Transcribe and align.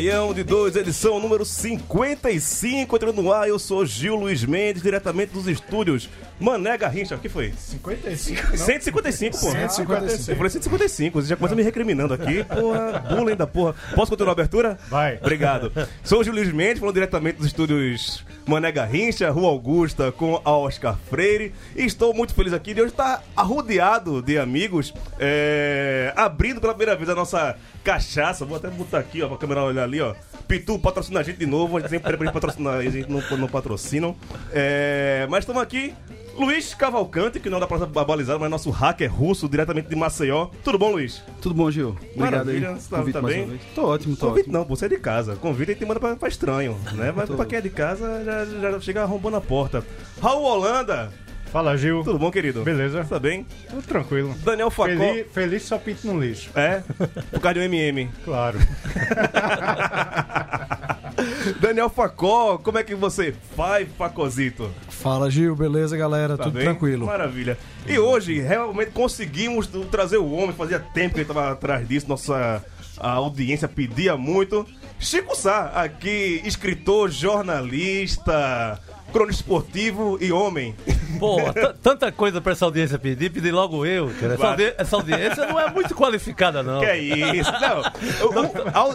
Baião 0.00 0.32
de 0.32 0.42
2, 0.42 0.76
edição 0.76 1.20
número 1.20 1.44
55, 1.44 2.96
entrando 2.96 3.22
no 3.22 3.30
ar. 3.30 3.46
Eu 3.46 3.58
sou 3.58 3.84
Gil 3.84 4.16
Luiz 4.16 4.42
Mendes, 4.46 4.82
diretamente 4.82 5.30
dos 5.30 5.46
estúdios 5.46 6.08
Mané 6.40 6.78
Garrincha. 6.78 7.16
O 7.16 7.18
que 7.18 7.28
foi? 7.28 7.52
55, 7.52 8.56
155, 8.56 9.38
pô. 9.38 9.50
155. 9.50 10.30
Eu 10.30 10.36
falei 10.36 10.50
155, 10.50 11.20
você 11.20 11.28
já 11.28 11.36
começa 11.36 11.54
me 11.54 11.62
recriminando 11.62 12.14
aqui. 12.14 12.42
Porra, 12.44 12.98
bullying 13.14 13.36
da 13.36 13.46
porra. 13.46 13.74
Posso 13.94 14.10
continuar 14.10 14.30
a 14.30 14.32
abertura? 14.32 14.78
Vai. 14.88 15.18
Obrigado. 15.18 15.70
Sou 16.02 16.20
o 16.20 16.24
Gil 16.24 16.32
Luiz 16.32 16.50
Mendes, 16.50 16.78
falando 16.78 16.94
diretamente 16.94 17.36
dos 17.36 17.48
estúdios 17.48 18.24
Mané 18.46 18.72
Garrincha, 18.72 19.30
Rua 19.30 19.50
Augusta, 19.50 20.10
com 20.10 20.40
a 20.42 20.50
Oscar 20.50 20.96
Freire. 21.10 21.52
E 21.76 21.84
estou 21.84 22.14
muito 22.14 22.32
feliz 22.32 22.54
aqui 22.54 22.72
de 22.72 22.80
hoje 22.80 22.92
estar 22.92 23.22
arrodeado 23.36 24.22
de 24.22 24.38
amigos, 24.38 24.94
é, 25.18 26.10
abrindo 26.16 26.58
pela 26.58 26.72
primeira 26.72 26.96
vez 26.96 27.10
a 27.10 27.14
nossa 27.14 27.54
cachaça. 27.84 28.46
Vou 28.46 28.56
até 28.56 28.68
botar 28.68 28.98
aqui, 28.98 29.22
ó, 29.22 29.28
pra 29.28 29.36
câmera 29.36 29.62
olhar 29.62 29.89
ali, 29.90 30.00
ó. 30.00 30.14
Pitu 30.48 30.78
patrocina 30.78 31.20
a 31.20 31.22
gente 31.22 31.38
de 31.38 31.46
novo, 31.46 31.76
a 31.76 31.80
gente 31.80 31.90
sempre 31.90 32.06
pede 32.06 32.16
pra 32.16 32.26
gente 32.26 32.34
patrocinar, 32.34 32.74
a 32.78 32.82
gente 32.82 33.08
não, 33.10 33.20
não 33.38 33.48
patrocinam. 33.48 34.16
É, 34.52 35.26
mas 35.30 35.40
estamos 35.40 35.62
aqui. 35.62 35.94
Luiz 36.38 36.72
Cavalcante, 36.72 37.38
que 37.38 37.50
não 37.50 37.60
dá 37.60 37.66
pra 37.66 38.04
balizar, 38.04 38.38
mas 38.38 38.50
nosso 38.50 38.70
hacker 38.70 39.12
russo, 39.12 39.48
diretamente 39.48 39.88
de 39.88 39.96
Maceió. 39.96 40.46
Tudo 40.64 40.78
bom, 40.78 40.92
Luiz? 40.92 41.22
Tudo 41.42 41.54
bom, 41.54 41.70
Gil? 41.70 41.90
Obrigado 41.90 42.16
Maravilha, 42.16 42.68
aí. 42.70 42.74
você 42.80 42.88
tá- 42.88 43.12
tá 43.12 43.20
bem? 43.22 43.60
Tô 43.74 43.84
ótimo, 43.86 44.16
tô 44.16 44.28
Convite 44.28 44.42
ótimo. 44.44 44.58
não, 44.58 44.64
você 44.64 44.86
é 44.86 44.88
de 44.88 44.98
casa. 44.98 45.36
Convite 45.36 45.70
a 45.72 45.74
gente 45.74 45.84
manda 45.84 46.00
pra, 46.00 46.16
pra 46.16 46.28
estranho, 46.28 46.78
né? 46.94 47.12
Mas 47.14 47.28
pra 47.28 47.44
quem 47.44 47.58
é 47.58 47.60
de 47.60 47.68
casa 47.68 48.22
já, 48.24 48.44
já 48.46 48.80
chega 48.80 49.02
arrombando 49.02 49.36
a 49.36 49.40
porta. 49.40 49.84
Raul 50.22 50.44
Holanda, 50.44 51.12
Fala, 51.52 51.76
Gil. 51.76 52.02
tudo 52.04 52.18
bom, 52.18 52.30
querido? 52.30 52.62
Beleza? 52.62 53.04
Tá 53.04 53.18
bem? 53.18 53.44
Tudo 53.68 53.82
tranquilo. 53.82 54.34
Daniel 54.44 54.70
Facó. 54.70 54.88
Feliz, 54.96 55.26
feliz 55.32 55.62
só 55.64 55.78
pinto 55.78 56.06
no 56.06 56.20
lixo. 56.20 56.48
É? 56.54 56.82
Por 57.30 57.40
causa 57.40 57.54
de 57.54 57.60
um 57.60 57.62
MM. 57.64 58.08
Claro. 58.24 58.58
Daniel 61.60 61.90
Facó, 61.90 62.56
como 62.58 62.78
é 62.78 62.84
que 62.84 62.94
você 62.94 63.34
faz, 63.56 63.88
Facozito? 63.98 64.70
Fala 64.88 65.28
Gil, 65.30 65.56
beleza 65.56 65.96
galera? 65.96 66.36
Tá 66.36 66.44
Tudo 66.44 66.54
bem? 66.54 66.64
tranquilo. 66.64 67.06
Maravilha. 67.06 67.58
E 67.86 67.98
hoje, 67.98 68.38
realmente 68.40 68.90
conseguimos 68.92 69.66
trazer 69.90 70.18
o 70.18 70.30
homem, 70.30 70.54
fazia 70.54 70.78
tempo 70.78 71.14
que 71.14 71.20
ele 71.20 71.26
tava 71.28 71.50
atrás 71.50 71.86
disso, 71.88 72.08
nossa 72.08 72.62
a 72.98 73.10
audiência 73.12 73.66
pedia 73.66 74.16
muito. 74.16 74.64
Chico 75.00 75.34
Sá, 75.34 75.66
aqui, 75.74 76.42
escritor, 76.44 77.10
jornalista, 77.10 78.78
cronista 79.12 79.42
esportivo 79.42 80.18
e 80.20 80.30
homem. 80.30 80.74
Pô, 81.18 81.38
tanta 81.82 82.12
coisa 82.12 82.40
pra 82.40 82.52
essa 82.52 82.64
audiência 82.66 82.98
pedir, 82.98 83.30
pedir 83.30 83.50
logo 83.50 83.84
eu. 83.84 84.10
Essa, 84.10 84.46
audi- 84.46 84.74
essa 84.78 84.96
audiência 84.96 85.46
não 85.46 85.58
é 85.58 85.70
muito 85.70 85.94
qualificada, 85.94 86.62
não. 86.62 86.80
Que 86.80 86.86
é 86.86 86.98
isso? 86.98 87.50
Não, 87.50 87.82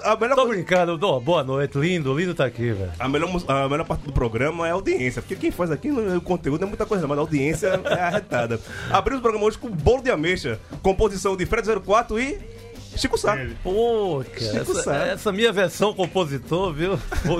a, 0.07 0.13
a 0.13 0.16
melhor 0.16 0.35
Tô 0.35 0.47
brincando, 0.47 0.97
boa 1.19 1.43
noite, 1.43 1.77
lindo, 1.77 2.17
lindo 2.17 2.33
tá 2.35 2.45
aqui, 2.45 2.72
velho. 2.72 2.91
A 2.99 3.09
melhor, 3.09 3.29
a 3.47 3.67
melhor 3.67 3.85
parte 3.85 4.03
do 4.05 4.13
programa 4.13 4.67
é 4.67 4.72
a 4.72 4.73
audiência, 4.73 5.22
porque 5.22 5.35
quem 5.35 5.51
faz 5.51 5.72
aqui 5.72 5.89
o 5.91 6.22
conteúdo 6.22 6.63
é 6.63 6.67
muita 6.67 6.85
coisa, 6.85 7.01
não, 7.01 7.09
mas 7.09 7.17
a 7.17 7.22
audiência 7.22 7.81
é 7.85 7.99
arretada. 7.99 8.59
Abrimos 8.91 9.19
o 9.19 9.22
programa 9.23 9.45
hoje 9.47 9.57
com 9.57 9.69
bolo 9.69 10.01
de 10.03 10.11
ameixa, 10.11 10.59
composição 10.81 11.35
de 11.35 11.45
Fred 11.45 11.67
04 11.83 12.19
e 12.19 12.54
Chico 12.95 13.17
Sá. 13.17 13.38
Pô, 13.63 14.23
cara, 14.33 14.51
Chico 14.59 14.72
essa, 14.72 14.83
Sá. 14.83 14.95
essa 15.07 15.31
minha 15.31 15.51
versão 15.51 15.94
compositor, 15.94 16.73
viu? 16.73 16.97
Vou, 17.23 17.39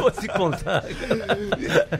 vou 0.00 0.10
te 0.10 0.28
contar. 0.28 0.84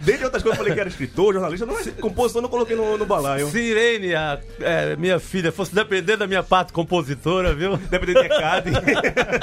Dentre 0.02 0.24
outras 0.24 0.42
coisas, 0.42 0.44
eu 0.44 0.56
falei 0.56 0.74
que 0.74 0.80
era 0.80 0.88
escritor, 0.88 1.32
jornalista, 1.34 1.66
não, 1.66 1.74
mas 1.74 1.86
composição 2.00 2.38
eu 2.40 2.42
não 2.42 2.48
coloquei 2.48 2.76
no, 2.76 2.96
no 2.98 3.06
balaio. 3.06 3.48
Se 3.48 3.58
Irene, 3.58 4.14
a, 4.14 4.38
é, 4.60 4.96
minha 4.96 5.18
filha, 5.18 5.50
fosse 5.52 5.74
depender 5.74 6.16
da 6.16 6.26
minha 6.26 6.42
parte 6.42 6.72
compositora, 6.72 7.54
viu? 7.54 7.76
Dependendo 7.76 8.20
de 8.20 8.26
ECAD. 8.26 8.70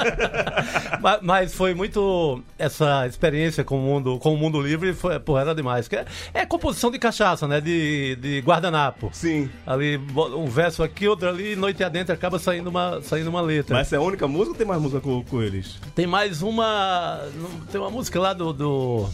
Ma- 1.00 1.18
Mas 1.22 1.54
foi 1.54 1.74
muito. 1.74 2.42
Essa 2.58 3.06
experiência 3.06 3.64
com 3.64 3.78
o 3.78 3.80
mundo, 3.82 4.18
com 4.18 4.34
o 4.34 4.36
mundo 4.36 4.60
livre 4.60 4.92
foi, 4.92 5.18
porra, 5.18 5.42
era 5.42 5.54
demais. 5.54 5.88
É, 5.92 6.04
é 6.42 6.46
composição 6.46 6.90
de 6.90 6.98
cachaça, 6.98 7.46
né? 7.46 7.60
De, 7.60 8.16
de 8.16 8.40
guardanapo. 8.40 9.10
Sim. 9.12 9.48
Ali, 9.66 9.96
um 10.36 10.46
verso 10.46 10.82
aqui, 10.82 11.06
outro 11.08 11.28
ali, 11.28 11.54
noite 11.56 11.82
adentro, 11.84 12.12
acaba 12.12 12.38
saindo 12.38 12.68
uma, 12.68 13.00
saindo 13.02 13.30
uma 13.30 13.40
letra. 13.48 13.74
Mas 13.76 13.88
essa 13.88 13.96
é 13.96 13.98
a 13.98 14.02
única 14.02 14.26
música 14.28 14.50
ou 14.52 14.56
tem 14.56 14.66
mais 14.66 14.80
música 14.80 15.00
com, 15.00 15.22
com 15.24 15.42
eles? 15.42 15.76
Tem 15.94 16.06
mais 16.06 16.40
uma. 16.42 17.20
Tem 17.72 17.80
uma 17.80 17.90
música 17.90 18.20
lá 18.20 18.32
do. 18.32 18.52
do 18.52 19.08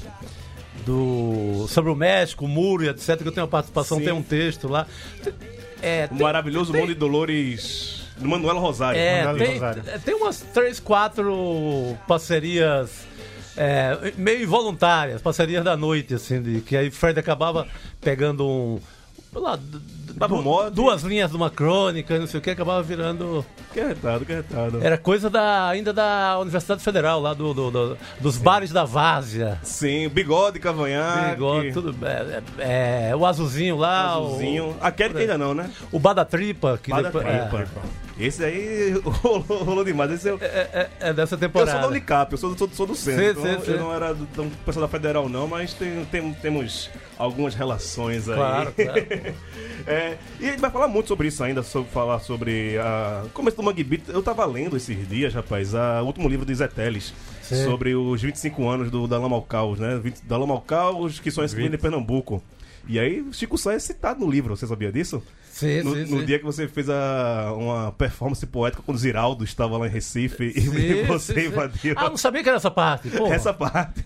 do- 0.84 1.66
sobre 1.68 1.90
o 1.90 1.94
México, 1.94 2.44
o 2.44 2.48
muro 2.48 2.84
e 2.84 2.88
etc. 2.88 3.16
Que 3.22 3.28
eu 3.28 3.32
tenho 3.32 3.44
uma 3.46 3.50
participação, 3.50 3.98
Sim. 3.98 4.04
tem 4.04 4.12
um 4.12 4.22
texto 4.22 4.68
lá. 4.68 4.86
É, 5.80 6.04
O 6.10 6.16
tem- 6.16 6.18
maravilhoso 6.22 6.72
tem- 6.72 6.80
Mundo 6.82 6.92
de 6.92 6.98
Dolores 6.98 8.02
do 8.18 8.28
Manuel 8.28 8.58
Rosário. 8.58 9.00
É, 9.00 9.24
Manuel 9.24 9.44
tem, 9.46 9.54
Rosário. 9.54 9.82
tem 10.04 10.14
umas 10.14 10.40
três, 10.52 10.78
quatro 10.80 11.96
parcerias 12.06 12.90
é, 13.56 14.12
meio 14.18 14.42
involuntárias, 14.42 15.22
parcerias 15.22 15.64
da 15.64 15.76
noite, 15.76 16.14
assim, 16.14 16.42
de, 16.42 16.60
que 16.60 16.76
aí 16.76 16.90
Fred 16.90 17.18
acabava 17.18 17.66
pegando 18.00 18.46
um. 18.46 18.80
lá, 19.32 19.58
du- 20.14 20.42
modo. 20.42 20.70
duas 20.70 21.02
linhas 21.02 21.30
de 21.30 21.36
uma 21.36 21.50
crônica, 21.50 22.18
não 22.18 22.26
sei 22.26 22.38
o 22.38 22.42
que, 22.42 22.50
acabava 22.50 22.82
virando. 22.82 23.44
Que 23.72 23.80
retado, 23.80 24.24
que 24.24 24.32
retado. 24.32 24.78
Era 24.82 24.96
coisa 24.96 25.28
da, 25.28 25.68
ainda 25.68 25.92
da 25.92 26.38
Universidade 26.40 26.82
Federal, 26.82 27.20
lá 27.20 27.34
do, 27.34 27.52
do- 27.54 27.70
do- 27.70 27.98
dos 28.20 28.36
bares 28.38 28.70
da 28.70 28.84
Várzea. 28.84 29.58
Sim, 29.62 30.08
bigode, 30.08 30.58
cavanhaque. 30.58 31.30
Bigode, 31.30 31.72
tudo. 31.72 31.94
É, 32.06 32.42
é, 32.58 33.08
é, 33.10 33.16
o 33.16 33.26
azulzinho 33.26 33.76
lá, 33.76 34.12
Azulzinho. 34.14 34.76
Aquele 34.80 35.14
que 35.14 35.20
ainda 35.20 35.38
não, 35.38 35.54
né? 35.54 35.70
o, 35.92 35.96
o 35.96 36.00
Bada 36.00 36.24
Tripa, 36.24 36.78
que 36.82 36.90
Bada 36.90 37.04
depois- 37.10 37.24
Tripa. 37.26 37.66
Esse 38.16 38.44
aí 38.44 38.92
rolou, 39.04 39.42
rolou 39.64 39.84
demais. 39.84 40.08
Esse 40.12 40.28
eu, 40.28 40.38
É, 40.40 40.44
é, 41.00 41.08
é 41.08 41.12
dessa 41.12 41.34
eu 41.34 41.38
temporada. 41.40 41.72
sou 41.72 41.80
da 41.80 41.88
Unicap, 41.88 42.30
eu 42.30 42.38
sou, 42.38 42.56
sou, 42.56 42.68
sou 42.72 42.86
do 42.86 42.94
centro. 42.94 43.24
Sim, 43.24 43.30
então 43.48 43.60
sim, 43.60 43.64
sim. 43.66 43.72
Eu 43.72 43.78
não 43.80 43.92
era 43.92 44.14
do 44.14 44.52
pessoal 44.64 44.86
da 44.86 44.88
Federal, 44.88 45.28
não, 45.28 45.48
mas 45.48 45.74
tem, 45.74 46.04
tem- 46.04 46.32
temos 46.34 46.88
algumas 47.18 47.54
relações 47.56 48.28
aí. 48.28 48.36
Claro, 48.36 48.72
claro. 48.72 49.06
É, 49.86 50.03
e 50.40 50.46
a 50.48 50.50
gente 50.50 50.60
vai 50.60 50.70
falar 50.70 50.88
muito 50.88 51.08
sobre 51.08 51.28
isso 51.28 51.42
ainda, 51.42 51.62
sobre 51.62 51.90
falar 51.90 52.18
sobre 52.20 52.76
a 52.78 53.24
começo 53.32 53.56
do 53.56 53.62
Mangue 53.62 53.84
Beat. 53.84 54.08
Eu 54.08 54.22
tava 54.22 54.44
lendo 54.46 54.76
esses 54.76 55.08
dias, 55.08 55.32
rapaz, 55.34 55.74
a, 55.74 56.02
o 56.02 56.06
último 56.06 56.28
livro 56.28 56.44
do 56.46 56.54
Zé 56.54 56.68
Teles, 56.68 57.12
Sim. 57.42 57.64
sobre 57.64 57.94
os 57.94 58.20
25 58.22 58.68
anos 58.68 58.90
do 58.90 59.06
da 59.06 59.18
Lama 59.18 59.36
ao 59.36 59.42
Caos, 59.42 59.78
né? 59.78 59.98
20 60.02 60.20
Da 60.24 60.36
Lama 60.36 60.54
ao 60.54 60.60
Caos, 60.60 61.18
que 61.20 61.30
só 61.30 61.44
escrevido 61.44 61.74
em 61.76 61.78
Pernambuco. 61.78 62.42
E 62.86 62.98
aí, 62.98 63.24
Chico 63.32 63.56
Sá 63.56 63.72
é 63.72 63.78
citado 63.78 64.20
no 64.20 64.30
livro, 64.30 64.54
você 64.54 64.66
sabia 64.66 64.92
disso? 64.92 65.22
Sim, 65.50 65.82
No, 65.82 65.94
sim, 65.94 66.00
no 66.12 66.18
sim. 66.20 66.24
dia 66.26 66.38
que 66.38 66.44
você 66.44 66.68
fez 66.68 66.90
a, 66.90 67.54
uma 67.56 67.92
performance 67.92 68.44
poética 68.44 68.82
quando 68.84 68.96
o 68.96 69.00
Ziraldo 69.00 69.42
estava 69.42 69.78
lá 69.78 69.86
em 69.86 69.90
Recife 69.90 70.52
e 70.54 71.04
você 71.06 71.46
invadiu 71.46 71.94
Ah, 71.96 72.10
não 72.10 72.16
sabia 72.18 72.42
que 72.42 72.48
era 72.48 72.58
essa 72.58 72.70
parte. 72.70 73.08
Porra. 73.08 73.34
essa 73.34 73.54
parte. 73.54 74.02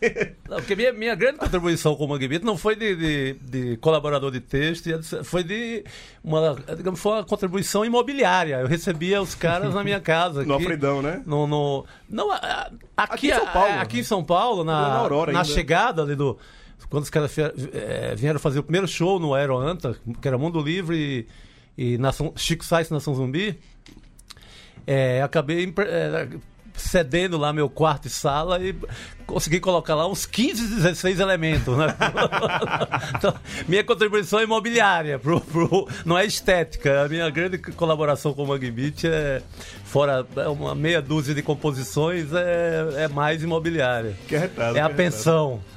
Não, 0.48 0.56
porque 0.56 0.74
minha, 0.74 0.92
minha 0.92 1.14
grande 1.14 1.38
contribuição 1.38 1.94
com 1.94 2.04
o 2.06 2.08
Mangue 2.08 2.26
Beat 2.26 2.42
não 2.42 2.56
foi 2.56 2.74
de, 2.74 2.96
de, 2.96 3.34
de 3.34 3.76
colaborador 3.76 4.30
de 4.30 4.40
texto, 4.40 4.86
etc. 4.88 5.22
foi 5.22 5.44
de 5.44 5.84
uma, 6.24 6.56
digamos, 6.76 6.98
foi 6.98 7.12
uma 7.12 7.24
contribuição 7.24 7.84
imobiliária. 7.84 8.56
Eu 8.60 8.66
recebia 8.66 9.20
os 9.20 9.34
caras 9.34 9.74
na 9.74 9.84
minha 9.84 10.00
casa. 10.00 10.42
No 10.48 10.54
aqui, 10.54 10.64
Alfredão, 10.64 11.02
né? 11.02 11.22
No, 11.26 11.46
no- 11.46 11.84
não, 12.08 12.30
Aqui 12.32 12.72
aqui, 12.96 13.26
em 13.30 13.34
São 13.34 13.46
Paulo. 13.46 13.68
a- 13.72 13.80
aqui 13.82 13.98
em 14.00 14.04
São 14.04 14.24
Paulo, 14.24 14.64
Na 14.64 15.08
na, 15.08 15.26
na 15.32 15.44
chegada 15.44 16.02
ali 16.02 16.14
do. 16.16 16.38
Quando 16.88 17.02
os 17.02 17.10
caras 17.10 17.36
eh, 17.38 18.14
vieram 18.16 18.38
fazer 18.40 18.60
o 18.60 18.62
primeiro 18.62 18.88
show 18.88 19.18
no 19.18 19.34
Aeroanta, 19.34 19.96
que 20.22 20.26
era 20.26 20.38
Mundo 20.38 20.60
Livre 20.60 21.26
e, 21.76 21.92
e 21.94 21.98
Nação, 21.98 22.32
Chico 22.36 22.64
Sainz 22.64 22.88
Nação 22.88 23.14
Zumbi, 23.14 23.58
é, 24.86 25.20
acabei 25.22 25.70
é, 25.78 26.28
cedendo 26.78 27.36
lá 27.36 27.52
meu 27.52 27.68
quarto 27.68 28.06
e 28.06 28.10
sala 28.10 28.58
e 28.62 28.74
consegui 29.26 29.60
colocar 29.60 29.94
lá 29.94 30.06
uns 30.08 30.24
15, 30.24 30.76
16 30.76 31.20
elementos, 31.20 31.76
né? 31.76 31.94
então, 33.16 33.34
minha 33.66 33.84
contribuição 33.84 34.38
é 34.40 34.44
imobiliária, 34.44 35.18
pro, 35.18 35.40
pro- 35.40 35.88
não 36.04 36.16
é 36.16 36.24
estética. 36.24 37.02
A 37.04 37.08
minha 37.08 37.28
grande 37.28 37.58
colaboração 37.58 38.32
com 38.32 38.44
o 38.44 38.46
Mangue 38.46 38.70
Beat 38.70 39.04
é, 39.04 39.42
fora 39.84 40.26
é 40.36 40.48
uma 40.48 40.74
meia 40.74 41.02
dúzia 41.02 41.34
de 41.34 41.42
composições, 41.42 42.28
é, 42.32 43.04
é 43.04 43.08
mais 43.08 43.42
imobiliária. 43.42 44.14
Que 44.26 44.36
arretado, 44.36 44.78
É 44.78 44.80
a 44.80 44.88
que 44.88 44.94
pensão, 44.94 45.60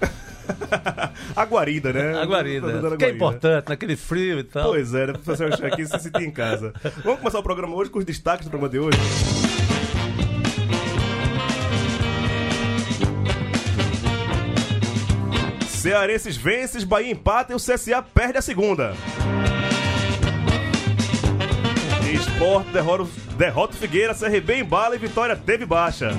A 1.35 1.45
guarida, 1.45 1.93
né? 1.93 2.15
a 2.19 2.25
guarida. 2.25 2.67
Tá 2.67 2.79
Que 2.79 2.85
é 2.85 2.89
guarida. 2.89 3.09
importante, 3.11 3.69
naquele 3.69 3.95
frio 3.95 4.39
e 4.39 4.43
tal. 4.43 4.69
Pois 4.71 4.93
é, 4.93 5.07
né? 5.07 5.13
Achar 5.27 5.65
aqui 5.67 5.85
se 5.85 5.99
sentir 5.99 6.23
em 6.23 6.31
casa. 6.31 6.73
Vamos 7.03 7.19
começar 7.19 7.39
o 7.39 7.43
programa 7.43 7.73
hoje 7.75 7.89
com 7.89 7.99
os 7.99 8.05
destaques 8.05 8.47
do 8.47 8.49
programa 8.49 8.69
de 8.69 8.79
hoje. 8.79 9.50
Cearenses 15.81 16.37
vencem, 16.37 16.85
Bahia 16.85 17.11
empata 17.11 17.53
e 17.53 17.55
o 17.55 17.57
CSA 17.57 18.03
perde 18.03 18.37
a 18.37 18.41
segunda. 18.43 18.93
Esporte 22.13 22.69
derrota, 22.69 23.09
derrota 23.35 23.73
Figueira, 23.73 24.13
CRB 24.13 24.59
embala 24.59 24.95
e 24.95 24.99
Vitória 24.99 25.35
teve 25.35 25.65
baixa. 25.65 26.11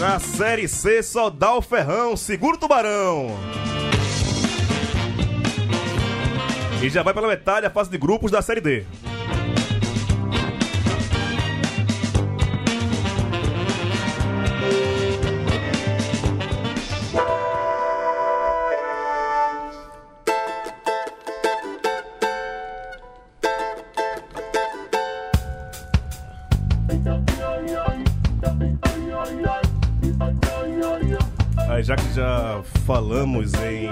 Na 0.00 0.18
Série 0.18 0.66
C, 0.66 1.02
só 1.02 1.28
dá 1.28 1.54
o 1.54 1.60
ferrão, 1.60 2.16
segura 2.16 2.56
o 2.56 2.58
tubarão. 2.58 3.38
E 6.82 6.88
já 6.88 7.02
vai 7.02 7.12
pela 7.12 7.28
metade 7.28 7.66
a 7.66 7.70
fase 7.70 7.90
de 7.90 7.98
grupos 7.98 8.30
da 8.30 8.40
Série 8.40 8.62
D. 8.62 8.86
falamos 32.82 33.52
em 33.54 33.88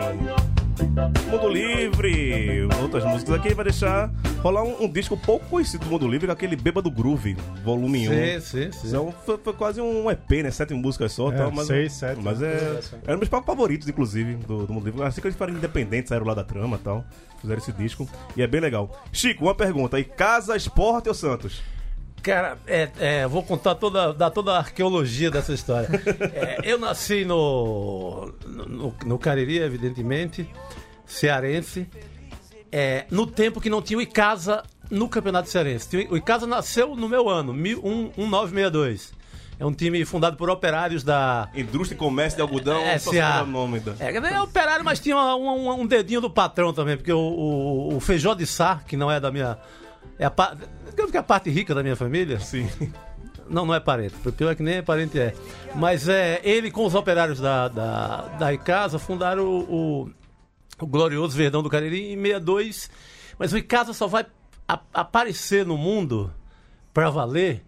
Mundo 1.31 1.49
Livre, 1.49 2.67
outras 2.83 3.05
músicas 3.05 3.35
aqui, 3.35 3.55
vai 3.55 3.65
deixar 3.65 4.11
rolar 4.43 4.65
um, 4.65 4.85
um 4.85 4.89
disco 4.91 5.17
pouco 5.17 5.47
conhecido 5.47 5.85
do 5.85 5.91
Mundo 5.91 6.09
Livre, 6.09 6.27
que 6.27 6.31
é 6.31 6.33
aquele 6.33 6.57
Bêbado 6.57 6.91
Groove, 6.91 7.37
volume 7.63 8.09
1. 8.09 8.13
Sim, 8.13 8.41
sim, 8.41 8.73
sim. 8.73 8.89
Então, 8.89 9.15
foi, 9.25 9.39
foi 9.39 9.53
quase 9.53 9.81
um 9.81 10.11
EP, 10.11 10.31
né? 10.43 10.51
Sete 10.51 10.75
músicas 10.75 11.13
só. 11.13 11.31
É, 11.31 11.37
tal, 11.37 11.53
mas, 11.53 11.67
seis, 11.67 11.93
sete, 11.93 12.21
Mas 12.21 12.41
né? 12.41 12.49
é. 12.49 12.81
Era 13.07 13.17
um 13.17 13.21
dos 13.21 13.29
meus 13.29 13.45
favoritos, 13.45 13.89
inclusive, 13.89 14.35
do, 14.35 14.67
do 14.67 14.73
Mundo 14.73 14.87
Livre. 14.87 15.03
Assim 15.03 15.21
que 15.21 15.27
eles 15.27 15.37
foram 15.37 15.55
independentes, 15.55 16.09
saíram 16.09 16.27
lá 16.27 16.35
da 16.35 16.45
trama 16.45 16.77
e 16.77 16.81
tal. 16.81 17.05
Fizeram 17.41 17.61
esse 17.61 17.73
disco. 17.73 18.09
E 18.37 18.43
é 18.43 18.47
bem 18.47 18.61
legal. 18.61 18.91
Chico, 19.13 19.45
uma 19.45 19.55
pergunta 19.55 19.99
aí: 19.99 20.05
Casa, 20.05 20.57
Esporte 20.57 21.09
ou 21.09 21.15
Santos? 21.15 21.63
Cara, 22.23 22.59
é, 22.67 22.89
é, 22.99 23.27
vou 23.27 23.43
contar 23.43 23.75
toda, 23.77 24.13
dar 24.13 24.31
toda 24.31 24.53
a 24.53 24.59
arqueologia 24.59 25.31
dessa 25.31 25.53
história. 25.53 25.89
É, 26.35 26.59
eu 26.65 26.79
nasci 26.79 27.25
no, 27.25 28.33
no, 28.47 28.95
no 29.07 29.19
Cariri, 29.19 29.59
evidentemente, 29.59 30.49
cearense, 31.07 31.89
é, 32.71 33.05
no 33.11 33.27
tempo 33.27 33.61
que 33.61 33.71
não 33.71 33.81
tinha 33.83 33.99
o 33.99 34.03
Icasa 34.03 34.63
no 34.91 35.09
Campeonato 35.09 35.49
Cearense. 35.49 36.09
O 36.11 36.17
Icasa 36.17 36.47
nasceu 36.47 36.95
no 36.95 37.09
meu 37.09 37.29
ano, 37.29 37.53
mil- 37.53 37.81
um- 37.85 38.11
1962. 38.17 39.13
É 39.59 39.67
um 39.67 39.73
time 39.75 40.03
fundado 40.07 40.37
por 40.39 40.49
operários 40.49 41.03
da, 41.05 41.49
Indústria 41.55 41.95
e 41.95 41.99
Comércio 41.99 42.37
de 42.37 42.43
Algodão, 42.43 42.79
É, 42.81 42.99
SA. 42.99 43.43
o 43.43 43.47
nome 43.47 43.79
da. 43.81 43.93
é, 44.01 44.17
é 44.17 44.41
operário, 44.41 44.83
mas 44.85 44.99
tinha 45.01 45.17
um, 45.17 45.49
um- 45.69 45.81
um 45.83 45.87
dedinho 45.87 46.21
do 46.21 46.31
patrão 46.31 46.73
também, 46.73 46.97
porque 46.97 47.13
o, 47.13 47.19
o, 47.19 47.97
o 47.97 48.01
feijó 48.01 48.33
de 48.35 48.47
sá, 48.47 48.81
que 48.87 48.97
não 48.97 49.11
é 49.11 49.21
da 49.21 49.31
minha. 49.31 49.59
É 50.19 50.25
a, 50.27 50.33
digamos 50.91 51.11
que 51.11 51.17
é 51.17 51.21
a 51.21 51.23
parte 51.25 51.51
rica 51.51 51.75
da 51.75 51.83
minha 51.83 51.97
família. 51.97 52.39
Sim. 52.41 52.69
Não, 53.49 53.67
não 53.67 53.75
é 53.75 53.81
parente. 53.81 54.15
Pior 54.37 54.55
que 54.55 54.63
nem 54.63 54.75
é 54.77 54.83
parente 54.83 55.19
é. 55.19 55.35
Mas 55.75 56.09
é, 56.09 56.41
ele 56.45 56.71
com 56.71 56.85
os 56.87 56.95
operários 56.95 57.41
da, 57.41 57.67
da, 57.69 58.17
da 58.39 58.53
Icasa 58.53 58.99
fundaram 58.99 59.45
o, 59.45 60.05
o, 60.05 60.11
o 60.81 60.87
glorioso 60.87 61.37
Verdão 61.37 61.63
do 61.63 61.69
Cariri 61.71 62.13
em 62.13 62.17
62. 62.17 62.91
Mas 63.39 63.53
o 63.53 63.59
Icasa 63.59 63.93
só 63.93 64.07
vai 64.07 64.25
a- 64.69 64.81
aparecer 64.95 65.67
no 65.67 65.77
mundo 65.77 66.33
para 66.95 67.11
valer 67.11 67.65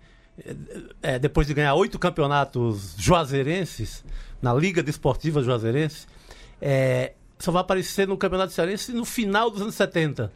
é, 1.03 1.19
depois 1.19 1.47
de 1.47 1.55
ganhar 1.55 1.75
oito 1.75 1.99
campeonatos 1.99 2.95
juazeirenses 2.97 4.05
na 4.41 4.55
Liga 4.55 4.83
Desportiva 4.83 5.43
Juazeirense. 5.43 6.07
É, 6.61 7.15
só 7.39 7.51
vai 7.51 7.61
aparecer 7.63 8.07
no 8.07 8.17
Campeonato 8.17 8.53
Cearense 8.53 8.93
no 8.93 9.05
final 9.05 9.51
dos 9.51 9.61
anos 9.63 9.75
70. 9.75 10.33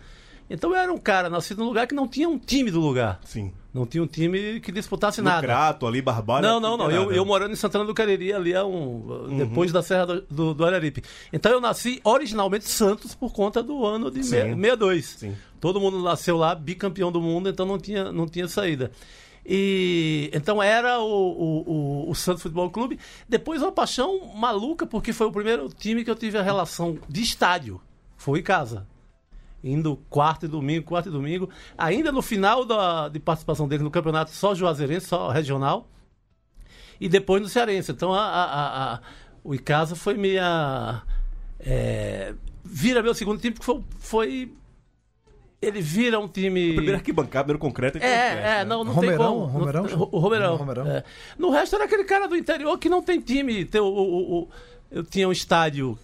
Então 0.48 0.70
eu 0.70 0.76
era 0.76 0.92
um 0.92 0.98
cara 0.98 1.28
nascido 1.28 1.58
num 1.58 1.66
lugar 1.66 1.86
que 1.86 1.94
não 1.94 2.06
tinha 2.06 2.28
um 2.28 2.38
time 2.38 2.70
do 2.70 2.80
lugar. 2.80 3.20
Sim. 3.24 3.52
Não 3.74 3.84
tinha 3.84 4.02
um 4.02 4.06
time 4.06 4.60
que 4.60 4.72
disputasse 4.72 5.20
No 5.20 5.28
nada. 5.28 5.42
Crato, 5.46 5.86
ali, 5.86 6.00
Barbalha. 6.00 6.46
Não, 6.48 6.58
não, 6.60 6.76
não. 6.78 6.90
Eu, 6.90 7.12
eu 7.12 7.24
morando 7.26 7.52
em 7.52 7.56
Santana 7.56 7.84
do 7.84 7.92
Cariri, 7.92 8.32
ali 8.32 8.52
é 8.52 8.62
um. 8.62 9.36
Depois 9.36 9.70
da 9.70 9.82
Serra 9.82 10.06
do, 10.06 10.22
do, 10.30 10.54
do 10.54 10.64
Araripe. 10.64 11.02
Então 11.32 11.52
eu 11.52 11.60
nasci 11.60 12.00
originalmente 12.02 12.64
Santos 12.64 13.14
por 13.14 13.32
conta 13.34 13.62
do 13.62 13.84
ano 13.84 14.10
de 14.10 14.22
Sim. 14.24 14.54
me- 14.54 14.68
62. 14.68 15.04
Sim. 15.18 15.36
Todo 15.60 15.80
mundo 15.80 16.02
nasceu 16.02 16.36
lá, 16.36 16.54
bicampeão 16.54 17.10
do 17.12 17.20
mundo, 17.20 17.48
então 17.50 17.66
não 17.66 17.78
tinha, 17.78 18.10
não 18.12 18.26
tinha 18.26 18.48
saída. 18.48 18.90
E 19.44 20.30
então 20.32 20.62
era 20.62 20.98
o, 21.00 21.04
o, 21.04 21.70
o, 22.06 22.10
o 22.10 22.14
Santos 22.14 22.42
Futebol 22.42 22.70
Clube. 22.70 22.98
Depois 23.28 23.60
uma 23.62 23.72
paixão 23.72 24.32
maluca, 24.34 24.86
porque 24.86 25.12
foi 25.12 25.26
o 25.26 25.32
primeiro 25.32 25.68
time 25.68 26.02
que 26.04 26.10
eu 26.10 26.16
tive 26.16 26.38
a 26.38 26.42
relação 26.42 26.98
de 27.08 27.22
estádio. 27.22 27.80
Foi 28.16 28.38
em 28.40 28.42
casa 28.42 28.86
indo 29.64 29.96
quarto 30.08 30.46
e 30.46 30.48
domingo, 30.48 30.84
quarto 30.86 31.08
e 31.08 31.12
domingo. 31.12 31.48
Ainda 31.76 32.12
no 32.12 32.22
final 32.22 32.64
da, 32.64 33.08
de 33.08 33.18
participação 33.18 33.66
dele 33.66 33.82
no 33.82 33.90
campeonato 33.90 34.30
só 34.30 34.54
juazeirense, 34.54 35.06
só 35.06 35.28
regional. 35.30 35.88
E 37.00 37.08
depois 37.08 37.42
no 37.42 37.48
cearense. 37.48 37.92
Então 37.92 38.12
a, 38.14 38.20
a- 38.20 38.94
a- 38.94 39.00
o 39.44 39.54
Icasa 39.54 39.94
foi 39.94 40.14
minha. 40.14 41.02
é, 41.60 42.34
vira 42.64 43.02
meu 43.02 43.14
segundo 43.14 43.40
time, 43.40 43.54
porque 43.54 43.64
foi. 43.66 43.82
foi- 43.98 44.52
ele 45.60 45.80
vira 45.80 46.18
um 46.20 46.28
time. 46.28 46.74
Primeiro 46.74 46.96
arquibancada, 46.98 47.44
primeiro 47.44 47.58
concreto. 47.58 47.96
e 47.98 48.00
concreto, 48.00 48.18
É, 48.20 48.38
é, 48.38 48.42
né? 48.58 48.64
não, 48.64 48.84
não 48.84 48.92
Romerão, 48.92 49.16
tem 49.18 49.26
como. 49.26 49.44
Romerão, 49.46 49.82
Não- 49.84 50.08
o 50.12 50.18
Romerão. 50.18 50.56
Romerão. 50.56 50.86
é. 50.86 51.04
No 51.38 51.50
resto 51.50 51.74
era 51.76 51.84
aquele 51.86 52.04
cara 52.04 52.28
do 52.28 52.36
interior 52.36 52.78
que 52.78 52.88
não 52.88 53.02
tem 53.02 53.20
time. 53.20 53.64
Tem 53.64 53.80
o- 53.80 53.84
o- 53.86 54.38
o- 54.42 54.48
eu 54.90 55.02
tinha 55.02 55.26
um 55.26 55.32
estádio 55.32 55.98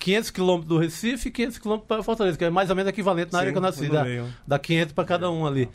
500 0.00 0.30
quilômetros 0.30 0.68
do 0.68 0.78
Recife 0.78 1.28
e 1.28 1.30
500 1.30 1.58
quilômetros 1.58 1.86
para 1.86 2.02
Fortaleza, 2.02 2.36
que 2.36 2.44
é 2.44 2.50
mais 2.50 2.70
ou 2.70 2.74
menos 2.76 2.88
equivalente 2.90 3.32
na 3.32 3.38
Sim, 3.38 3.40
área 3.42 3.52
que 3.52 3.58
eu 3.58 3.62
nasci. 3.62 3.88
Dá, 3.88 4.04
dá 4.46 4.58
500 4.58 4.92
para 4.94 5.04
cada 5.04 5.30
um 5.30 5.46
ali. 5.46 5.68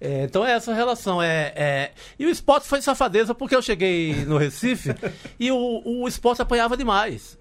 É, 0.00 0.24
então 0.24 0.44
é 0.44 0.50
essa 0.50 0.74
relação. 0.74 1.22
É, 1.22 1.52
é- 1.54 1.92
E 2.18 2.26
o 2.26 2.28
esporte 2.28 2.66
foi 2.66 2.82
safadeza 2.82 3.34
porque 3.34 3.54
eu 3.54 3.62
cheguei 3.62 4.24
no 4.26 4.36
Recife 4.36 4.90
e 5.38 5.50
o, 5.52 5.82
o 5.84 6.08
esporte 6.08 6.42
apanhava 6.42 6.76
demais. 6.76 7.38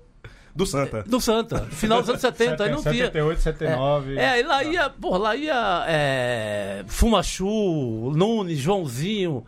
Do 0.55 0.65
Santa. 0.65 1.01
Do 1.03 1.19
Santa. 1.19 1.61
Final 1.71 2.01
dos 2.01 2.09
anos 2.09 2.21
70, 2.21 2.63
aí 2.65 2.69
não 2.71 2.81
tinha. 2.83 3.05
78, 3.05 3.41
79. 3.41 4.17
É, 4.19 4.39
e 4.41 4.43
lá 4.43 4.63
ia, 4.63 4.89
porra, 4.89 5.17
lá 5.17 5.35
ia 5.35 5.85
é, 5.87 6.83
Fumachu, 6.87 8.11
Nunes, 8.15 8.59
Joãozinho. 8.59 9.43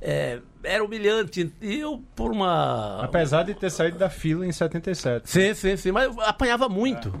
é, 0.00 0.40
era 0.62 0.84
humilhante. 0.84 1.52
E 1.60 1.80
eu, 1.80 2.02
por 2.14 2.30
uma. 2.30 3.00
Apesar 3.02 3.42
de 3.42 3.54
ter 3.54 3.70
saído 3.70 3.98
da 3.98 4.10
fila 4.10 4.46
em 4.46 4.52
77. 4.52 5.28
Sim, 5.28 5.54
sim, 5.54 5.76
sim, 5.76 5.92
mas 5.92 6.04
eu 6.04 6.20
apanhava 6.22 6.68
muito. 6.68 7.12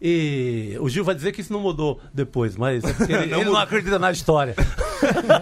E 0.00 0.76
o 0.78 0.88
Gil 0.90 1.02
vai 1.02 1.14
dizer 1.14 1.32
que 1.32 1.40
isso 1.40 1.52
não 1.52 1.60
mudou 1.60 1.98
depois, 2.12 2.54
mas 2.54 2.84
é 2.84 3.12
ele, 3.22 3.32
ele 3.34 3.44
não 3.44 3.56
acredita 3.56 3.98
na 3.98 4.10
história. 4.10 4.54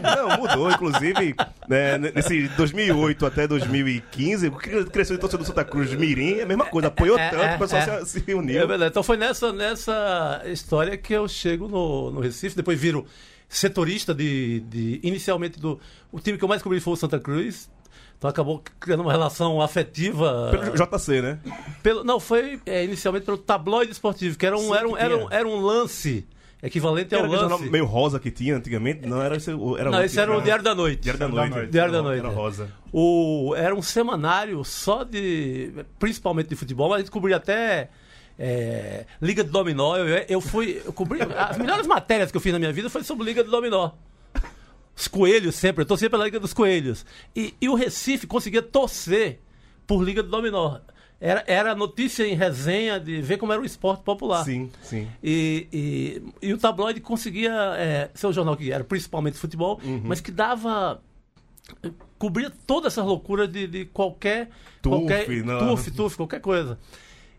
Não, 0.03 0.37
mudou. 0.39 0.71
Inclusive, 0.71 1.35
né, 1.69 1.97
nesse 1.97 2.49
2008 2.57 3.25
até 3.25 3.47
2015, 3.47 4.49
o 4.49 4.59
que 4.59 4.85
cresceu 4.87 5.17
em 5.17 5.19
torcedor 5.19 5.45
do 5.45 5.47
Santa 5.47 5.65
Cruz 5.65 5.95
Mirim 5.95 6.39
é 6.39 6.43
a 6.43 6.47
mesma 6.47 6.65
coisa. 6.65 6.89
Apoiou 6.89 7.17
É, 7.17 7.31
tanto, 7.31 7.43
é, 7.43 7.55
o 7.55 7.59
pessoal 7.59 7.83
é. 7.83 8.05
se, 8.05 8.21
se 8.21 8.35
uniu. 8.35 8.61
É 8.61 8.67
verdade. 8.67 8.91
Então 8.91 9.03
foi 9.03 9.17
nessa, 9.17 9.53
nessa 9.53 10.43
história 10.47 10.97
que 10.97 11.13
eu 11.13 11.29
chego 11.29 11.69
no, 11.69 12.11
no 12.11 12.21
Recife, 12.21 12.57
depois 12.57 12.79
viro 12.81 13.07
setorista 13.57 14.15
de, 14.15 14.61
de. 14.61 15.01
Inicialmente 15.03 15.59
do. 15.59 15.79
O 16.13 16.21
time 16.21 16.37
que 16.39 16.45
eu 16.45 16.49
mais 16.49 16.63
cobri 16.63 16.81
foi 16.81 16.93
o 16.93 16.97
Santa 16.97 17.19
Cruz. 17.19 17.71
Então 18.17 18.31
acabou 18.31 18.63
criando 18.81 19.01
uma 19.01 19.13
relação 19.13 19.61
afetiva. 19.61 20.51
Pelo 20.51 20.75
JC, 20.99 21.21
né? 21.21 21.39
Pelo- 21.83 22.05
não, 22.05 22.19
foi 22.19 22.61
é, 22.65 22.85
inicialmente 22.85 23.27
pelo 23.27 23.37
tabloide 23.37 23.93
esportivo, 23.93 24.39
que 24.39 24.47
era 24.47 24.57
um, 24.57 24.61
Sim, 24.61 24.75
era 24.75 24.89
um, 24.89 24.97
era 24.97 25.17
um, 25.17 25.27
era 25.31 25.49
um 25.49 25.61
lance 25.61 26.27
equivalente 26.63 27.15
ao 27.15 27.27
Era 27.27 27.47
lance. 27.47 27.69
meio 27.69 27.85
rosa 27.85 28.19
que 28.19 28.31
tinha 28.31 28.57
antigamente. 28.57 29.07
Não, 29.07 29.21
era 29.21 29.37
esse. 29.37 29.51
Era 29.51 29.91
Não, 29.91 30.03
esse 30.03 30.19
era 30.19 30.35
o 30.35 30.41
Diário 30.41 30.65
da 30.65 30.75
Noite. 30.75 31.03
Diário 31.03 31.21
da 31.21 31.27
Diário 31.27 31.51
da 31.51 31.51
Noite. 31.51 31.55
Noite. 31.59 31.71
Diário 31.73 31.93
da 31.93 32.03
Noite. 32.03 32.19
Era 32.21 32.29
rosa. 32.31 32.71
O, 32.93 33.55
era 33.57 33.75
um 33.75 33.83
semanário 33.83 34.65
só 34.65 35.05
de. 35.05 35.73
principalmente 35.99 36.49
de 36.49 36.57
futebol, 36.57 36.89
mas 36.89 36.97
a 36.97 36.99
gente 37.01 37.11
cobria 37.11 37.37
até. 37.37 37.91
É, 38.39 39.05
Liga 39.21 39.43
de 39.45 39.51
Dominó. 39.51 39.97
Eu, 39.97 40.07
eu 40.29 40.41
fui. 40.41 40.83
Eu 40.85 40.93
cobri, 40.93 41.21
as 41.37 41.57
melhores 41.59 41.87
matérias 41.87 42.31
que 42.31 42.37
eu 42.37 42.41
fiz 42.41 42.53
na 42.53 42.59
minha 42.59 42.73
vida 42.73 42.89
foi 42.91 43.03
sobre 43.05 43.25
Liga 43.25 43.43
de 43.45 43.51
Dominó. 43.51 43.91
os 44.97 45.09
coelhos 45.09 45.55
sempre, 45.55 45.83
eu 45.83 45.87
torcia 45.87 46.09
pela 46.11 46.25
Liga 46.25 46.39
dos 46.41 46.53
Coelhos. 46.53 47.05
E, 47.35 47.55
e 47.61 47.69
o 47.69 47.75
Recife 47.75 48.27
conseguia 48.27 48.63
torcer 48.63 49.41
por 49.87 50.03
Liga 50.03 50.23
do 50.23 50.29
Dominó. 50.29 50.79
Era, 51.21 51.43
era 51.47 51.75
notícia 51.75 52.27
em 52.27 52.35
resenha 52.35 53.01
de 53.01 53.23
ver 53.23 53.39
como 53.39 53.51
era 53.53 53.63
o 53.63 53.65
esporte 53.65 54.03
popular. 54.03 54.45
Sim, 54.45 54.71
sim. 54.83 55.09
E, 55.23 55.69
e, 56.43 56.49
e 56.49 56.53
o 56.53 56.59
tabloide 56.59 57.01
conseguia 57.01 57.53
é, 57.79 58.11
ser 58.15 58.27
um 58.27 58.33
jornal 58.33 58.57
que 58.57 58.71
era 58.71 58.85
principalmente 58.85 59.39
futebol, 59.39 59.81
Uhum. 59.83 60.03
mas 60.05 60.21
que 60.21 60.31
dava. 60.31 61.01
cobria 62.19 62.51
toda 62.67 62.89
essa 62.89 63.03
loucura 63.03 63.47
de, 63.49 63.67
de 63.67 63.85
qualquer. 63.87 64.51
Tuf, 64.83 64.97
qualquer 65.07 65.29
não. 65.45 65.59
tuf, 65.77 65.91
tuf, 65.93 66.17
qualquer 66.17 66.41
coisa. 66.41 66.79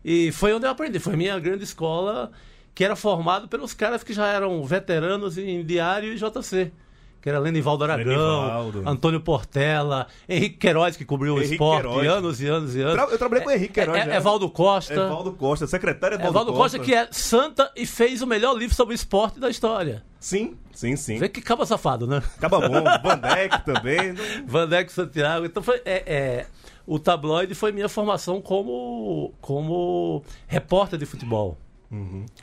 E 0.07 0.31
foi 0.31 0.53
onde 0.53 0.67
eu 0.67 0.69
aprendi. 0.69 1.00
Foi 1.00 1.15
minha 1.15 1.38
grande 1.39 1.63
escola, 1.63 2.31
que 2.75 2.83
era 2.85 2.95
formado 2.95 3.47
pelos 3.47 3.74
caras 3.74 4.03
que 4.03 4.13
já 4.13 4.27
eram 4.27 4.63
veteranos 4.63 5.35
em 5.35 5.65
Diário 5.65 6.13
e 6.13 6.15
JC. 6.17 6.71
Que 7.19 7.29
era 7.29 7.39
Lenivaldo 7.39 7.83
Aragão, 7.83 8.05
Lenivaldo. 8.05 8.83
Antônio 8.88 9.19
Portela, 9.19 10.05
Henrique 10.29 10.57
Queiroz, 10.57 10.95
que 10.95 11.03
cobriu 11.03 11.33
o 11.33 11.38
Henrique 11.39 11.53
esporte 11.55 11.81
Queiroz. 11.88 12.07
anos 12.07 12.39
e 12.39 12.45
anos 12.47 12.75
e 12.75 12.81
anos. 12.81 12.93
Tra- 12.93 13.07
eu 13.12 13.17
trabalhei 13.17 13.43
com 13.43 13.50
o 13.50 13.53
Henrique 13.53 13.74
Queiroz, 13.74 13.97
É, 14.00 14.05
já. 14.05 14.13
é, 14.13 14.17
Evaldo 14.17 14.47
Costa. 14.47 14.93
Evaldo 14.93 15.31
Costa, 15.31 15.65
secretário 15.65 16.17
Evaldo, 16.17 16.31
Evaldo 16.31 16.53
Costa, 16.53 16.77
que 16.77 16.93
é 16.93 17.07
santa 17.09 17.71
e 17.75 17.88
fez 17.88 18.21
o 18.21 18.27
melhor 18.27 18.55
livro 18.55 18.75
sobre 18.75 18.93
esporte 18.93 19.39
da 19.39 19.50
história. 19.50 20.03
Sim, 20.19 20.55
sim, 20.71 20.95
sim. 20.95 21.17
Vê 21.17 21.27
que 21.27 21.41
caba 21.41 21.65
safado, 21.65 22.05
né? 22.05 22.21
Acaba 22.38 22.59
bom. 22.59 22.83
Van 22.83 23.17
Dijk 23.17 23.65
também. 23.65 24.13
Van 24.45 24.67
Dijk 24.69 24.91
Santiago. 24.91 25.47
Então 25.47 25.63
foi. 25.63 25.81
é, 25.83 26.03
é, 26.05 26.45
o 26.88 27.00
tabloide 27.00 27.54
foi 27.56 27.72
minha 27.72 27.89
formação 27.89 28.42
como, 28.42 29.34
como 29.42 30.24
repórter 30.48 31.00
de 31.00 31.06
futebol. 31.06 31.58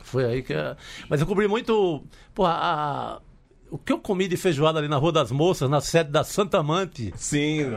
Foi 0.02 0.24
aí 0.24 0.42
que. 0.42 0.52
é- 0.54 0.76
Mas 1.08 1.20
eu 1.20 1.26
cobri 1.26 1.46
muito. 1.46 2.02
Pô, 2.34 2.46
a- 2.46 3.20
o 3.70 3.76
que 3.78 3.92
eu 3.92 3.98
comi 3.98 4.26
de 4.28 4.36
feijoada 4.36 4.78
ali 4.78 4.88
na 4.88 4.96
Rua 4.96 5.12
das 5.12 5.30
Moças, 5.30 5.68
na 5.68 5.80
sede 5.80 6.10
da 6.10 6.24
Santa 6.24 6.62
Mante. 6.62 7.12
Sim. 7.16 7.70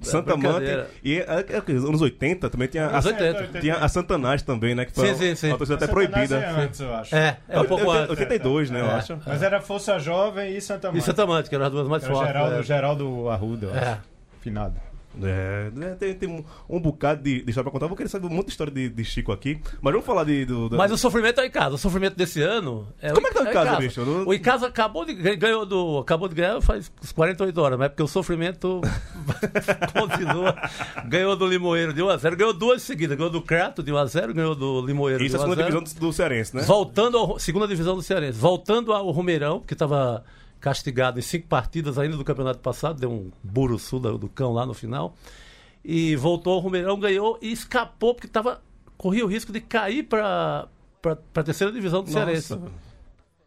Santa 0.00 0.36
Manta. 0.36 0.48
brincadeira. 0.58 0.90
E 1.04 1.18
é, 1.18 1.22
é, 1.22 1.46
é, 1.56 1.72
anos 1.76 2.00
80 2.02 2.50
também 2.50 2.66
tinha 2.66 2.86
Anos 2.86 3.06
a, 3.06 3.10
80. 3.10 3.60
tinha 3.60 3.76
a 3.76 3.88
Santanás 3.88 4.42
também, 4.42 4.74
né? 4.74 4.84
Que 4.84 4.92
foi 4.92 5.08
Sim, 5.08 5.14
sim, 5.14 5.34
sim. 5.36 5.48
uma 5.48 5.58
torcida 5.58 5.76
até 5.76 5.86
proibida. 5.86 6.36
É 6.38 6.50
antes, 6.50 6.80
eu 6.80 6.92
acho. 6.94 7.14
É, 7.14 7.38
é 7.48 7.60
um 7.60 7.64
pouco 7.66 7.88
antes. 7.90 8.10
82, 8.10 8.68
né, 8.70 8.80
eu 8.80 8.86
É. 8.86 8.94
acho. 8.94 9.16
Mas 9.24 9.42
era 9.42 9.60
Força 9.60 9.98
Jovem 10.00 10.56
e 10.56 10.60
Santa 10.60 10.88
E 10.88 10.90
Maria. 10.90 11.02
Santa 11.02 11.24
Mante, 11.26 11.48
que 11.48 11.54
eram 11.54 11.66
as 11.66 11.70
duas 11.72 11.86
mais 11.88 12.04
fortes. 12.04 12.26
Geraldo, 12.26 12.56
né? 12.56 12.62
Geraldo 12.62 13.28
Arruda, 13.30 13.66
eu 13.66 13.74
É. 13.76 13.78
acho. 13.92 14.00
Finado. 14.40 14.74
É, 15.22 15.70
né, 15.74 15.96
tem, 15.98 16.14
tem 16.14 16.28
um, 16.28 16.44
um 16.68 16.80
bocado 16.80 17.22
de, 17.22 17.42
de 17.42 17.50
história 17.50 17.64
pra 17.64 17.72
contar. 17.72 17.84
Eu 17.84 17.88
vou 17.88 17.96
querer 17.96 18.08
saber 18.08 18.28
muita 18.28 18.50
história 18.50 18.72
de, 18.72 18.88
de 18.88 19.04
Chico 19.04 19.32
aqui. 19.32 19.60
Mas 19.80 19.92
vamos 19.92 20.06
falar 20.06 20.24
de. 20.24 20.44
Do, 20.46 20.70
Mas 20.72 20.90
o 20.92 20.96
sofrimento 20.96 21.40
é 21.40 21.44
o 21.44 21.46
Icasa. 21.46 21.74
O 21.74 21.78
sofrimento 21.78 22.16
desse 22.16 22.40
ano. 22.40 22.88
É 23.00 23.12
Como 23.12 23.26
o 23.26 23.28
é 23.28 23.32
que 23.32 23.38
tá 23.38 23.44
o 23.44 23.48
Icasa, 23.50 23.76
bicho? 23.76 24.00
Eu 24.00 24.06
não- 24.06 24.26
O 24.26 24.32
Icasa 24.34 24.66
acabou 24.68 25.04
de 25.04 25.14
ganhou 25.36 25.66
do 25.66 25.98
acabou 25.98 26.28
de 26.28 26.34
ganhar 26.34 26.60
faz 26.62 26.90
uns 27.02 27.12
48 27.12 27.60
horas, 27.60 27.78
mas 27.78 27.86
é 27.86 27.88
porque 27.90 28.02
o 28.02 28.08
sofrimento 28.08 28.80
continua. 29.92 30.56
Ganhou 31.06 31.36
do 31.36 31.46
Limoeiro 31.46 31.92
de 31.92 32.02
1 32.02 32.08
a 32.08 32.16
0, 32.16 32.36
ganhou 32.36 32.52
duas 32.52 32.82
seguidas, 32.82 33.16
ganhou 33.16 33.30
do 33.30 33.42
Crato 33.42 33.82
de 33.82 33.92
1 33.92 33.96
a 33.96 34.06
0, 34.06 34.34
ganhou 34.34 34.54
do 34.54 34.84
Limoeiro 34.84 35.24
Isso 35.24 35.36
é 35.36 35.38
de 35.38 35.44
a 35.44 35.48
1 35.48 35.50
a 35.52 35.54
segunda 35.54 35.68
0. 35.68 35.78
divisão 35.80 36.00
do, 36.00 36.06
do 36.06 36.12
Cearense, 36.12 36.56
né? 36.56 36.62
Voltando 36.62 37.18
ao 37.18 37.38
segunda 37.38 37.66
divisão 37.66 37.94
do 37.94 38.02
Cearense, 38.02 38.38
voltando 38.38 38.92
ao 38.92 39.10
Romeirão, 39.10 39.60
que 39.60 39.72
estava 39.74 40.24
castigado 40.62 41.18
em 41.18 41.22
cinco 41.22 41.46
partidas 41.48 41.98
ainda 41.98 42.16
do 42.16 42.24
campeonato 42.24 42.60
passado, 42.60 42.98
deu 42.98 43.10
um 43.12 43.30
buro 43.42 43.78
sul 43.78 44.00
do, 44.00 44.28
cão 44.28 44.52
lá 44.52 44.64
no 44.64 44.72
final. 44.72 45.14
E 45.84 46.14
voltou 46.16 46.54
ao 46.54 46.60
Romeirão, 46.60 46.98
ganhou 46.98 47.38
e 47.42 47.50
escapou 47.52 48.14
porque 48.14 48.28
tava 48.28 48.62
corria 48.96 49.24
o 49.24 49.28
risco 49.28 49.52
de 49.52 49.60
cair 49.60 50.04
para 50.04 50.68
para 51.02 51.18
a 51.34 51.42
terceira 51.42 51.72
divisão 51.72 52.04
do 52.04 52.10
Cearense. 52.10 52.56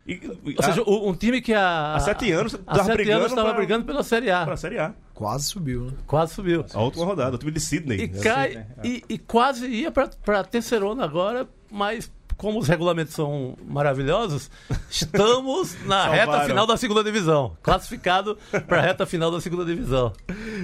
E, 0.06 0.20
Ou 0.58 0.64
seja, 0.64 0.82
a- 0.82 0.90
um 1.10 1.16
time 1.16 1.42
que 1.42 1.52
há, 1.54 1.96
Há 1.96 2.00
sete 2.02 2.32
anos 2.32 2.54
há 2.54 2.58
tava 2.76 2.84
sete 2.84 2.96
brigando 2.98 3.20
anos 3.22 3.32
estava 3.32 3.48
pra- 3.50 3.58
brigando 3.58 3.86
pela 3.86 4.04
Série 4.04 4.30
A. 4.30 4.44
pra 4.46 4.58
Série 4.58 4.78
A. 4.78 4.94
Quase 5.16 5.46
subiu, 5.46 5.86
né? 5.86 5.94
Quase 6.06 6.34
subiu. 6.36 6.64
A 6.74 6.82
última 6.82 7.06
rodada, 7.06 7.36
o 7.36 7.40
time 7.40 7.52
de 7.52 7.60
Sydney. 7.62 8.02
E, 8.02 8.08
cai, 8.10 8.68
e, 8.84 9.02
e 9.10 9.18
quase 9.18 9.66
ia 9.68 9.90
para 9.92 10.10
a 10.40 10.44
terceirona 10.44 11.04
agora, 11.06 11.48
mas 11.72 12.12
como 12.38 12.60
os 12.60 12.68
regulamentos 12.68 13.14
são 13.14 13.58
maravilhosos, 13.68 14.50
estamos 14.90 15.76
na 15.86 16.08
reta 16.08 16.42
final 16.46 16.68
da 16.68 16.78
segunda 16.78 17.04
divisão. 17.04 17.56
Classificado 17.62 18.38
para 18.68 18.80
a 18.80 18.82
reta 18.82 19.06
final 19.06 19.32
da 19.32 19.40
segunda 19.40 19.66
divisão. 19.66 20.12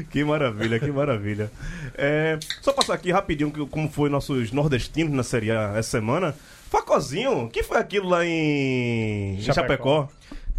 Que 0.09 0.23
maravilha, 0.23 0.79
que 0.79 0.91
maravilha. 0.91 1.51
É, 1.95 2.37
só 2.61 2.73
passar 2.73 2.93
aqui 2.95 3.11
rapidinho 3.11 3.51
como 3.67 3.89
foi 3.89 4.09
nossos 4.09 4.51
nordestinos 4.51 5.13
na 5.13 5.23
Série 5.23 5.51
A 5.51 5.73
essa 5.75 5.91
semana. 5.91 6.35
Facozinho, 6.69 7.49
que 7.49 7.63
foi 7.63 7.77
aquilo 7.77 8.09
lá 8.09 8.25
em 8.25 9.35
em 9.35 9.41
Chapecó. 9.41 9.53
Chapecó? 9.53 10.09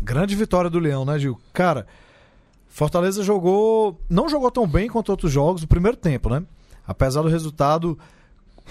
Grande 0.01 0.35
vitória 0.35 0.69
do 0.69 0.79
Leão, 0.79 1.05
né, 1.05 1.19
Gil? 1.19 1.41
Cara, 1.53 1.87
Fortaleza 2.69 3.23
jogou. 3.23 4.01
Não 4.09 4.29
jogou 4.29 4.51
tão 4.51 4.67
bem 4.67 4.89
quanto 4.89 5.11
outros 5.11 5.31
jogos 5.31 5.63
no 5.63 5.69
primeiro 5.69 5.97
tempo, 5.97 6.29
né? 6.29 6.43
Apesar 6.87 7.23
do 7.23 7.29
resultado. 7.29 7.99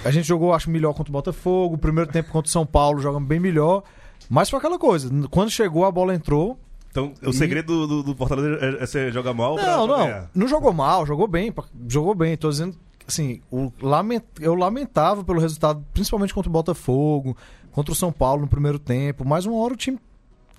A 0.03 0.12
gente 0.12 0.27
jogou, 0.27 0.53
acho, 0.53 0.69
melhor 0.69 0.93
contra 0.93 1.12
o 1.12 1.13
Botafogo. 1.13 1.75
O 1.75 1.77
primeiro 1.77 2.12
tempo 2.12 2.31
contra 2.31 2.48
o 2.48 2.51
São 2.51 2.65
Paulo 2.65 3.00
jogamos 3.00 3.27
bem 3.27 3.39
melhor. 3.39 3.83
Mas 4.29 4.50
foi 4.50 4.60
aquela 4.60 4.79
coisa. 4.79 5.10
Quando 5.29 5.50
chegou, 5.50 5.86
a 5.86 5.91
bola 5.91 6.15
entrou. 6.15 6.60
Então, 6.89 7.13
o 7.25 7.31
segredo 7.31 7.88
do, 7.88 8.03
do 8.03 8.15
Fortaleza 8.15 8.57
é, 8.65 8.83
é 8.83 8.86
você 8.86 9.12
jogar 9.12 9.33
mal 9.33 9.55
Não, 9.55 9.88
não. 9.88 9.98
ganhar. 9.98 10.29
Não 10.36 10.48
jogou 10.48 10.74
mal, 10.74 11.05
jogou 11.05 11.27
bem. 11.27 11.53
Jogou 11.88 12.13
bem. 12.13 12.36
Tô 12.36 12.50
dizendo, 12.50 12.75
assim, 13.07 13.41
o 13.50 13.71
lament... 13.81 14.24
eu 14.39 14.55
lamentava 14.55 15.24
pelo 15.24 15.39
resultado, 15.39 15.86
principalmente 15.93 16.33
contra 16.33 16.50
o 16.50 16.53
Botafogo, 16.53 17.36
contra 17.71 17.91
o 17.93 17.95
São 17.95 18.12
Paulo 18.12 18.41
no 18.41 18.48
primeiro 18.48 18.77
tempo. 18.77 19.24
Mas 19.24 19.45
uma 19.45 19.57
hora 19.57 19.74
o 19.74 19.77
time 19.77 20.00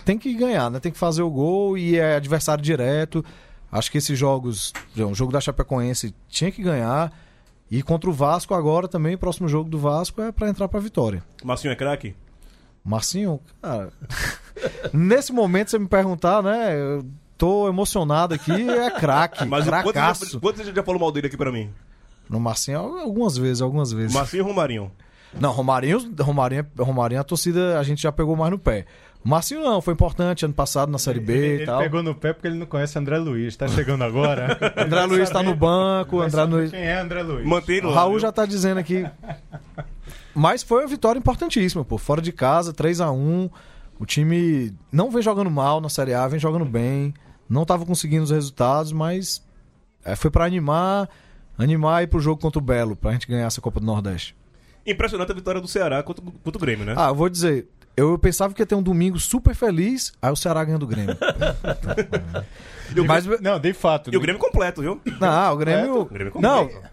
tem 0.04 0.18
que 0.18 0.32
ganhar, 0.34 0.70
né? 0.70 0.80
Tem 0.80 0.92
que 0.92 0.98
fazer 0.98 1.22
o 1.22 1.30
gol 1.30 1.76
e 1.76 1.98
é 1.98 2.16
adversário 2.16 2.62
direto. 2.62 3.24
Acho 3.70 3.90
que 3.90 3.98
esses 3.98 4.18
jogos, 4.18 4.72
o 4.96 5.14
jogo 5.14 5.32
da 5.32 5.40
Chapecoense 5.40 6.14
tinha 6.28 6.50
que 6.50 6.62
ganhar. 6.62 7.12
E 7.73 7.83
contra 7.83 8.11
o 8.11 8.12
Vasco 8.12 8.52
agora 8.52 8.87
também, 8.87 9.14
o 9.14 9.19
próximo 9.19 9.49
jogo 9.49 9.71
do 9.71 9.79
Vasco 9.79 10.21
é 10.21 10.31
pra 10.31 10.47
entrar 10.47 10.69
pra 10.69 10.79
vitória. 10.79 11.25
Marcinho 11.43 11.73
é 11.73 11.75
craque? 11.75 12.14
Marcinho, 12.85 13.41
cara. 13.62 13.91
nesse 14.93 15.33
momento, 15.33 15.71
você 15.71 15.79
me 15.79 15.88
perguntar, 15.88 16.43
né? 16.43 16.79
Eu 16.79 17.02
tô 17.38 17.67
emocionado 17.67 18.35
aqui, 18.35 18.52
é 18.52 18.91
craque. 18.91 19.47
Mas 19.47 19.67
o 19.67 19.71
quanto 19.71 19.85
você, 19.85 19.93
cracaço. 19.93 20.33
já, 20.33 20.38
quanto 20.38 20.62
já 20.62 20.83
falou 20.83 21.00
mal 21.00 21.11
dele 21.11 21.29
aqui 21.29 21.37
pra 21.38 21.50
mim? 21.50 21.71
No 22.29 22.38
Marcinho, 22.38 22.79
algumas 22.79 23.38
vezes, 23.38 23.62
algumas 23.62 23.91
vezes. 23.91 24.12
Marcinho 24.12 24.43
e 24.43 24.45
Romarinho. 24.45 24.93
Não, 25.40 25.50
Romarinho, 25.50 26.14
Romarinho, 26.20 26.66
Romarinho, 26.78 27.20
a 27.20 27.24
torcida 27.24 27.78
a 27.78 27.82
gente 27.82 28.02
já 28.02 28.12
pegou 28.12 28.36
mais 28.36 28.50
no 28.50 28.58
pé. 28.58 28.86
O 29.24 29.28
Marcinho 29.28 29.62
não, 29.62 29.80
foi 29.80 29.94
importante 29.94 30.44
ano 30.44 30.52
passado 30.52 30.90
na 30.90 30.98
Série 30.98 31.20
B 31.20 31.32
ele, 31.32 31.46
e 31.46 31.50
ele 31.50 31.66
tal. 31.66 31.78
pegou 31.78 32.02
no 32.02 32.12
pé 32.14 32.32
porque 32.32 32.48
ele 32.48 32.58
não 32.58 32.66
conhece 32.66 32.98
André 32.98 33.18
Luiz. 33.18 33.56
Tá 33.56 33.68
chegando 33.68 34.02
agora. 34.02 34.58
André 34.76 35.04
Luiz 35.04 35.30
tá 35.30 35.42
no 35.42 35.54
banco, 35.54 36.20
André 36.20 36.42
Luiz. 36.42 36.70
Quem 36.72 36.80
é 36.80 36.98
André 36.98 37.22
Luiz? 37.22 37.46
Mantém 37.46 37.76
ele 37.76 37.86
O 37.86 37.92
Raul 37.92 38.18
já 38.18 38.32
tá 38.32 38.44
dizendo 38.44 38.78
aqui. 38.78 39.06
Mas 40.34 40.62
foi 40.62 40.82
uma 40.82 40.88
vitória 40.88 41.18
importantíssima, 41.18 41.84
pô. 41.84 41.98
Fora 41.98 42.20
de 42.20 42.32
casa, 42.32 42.72
3 42.72 43.00
a 43.00 43.12
1 43.12 43.48
O 44.00 44.04
time 44.04 44.74
não 44.90 45.10
vem 45.10 45.22
jogando 45.22 45.50
mal 45.50 45.80
na 45.80 45.88
Série 45.88 46.14
A, 46.14 46.26
vem 46.26 46.40
jogando 46.40 46.64
bem. 46.64 47.14
Não 47.48 47.64
tava 47.64 47.86
conseguindo 47.86 48.24
os 48.24 48.30
resultados, 48.30 48.90
mas 48.92 49.40
é, 50.04 50.16
foi 50.16 50.30
pra 50.32 50.46
animar, 50.46 51.08
animar 51.56 52.00
e 52.00 52.04
ir 52.04 52.06
pro 52.08 52.18
jogo 52.18 52.40
contra 52.40 52.58
o 52.58 52.62
Belo, 52.62 52.96
pra 52.96 53.12
gente 53.12 53.28
ganhar 53.28 53.46
essa 53.46 53.60
Copa 53.60 53.78
do 53.78 53.86
Nordeste. 53.86 54.34
Impressionante 54.86 55.30
a 55.30 55.34
vitória 55.34 55.60
do 55.60 55.68
Ceará 55.68 56.02
contra, 56.02 56.24
contra 56.24 56.58
o 56.58 56.60
Grêmio, 56.60 56.84
né? 56.84 56.94
Ah, 56.96 57.08
eu 57.08 57.14
vou 57.14 57.28
dizer, 57.28 57.68
eu 57.96 58.18
pensava 58.18 58.52
que 58.52 58.62
ia 58.62 58.66
ter 58.66 58.74
um 58.74 58.82
domingo 58.82 59.18
super 59.18 59.54
feliz, 59.54 60.12
aí 60.20 60.30
o 60.30 60.36
Ceará 60.36 60.64
ganhou 60.64 60.78
do 60.78 60.86
Grêmio. 60.86 61.16
E 62.94 63.00
o 63.00 63.06
Mas, 63.06 63.24
Não, 63.40 63.58
de 63.58 63.72
fato. 63.72 64.12
E 64.12 64.16
o 64.18 64.20
Grêmio 64.20 64.38
completo, 64.38 64.82
viu? 64.82 65.00
não, 65.18 65.54
o 65.54 65.56
Grêmio. 65.56 66.00
O 66.00 66.04
Grêmio 66.04 66.32
Não, 66.38 66.68
completo. 66.68 66.92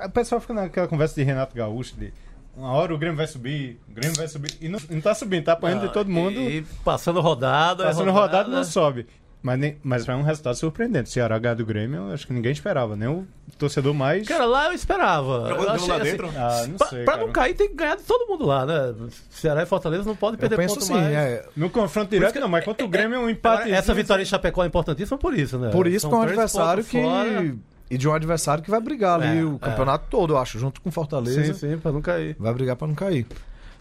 A, 0.00 0.04
a 0.06 0.08
pessoa 0.08 0.40
fica 0.40 0.54
naquela 0.54 0.88
conversa 0.88 1.14
de 1.16 1.22
Renato 1.22 1.54
Gaúcho 1.54 1.94
de 1.96 2.10
uma 2.56 2.72
hora 2.72 2.94
o 2.94 2.98
Grêmio 2.98 3.16
vai 3.16 3.26
subir, 3.26 3.80
o 3.88 3.92
Grêmio 3.94 4.16
vai 4.16 4.26
subir. 4.28 4.56
E 4.60 4.68
não, 4.68 4.78
não 4.90 5.00
tá 5.00 5.14
subindo, 5.14 5.44
tá 5.44 5.52
apanhando 5.52 5.86
de 5.86 5.92
todo 5.92 6.10
mundo. 6.10 6.38
E 6.40 6.62
passando 6.84 7.20
rodada. 7.20 7.84
Passando 7.84 8.10
rodada 8.10 8.48
não 8.48 8.64
sobe. 8.64 9.06
Mas, 9.42 9.58
nem, 9.58 9.78
mas 9.82 10.04
foi 10.04 10.14
um 10.14 10.22
resultado 10.22 10.54
surpreendente. 10.54 11.08
O 11.08 11.12
Ceará 11.12 11.38
ganhar 11.38 11.54
do 11.54 11.64
Grêmio, 11.64 12.08
eu 12.08 12.12
acho 12.12 12.26
que 12.26 12.32
ninguém 12.32 12.52
esperava. 12.52 12.94
Nem 12.94 13.08
o 13.08 13.26
torcedor 13.58 13.94
mais. 13.94 14.28
Cara, 14.28 14.44
lá 14.44 14.66
eu 14.66 14.72
esperava. 14.74 15.48
Jogou- 15.48 15.64
Eu 15.64 15.72
jogou 15.78 15.88
lá 15.88 15.96
achei, 15.96 16.10
dentro? 16.10 16.26
assim, 16.26 16.36
Ah, 16.38 16.66
não 16.68 16.76
pra, 16.76 16.86
sei, 16.88 17.04
pra 17.04 17.16
não 17.16 17.32
cair, 17.32 17.54
tem 17.54 17.68
que 17.68 17.74
ganhar 17.74 17.96
de 17.96 18.02
todo 18.02 18.28
mundo 18.28 18.44
lá, 18.46 18.66
né? 18.66 18.94
Ceará 19.30 19.62
e 19.62 19.66
Fortaleza 19.66 20.04
não 20.04 20.14
podem 20.14 20.34
eu 20.34 20.40
perder 20.40 20.56
penso 20.56 20.74
ponto 20.74 20.84
assim, 20.84 20.92
mais. 20.92 21.06
é, 21.14 21.46
No 21.56 21.70
confronto 21.70 22.10
direto, 22.10 22.38
não, 22.38 22.48
mas 22.48 22.64
contra 22.64 22.84
o 22.84 22.88
Grêmio 22.88 23.14
é 23.14 23.18
um 23.18 23.20
Agora, 23.22 23.32
empate. 23.32 23.72
Essa 23.72 23.94
vitória 23.94 24.22
em 24.22 24.26
Chapecó 24.26 24.62
é 24.62 24.66
importantíssima 24.66 25.16
por 25.16 25.32
isso, 25.32 25.58
né? 25.58 25.70
Por 25.70 25.86
isso 25.86 26.00
São 26.00 26.10
que 26.10 26.16
é 26.16 26.18
um 26.18 26.22
adversário 26.22 26.84
que. 26.84 27.00
fora. 27.02 27.54
E 27.90 27.98
de 27.98 28.06
um 28.08 28.12
adversário 28.12 28.62
que 28.62 28.70
vai 28.70 28.80
brigar 28.80 29.20
ali 29.20 29.40
É, 29.40 29.42
o 29.44 29.56
é. 29.56 29.58
campeonato 29.58 30.04
todo, 30.08 30.34
eu 30.34 30.38
acho, 30.38 30.58
junto 30.60 30.80
com 30.80 30.90
o 30.90 30.92
Fortaleza. 30.92 31.42
Sim, 31.42 31.54
sim, 31.54 31.78
pra 31.78 31.90
não 31.90 32.00
cair. 32.00 32.36
Vai 32.38 32.52
brigar 32.54 32.76
pra 32.76 32.86
não 32.86 32.94
cair. 32.94 33.26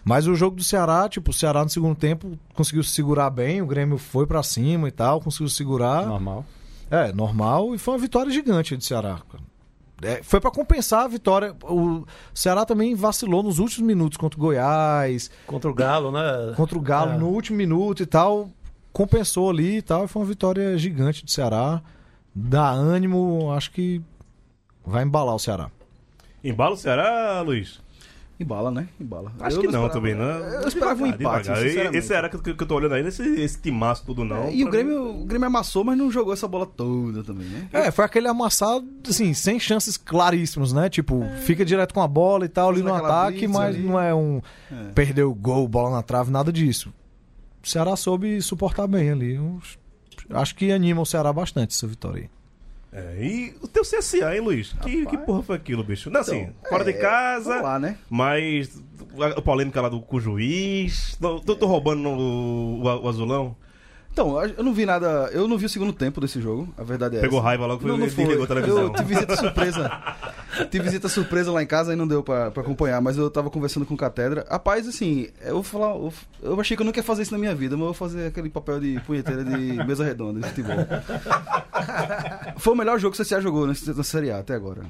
Mas 0.10 0.26
o 0.26 0.34
jogo 0.34 0.56
do 0.56 0.64
Ceará, 0.64 1.08
tipo, 1.08 1.30
o 1.30 1.34
Ceará 1.34 1.64
no 1.64 1.70
segundo 1.70 1.96
tempo 1.96 2.32
conseguiu 2.56 2.82
se 2.84 2.90
segurar 2.90 3.30
bem, 3.30 3.62
o 3.62 3.66
Grêmio 3.68 4.00
foi 4.00 4.26
pra 4.26 4.42
cima 4.42 4.88
e 4.88 4.92
tal, 4.92 5.22
conseguiu 5.22 5.48
segurar. 5.50 6.08
Normal. 6.08 6.44
É, 6.90 7.14
normal, 7.14 7.76
e 7.76 7.78
foi 7.78 7.94
uma 7.94 8.00
vitória 8.00 8.32
gigante 8.32 8.76
do 8.76 8.84
Ceará. 8.84 9.20
É, 10.02 10.24
foi 10.24 10.40
pra 10.42 10.50
compensar 10.50 11.06
a 11.06 11.08
vitória. 11.08 11.56
O 11.64 12.06
Ceará 12.34 12.66
também 12.66 12.96
vacilou 12.96 13.44
nos 13.44 13.60
últimos 13.60 13.86
minutos 13.86 14.18
contra 14.18 14.40
o 14.40 14.42
Goiás, 14.42 15.30
Contra 15.46 15.70
o 15.70 15.74
Galo, 15.76 16.12
né? 16.12 16.54
contra 16.58 16.76
o 16.76 16.82
Galo 16.82 17.12
É. 17.12 17.18
no 17.20 17.28
último 17.28 17.58
minuto 17.58 18.02
e 18.02 18.06
tal. 18.08 18.50
compensou 18.92 19.52
ali 19.52 19.78
e 19.78 19.82
tal. 19.84 20.06
E 20.06 20.08
foi 20.08 20.22
uma 20.24 20.28
vitória 20.28 20.76
gigante 20.76 21.24
do 21.24 21.30
Ceará. 21.30 21.82
Dá 22.34 22.72
ânimo, 22.72 23.52
acho 23.52 23.70
que 23.72 24.02
vai 24.84 25.04
embalar 25.04 25.36
o 25.36 25.40
Ceará. 25.40 25.70
Embala 26.44 26.74
o 26.74 26.78
Ceará, 26.78 27.42
Luiz? 27.42 27.80
Embala, 28.40 28.72
né? 28.72 28.88
Embala. 28.98 29.34
Acho 29.42 29.58
Eu 29.58 29.62
que 29.62 29.68
não 29.68 29.86
esperava- 29.86 29.90
também, 29.90 30.16
não. 30.16 30.24
Eu 30.26 30.68
esperava 30.70 31.04
um 31.04 31.08
empate, 31.08 31.18
Devagar. 31.44 31.58
E- 31.58 31.68
sinceramente. 31.70 31.98
Esse 31.98 32.14
era 32.14 32.30
que, 32.30 32.36
eu- 32.38 32.56
que 32.56 32.64
eu 32.64 32.68
tô 32.68 32.76
olhando 32.76 32.94
aí, 32.96 33.06
esse, 33.06 33.22
esse 33.22 33.60
timaço 33.60 34.06
tudo 34.06 34.24
não. 34.24 34.44
É, 34.46 34.54
e 34.56 34.64
o 34.64 34.70
Pra 34.70 34.78
mim- 34.80 34.86
Grêmio, 34.90 35.22
o 35.22 35.26
Grêmio 35.26 35.48
amassou, 35.48 35.84
mas 35.84 35.98
não 35.98 36.10
jogou 36.10 36.32
essa 36.32 36.48
bola 36.48 36.66
toda 36.66 37.22
também, 37.22 37.46
né? 37.48 37.68
É, 37.74 37.92
foi 37.92 38.06
aquele 38.06 38.30
amassado, 38.30 38.88
assim, 39.08 39.34
sem 39.34 39.60
chances 39.60 39.98
claríssimos, 39.98 40.72
né? 40.72 40.88
Tipo, 40.90 41.22
fica 41.44 41.66
direto 41.66 41.94
com 41.94 42.02
a 42.02 42.08
bola 42.08 42.46
e 42.46 42.50
tal 42.50 42.70
ali 42.70 42.82
no 42.82 42.94
ataque, 42.94 43.46
mas 43.46 43.76
ali. 43.76 43.84
não 43.84 44.00
é 44.00 44.16
um 44.16 44.42
É. 44.72 44.92
perdeu 44.96 45.30
o 45.32 45.36
gol, 45.36 45.68
bola 45.68 45.90
na 45.92 46.02
trave, 46.02 46.32
nada 46.32 46.52
disso. 46.52 46.94
O 47.62 47.68
Ceará 47.68 47.94
soube 47.98 48.42
suportar 48.42 48.88
bem 48.88 49.12
ali. 49.12 49.38
Acho 50.30 50.56
que 50.56 50.72
anima 50.72 51.02
o 51.02 51.06
Ceará 51.06 51.34
bastante 51.34 51.76
essa 51.76 51.86
vitória 51.88 52.22
aí. 52.24 52.30
É, 52.92 53.18
e 53.24 53.56
o 53.62 53.68
teu 53.68 53.84
CSA, 53.84 54.34
hein, 54.36 54.42
Luiz? 54.42 54.74
Que, 54.82 55.06
que 55.06 55.18
porra 55.18 55.44
foi 55.44 55.56
aquilo, 55.56 55.84
bicho? 55.84 56.10
Não, 56.10 56.22
assim, 56.22 56.50
fora 56.68 56.84
de 56.84 56.92
é, 56.92 56.94
casa, 56.94 57.50
Vamos 57.50 57.64
lá, 57.64 57.80
né? 57.80 57.98
mas 58.10 58.82
a, 59.38 59.42
polêmica 59.42 59.80
lá 59.82 59.90
do, 59.90 60.02
com 60.02 60.18
o 60.18 60.20
juiz. 60.20 61.16
Tô, 61.20 61.40
tô, 61.40 61.56
tô 61.56 61.66
roubando 61.68 62.10
o, 62.10 62.82
o 62.82 63.08
azulão. 63.08 63.56
Então, 64.20 64.44
eu 64.44 64.64
não 64.64 64.74
vi 64.74 64.86
nada. 64.86 65.30
Eu 65.32 65.48
não 65.48 65.58
vi 65.58 65.66
o 65.66 65.70
segundo 65.70 65.94
tempo 65.94 66.20
desse 66.20 66.42
jogo, 66.42 66.68
a 66.78 66.84
verdade 66.84 67.16
é 67.16 67.22
Pegou 67.22 67.40
essa. 67.40 67.48
raiva 67.48 67.66
logo, 67.66 67.82
foi, 67.82 67.90
Não, 67.92 67.98
não 67.98 68.10
foi. 68.10 68.24
desligou 68.26 68.44
a 68.44 68.48
televisão. 68.48 68.82
Eu 68.84 68.90
tive 68.94 69.14
visita 69.14 69.36
surpresa. 69.38 69.92
tive 70.70 70.84
visita 70.84 71.08
surpresa 71.08 71.52
lá 71.54 71.64
em 71.64 71.66
casa 71.66 71.94
e 71.94 71.96
não 71.96 72.06
deu 72.06 72.22
pra, 72.22 72.52
pra 72.52 72.62
acompanhar, 72.62 73.02
mas 73.02 73.18
eu 73.18 73.30
tava 73.32 73.50
conversando 73.50 73.86
com 73.86 73.94
o 73.94 73.98
Catedra. 73.98 74.46
Rapaz, 74.52 74.86
assim, 74.90 75.30
eu 75.42 75.54
vou 75.56 75.64
falar. 75.64 75.92
Eu, 75.96 76.14
eu 76.42 76.60
achei 76.60 76.76
que 76.76 76.82
eu 76.84 76.86
nunca 76.86 77.00
ia 77.00 77.04
fazer 77.04 77.22
isso 77.22 77.32
na 77.32 77.38
minha 77.38 77.56
vida, 77.56 77.76
mas 77.78 77.82
eu 77.82 77.86
vou 77.88 77.94
fazer 77.94 78.28
aquele 78.28 78.50
papel 78.50 78.80
de 78.82 79.00
punheteira 79.08 79.42
de 79.44 79.56
mesa 79.86 80.04
redonda 80.04 80.42
de 80.42 80.48
futebol. 80.50 80.76
Foi 82.58 82.74
o 82.74 82.76
melhor 82.78 83.00
jogo 83.00 83.16
que 83.16 83.22
o 83.22 83.26
CSA 83.26 83.40
jogou 83.40 83.68
nesse- 83.68 83.94
na 83.96 84.04
Série 84.04 84.32
A 84.32 84.40
até 84.40 84.54
agora. 84.54 84.82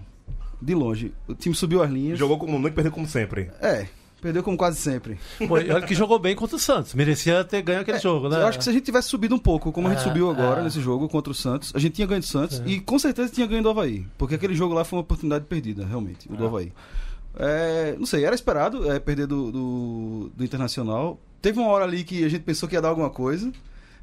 De 0.61 0.73
longe. 0.73 1.13
O 1.27 1.35
time 1.35 1.53
subiu 1.53 1.83
as 1.83 1.89
linhas. 1.91 2.17
Jogou 2.17 2.37
como 2.39 2.53
nunca 2.57 2.69
e 2.69 2.71
perdeu 2.71 2.91
como 2.91 3.07
sempre. 3.07 3.51
É, 3.61 3.85
perdeu 4.21 4.43
como 4.43 4.57
quase 4.57 4.77
sempre. 4.79 5.19
Pô, 5.47 5.55
olha 5.55 5.81
que 5.81 5.95
jogou 5.95 6.19
bem 6.19 6.35
contra 6.35 6.55
o 6.55 6.59
Santos. 6.59 6.93
Merecia 6.93 7.43
ter 7.43 7.61
ganho 7.61 7.81
aquele 7.81 7.99
jogo, 7.99 8.29
né? 8.29 8.41
Eu 8.41 8.47
acho 8.47 8.57
que 8.57 8.63
se 8.63 8.69
a 8.69 8.73
gente 8.73 8.83
tivesse 8.83 9.09
subido 9.09 9.33
um 9.35 9.39
pouco, 9.39 9.71
como 9.71 9.87
a 9.87 9.91
gente 9.91 10.01
É, 10.01 10.03
subiu 10.03 10.29
agora 10.29 10.61
é. 10.61 10.63
nesse 10.63 10.81
jogo 10.81 11.07
contra 11.09 11.31
o 11.31 11.35
Santos, 11.35 11.71
a 11.75 11.79
gente 11.79 11.93
tinha 11.93 12.07
ganho 12.07 12.21
do 12.21 12.27
Santos 12.27 12.61
e 12.65 12.79
com 12.79 12.97
certeza 12.99 13.31
tinha 13.31 13.47
ganho 13.47 13.63
do 13.63 13.69
Havaí. 13.69 14.05
Porque 14.17 14.35
aquele 14.35 14.53
jogo 14.55 14.73
lá 14.73 14.83
foi 14.83 14.97
uma 14.97 15.03
oportunidade 15.03 15.45
perdida, 15.45 15.85
realmente, 15.85 16.31
o 16.31 16.35
do 16.35 16.45
Havaí. 16.45 16.71
É, 17.37 17.95
não 17.97 18.05
sei, 18.05 18.25
era 18.25 18.35
esperado 18.35 18.91
é, 18.91 18.99
perder 18.99 19.27
do, 19.27 19.51
do, 19.51 20.31
do 20.35 20.43
Internacional. 20.43 21.19
Teve 21.41 21.59
uma 21.59 21.69
hora 21.69 21.85
ali 21.85 22.03
que 22.03 22.23
a 22.25 22.29
gente 22.29 22.41
pensou 22.41 22.67
que 22.67 22.75
ia 22.75 22.81
dar 22.81 22.89
alguma 22.89 23.09
coisa. 23.09 23.51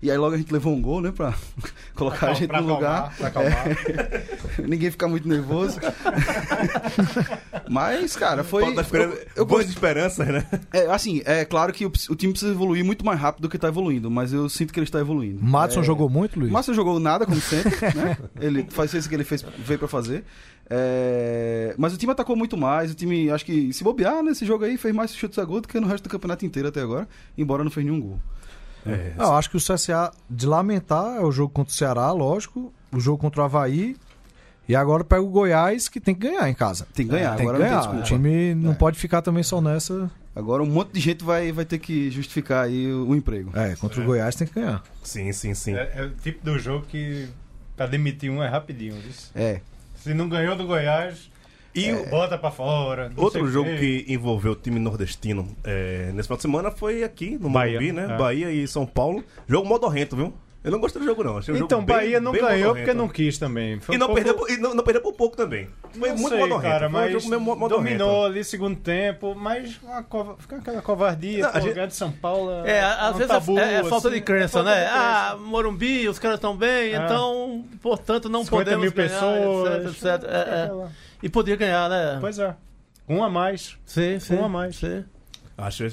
E 0.07 0.11
aí 0.13 0.17
logo 0.17 0.37
a 0.37 0.39
gente 0.39 0.53
levou 0.53 0.73
um 0.73 0.81
gol, 0.81 1.01
né? 1.01 1.11
Pra 1.11 1.35
colocar 1.97 2.31
a 2.31 2.35
gente 2.35 2.47
Pra 2.47 2.61
no 2.63 2.75
acalmar, 2.75 3.03
lugar. 3.07 3.17
pra 3.19 3.27
acalmar. 3.27 3.67
É, 3.67 4.63
ninguém 4.63 4.89
ficar 4.89 5.09
muito 5.09 5.29
nervoso. 5.29 5.81
Mas, 7.69 8.15
cara, 8.15 8.45
foi. 8.45 8.63
Paulo 8.63 8.77
tá 8.77 8.87
eu, 8.99 9.19
eu 9.35 9.45
boas 9.45 9.69
esperanças, 9.69 10.27
né? 10.29 10.47
é, 10.73 10.87
assim, 10.87 11.23
é 11.25 11.45
claro 11.45 11.73
que 11.73 11.85
o, 11.85 11.93
o 12.11 12.15
time 12.15 12.33
precisa 12.33 12.53
evoluir 12.53 12.85
muito 12.85 13.05
mais 13.05 13.19
rápido 13.19 13.43
do 13.43 13.49
que 13.49 13.59
tá 13.59 13.67
evoluindo, 13.67 14.09
mas 14.09 14.33
eu 14.33 14.49
sinto 14.49 14.73
que 14.73 14.79
ele 14.79 14.85
está 14.85 15.01
evoluindo. 15.01 15.43
Madison 15.43 15.81
É, 15.81 15.83
jogou 15.83 16.09
muito, 16.09 16.39
Luiz? 16.39 16.53
Márcio 16.53 16.73
jogou 16.73 17.01
nada, 17.01 17.27
como 17.27 17.41
sempre, 17.41 17.73
né? 17.97 18.17
Ele 18.41 18.65
faz 18.71 18.95
isso 18.95 19.09
que 19.09 19.15
ele 19.17 19.25
fez, 19.25 19.45
veio 19.59 19.79
pra 19.81 19.89
fazer. 19.89 20.25
É, 20.71 21.75
Mas 21.79 21.93
o 21.95 21.97
time 21.97 22.13
atacou 22.13 22.37
muito 22.37 22.57
mais. 22.57 22.91
O 22.91 22.95
time, 22.95 23.31
acho 23.31 23.45
que, 23.45 23.73
se 23.73 23.83
bobear 23.83 24.23
nesse 24.23 24.45
jogo 24.47 24.65
aí, 24.65 24.77
fez 24.77 24.95
mais 24.95 25.15
chutes 25.15 25.39
a 25.39 25.45
gol 25.45 25.61
do 25.61 25.69
que 25.69 25.79
no 25.81 25.87
resto 25.87 26.05
do 26.05 26.11
campeonato 26.11 26.45
inteiro 26.47 26.69
até 26.69 26.81
agora, 26.81 27.09
embora 27.37 27.65
não 27.65 27.71
fez 27.71 27.85
nenhum 27.87 28.01
gol. 28.01 28.21
É. 28.93 29.13
Não, 29.17 29.27
eu 29.27 29.33
acho 29.35 29.51
que 29.51 29.57
o 29.57 29.61
CSA, 29.61 30.13
de 30.29 30.47
lamentar, 30.47 31.17
é 31.17 31.21
o 31.21 31.31
jogo 31.33 31.53
contra 31.53 31.73
o 31.73 31.77
Ceará, 31.77 32.11
lógico. 32.13 32.73
O 32.93 33.01
jogo 33.01 33.19
contra 33.19 33.43
o 33.43 33.45
Havaí. 33.45 33.97
E 34.69 34.75
agora 34.75 35.05
pega 35.05 35.23
o 35.23 35.29
Goiás, 35.29 35.89
que 35.89 36.01
tem 36.01 36.15
que 36.15 36.29
ganhar 36.29 36.49
em 36.49 36.55
casa. 36.55 36.87
Tem 36.93 37.07
que 37.07 37.13
ganhar, 37.13 37.37
tem 37.37 37.47
agora 37.49 37.65
que 37.65 37.71
não 37.71 37.81
tem 37.81 37.91
ganhar. 37.91 38.01
o 38.01 38.05
time 38.05 38.55
não 38.55 38.73
É. 38.73 38.75
pode 38.75 38.99
ficar 38.99 39.23
também 39.23 39.43
só 39.43 39.61
nessa. 39.61 40.11
Agora 40.35 40.63
um 40.63 40.67
monte 40.67 40.93
de 40.93 41.01
gente 41.01 41.25
vai, 41.25 41.53
vai 41.53 41.65
ter 41.65 41.79
que 41.79 42.11
justificar 42.11 42.65
aí 42.65 42.93
o, 42.93 43.09
o 43.09 43.17
emprego. 43.17 43.51
É, 43.57 43.77
contra 43.77 44.01
o 44.01 44.05
Goiás 44.05 44.35
tem 44.35 44.47
que 44.47 44.55
ganhar. 44.55 44.83
Sim, 45.05 45.33
sim, 45.33 45.55
sim. 45.55 45.75
É, 45.75 45.93
é 45.97 46.03
o 46.03 46.11
tipo 46.11 46.45
do 46.45 46.59
jogo 46.59 46.85
que 46.87 47.29
pra 47.77 47.87
demitir 47.87 48.31
um 48.31 48.43
é 48.43 48.49
rapidinho. 48.49 48.95
viu? 48.95 49.13
É. 49.35 49.61
Se 50.03 50.13
não 50.13 50.29
ganhou 50.29 50.57
do 50.57 50.67
Goiás, 50.67 51.31
E 51.77 51.93
o- 51.93 52.07
bota 52.09 52.39
pra 52.39 52.51
fora. 52.51 53.11
Outro 53.17 53.47
jogo 53.49 53.69
que 53.77 54.05
envolveu 54.09 54.53
o 54.53 54.57
time 54.57 54.79
nordestino 54.79 55.47
é, 55.65 56.11
nesse 56.15 56.29
final 56.29 56.37
de 56.37 56.43
semana 56.43 56.71
foi 56.71 57.03
aqui 57.05 57.39
no 57.39 57.51
Bahia, 57.51 57.81
Morumbi, 57.81 57.93
né? 57.93 58.15
é. 58.15 58.17
Bahia 58.19 58.51
e 58.51 58.67
São 58.67 58.87
Paulo. 58.87 59.23
Jogo 59.47 59.69
modorrento, 59.69 60.17
viu? 60.17 60.33
Eu 60.67 60.73
não 60.73 60.81
gostei 60.81 61.01
do 61.01 61.07
jogo, 61.07 61.23
não. 61.23 61.39
Achei 61.39 61.55
o 61.55 61.57
Então, 61.57 61.79
jogo 61.79 61.87
bem- 61.87 61.97
Bahia 61.97 62.21
não 62.21 62.33
bem 62.33 62.41
ganhou 62.43 62.75
porque 62.75 62.93
não 62.93 63.09
quis 63.09 63.39
também. 63.39 63.79
Foi 63.79 63.95
E 63.95 63.97
um 63.97 64.01
não, 64.01 64.07
pouco- 64.09 64.21
perdeu, 64.23 64.35
por- 64.37 64.51
e 64.51 64.57
não, 64.59 64.75
não 64.75 64.83
perdeu 64.83 65.01
por 65.01 65.13
pouco 65.15 65.37
também. 65.37 65.69
Foi 65.97 66.09
Não 66.11 66.17
muito 66.17 66.29
sei, 66.29 66.39
modorrento. 66.41 66.73
cara, 66.73 66.91
foi 66.91 66.99
um 66.99 67.03
mas 67.03 67.13
jogo 67.13 67.29
meio 67.29 67.41
mo- 67.41 67.55
modorrento. 67.57 67.99
dominou 67.99 68.27
ali 68.27 68.43
segundo 68.45 68.77
tempo, 68.77 69.35
mas 69.37 69.79
uma 69.81 70.03
cova... 70.03 70.37
fica 70.39 70.57
aquela 70.57 70.83
covardia, 70.83 71.43
Não, 71.43 71.49
a 71.49 71.53
pô, 71.53 71.61
gente- 71.61 71.75
ganhar 71.75 71.87
de 71.87 71.95
São 71.95 72.11
Paulo 72.11 72.51
É, 72.67 72.85
um 72.85 72.89
às 73.07 73.13
vezes 73.17 73.29
tabu, 73.33 73.59
é, 73.61 73.75
é 73.75 73.85
falta 73.85 74.09
assim, 74.09 74.17
de 74.17 74.21
crença, 74.23 74.45
é 74.59 74.63
falta 74.65 74.71
né? 74.71 74.85
de 74.85 74.91
crença. 74.91 75.05
Ah, 75.33 75.37
Morumbi, 75.39 76.09
os 76.09 76.19
caras 76.19 76.37
estão 76.37 76.57
bem, 76.57 76.93
É. 76.93 76.97
então, 76.97 77.65
portanto, 77.81 78.29
não 78.29 78.43
50 78.43 78.65
podemos 78.65 78.83
mil 78.83 78.93
ganhar, 78.93 79.09
pessoas. 79.09 79.87
etc, 79.87 80.05
etc. 80.05 80.29
É, 80.29 80.37
é. 80.85 80.89
E 81.23 81.29
podia 81.29 81.55
ganhar, 81.55 81.89
né? 81.89 82.19
Pois 82.21 82.39
é. 82.41 82.55
Um 83.09 83.23
a 83.23 83.31
mais. 83.31 83.79
Sim, 83.87 84.19
sim. 84.19 84.35
Um 84.35 84.45
a 84.45 84.49
mais. 84.49 84.75
Sim. 84.77 85.05
Acho 85.59 85.85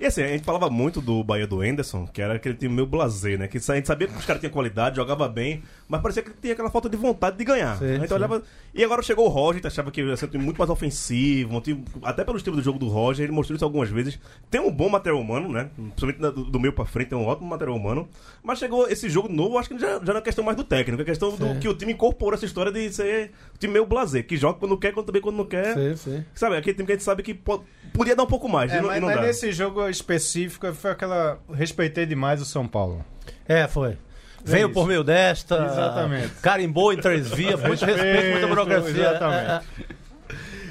E 0.00 0.06
assim, 0.06 0.22
a 0.22 0.28
gente 0.28 0.44
falava 0.44 0.70
muito 0.70 1.00
do 1.00 1.22
Bahia 1.22 1.46
do 1.46 1.60
Anderson, 1.60 2.06
que 2.06 2.22
era 2.22 2.34
aquele 2.34 2.54
time 2.54 2.74
meio 2.74 2.86
blasé, 2.86 3.36
né? 3.36 3.48
Que 3.48 3.58
a 3.58 3.74
gente 3.74 3.86
sabia 3.86 4.08
que 4.08 4.16
os 4.16 4.24
caras 4.24 4.40
tinham 4.40 4.52
qualidade, 4.52 4.96
jogava 4.96 5.28
bem, 5.28 5.62
mas 5.90 6.00
parecia 6.00 6.22
que 6.22 6.30
tinha 6.40 6.52
aquela 6.52 6.70
falta 6.70 6.88
de 6.88 6.96
vontade 6.96 7.36
de 7.36 7.44
ganhar. 7.44 7.76
Sim, 7.78 7.84
a 7.84 7.98
gente 7.98 8.08
sim. 8.08 8.14
olhava. 8.14 8.42
E 8.72 8.84
agora 8.84 9.02
chegou 9.02 9.26
o 9.26 9.28
Roger, 9.28 9.50
a 9.50 9.54
gente 9.56 9.66
achava 9.66 9.90
que 9.90 10.00
ia 10.00 10.16
ser 10.16 10.28
time 10.28 10.44
muito 10.44 10.56
mais 10.56 10.70
ofensivo, 10.70 11.56
um 11.56 11.60
time- 11.60 11.84
até 12.04 12.24
pelo 12.24 12.36
estilo 12.36 12.54
do 12.56 12.62
jogo 12.62 12.78
do 12.78 12.88
Roger, 12.88 13.24
ele 13.24 13.32
mostrou 13.32 13.56
isso 13.56 13.64
algumas 13.64 13.88
vezes. 13.90 14.18
Tem 14.48 14.60
um 14.60 14.70
bom 14.70 14.88
material 14.88 15.20
humano, 15.20 15.48
né? 15.48 15.68
Principalmente 15.76 16.18
do, 16.20 16.44
do 16.44 16.60
meio 16.60 16.72
pra 16.72 16.84
frente, 16.84 17.08
tem 17.08 17.18
um 17.18 17.26
ótimo 17.26 17.48
material 17.48 17.76
humano. 17.76 18.08
Mas 18.42 18.58
chegou 18.60 18.88
esse 18.88 19.08
jogo 19.10 19.28
novo, 19.28 19.58
acho 19.58 19.68
que 19.68 19.78
já, 19.78 19.98
já 19.98 20.12
não 20.12 20.18
é 20.18 20.22
questão 20.22 20.44
mais 20.44 20.56
do 20.56 20.62
técnico, 20.64 21.02
é 21.02 21.04
questão 21.04 21.34
do 21.36 21.58
que 21.58 21.68
o 21.68 21.74
time 21.74 21.92
incorporou 21.92 22.34
essa 22.34 22.44
história 22.46 22.70
de 22.70 22.92
ser 22.92 23.32
um 23.54 23.58
time 23.58 23.72
meio 23.72 23.86
blasé, 23.86 24.22
que 24.22 24.36
joga 24.36 24.58
quando 24.58 24.78
quer, 24.78 24.92
quando 24.92 25.06
também 25.06 25.20
quando 25.20 25.36
não 25.36 25.44
quer. 25.46 25.74
Sim, 25.74 25.96
sim. 25.96 26.24
Sabe, 26.32 26.56
aquele 26.56 26.74
time 26.74 26.86
que 26.86 26.92
a 26.92 26.94
gente 26.94 27.04
sabe 27.04 27.22
que 27.24 27.34
po- 27.34 27.64
podia 27.92 28.14
dar 28.14 28.22
um 28.22 28.26
pouco 28.26 28.48
mais, 28.48 28.70
É, 28.72 28.78
e 28.78 28.80
não, 28.80 28.86
mas, 28.88 28.96
e 28.98 29.00
não 29.00 29.08
mas 29.08 29.16
dá. 29.16 29.22
nesse 29.22 29.50
jogo 29.50 29.88
específico 29.88 30.72
foi 30.72 30.90
aquela. 30.92 31.38
Respeitei 31.52 32.06
demais 32.06 32.40
o 32.40 32.44
São 32.44 32.68
Paulo. 32.68 33.04
É, 33.48 33.66
foi. 33.66 33.96
Veio 34.44 34.66
isso. 34.66 34.74
por 34.74 34.86
meio 34.86 35.02
desta. 35.04 35.66
Exatamente. 35.66 36.30
Carimbou 36.42 36.92
em 36.92 36.96
três 36.96 37.30
vias, 37.30 37.60
muito 37.62 37.84
respeito, 37.84 38.30
muita 38.32 38.46
burocracia. 38.46 38.90
Exatamente. 38.90 39.50
É, 39.50 39.60
é. 39.90 40.00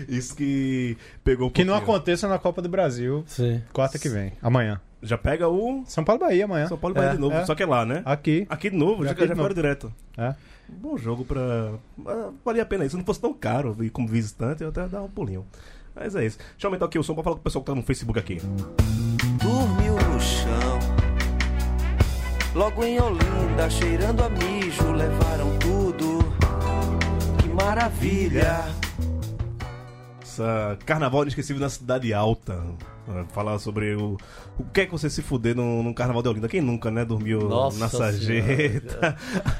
Isso 0.08 0.36
que 0.36 0.98
pegou 1.24 1.48
um 1.50 1.52
Que 1.52 1.64
não 1.64 1.76
aconteça 1.76 2.28
na 2.28 2.40
Copa 2.40 2.62
do 2.64 2.70
Brasil, 2.70 3.24
Sim. 3.28 3.62
quarta 3.72 4.00
que 4.00 4.10
vem, 4.10 4.34
amanhã. 4.42 4.82
Já 5.04 5.18
pega 5.18 5.48
o 5.48 5.84
São 5.86 6.04
Paulo 6.04 6.22
e 6.24 6.26
Bahia 6.28 6.46
amanhã. 6.46 6.68
São 6.68 6.78
Paulo 6.78 6.96
e 6.96 6.98
Bahia 6.98 7.12
É, 7.12 7.14
de 7.14 7.20
novo, 7.20 7.36
é. 7.36 7.46
só 7.46 7.54
que 7.56 7.62
é 7.64 7.66
lá, 7.66 7.86
né? 7.86 8.02
Aqui. 8.04 8.46
Aqui 8.50 8.70
de 8.72 8.76
novo, 8.76 9.04
já, 9.06 9.12
já 9.12 9.16
foram 9.28 9.36
novo. 9.36 9.54
direto. 9.54 9.94
É. 10.18 10.34
Bom 10.68 10.98
jogo 10.98 11.24
pra. 11.24 11.40
ah, 12.08 12.30
Valia 12.44 12.64
a 12.64 12.66
pena 12.66 12.84
isso. 12.86 12.92
Se 12.92 12.98
não 12.98 13.06
fosse 13.06 13.22
tão 13.22 13.34
caro 13.34 13.76
e 13.82 13.90
como 13.90 14.08
visitante, 14.08 14.62
eu 14.64 14.70
até 14.70 14.88
dar 14.88 15.02
um 15.04 15.10
pulinho. 15.10 15.46
Mas 15.96 16.16
é 16.16 16.26
isso. 16.26 16.38
Deixa 16.38 16.66
eu 16.66 16.68
aumentar 16.70 16.86
aqui 16.86 17.00
o 17.00 17.04
som 17.04 17.14
pra 17.14 17.24
falar 17.24 17.36
com 17.36 17.42
o 17.42 17.44
pessoal 17.44 17.64
que 17.64 17.72
tá 17.72 17.76
no 17.76 17.84
Facebook 17.84 18.20
aqui. 18.20 18.42
dormiu 19.42 19.94
no 19.96 20.20
chão. 20.20 20.99
Logo 22.56 22.84
em 22.84 23.00
Olinda, 23.00 23.70
cheirando 23.70 24.24
a 24.24 24.30
mijo, 24.30 24.92
levaram 24.92 25.58
tudo. 25.60 26.20
Que 27.38 27.48
maravilha! 27.48 28.64
Essa 30.22 30.78
carnaval 30.86 31.22
inesquecível 31.24 31.62
na 31.62 31.70
Cidade 31.70 32.14
Alta. 32.14 32.60
Falar 33.34 33.58
sobre 33.60 33.96
o, 33.96 34.18
o 34.58 34.64
que 34.66 34.82
é 34.82 34.86
que 34.86 34.92
você 34.92 35.10
se 35.10 35.22
fuder 35.22 35.56
num, 35.56 35.82
num 35.84 35.94
carnaval 35.94 36.22
de 36.22 36.30
Olinda. 36.30 36.48
Quem 36.48 36.62
nunca, 36.62 36.92
né? 36.92 37.04
Dormiu 37.04 37.40
Nossa 37.42 37.80
na 37.80 37.90
sarjeta. 37.90 39.16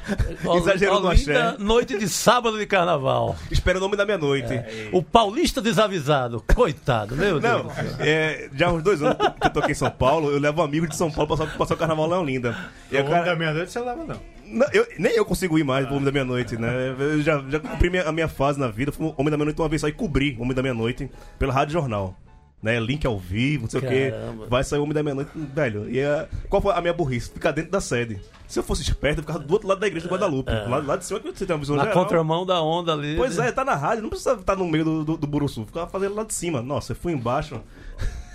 Exagerou 0.56 1.00
no 1.00 1.08
axé. 1.08 1.56
noite 1.58 1.98
de 1.98 2.08
sábado 2.08 2.58
de 2.58 2.66
carnaval. 2.66 3.36
Espera 3.50 3.78
o 3.78 3.80
nome 3.80 3.96
da 3.96 4.04
meia-noite. 4.06 4.52
O 4.92 5.02
paulista 5.02 5.60
desavisado. 5.60 6.42
Coitado, 6.54 7.16
meu 7.16 7.40
Deus. 7.40 7.64
Não, 7.64 7.70
é, 7.98 8.48
já 8.54 8.68
há 8.68 8.72
uns 8.72 8.82
dois 8.82 9.02
anos 9.02 9.16
que 9.40 9.46
eu 9.46 9.50
tô 9.50 9.60
aqui 9.60 9.72
em 9.72 9.74
São 9.74 9.90
Paulo, 9.90 10.30
eu 10.30 10.38
levo 10.38 10.60
um 10.60 10.64
amigo 10.64 10.86
de 10.86 10.96
São 10.96 11.10
Paulo 11.10 11.26
pra 11.36 11.44
passar, 11.44 11.58
passar 11.58 11.74
o 11.74 11.76
carnaval 11.78 12.06
lá 12.06 12.16
em 12.16 12.20
Olinda. 12.20 12.56
E 12.90 12.96
O 12.98 13.04
cara- 13.04 13.24
da 13.24 13.36
meia-noite 13.36 13.70
você 13.72 13.80
leva, 13.80 14.04
não. 14.04 14.16
Não, 14.46 14.66
eu- 14.72 14.86
nem 14.98 15.12
eu 15.12 15.24
consigo 15.24 15.56
ir 15.58 15.64
mais 15.64 15.86
pro 15.86 15.94
Homem 15.94 16.06
da 16.06 16.12
Meia-Noite, 16.12 16.56
né? 16.56 16.94
Eu 16.98 17.22
já, 17.22 17.40
já 17.48 17.60
cumpri 17.60 17.88
minha- 17.88 18.08
a 18.08 18.10
minha 18.12 18.26
fase 18.26 18.58
na 18.58 18.66
vida. 18.66 18.90
Fui 18.90 19.12
Homem 19.16 19.30
da 19.30 19.36
Meia-Noite 19.36 19.60
uma 19.60 19.68
vez 19.68 19.80
só 19.80 19.86
e 19.88 19.92
cobri 19.92 20.36
o 20.38 20.42
Homem 20.42 20.54
da 20.54 20.62
Meia-Noite 20.62 21.08
pela 21.38 21.52
Rádio 21.52 21.72
Jornal. 21.74 22.16
Né? 22.62 22.78
Link 22.78 23.06
ao 23.06 23.18
vivo, 23.18 23.62
não 23.62 23.70
sei 23.70 23.80
Caramba. 23.80 24.34
o 24.34 24.44
quê. 24.44 24.46
Vai 24.50 24.62
sair 24.62 24.78
o 24.78 24.82
Homem 24.82 24.92
da 24.94 25.02
Meia-Noite. 25.02 25.30
Velho, 25.34 25.88
e 25.90 26.02
a- 26.02 26.28
qual 26.48 26.60
foi 26.60 26.72
a 26.74 26.80
minha 26.82 26.92
burrice? 26.92 27.30
Ficar 27.30 27.52
dentro 27.52 27.70
da 27.70 27.80
sede. 27.80 28.20
Se 28.46 28.58
eu 28.58 28.62
fosse 28.62 28.82
esperto, 28.82 29.20
eu 29.20 29.22
ficava 29.22 29.38
do 29.38 29.50
outro 29.52 29.66
lado 29.66 29.78
da 29.80 29.86
igreja 29.86 30.06
do 30.06 30.12
Guadalupe. 30.12 30.50
Lá, 30.52 30.78
lá 30.78 30.96
de 30.96 31.04
cima 31.06 31.20
que 31.20 31.30
você 31.30 31.46
tem 31.46 31.54
uma 31.54 31.60
visão 31.60 31.76
Na 31.76 31.84
geral. 31.84 32.02
contramão 32.02 32.44
da 32.44 32.60
onda 32.60 32.92
ali. 32.92 33.16
Pois 33.16 33.38
é, 33.38 33.50
tá 33.50 33.64
na 33.64 33.74
rádio, 33.74 34.02
não 34.02 34.10
precisa 34.10 34.34
estar 34.34 34.56
no 34.56 34.66
meio 34.68 34.84
do, 34.84 35.04
do, 35.04 35.16
do 35.16 35.26
Buruçu. 35.26 35.64
Ficava 35.64 35.88
fazendo 35.88 36.14
lá 36.14 36.24
de 36.24 36.34
cima. 36.34 36.60
Nossa, 36.60 36.92
eu 36.92 36.96
fui 36.96 37.12
embaixo. 37.12 37.60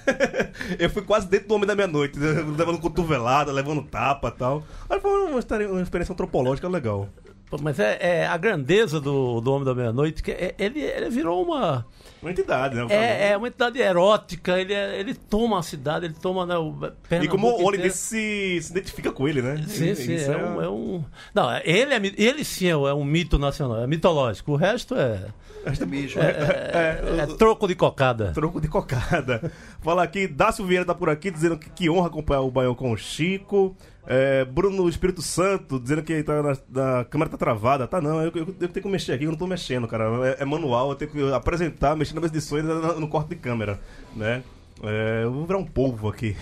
eu 0.80 0.90
fui 0.90 1.02
quase 1.02 1.28
dentro 1.28 1.48
do 1.48 1.56
Homem 1.56 1.68
da 1.68 1.76
Meia-Noite, 1.76 2.18
né? 2.18 2.28
levando 2.58 2.80
cotovelada, 2.80 3.52
levando 3.52 3.84
tapa 3.84 4.30
e 4.30 4.40
tal. 4.40 4.64
Mas 4.90 5.02
foi 5.02 5.12
uma, 5.12 5.40
uma 5.72 5.82
experiência 5.82 6.14
antropológica 6.14 6.68
legal. 6.68 7.10
Mas 7.62 7.80
é, 7.80 7.98
é 8.02 8.28
a 8.28 8.36
grandeza 8.38 9.00
do, 9.00 9.40
do 9.40 9.52
Homem 9.54 9.66
da 9.66 9.74
Meia-Noite, 9.76 10.22
que 10.22 10.32
é- 10.32 10.56
ele, 10.58 10.82
ele 10.82 11.10
virou 11.10 11.44
uma. 11.44 11.86
Uma 12.22 12.32
entidade, 12.32 12.76
né? 12.76 12.86
É, 12.90 13.30
é 13.32 13.38
uma 13.38 13.48
entidade 13.48 13.80
erótica, 13.80 14.60
ele, 14.60 14.74
é- 14.74 15.00
ele 15.00 15.14
toma 15.14 15.60
a 15.60 15.62
cidade, 15.64 16.06
ele 16.06 16.16
toma 16.20 16.46
né, 16.46 16.58
o 16.58 16.74
E 17.22 17.28
como 17.28 17.48
o. 17.48 17.64
Olivense 17.66 17.98
se, 17.98 18.60
se 18.64 18.72
identifica 18.72 19.12
com 19.12 19.28
ele, 19.28 19.42
né? 19.42 19.64
Sim, 19.68 19.94
sim, 19.96 20.16
Isso 20.16 20.32
é 20.32 20.38
um, 20.38 20.62
é 20.62 20.70
um- 20.70 21.04
Não, 21.34 21.50
ele, 21.64 21.94
é, 21.94 22.02
ele 22.18 22.44
sim 22.44 22.68
é 22.68 22.76
um- 22.76 22.88
é 22.88 23.06
mito 23.06 23.38
nacional, 23.38 23.82
é 23.84 23.88
mitológico. 23.88 24.54
O 24.54 24.56
resto 24.56 24.96
é, 24.96 25.26
Bicho. 25.88 26.20
é, 26.22 27.22
é 27.22 27.26
troco 27.38 27.68
de 27.68 27.76
cocada. 27.76 28.32
Troco 28.34 28.60
de 28.60 28.68
cocada. 28.68 29.52
Fala 29.82 30.04
aqui, 30.04 30.28
Dácio 30.28 30.66
Vieira 30.66 30.86
tá 30.86 30.94
por 30.94 31.10
aqui 31.10 31.32
dizendo 31.32 31.58
que, 31.58 31.70
que 31.70 31.90
honra 31.90 32.08
acompanhar 32.08 32.42
o 32.42 32.52
Baião 32.52 32.76
com 32.76 32.92
o 32.92 32.98
Chico. 32.98 33.76
É, 34.08 34.46
Bruno 34.46 34.88
Espírito 34.88 35.22
Santo 35.22 35.80
dizendo 35.80 36.04
que 36.04 36.22
tá 36.24 36.42
na, 36.44 36.58
na- 36.70 37.00
a 37.02 37.06
câmera 37.06 37.30
tá 37.30 37.38
travada. 37.38 37.88
Tá 37.88 38.00
não, 38.00 38.22
eu, 38.22 38.32
eu- 38.36 38.56
eu 38.62 38.68
tenho 38.70 38.84
que 38.84 38.88
mexer 38.88 39.14
aqui, 39.14 39.24
eu 39.26 39.32
não 39.32 39.38
tô 39.38 39.48
mexendo, 39.48 39.88
cara. 39.88 40.06
É, 40.28 40.44
é 40.44 40.46
manual, 40.46 40.90
eu 40.90 40.96
tenho 40.96 41.12
que 41.12 41.34
apresentar, 41.34 41.96
mexer 41.96 42.14
na 42.14 42.22
mesa 42.22 42.34
de 42.34 42.42
som 42.42 42.58
e 42.58 42.62
no, 42.62 43.00
no 43.00 43.08
corte 43.08 43.30
de 43.30 43.36
câmera, 43.36 43.80
né? 44.16 44.44
É, 44.84 45.22
eu 45.24 45.32
vou 45.32 45.46
virar 45.46 45.58
um 45.58 45.66
polvo 45.66 46.10
aqui. 46.10 46.36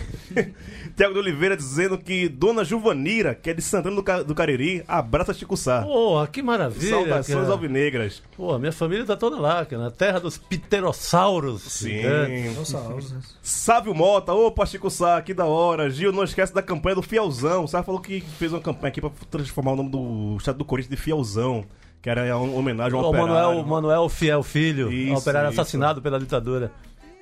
Tiago 0.97 1.13
de 1.13 1.19
Oliveira 1.19 1.55
dizendo 1.55 1.97
que 1.97 2.27
Dona 2.27 2.63
Juvanira, 2.63 3.35
que 3.35 3.49
é 3.49 3.53
de 3.53 3.61
Santana 3.61 3.95
do, 3.95 4.01
Ca- 4.03 4.23
do 4.23 4.33
Cariri, 4.33 4.83
abraça 4.87 5.33
Chico 5.33 5.55
Sá. 5.55 5.83
Porra, 5.83 6.25
que 6.27 6.41
maravilha. 6.41 6.89
Saudações 6.89 7.37
cara. 7.37 7.51
alvinegras. 7.51 8.23
Pô, 8.35 8.57
minha 8.57 8.71
família 8.71 9.05
tá 9.05 9.15
toda 9.15 9.39
lá, 9.39 9.63
cara, 9.65 9.83
na 9.83 9.91
terra 9.91 10.19
dos 10.19 10.37
pterossauros. 10.37 11.61
Sim. 11.61 11.89
gigantes. 11.89 12.55
Nossa, 12.57 13.19
Sávio 13.41 13.93
Mota, 13.93 14.33
opa, 14.33 14.65
Chico 14.65 14.89
Sá, 14.89 15.21
que 15.21 15.33
da 15.33 15.45
hora. 15.45 15.89
Gil, 15.89 16.11
não 16.11 16.23
esquece 16.23 16.53
da 16.53 16.61
campanha 16.61 16.95
do 16.95 17.01
Fielzão. 17.03 17.63
O 17.63 17.67
Sá 17.67 17.83
falou 17.83 18.01
que 18.01 18.21
fez 18.21 18.51
uma 18.51 18.59
campanha 18.61 18.89
aqui 18.89 18.99
pra 19.01 19.11
transformar 19.29 19.73
o 19.73 19.75
nome 19.75 19.89
do 19.89 20.35
estado 20.37 20.57
do 20.57 20.65
Corinthians 20.65 20.89
de 20.97 21.01
Fielzão, 21.01 21.63
que 22.01 22.09
era 22.09 22.35
uma 22.35 22.57
homenagem 22.57 22.97
ao 22.97 23.05
O 23.05 23.09
operário. 23.09 23.31
Manuel, 23.33 23.63
Manuel 23.65 24.09
Fiel 24.09 24.43
Filho, 24.43 24.91
Isso, 24.91 25.13
um 25.13 25.17
operário 25.17 25.51
isso. 25.51 25.61
assassinado 25.61 26.01
pela 26.01 26.19
ditadura. 26.19 26.71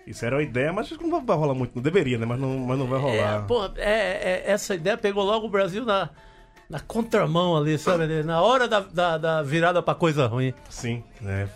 Isso 0.08 0.26
era 0.26 0.36
uma 0.36 0.44
ideia, 0.44 0.74
mas 0.74 0.88
acho 0.88 0.98
que 0.98 1.06
não 1.08 1.24
vai 1.24 1.38
rolar 1.38 1.54
muito. 1.54 1.74
Não 1.76 1.82
deveria, 1.82 2.18
né? 2.18 2.26
Mas 2.26 2.40
não, 2.40 2.58
mas 2.60 2.78
não 2.78 2.88
vai 2.88 3.00
É, 3.00 3.02
rolar. 3.02 3.46
pô, 3.46 3.66
é, 3.78 3.80
é, 3.80 4.44
essa 4.48 4.74
ideia 4.76 4.98
pegou 4.98 5.24
logo 5.24 5.46
o 5.46 5.50
Brasil 5.50 5.86
na, 5.86 6.10
na 6.70 6.80
contramão 6.80 7.56
ali, 7.56 7.78
sabe? 7.78 8.04
ali, 8.04 8.24
Na 8.24 8.42
hora 8.42 8.68
da, 8.68 8.80
da, 8.80 9.18
da 9.18 9.44
virada 9.44 9.82
pra 9.82 9.94
coisa 9.94 10.26
ruim. 10.26 10.54
Sim, 10.70 11.04
né? 11.22 11.48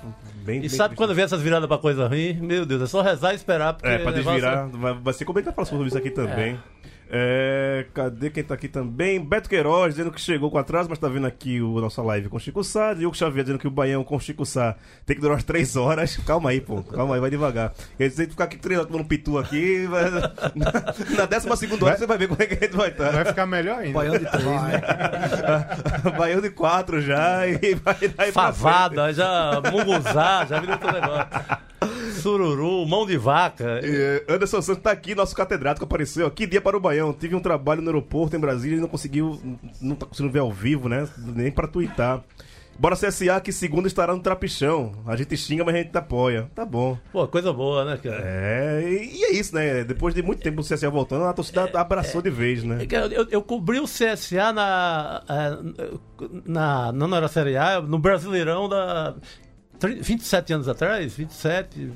Bem, 0.44 0.58
E 0.58 0.60
bem 0.62 0.70
sabe 0.70 0.96
quando 0.96 1.16
vem 1.16 1.26
essas 1.26 1.42
viradas 1.42 1.68
pra 1.68 1.78
coisa 1.80 2.08
ruim? 2.08 2.34
Meu 2.34 2.66
Deus, 2.66 2.84
é 2.84 2.88
só 2.88 3.02
rezar 3.02 3.34
e 3.34 3.36
esperar. 3.36 3.78
É, 3.82 3.98
pra 3.98 4.12
desvirar. 4.12 4.70
Vai, 4.70 4.94
vai 4.94 5.14
ser 5.14 5.26
como 5.26 5.40
é 5.40 5.42
que 5.42 5.46
vai 5.48 5.56
falar 5.56 5.66
sobre 5.66 5.88
isso 5.88 5.98
aqui 5.98 6.12
também. 6.12 6.54
É, 6.54 6.58
cadê 7.94 8.30
quem 8.30 8.44
tá 8.44 8.54
aqui 8.56 8.68
também? 8.68 9.20
Beto 9.24 9.48
Queiroz 9.50 9.94
dizendo 9.96 10.12
que 10.12 10.20
chegou 10.20 10.50
com 10.52 10.58
atraso, 10.58 10.90
mas 10.90 10.98
tá 11.00 11.08
vendo 11.08 11.28
aqui 11.28 11.62
o 11.62 11.80
nossa 11.80 12.02
live 12.02 12.30
com 12.30 12.38
o 12.38 12.40
Chico 12.40 12.64
Sá. 12.64 12.94
E 12.98 13.06
o 13.06 13.14
Xavier 13.14 13.44
dizendo 13.44 13.60
que 13.60 13.68
o 13.68 13.72
Baião 13.72 14.04
com 14.04 14.16
o 14.16 14.20
Chico 14.20 14.46
Sá 14.46 14.76
tem 15.06 15.16
que 15.16 15.22
durar 15.22 15.36
umas 15.36 15.44
três 15.44 15.76
horas. 15.76 16.18
Calma 16.18 16.50
aí, 16.50 16.60
pô. 16.62 16.82
Calma 16.84 17.16
aí, 17.16 17.22
vai 17.22 17.30
devagar. 17.30 17.74
Quer 17.98 18.10
dizer, 18.10 18.30
ficar 18.30 18.46
aqui 18.46 18.58
três 18.58 18.80
horas 18.80 18.92
tomando 18.92 19.08
pitu 19.08 19.38
aqui. 19.38 19.86
vai- 19.88 20.10
Na, 20.10 21.16
na 21.18 21.26
décima 21.26 21.56
segunda 21.56 21.86
hora 21.86 21.98
você 21.98 22.08
vai 22.08 22.18
ver 22.18 22.28
como 22.28 22.42
é 22.42 22.46
que 22.46 22.54
a 22.54 22.68
gente 22.68 22.76
vai 22.78 22.90
estar. 22.90 23.12
Vai 23.12 23.26
ficar 23.26 23.46
melhor 23.46 23.80
ainda. 23.80 23.94
Baião 23.94 24.18
de 24.18 24.26
três, 24.32 24.46
né? 24.46 24.82
Baião 26.18 26.42
de 26.42 26.50
quatro 26.50 27.02
já 27.02 27.48
e 27.48 27.76
vai. 27.76 28.32
Favada, 28.32 29.14
já 29.14 29.62
munguzá, 29.72 30.46
já 30.50 30.60
virou 30.60 30.74
outro 30.76 30.92
negócio. 30.92 31.28
Sururu, 32.30 32.86
mão 32.88 33.06
de 33.06 33.18
vaca. 33.18 33.80
É, 33.84 34.26
Anderson 34.28 34.60
Santos 34.60 34.82
tá 34.82 34.90
aqui, 34.90 35.14
nosso 35.14 35.36
catedrático 35.36 35.86
apareceu. 35.86 36.30
Que 36.32 36.48
dia 36.48 36.60
para 36.60 36.76
o 36.76 36.80
Baião. 36.80 37.14
Tive 37.14 37.36
um 37.36 37.40
trabalho 37.40 37.84
no 37.84 37.90
aeroporto 37.90 38.36
em 38.36 38.40
Brasília 38.40 38.78
e 38.78 38.82
não 38.82 38.88
conseguiu. 38.88 39.40
Não 39.80 39.96
tá 39.96 40.08
conseguindo 40.08 40.34
ver 40.34 40.40
ao 40.40 40.52
vivo, 40.52 40.90
né? 40.90 41.08
Nem 41.18 41.52
pra 41.52 41.68
twittar. 41.68 42.24
Bora 42.80 42.96
CSA 42.96 43.40
que 43.40 43.52
segunda 43.54 43.88
estará 43.88 44.14
no 44.16 44.22
trapichão. 44.24 44.92
A 45.06 45.16
gente 45.16 45.38
xinga, 45.38 45.64
mas 45.64 45.76
a 45.76 45.78
gente 45.78 45.96
apoia. 45.96 46.50
Tá 46.56 46.66
bom. 46.66 46.98
Pô, 47.12 47.28
coisa 47.28 47.54
boa, 47.54 47.86
né, 47.86 47.98
cara? 48.02 48.22
É, 48.26 48.84
e, 48.90 49.18
e 49.20 49.24
é 49.26 49.32
isso, 49.34 49.54
né? 49.54 49.84
Depois 49.84 50.16
de 50.16 50.24
muito 50.24 50.42
tempo 50.42 50.62
o 50.62 50.64
CSA 50.64 50.90
voltando, 50.90 51.26
a 51.26 51.32
torcida 51.34 51.70
abraçou 51.76 52.24
de 52.24 52.32
vez, 52.32 52.64
né? 52.64 52.80
É 52.92 53.16
Eu, 53.16 53.28
eu- 53.30 53.42
cobri 53.44 53.80
o 53.80 53.86
CSA 53.86 54.52
na, 54.52 55.24
eh, 55.30 55.58
na. 56.44 56.92
Não 56.92 57.16
era 57.16 57.28
Série 57.28 57.56
A, 57.56 57.80
no 57.82 58.00
Brasileirão 58.00 58.68
da. 58.68 59.14
30 59.80 60.02
27 60.02 60.54
anos 60.54 60.68
atrás? 60.68 61.14
27. 61.14 61.92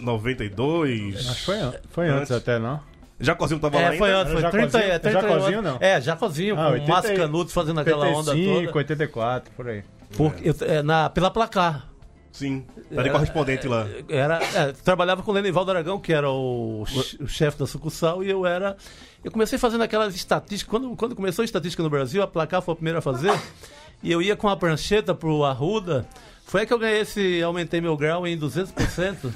92. 0.00 1.16
Acho 1.28 1.34
que 1.38 1.44
foi, 1.44 1.58
an- 1.60 1.74
foi 1.90 2.08
antes, 2.08 2.30
Antes. 2.30 2.32
até, 2.32 2.58
não? 2.58 2.80
Jacozinho 3.18 3.60
tava 3.60 3.76
lá 3.76 3.82
É, 3.82 3.86
ainda? 3.86 3.98
foi 3.98 4.10
antes, 4.12 4.32
Era 4.32 4.40
foi 4.40 4.50
30, 4.50 4.66
Jacozinho? 4.78 4.92
é, 4.94 4.98
30 4.98 5.20
Jacozinho, 5.20 5.62
não? 5.62 5.76
É, 5.80 6.00
Jacozinho, 6.00 6.54
Ah, 6.58 6.64
com 6.64 6.70
80 6.72 6.84
o 6.84 6.88
Márcio 6.94 7.16
Canuto 7.16 7.50
fazendo 7.52 7.80
aquela 7.80 8.06
onda 8.08 8.30
85, 8.30 8.66
toda. 8.66 8.78
84, 8.78 9.52
por 9.54 9.68
aí. 9.68 9.84
Porque 10.16 10.48
eu- 10.48 10.54
é, 10.62 10.82
na, 10.82 11.10
pela 11.10 11.30
placar. 11.30 11.86
Sim. 12.32 12.64
Tá 12.94 13.02
de 13.02 13.10
correspondente 13.10 13.66
lá. 13.68 13.86
Era, 14.08 14.38
é, 14.54 14.72
trabalhava 14.84 15.22
com 15.22 15.30
o 15.32 15.34
Lenivaldo 15.34 15.70
Aragão, 15.72 15.98
que 15.98 16.12
era 16.12 16.30
o, 16.30 16.84
che- 16.86 17.18
o 17.22 17.26
chefe 17.28 17.58
da 17.58 17.66
sucursal, 17.66 18.22
e 18.24 18.30
eu 18.30 18.46
era. 18.46 18.76
Eu 19.22 19.30
comecei 19.32 19.58
fazendo 19.58 19.82
aquelas 19.82 20.14
estatísticas. 20.14 20.70
Quando, 20.70 20.96
quando 20.96 21.14
começou 21.16 21.42
a 21.42 21.44
estatística 21.44 21.82
no 21.82 21.90
Brasil, 21.90 22.22
a 22.22 22.26
placar 22.26 22.62
foi 22.62 22.72
a 22.72 22.76
primeira 22.76 22.98
a 23.00 23.02
fazer. 23.02 23.32
E 24.02 24.10
eu 24.10 24.22
ia 24.22 24.34
com 24.34 24.48
a 24.48 24.56
prancheta 24.56 25.14
pro 25.14 25.44
Arruda. 25.44 26.06
Foi 26.46 26.62
aí 26.62 26.66
que 26.66 26.72
eu 26.72 26.78
ganhei 26.78 27.00
esse. 27.00 27.42
Aumentei 27.42 27.82
meu 27.82 27.94
grau 27.98 28.26
em 28.26 28.34
200%. 28.38 29.30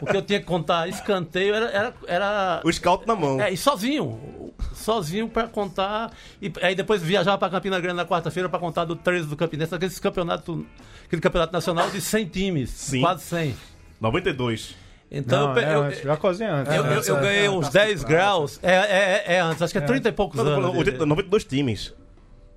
Porque 0.00 0.16
eu 0.16 0.22
tinha 0.22 0.38
que 0.40 0.46
contar 0.46 0.88
escanteio, 0.88 1.54
era. 1.54 1.66
era, 1.70 1.94
era 2.06 2.60
O 2.64 2.72
scout 2.72 3.06
na 3.06 3.14
mão. 3.14 3.40
é, 3.40 3.50
e 3.52 3.56
sozinho. 3.56 4.52
Sozinho 4.74 5.28
pra 5.28 5.46
contar. 5.48 6.10
E 6.40 6.52
aí 6.60 6.74
depois 6.74 7.02
viajava 7.02 7.38
pra 7.38 7.48
Campina 7.50 7.78
Grande 7.80 7.96
na 7.96 8.04
quarta-feira 8.06 8.48
pra 8.48 8.58
contar 8.58 8.84
do 8.84 8.96
13 8.96 9.26
do 9.28 9.36
Campinense, 9.36 9.74
aquele 9.74 9.92
campeonato, 9.94 10.66
aquele 11.06 11.22
campeonato 11.22 11.52
nacional 11.52 11.90
de 11.90 12.00
100 12.00 12.26
times. 12.26 12.70
Sim. 12.70 13.00
Quase 13.00 13.22
100. 13.24 13.54
92. 14.00 14.74
Então 15.14 15.48
não, 15.54 15.60
eu, 15.60 15.68
é 15.68 15.74
eu, 15.74 15.82
antes, 15.82 16.02
Jacozinho 16.02 16.50
antes. 16.54 16.74
eu, 16.74 16.84
eu- 16.86 17.02
eu 17.02 17.16
ganhei 17.20 17.48
uns 17.48 17.68
10 17.68 18.02
graus. 18.02 18.58
É, 18.62 18.72
é, 18.74 19.24
é 19.34 19.40
antes, 19.40 19.60
acho 19.60 19.72
que 19.72 19.78
é 19.78 19.82
30 19.82 20.08
e 20.08 20.12
poucos 20.12 20.38
anos. 20.40 20.54
falando, 20.54 20.76
80, 20.78 21.04
92 21.04 21.44
times. 21.44 21.92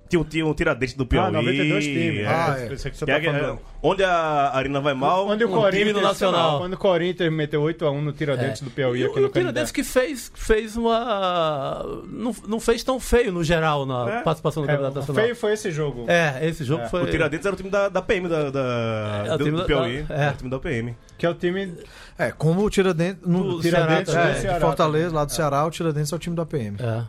Tinha, 0.08 0.20
um- 0.20 0.24
tinha 0.24 0.46
um 0.46 0.54
tiradentes 0.54 0.94
do 0.94 1.04
Piauí. 1.04 1.28
Ah, 1.28 1.30
92 1.32 1.84
times. 1.84 2.20
é. 2.20 2.26
Ah, 2.26 2.56
é. 2.58 2.66
Pensei 2.68 2.90
que 2.90 2.96
você 2.96 3.04
Que 3.04 3.10
é- 3.10 3.20
tá 3.20 3.32
falando. 3.38 3.58
onde 3.82 4.04
a 4.04 4.50
Arena 4.54 4.80
vai 4.80 4.94
mal. 4.94 5.26
Onde 5.28 5.44
o 5.44 5.48
um 5.66 5.70
time 5.70 5.92
do 5.92 6.00
Nacional. 6.00 6.58
Quando 6.60 6.74
o 6.74 6.76
Corinthians 6.78 7.32
meteu 7.32 7.60
8x1 7.62 8.00
no 8.00 8.12
Tiradentes 8.12 8.60
do 8.62 8.70
Piauí 8.70 9.00
E 9.00 9.04
aqui 9.04 9.18
o, 9.18 9.22
no 9.22 9.26
o 9.28 9.30
Tiradentes 9.30 9.72
que 9.72 9.82
fez, 9.82 10.30
fez 10.34 10.76
uma. 10.76 11.84
Não, 12.08 12.34
não 12.46 12.60
fez 12.60 12.82
tão 12.84 12.98
feio 13.00 13.32
no 13.32 13.42
geral 13.42 13.84
na 13.86 14.18
É. 14.18 14.22
participação 14.22 14.62
do 14.62 14.66
Campeonato 14.68 14.98
É, 14.98 15.00
Nacional. 15.00 15.22
feio 15.24 15.36
foi 15.36 15.52
esse 15.52 15.70
jogo. 15.70 16.04
É, 16.08 16.46
esse 16.46 16.62
jogo 16.64 16.84
É. 16.84 16.88
foi. 16.88 17.02
O 17.02 17.06
Tiradentes 17.10 17.44
era 17.46 17.54
o 17.54 17.56
time 17.56 17.70
da, 17.70 17.88
da 17.88 18.00
PM, 18.02 18.28
da, 18.28 18.50
da- 18.50 19.24
É, 19.26 19.34
o 19.34 19.38
do, 19.38 19.44
time 19.44 19.56
do 19.58 19.64
Piauí. 19.64 20.02
da- 20.02 20.14
é. 20.14 20.20
Era 20.22 20.32
o 20.32 20.36
time 20.36 20.50
da 20.50 20.58
PM. 20.58 20.96
Que 21.18 21.26
é 21.26 21.30
o 21.30 21.34
time. 21.34 21.74
É, 22.18 22.30
como 22.30 22.64
o 22.64 22.70
Tiradentes. 22.70 23.26
No 23.26 23.42
Do 23.56 23.60
Tiradentes 23.60 24.12
Ceará, 24.12 24.28
é, 24.28 24.32
é, 24.32 24.34
Ceará. 24.36 24.54
de 24.58 24.60
Fortaleza, 24.64 25.14
lá 25.14 25.24
do 25.24 25.32
Ceará, 25.32 25.66
o 25.66 25.70
Tiradentes 25.70 26.12
é 26.12 26.16
o 26.16 26.18
time 26.18 26.36
da 26.36 26.46
PM. 26.46 26.76
É. 26.80 27.02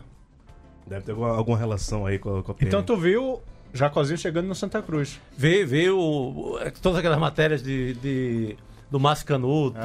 Deve 0.88 1.02
ter 1.04 1.12
alguma, 1.12 1.30
alguma 1.36 1.58
relação 1.58 2.06
aí 2.06 2.17
com 2.19 2.38
a, 2.38 2.43
com 2.43 2.52
a 2.52 2.56
PM. 2.56 2.67
Então 2.69 2.84
tu 2.84 2.95
viu 2.97 3.41
Jacozinho 3.73 4.17
chegando 4.17 4.47
no 4.47 4.56
Santa 4.56 4.82
Cruz. 4.82 5.19
Veio, 5.38 5.67
veio 5.67 6.00
o- 6.00 6.58
é, 6.60 6.69
todas 6.71 7.00
aquelas 7.00 7.19
matérias 7.19 7.62
de, 7.62 7.93
de- 7.95 8.56
do 8.89 9.00
Márcio 9.00 9.26
Canuto, 9.26 9.78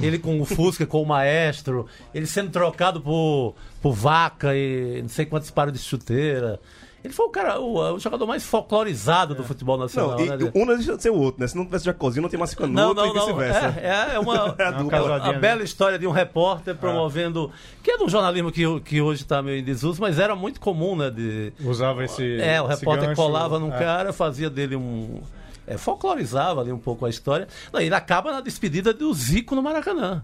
ele 0.00 0.16
com 0.18 0.40
o 0.40 0.44
Fusca, 0.44 0.86
com 0.86 1.02
o 1.02 1.06
Maestro, 1.06 1.86
ele 2.14 2.24
sendo 2.26 2.50
trocado 2.50 3.00
por, 3.00 3.56
por 3.82 3.92
vaca 3.92 4.54
e 4.56 5.02
não 5.02 5.08
sei 5.08 5.26
quantos 5.26 5.50
paros 5.50 5.72
de 5.72 5.80
chuteira. 5.80 6.60
Ele 7.04 7.12
foi 7.12 7.26
o 7.26 7.28
cara, 7.28 7.60
o, 7.60 7.94
o 7.94 7.98
jogador 8.00 8.26
mais 8.26 8.42
folclorizado 8.46 9.34
do 9.34 9.44
futebol 9.44 9.76
nacional, 9.76 10.16
Não, 10.18 10.24
e, 10.24 10.28
né? 10.30 10.50
um 10.54 10.64
não 10.64 10.74
deixa 10.74 10.96
de 10.96 11.02
ser 11.02 11.10
o 11.10 11.16
outro, 11.16 11.42
né? 11.42 11.46
Se 11.46 11.54
não 11.54 11.66
tivesse 11.66 11.84
Jacozinho, 11.84 12.22
não 12.22 12.30
tem 12.30 12.38
Márcio 12.38 12.56
Canuto 12.56 12.74
Não, 12.74 12.94
não, 12.94 13.06
e 13.10 13.14
não. 13.14 13.26
vice-versa. 13.26 13.78
É, 13.78 14.14
é 14.14 14.18
uma, 14.18 14.34
É 14.58 14.64
a 14.64 14.70
Uma 14.70 14.82
dupla. 14.82 14.90
casadinha, 15.00 15.30
a 15.30 15.32
né? 15.34 15.38
bela 15.38 15.62
história 15.62 15.98
de 15.98 16.06
um 16.06 16.10
repórter 16.10 16.74
promovendo. 16.74 17.50
Que 17.82 17.90
é 17.90 17.98
de 17.98 18.04
um 18.04 18.08
jornalismo 18.08 18.50
que, 18.50 18.80
que 18.80 19.02
hoje 19.02 19.20
está 19.20 19.42
meio 19.42 19.58
em 19.58 19.62
desuso, 19.62 20.00
mas 20.00 20.18
era 20.18 20.34
muito 20.34 20.58
comum, 20.58 20.96
né? 20.96 21.10
De, 21.10 21.52
Usava 21.62 22.02
esse. 22.02 22.40
É, 22.40 22.62
o 22.62 22.66
repórter 22.66 23.08
gancho, 23.08 23.20
colava 23.20 23.58
num 23.58 23.72
é. 23.74 23.78
cara, 23.78 24.10
fazia 24.10 24.48
dele 24.48 24.74
um. 24.74 25.20
é, 25.66 25.76
folclorizava 25.76 26.62
ali 26.62 26.72
um 26.72 26.78
pouco 26.78 27.04
a 27.04 27.10
história. 27.10 27.46
Não, 27.70 27.80
ele 27.80 27.94
acaba 27.94 28.32
na 28.32 28.40
despedida 28.40 28.94
do 28.94 29.12
Zico 29.12 29.54
no 29.54 29.62
Maracanã. 29.62 30.22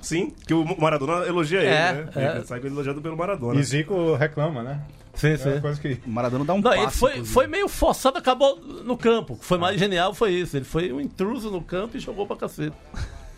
Sim, 0.00 0.32
que 0.46 0.52
o 0.52 0.64
Maradona 0.78 1.26
elogia 1.26 1.60
ele, 1.60 1.68
É, 1.68 1.92
né? 1.92 2.08
é. 2.16 2.36
Ele 2.36 2.44
sai 2.44 2.60
elogiado 2.64 3.00
pelo 3.00 3.16
Maradona. 3.16 3.58
E 3.58 3.62
Zico 3.62 4.14
reclama, 4.14 4.62
né? 4.62 4.80
Sim, 5.16 5.28
É 5.28 5.52
uma 5.54 5.60
coisa 5.60 5.80
que. 5.80 5.98
Maradona 6.06 6.44
dá 6.44 6.54
um 6.54 6.60
Não, 6.60 6.70
passe. 6.70 6.80
ele 6.82 6.90
foi, 6.90 7.10
inclusive. 7.12 7.32
foi 7.34 7.46
meio 7.46 7.68
forçado, 7.68 8.18
acabou 8.18 8.56
no 8.60 8.96
campo. 8.96 9.34
O 9.34 9.36
que 9.38 9.44
foi 9.44 9.58
mais 9.58 9.78
genial 9.78 10.14
foi 10.14 10.32
isso. 10.32 10.56
Ele 10.56 10.64
foi 10.64 10.92
um 10.92 11.00
intruso 11.00 11.50
no 11.50 11.60
campo 11.62 11.96
e 11.96 12.00
jogou 12.00 12.26
pra 12.26 12.36
cacete. 12.36 12.76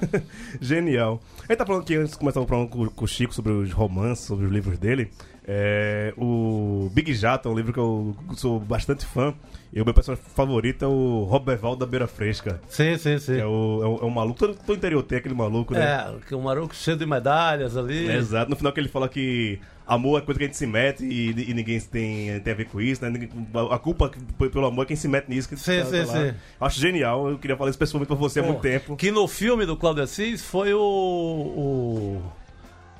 Genial. 0.61 1.21
Gente 1.49 1.57
tá 1.59 1.67
falando 1.67 1.83
aqui, 1.83 1.97
antes 1.97 2.13
de 2.13 2.19
começar 2.19 2.41
o 2.41 2.47
programa 2.47 2.71
com, 2.71 2.87
com 2.89 3.05
o 3.05 3.09
Chico 3.09 3.35
sobre 3.35 3.53
os 3.53 3.73
romances, 3.73 4.27
sobre 4.27 4.47
os 4.47 4.53
livros 4.53 4.79
dele. 4.79 5.11
É, 5.51 6.13
o 6.19 6.91
Big 6.93 7.15
Jato, 7.15 7.49
um 7.49 7.55
livro 7.57 7.73
que 7.73 7.79
eu 7.79 8.15
sou 8.37 8.61
bastante 8.61 9.07
fã. 9.07 9.35
E 9.73 9.81
o 9.81 9.85
meu 9.85 9.95
personagem 9.95 10.25
favorito 10.35 10.85
é 10.85 10.89
o 10.89 11.25
Roberval 11.25 11.77
da 11.77 11.87
Beira 11.87 12.07
Fresca. 12.07 12.61
Sim, 12.69 12.97
sim, 12.97 13.19
sim. 13.19 13.39
É 13.39 13.47
o, 13.47 13.81
é 13.83 13.87
o, 13.87 13.99
é 14.03 14.05
o 14.05 14.11
maluco. 14.11 14.39
Todo, 14.39 14.55
todo 14.55 14.77
interior 14.77 15.03
tem 15.03 15.19
aquele 15.19 15.35
maluco, 15.35 15.75
né? 15.75 15.81
É, 15.83 16.27
que 16.27 16.35
um 16.35 16.43
maroco 16.43 16.75
cheio 16.75 16.97
de 16.97 17.05
medalhas 17.07 17.77
ali. 17.77 18.09
É, 18.09 18.17
exato. 18.17 18.51
No 18.51 18.57
final 18.57 18.73
que 18.73 18.81
ele 18.81 18.89
fala 18.89 19.09
que 19.09 19.59
amor 19.87 20.19
é 20.19 20.25
coisa 20.25 20.39
que 20.39 20.45
a 20.45 20.47
gente 20.49 20.57
se 20.57 20.67
mete 20.67 21.05
e, 21.05 21.51
e 21.51 21.55
ninguém 21.55 21.81
tem, 21.81 22.41
tem 22.41 22.53
a 22.53 22.57
ver 22.57 22.67
com 22.67 22.81
isso, 22.81 23.03
né? 23.03 23.29
A 23.71 23.79
culpa 23.79 24.11
pelo 24.51 24.67
amor 24.67 24.83
é 24.83 24.87
quem 24.87 24.97
se 24.97 25.09
mete 25.09 25.29
nisso. 25.29 25.49
Que 25.49 25.57
Sim, 25.57 25.85
sim, 25.85 26.05
lá. 26.05 26.15
sim. 26.15 26.35
Acho 26.61 26.81
genial. 26.81 27.29
Eu 27.29 27.39
queria 27.39 27.57
falar 27.57 27.71
isso 27.71 27.79
pessoalmente 27.79 28.09
pra 28.09 28.17
você 28.17 28.41
há 28.41 28.43
muito 28.43 28.61
tempo. 28.61 28.97
Que 28.97 29.11
no 29.11 29.29
filme 29.29 29.65
do 29.67 29.77
Cláudio 29.77 30.03
Assis 30.03 30.43
foi 30.43 30.73
o. 30.73 30.81
o 30.81 32.23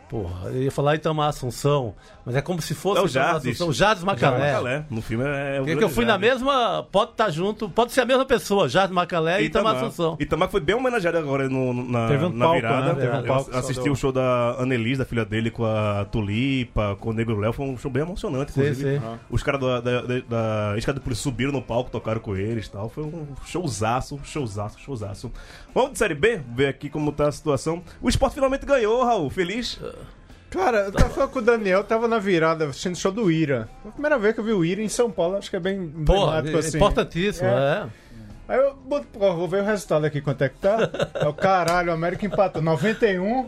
porra, 0.09 0.49
eu 0.51 0.63
ia 0.63 0.71
falar 0.71 0.95
Itamar 0.95 1.29
Assunção, 1.29 1.95
mas 2.25 2.35
é 2.37 2.43
como 2.43 2.61
se 2.63 2.75
fosse 2.75 2.99
É 3.01 3.03
o 3.03 3.07
Itamar 3.07 3.33
Jardim. 3.35 3.51
Assunção, 3.51 3.73
Jardim 3.73 4.05
Macalé. 4.05 4.53
Macalé. 4.53 4.85
No 4.91 5.03
filme 5.03 5.25
é 5.27 5.61
o 5.61 5.65
Porque 5.65 5.85
eu 5.85 5.89
fui 5.89 6.05
na 6.05 6.17
mesma. 6.19 6.87
Pode 6.91 7.11
estar 7.13 7.31
junto, 7.31 7.69
pode 7.69 7.93
ser 7.93 8.01
a 8.03 8.05
mesma 8.05 8.25
pessoa, 8.25 8.69
Jardim 8.69 8.95
Macalé 8.95 9.43
e 9.43 9.47
Itamar 9.47 9.77
Assunção. 9.77 10.17
Itamar 10.21 10.49
foi 10.49 10.61
bem 10.61 10.75
homenageado 10.75 11.19
agora 11.19 11.49
no, 11.49 11.73
na, 11.73 12.09
Teve 12.09 12.25
um 12.25 12.31
na 12.31 12.45
palco, 12.47 12.61
virada. 12.61 12.93
né? 12.93 13.01
Teve 13.01 13.17
um 13.17 13.23
palco 13.25 13.57
assisti 13.57 13.85
do- 13.85 13.93
o 13.93 13.97
show 13.97 14.13
da 14.13 14.57
Annelise, 14.59 14.99
da 14.99 15.05
filha 15.05 15.25
dele, 15.25 15.51
com 15.51 15.65
a 15.65 16.05
Tulipa, 16.07 16.97
com 17.01 17.11
o 17.11 17.13
Negro 17.13 17.39
Léo. 17.39 17.53
Foi 17.53 17.67
um 17.67 17.77
show 17.77 17.91
bem 17.91 18.03
emocionante, 18.03 18.53
Sim, 18.53 18.61
inclusive. 18.61 18.99
sim. 18.99 19.05
Os 19.31 19.43
caras 19.43 19.61
da, 19.61 19.81
da, 19.81 20.01
da, 20.03 20.19
da 20.73 20.79
Escada 20.79 20.99
de 20.99 21.05
Polícia 21.05 21.23
subiram 21.23 21.53
no 21.53 21.63
palco, 21.63 21.91
tocaram 21.91 22.21
com 22.21 22.37
eles 22.37 22.67
e 22.67 22.71
tal. 22.71 22.89
Foi 22.89 23.05
um 23.05 23.27
showzaço, 23.45 24.19
showzaço, 24.25 24.79
showzaço. 24.81 25.31
Vamos 25.79 25.93
de 25.93 25.99
Série 25.99 26.15
B, 26.17 26.41
ver 26.57 26.67
aqui 26.67 26.91
como 26.91 27.13
tá 27.13 27.29
a 27.29 27.31
situação. 27.31 27.85
O 28.03 28.09
esporte 28.09 28.35
finalmente 28.35 28.67
ganhou, 28.67 29.05
Raul. 29.05 29.31
Feliz? 29.31 29.79
Cara, 30.51 30.79
eu 30.79 30.93
tava 30.93 31.09
falando 31.09 31.31
com 31.31 31.39
o 31.39 31.43
Daniel, 31.43 31.85
tava 31.85 32.09
na 32.09 32.19
virada 32.19 32.65
assistindo 32.65 32.95
o 32.95 32.99
show 32.99 33.13
do 33.13 33.31
Ira. 33.31 33.69
Foi 33.81 33.91
a 33.91 33.93
primeira 33.93 34.19
vez 34.19 34.35
que 34.35 34.41
eu 34.41 34.45
vi 34.45 34.53
o 34.53 34.65
Ira 34.65 34.83
em 34.83 34.89
São 34.89 35.09
Paulo, 35.09 35.37
acho 35.37 35.49
que 35.49 35.55
é 35.55 35.61
bem 35.61 35.77
emblemático 35.77 36.59
assim. 36.59 36.79
importantíssimo, 36.79 37.47
É. 37.47 37.87
é. 38.49 38.53
Aí 38.53 38.59
eu 38.59 38.75
boto, 38.75 39.07
pô, 39.07 39.33
vou 39.37 39.47
ver 39.47 39.63
o 39.63 39.65
resultado 39.65 40.05
aqui, 40.05 40.21
quanto 40.21 40.43
é 40.43 40.49
que 40.49 40.57
tá. 40.59 40.79
É 41.15 41.29
o 41.29 41.33
caralho, 41.33 41.91
o 41.91 41.95
América 41.95 42.27
empatou. 42.27 42.61
91, 42.61 43.47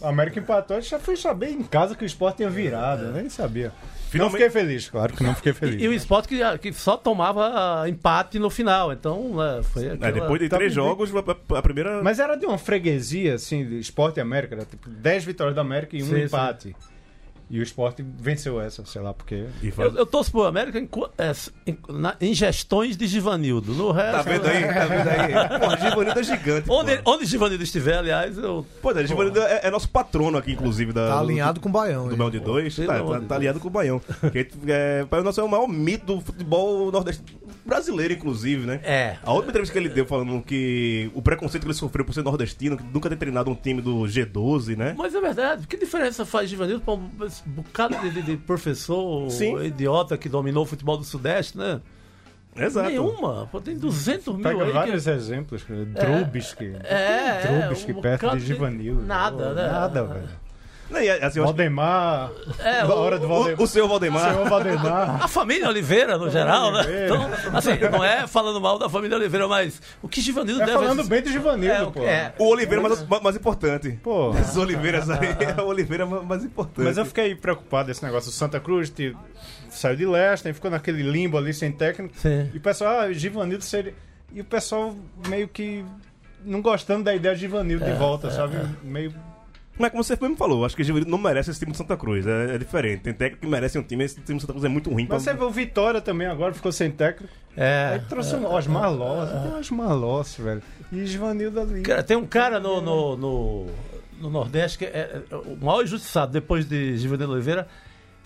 o 0.00 0.06
América 0.06 0.38
empatou. 0.38 0.76
Eu 0.76 0.82
já 0.82 1.00
fui 1.00 1.16
saber 1.16 1.48
em 1.48 1.64
casa 1.64 1.96
que 1.96 2.04
o 2.04 2.06
Sport 2.06 2.36
tinha 2.36 2.50
virado, 2.50 3.06
eu 3.06 3.12
nem 3.12 3.28
sabia. 3.28 3.72
Não 4.18 4.28
Finalmente- 4.30 4.44
fiquei 4.44 4.62
feliz, 4.62 4.88
claro 4.90 5.12
que 5.14 5.22
não 5.24 5.34
fiquei 5.34 5.52
feliz. 5.52 5.80
E, 5.80 5.84
e 5.84 5.88
o 5.88 5.92
esporte 5.92 6.28
que, 6.28 6.58
que 6.58 6.72
só 6.72 6.96
tomava 6.96 7.88
empate 7.88 8.38
no 8.38 8.48
final, 8.50 8.92
então 8.92 9.34
né, 9.36 9.62
foi 9.62 9.86
É, 9.86 9.92
aquela... 9.92 10.12
depois 10.12 10.40
de 10.40 10.48
Tá 10.48 10.56
três 10.56 10.72
jogos, 10.72 11.10
a, 11.14 11.58
a 11.58 11.62
primeira. 11.62 12.02
Mas 12.02 12.18
era 12.18 12.36
de 12.36 12.46
uma 12.46 12.58
freguesia, 12.58 13.34
assim, 13.34 13.64
de 13.66 13.78
Sport 13.80 14.16
e 14.16 14.20
América, 14.20 14.54
era 14.54 14.64
tipo 14.64 14.88
10 14.88 15.24
vitórias 15.24 15.54
da 15.56 15.62
América 15.62 15.96
e 15.96 16.02
um 16.02 16.06
Sim, 16.06 16.28
sim. 16.60 16.74
E 17.50 17.60
o 17.60 17.62
Sport 17.62 18.00
venceu 18.18 18.58
essa, 18.60 18.84
sei 18.86 19.02
lá 19.02 19.12
porque. 19.12 19.44
Eu, 19.78 19.94
eu 19.96 20.06
torço 20.06 20.30
pro 20.32 20.44
América 20.44 20.78
em, 20.78 20.88
é, 21.18 21.32
em, 21.66 21.78
na- 21.90 22.16
em 22.20 22.32
gestões 22.34 22.96
de 22.96 23.06
Givanildo. 23.06 23.74
No 23.74 23.92
resto. 23.92 24.12
Tá 24.16 24.22
vendo 24.22 24.46
aí? 24.46 24.62
Tá 24.64 24.86
vendo 24.86 25.08
aí? 25.08 25.60
Pô, 25.60 25.76
Givanildo 25.88 26.20
é 26.20 26.22
gigante. 26.22 26.70
Onde, 26.70 26.96
pô. 26.98 27.12
onde 27.12 27.26
Givanildo 27.26 27.62
estiver, 27.62 27.98
aliás, 27.98 28.38
eu. 28.38 28.66
Pô, 28.80 28.92
né, 28.92 29.06
Givanildo 29.06 29.40
é, 29.40 29.60
é 29.64 29.70
nosso 29.70 29.88
patrono 29.90 30.38
aqui, 30.38 30.52
inclusive. 30.52 30.92
Da, 30.92 31.06
Tá 31.08 31.16
do- 31.18 31.24
alinhado 31.24 31.60
com 31.60 31.68
o 31.68 31.72
Baião. 31.72 32.08
do? 32.08 32.16
Mel 32.16 32.30
de 32.30 32.40
Dois. 32.40 32.74
Tá, 32.76 33.02
tá, 33.02 33.20
tá 33.20 33.34
aliado 33.34 33.60
com 33.60 33.68
o 33.68 33.70
Baião. 33.70 34.00
Que, 34.32 34.48
é, 34.66 35.04
para 35.04 35.22
nós 35.22 35.36
é 35.36 35.42
o 35.42 35.48
maior 35.48 35.68
mito 35.68 36.06
do 36.16 36.20
futebol 36.22 36.90
nordestino. 36.90 37.28
Brasileiro, 37.66 38.12
inclusive, 38.14 38.66
né? 38.66 38.80
É. 38.84 39.16
A 39.22 39.32
última 39.32 39.50
entrevista 39.50 39.72
que 39.72 39.78
ele 39.78 39.88
deu 39.88 40.04
falando 40.04 40.42
que 40.42 41.10
o 41.14 41.22
preconceito 41.22 41.62
que 41.62 41.68
ele 41.68 41.74
sofreu 41.78 42.04
por 42.04 42.12
ser 42.12 42.22
nordestino, 42.22 42.76
que 42.76 42.84
nunca 42.84 43.08
ter 43.08 43.16
treinado 43.16 43.50
um 43.50 43.54
time 43.54 43.80
do 43.80 44.00
G12, 44.02 44.76
né? 44.76 44.94
Mas 44.98 45.14
é 45.14 45.20
verdade. 45.20 45.66
Que 45.66 45.76
diferença 45.78 46.26
faz 46.26 46.50
Givanildo 46.50 46.82
pra 46.84 46.94
um 46.94 47.08
bocado 47.46 47.96
de, 48.00 48.10
de- 48.10 48.22
de 48.22 48.36
professor 48.36 49.30
Sim. 49.30 49.58
idiota 49.62 50.16
que 50.18 50.28
dominou 50.28 50.64
o 50.64 50.66
futebol 50.66 50.96
do 50.98 51.04
Sudeste, 51.04 51.56
né? 51.56 51.80
Exato. 52.56 52.88
Nenhuma. 52.88 53.48
Pô, 53.50 53.60
tem 53.60 53.76
200 53.76 54.34
mil 54.34 54.42
Pega 54.44 54.62
aí. 54.64 54.70
vários 54.72 55.04
que... 55.04 55.10
exemplos. 55.10 55.64
Drubisky. 55.64 56.72
É, 56.84 57.46
Drubisky 57.62 57.92
um 57.92 58.00
perto 58.00 58.36
de 58.36 58.46
Givanildo. 58.46 59.02
Nada, 59.02 59.48
Pô, 59.48 59.54
né? 59.54 59.66
Nada, 59.72 60.04
velho. 60.04 60.28
Não, 60.94 61.02
e, 61.02 61.10
assim, 61.10 61.40
Valdemar. 61.40 62.30
É, 62.58 62.80
a 62.80 62.86
o- 62.86 62.98
hora 62.98 63.18
do 63.18 63.26
Valdemar. 63.28 63.60
o, 63.60 63.64
o 63.64 63.66
seu 63.66 63.88
Valdemar. 63.88 64.30
Senhor 64.32 64.48
Valdemar. 64.48 65.24
A 65.24 65.28
família 65.28 65.68
Oliveira, 65.68 66.16
no 66.16 66.30
geral, 66.30 66.70
né? 66.72 66.78
Oliveira. 66.80 67.06
Então, 67.06 67.30
assim, 67.58 67.70
não 67.90 68.04
é 68.04 68.26
falando 68.26 68.60
mal 68.60 68.78
da 68.78 68.88
família 68.88 69.16
Oliveira, 69.16 69.48
mas 69.48 69.82
o 70.02 70.08
que 70.08 70.20
Givanildo 70.20 70.62
É 70.62 70.66
deve... 70.66 70.78
falando 70.78 71.04
bem 71.04 71.22
do 71.22 71.30
Givanildo, 71.30 71.74
é, 71.74 71.82
o- 71.82 71.92
pô. 71.92 72.02
é. 72.04 72.32
O 72.38 72.46
Oliveira 72.48 72.82
mais, 72.82 73.06
mais, 73.08 73.22
mais 73.22 73.36
importante. 73.36 73.90
Pô. 74.02 74.30
Os 74.30 74.56
Oliveiras 74.56 75.10
aí 75.10 75.28
é 75.58 75.60
o 75.60 75.66
Oliveira 75.66 76.06
mais 76.06 76.44
importante. 76.44 76.84
Mas 76.86 76.96
eu 76.96 77.04
fiquei 77.04 77.34
preocupado 77.34 77.88
desse 77.88 78.04
negócio. 78.04 78.30
O 78.30 78.32
Santa 78.32 78.60
Cruz 78.60 78.88
te- 78.90 79.16
saiu 79.70 79.96
de 79.96 80.06
leste, 80.06 80.52
ficou 80.52 80.70
naquele 80.70 81.02
limbo 81.02 81.36
ali 81.36 81.52
sem 81.52 81.72
técnico. 81.72 82.14
Sim. 82.18 82.50
E 82.54 82.56
o 82.58 82.60
pessoal, 82.60 83.00
ah, 83.00 83.06
o 83.06 83.12
Givanildo 83.12 83.64
seria. 83.64 83.94
E 84.32 84.40
o 84.40 84.44
pessoal 84.44 84.94
meio 85.28 85.48
que 85.48 85.84
não 86.44 86.60
gostando 86.60 87.02
da 87.04 87.14
ideia 87.14 87.34
de 87.34 87.40
Givanildo 87.40 87.84
de 87.84 87.92
volta, 87.92 88.30
sabe? 88.30 88.56
Meio. 88.82 89.12
Mas 89.78 89.90
como 89.90 90.04
você 90.04 90.16
mesmo 90.20 90.36
falou, 90.36 90.64
acho 90.64 90.76
que 90.76 90.82
o 90.82 90.84
Givanildo 90.84 91.10
não 91.10 91.18
merece 91.18 91.50
esse 91.50 91.58
time 91.58 91.72
do 91.72 91.76
Santa 91.78 91.96
Cruz. 91.96 92.24
É, 92.26 92.54
é 92.54 92.58
diferente. 92.58 93.02
Tem 93.02 93.12
técnico 93.12 93.42
que 93.42 93.48
merece 93.48 93.76
um 93.78 93.82
time, 93.82 94.04
esse 94.04 94.14
time 94.20 94.38
do 94.38 94.40
Santa 94.40 94.52
Cruz 94.52 94.64
é 94.64 94.68
muito 94.68 94.88
ruim. 94.90 95.06
Mas 95.08 95.24
pra- 95.24 95.32
você 95.32 95.38
vê 95.38 95.44
o 95.44 95.50
Vitória 95.50 96.00
também 96.00 96.26
agora, 96.28 96.54
ficou 96.54 96.70
sem 96.70 96.90
técnico. 96.90 97.32
É. 97.56 97.90
Aí 97.94 98.00
trouxe 98.08 98.34
o 98.36 98.44
Osmar 98.52 98.92
Loss. 98.92 99.30
Tem 99.30 99.52
o 99.52 99.58
Osmar 99.58 99.96
Loss, 99.96 100.36
velho. 100.36 100.62
E 100.92 101.04
Givanildo 101.06 101.60
ali. 101.60 101.82
Cara, 101.82 102.02
tem 102.02 102.16
um 102.16 102.26
cara 102.26 102.60
no, 102.60 102.80
no, 102.80 103.16
no, 103.16 103.66
no 104.20 104.30
Nordeste 104.30 104.78
que 104.78 104.84
é, 104.84 105.22
é 105.30 105.34
o 105.36 105.56
maior 105.60 105.82
injustiçado 105.82 106.30
depois 106.32 106.66
de 106.68 106.96
Givanildo 106.96 107.32
Oliveira, 107.32 107.66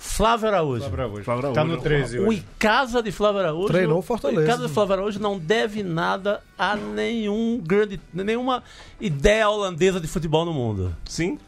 Flávio 0.00 0.46
Araújo. 0.48 0.80
Flávio 0.82 0.98
Araújo. 1.00 1.24
Flávio 1.24 1.42
Tá 1.52 1.60
Araújo. 1.60 1.76
no 1.76 1.82
13 1.82 2.18
O 2.20 2.28
hoje. 2.28 2.38
Icasa 2.38 3.02
de 3.02 3.10
Flávio 3.10 3.40
Araújo. 3.40 3.66
Treinou 3.68 3.98
o 3.98 4.02
Fortaleza. 4.02 4.40
O 4.40 4.44
Icasa 4.44 4.66
de 4.68 4.72
Flávio 4.72 4.92
Araújo 4.94 5.18
não 5.18 5.38
deve 5.38 5.82
nada 5.82 6.40
a 6.56 6.76
nenhum 6.76 7.58
grande. 7.60 8.00
nenhuma 8.14 8.62
ideia 9.00 9.48
holandesa 9.50 10.00
de 10.00 10.06
futebol 10.06 10.44
no 10.44 10.52
mundo. 10.54 10.94
Sim. 11.04 11.38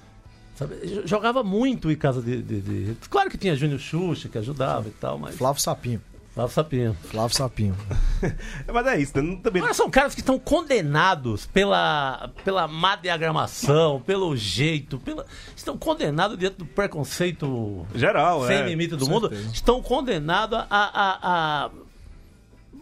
Sabe? 0.57 1.03
Jogava 1.07 1.43
muito 1.45 1.89
o 1.89 1.91
Icasa 1.93 2.21
de, 2.21 2.43
de, 2.43 2.61
de- 2.61 2.97
Claro 3.09 3.31
que 3.31 3.39
tinha 3.39 3.55
Júnior 3.55 3.79
Xuxa 3.79 4.29
que 4.29 4.37
ajudava 4.37 4.89
e 4.89 4.93
tal, 4.93 5.17
mas. 5.17 5.37
Flávio 5.37 5.63
Sapinho. 5.63 6.03
Flávio 6.35 6.55
Sapinho. 6.55 6.97
Flávio 7.03 7.37
Sapinho. 7.37 7.77
Mas 8.73 8.87
é 8.87 8.99
isso, 9.01 9.13
né? 9.17 9.23
Não- 9.23 9.37
também. 9.37 9.61
Mas 9.63 9.77
são 9.77 9.91
caras 9.91 10.15
que 10.15 10.21
estão 10.21 10.39
condenados 10.39 11.45
pela, 11.47 12.31
pela 12.45 12.69
má 12.69 12.95
diagramação, 12.97 14.01
pelo 14.07 14.37
jeito, 14.37 14.99
pela, 14.99 15.27
estão 15.57 15.77
condenados 15.77 16.39
diante 16.39 16.57
do 16.57 16.65
preconceito 16.65 17.85
Geral, 17.95 18.47
sem 18.47 18.59
é. 18.59 18.63
limite 18.69 18.95
do 18.97 19.05
com 19.07 19.11
mundo, 19.11 19.29
certeza. 19.29 19.51
estão 19.53 19.83
condenados 19.83 20.59
a, 20.59 20.67
a- 20.71 21.19
a 21.67 21.71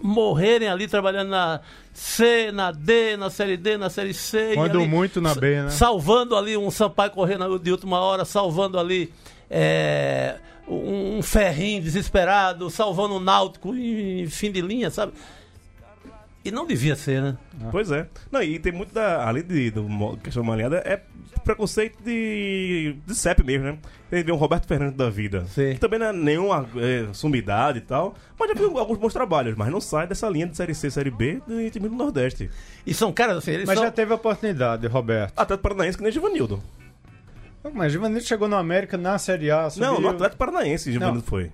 morrerem 0.00 0.68
ali 0.68 0.86
trabalhando 0.86 1.30
na 1.30 1.60
C, 1.92 2.52
na 2.52 2.70
D, 2.70 3.16
na 3.16 3.30
Série 3.30 3.56
D, 3.56 3.76
na 3.76 3.90
Série 3.90 4.14
C. 4.14 4.52
Quando 4.54 4.78
ali 4.78 4.86
muito 4.86 5.20
na 5.20 5.34
B, 5.34 5.62
né? 5.62 5.70
Salvando 5.70 6.36
ali 6.36 6.56
um 6.56 6.70
Sampaio 6.70 7.10
correndo 7.10 7.58
de 7.58 7.72
última 7.72 7.98
hora, 7.98 8.24
salvando 8.24 8.78
ali 8.78 9.12
é, 9.50 10.36
um, 11.18 11.22
ferrinho 11.22 11.82
desesperado, 11.82 12.70
salvando 12.70 13.14
um 13.14 13.20
náutico 13.20 13.74
em, 13.74 14.26
fim 14.28 14.50
de 14.50 14.60
linha, 14.60 14.90
sabe? 14.90 15.12
E 16.44 16.50
não 16.50 16.66
devia 16.66 16.96
ser, 16.96 17.20
né? 17.20 17.36
Pois 17.70 17.90
é. 17.90 18.06
Não, 18.30 18.42
e 18.42 18.58
tem 18.58 18.72
muito 18.72 18.94
da. 18.94 19.26
Além 19.26 19.42
de, 19.42 19.70
do 19.70 20.16
questão 20.22 20.42
malhada, 20.42 20.76
é 20.78 21.02
preconceito 21.44 22.02
de, 22.02 22.96
de 23.06 23.14
CEP 23.14 23.42
mesmo, 23.42 23.64
né? 23.64 23.78
Tem 24.10 24.32
um 24.32 24.36
Roberto 24.36 24.66
Fernandes 24.66 24.96
da 24.96 25.10
vida. 25.10 25.44
Sim. 25.46 25.74
Que 25.74 25.80
também 25.80 25.98
não 25.98 26.06
é 26.06 26.12
nenhuma 26.12 26.68
é, 26.76 27.12
sumidade 27.12 27.78
e 27.78 27.80
tal. 27.82 28.14
Mas 28.38 28.48
já 28.48 28.54
viu 28.54 28.78
alguns 28.78 28.98
bons 28.98 29.12
trabalhos, 29.12 29.56
mas 29.56 29.70
não 29.70 29.80
sai 29.80 30.06
dessa 30.06 30.28
linha 30.28 30.46
de 30.46 30.56
Série 30.56 30.74
C, 30.74 30.90
Série 30.90 31.10
B 31.10 31.42
do 31.46 31.70
time 31.70 31.88
do 31.88 31.94
Nordeste. 31.94 32.50
E 32.86 32.94
são 32.94 33.12
caras 33.12 33.38
assim, 33.38 33.52
eles 33.52 33.66
Mas 33.66 33.76
são... 33.76 33.84
já 33.84 33.90
teve 33.90 34.12
a 34.12 34.14
oportunidade, 34.14 34.86
Roberto. 34.86 35.32
Atlético 35.36 35.62
Paranaense 35.62 35.98
que 35.98 36.04
nem 36.04 36.12
Givanildo. 36.12 36.62
Mas 37.74 37.92
Givanildo 37.92 38.24
chegou 38.24 38.48
no 38.48 38.56
América 38.56 38.96
na 38.96 39.18
Série 39.18 39.50
A. 39.50 39.62
Não, 39.62 39.70
subiu- 39.70 40.00
no 40.00 40.08
Atlético 40.10 40.38
Paranaense 40.38 40.92
Givanildo 40.92 41.22
foi. 41.22 41.50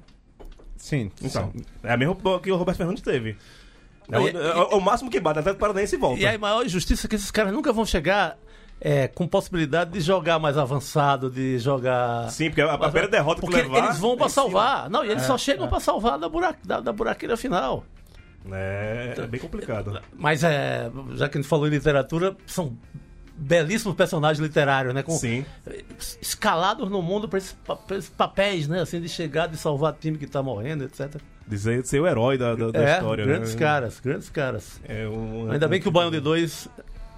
Sim, 0.77 1.11
Então, 1.23 1.51
sim. 1.55 1.65
é 1.83 1.93
a 1.93 1.97
mesma 1.97 2.17
que 2.43 2.51
o 2.53 2.57
Roberto 2.57 2.77
Fernandes 2.79 3.03
teve. 3.03 3.37
É, 4.11 4.13
Não, 4.13 4.23
o, 4.23 4.29
e- 4.29 4.33
é 4.33 4.39
o- 4.57 4.71
é 4.73 4.75
o 4.77 4.81
máximo 4.81 5.11
que 5.11 5.19
bate, 5.19 5.39
Atlético 5.39 5.61
Paranaense 5.61 5.95
e 5.95 5.99
volta. 5.99 6.21
E 6.21 6.27
a 6.27 6.39
maior 6.39 6.65
injustiça 6.65 7.07
é 7.07 7.09
que 7.09 7.15
esses 7.17 7.31
caras 7.31 7.53
nunca 7.53 7.73
vão 7.73 7.87
chegar 7.87 8.37
é, 8.81 9.09
com 9.09 9.27
possibilidade 9.27 9.93
de 9.93 10.01
jogar 10.01 10.39
mais 10.39 10.59
avançado, 10.59 11.31
de 11.31 11.59
jogar... 11.59 12.29
Sim, 12.31 12.51
porque 12.51 12.61
a, 12.61 12.77
primeira 12.77 13.09
derrota 13.09 13.41
que 13.41 13.47
Porque 13.47 13.63
levar... 13.63 13.85
eles 13.87 13.99
vão 13.99 14.17
pra 14.17 14.27
é 14.27 14.29
cima. 14.29 14.43
salvar. 14.43 14.91
Não, 14.91 15.05
e 15.05 15.09
eles 15.11 15.23
só 15.23 15.39
chegam 15.39 15.69
pra 15.69 15.81
salvar 15.81 16.19
da, 16.19 16.29
buraca, 16.29 16.59
da, 16.65 16.81
da 16.81 16.93
buraqueira 16.93 17.37
final. 17.37 17.85
É, 18.53 19.15
é 19.17 19.27
bem 19.27 19.41
complicado. 19.41 20.03
Mas 20.15 20.45
é, 20.45 20.91
já 21.15 21.29
que 21.29 21.39
a 21.39 21.41
gente 21.41 21.49
falou 21.49 21.67
em 21.67 21.71
literatura, 21.71 22.37
são 22.47 22.77
belíssimos 23.37 23.97
personagens 23.97 24.39
literários, 24.41 24.95
né? 24.95 25.03
Com, 25.03 25.13
Sim. 25.13 25.45
escalados 26.21 26.91
no 26.91 27.03
mundo 27.03 27.29
para 27.29 27.39
esses, 27.39 27.57
esses 27.91 28.11
papéis, 28.11 28.69
né? 28.69 28.81
Assim, 28.81 29.01
de 29.01 29.09
chegar, 29.09 29.47
de 29.49 29.57
salvar 29.57 29.93
time 29.95 30.17
que 30.19 30.27
tá 30.27 30.43
morrendo, 30.43 30.85
etc. 30.85 31.17
Dizer 31.47 31.85
ser 31.85 32.01
o 32.01 32.07
herói 32.07 32.39
da, 32.39 32.55
da, 32.55 32.71
da 32.71 32.83
é, 32.83 32.95
história, 32.95 33.25
grandes 33.27 33.55
né? 33.55 33.61
caras, 33.61 34.01
grandes 34.01 34.31
caras. 34.31 34.81
É 34.89 35.07
um- 35.09 35.51
Ainda 35.51 35.69
bem 35.69 35.81
que 35.81 35.89
o 35.89 35.91
Baião 35.91 36.11
de 36.11 36.21
Dois 36.21 36.69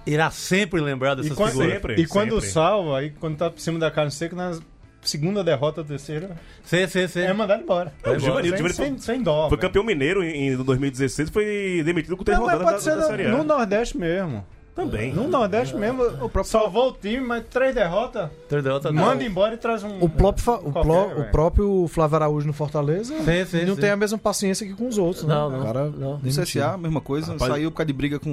irá 0.05 0.29
sempre 0.31 0.81
lembrar 0.81 1.13
E 1.13 1.21
dessas 1.21 1.37
quando, 1.37 1.51
figuras. 1.51 1.73
Sempre, 1.73 1.95
e 2.01 2.07
quando 2.07 2.35
sempre. 2.35 2.49
salva, 2.49 2.99
aí 2.99 3.11
quando 3.11 3.37
tá 3.37 3.49
por 3.49 3.59
cima 3.61 3.79
da 3.79 3.89
carne 3.91 4.11
seca, 4.11 4.35
nós 4.35 4.61
segunda 5.01 5.41
derrota, 5.41 5.83
terceira, 5.85 6.35
Sim, 6.63 6.85
sim, 6.87 7.07
sim. 7.07 7.21
é 7.21 7.31
mandado 7.31 7.63
embora. 7.63 7.93
É, 8.03 8.09
o 8.09 8.19
Givanildo, 8.19 8.57
sem, 8.73 8.73
sem, 8.73 8.97
sem 8.97 9.23
dó. 9.23 9.47
Foi 9.47 9.51
velho. 9.57 9.61
campeão 9.69 9.83
mineiro 9.85 10.21
em, 10.21 10.49
em 10.49 10.57
2016 10.57 11.29
foi 11.29 11.81
demitido 11.85 12.17
com 12.17 12.25
três 12.25 12.37
Não, 12.37 12.45
rodadas 12.45 12.65
pode 12.65 12.77
da, 12.77 12.81
ser 12.83 12.89
da 12.97 13.01
no, 13.03 13.07
Série 13.07 13.25
A. 13.27 13.29
no 13.29 13.43
Nordeste 13.45 13.97
mesmo. 13.97 14.45
Também. 14.77 15.11
No 15.11 15.27
Nordeste 15.27 15.75
mesmo, 15.75 16.03
o 16.03 16.29
próprio 16.29 16.43
salvou 16.45 16.89
o 16.89 16.91
time, 16.93 17.19
mas 17.19 17.43
três 17.49 17.73
derrotas, 17.75 18.29
Três 18.47 18.63
derrotas, 18.63 18.93
não. 18.93 19.03
manda 19.03 19.23
embora 19.23 19.55
e 19.55 19.57
traz 19.57 19.83
um. 19.83 19.99
O, 19.99 20.07
próprio 20.07 20.43
fa- 20.45 20.55
o, 20.63 20.71
qualquer, 20.71 21.17
o 21.19 21.31
próprio 21.31 21.87
Flávio 21.87 22.15
Araújo 22.15 22.45
no 22.47 22.53
Fortaleza 22.53 23.13
Sim, 23.17 23.45
sim, 23.45 23.65
não 23.65 23.73
sim. 23.75 23.81
tem 23.81 23.89
a 23.89 23.95
mesma 23.97 24.17
paciência 24.17 24.65
que 24.67 24.73
com 24.73 24.87
os 24.87 24.97
outros, 24.97 25.23
né? 25.25 25.33
Não, 25.33 25.49
não, 25.49 25.59
O 25.61 25.63
cara 25.65 25.85
não. 25.89 26.19
No. 26.19 26.29
CSA, 26.29 26.77
mesma 26.77 27.01
coisa. 27.01 27.33
Rapaz- 27.33 27.51
Saiu 27.51 27.71
por 27.71 27.77
causa 27.77 27.87
de 27.87 27.93
briga 27.93 28.19
com 28.19 28.29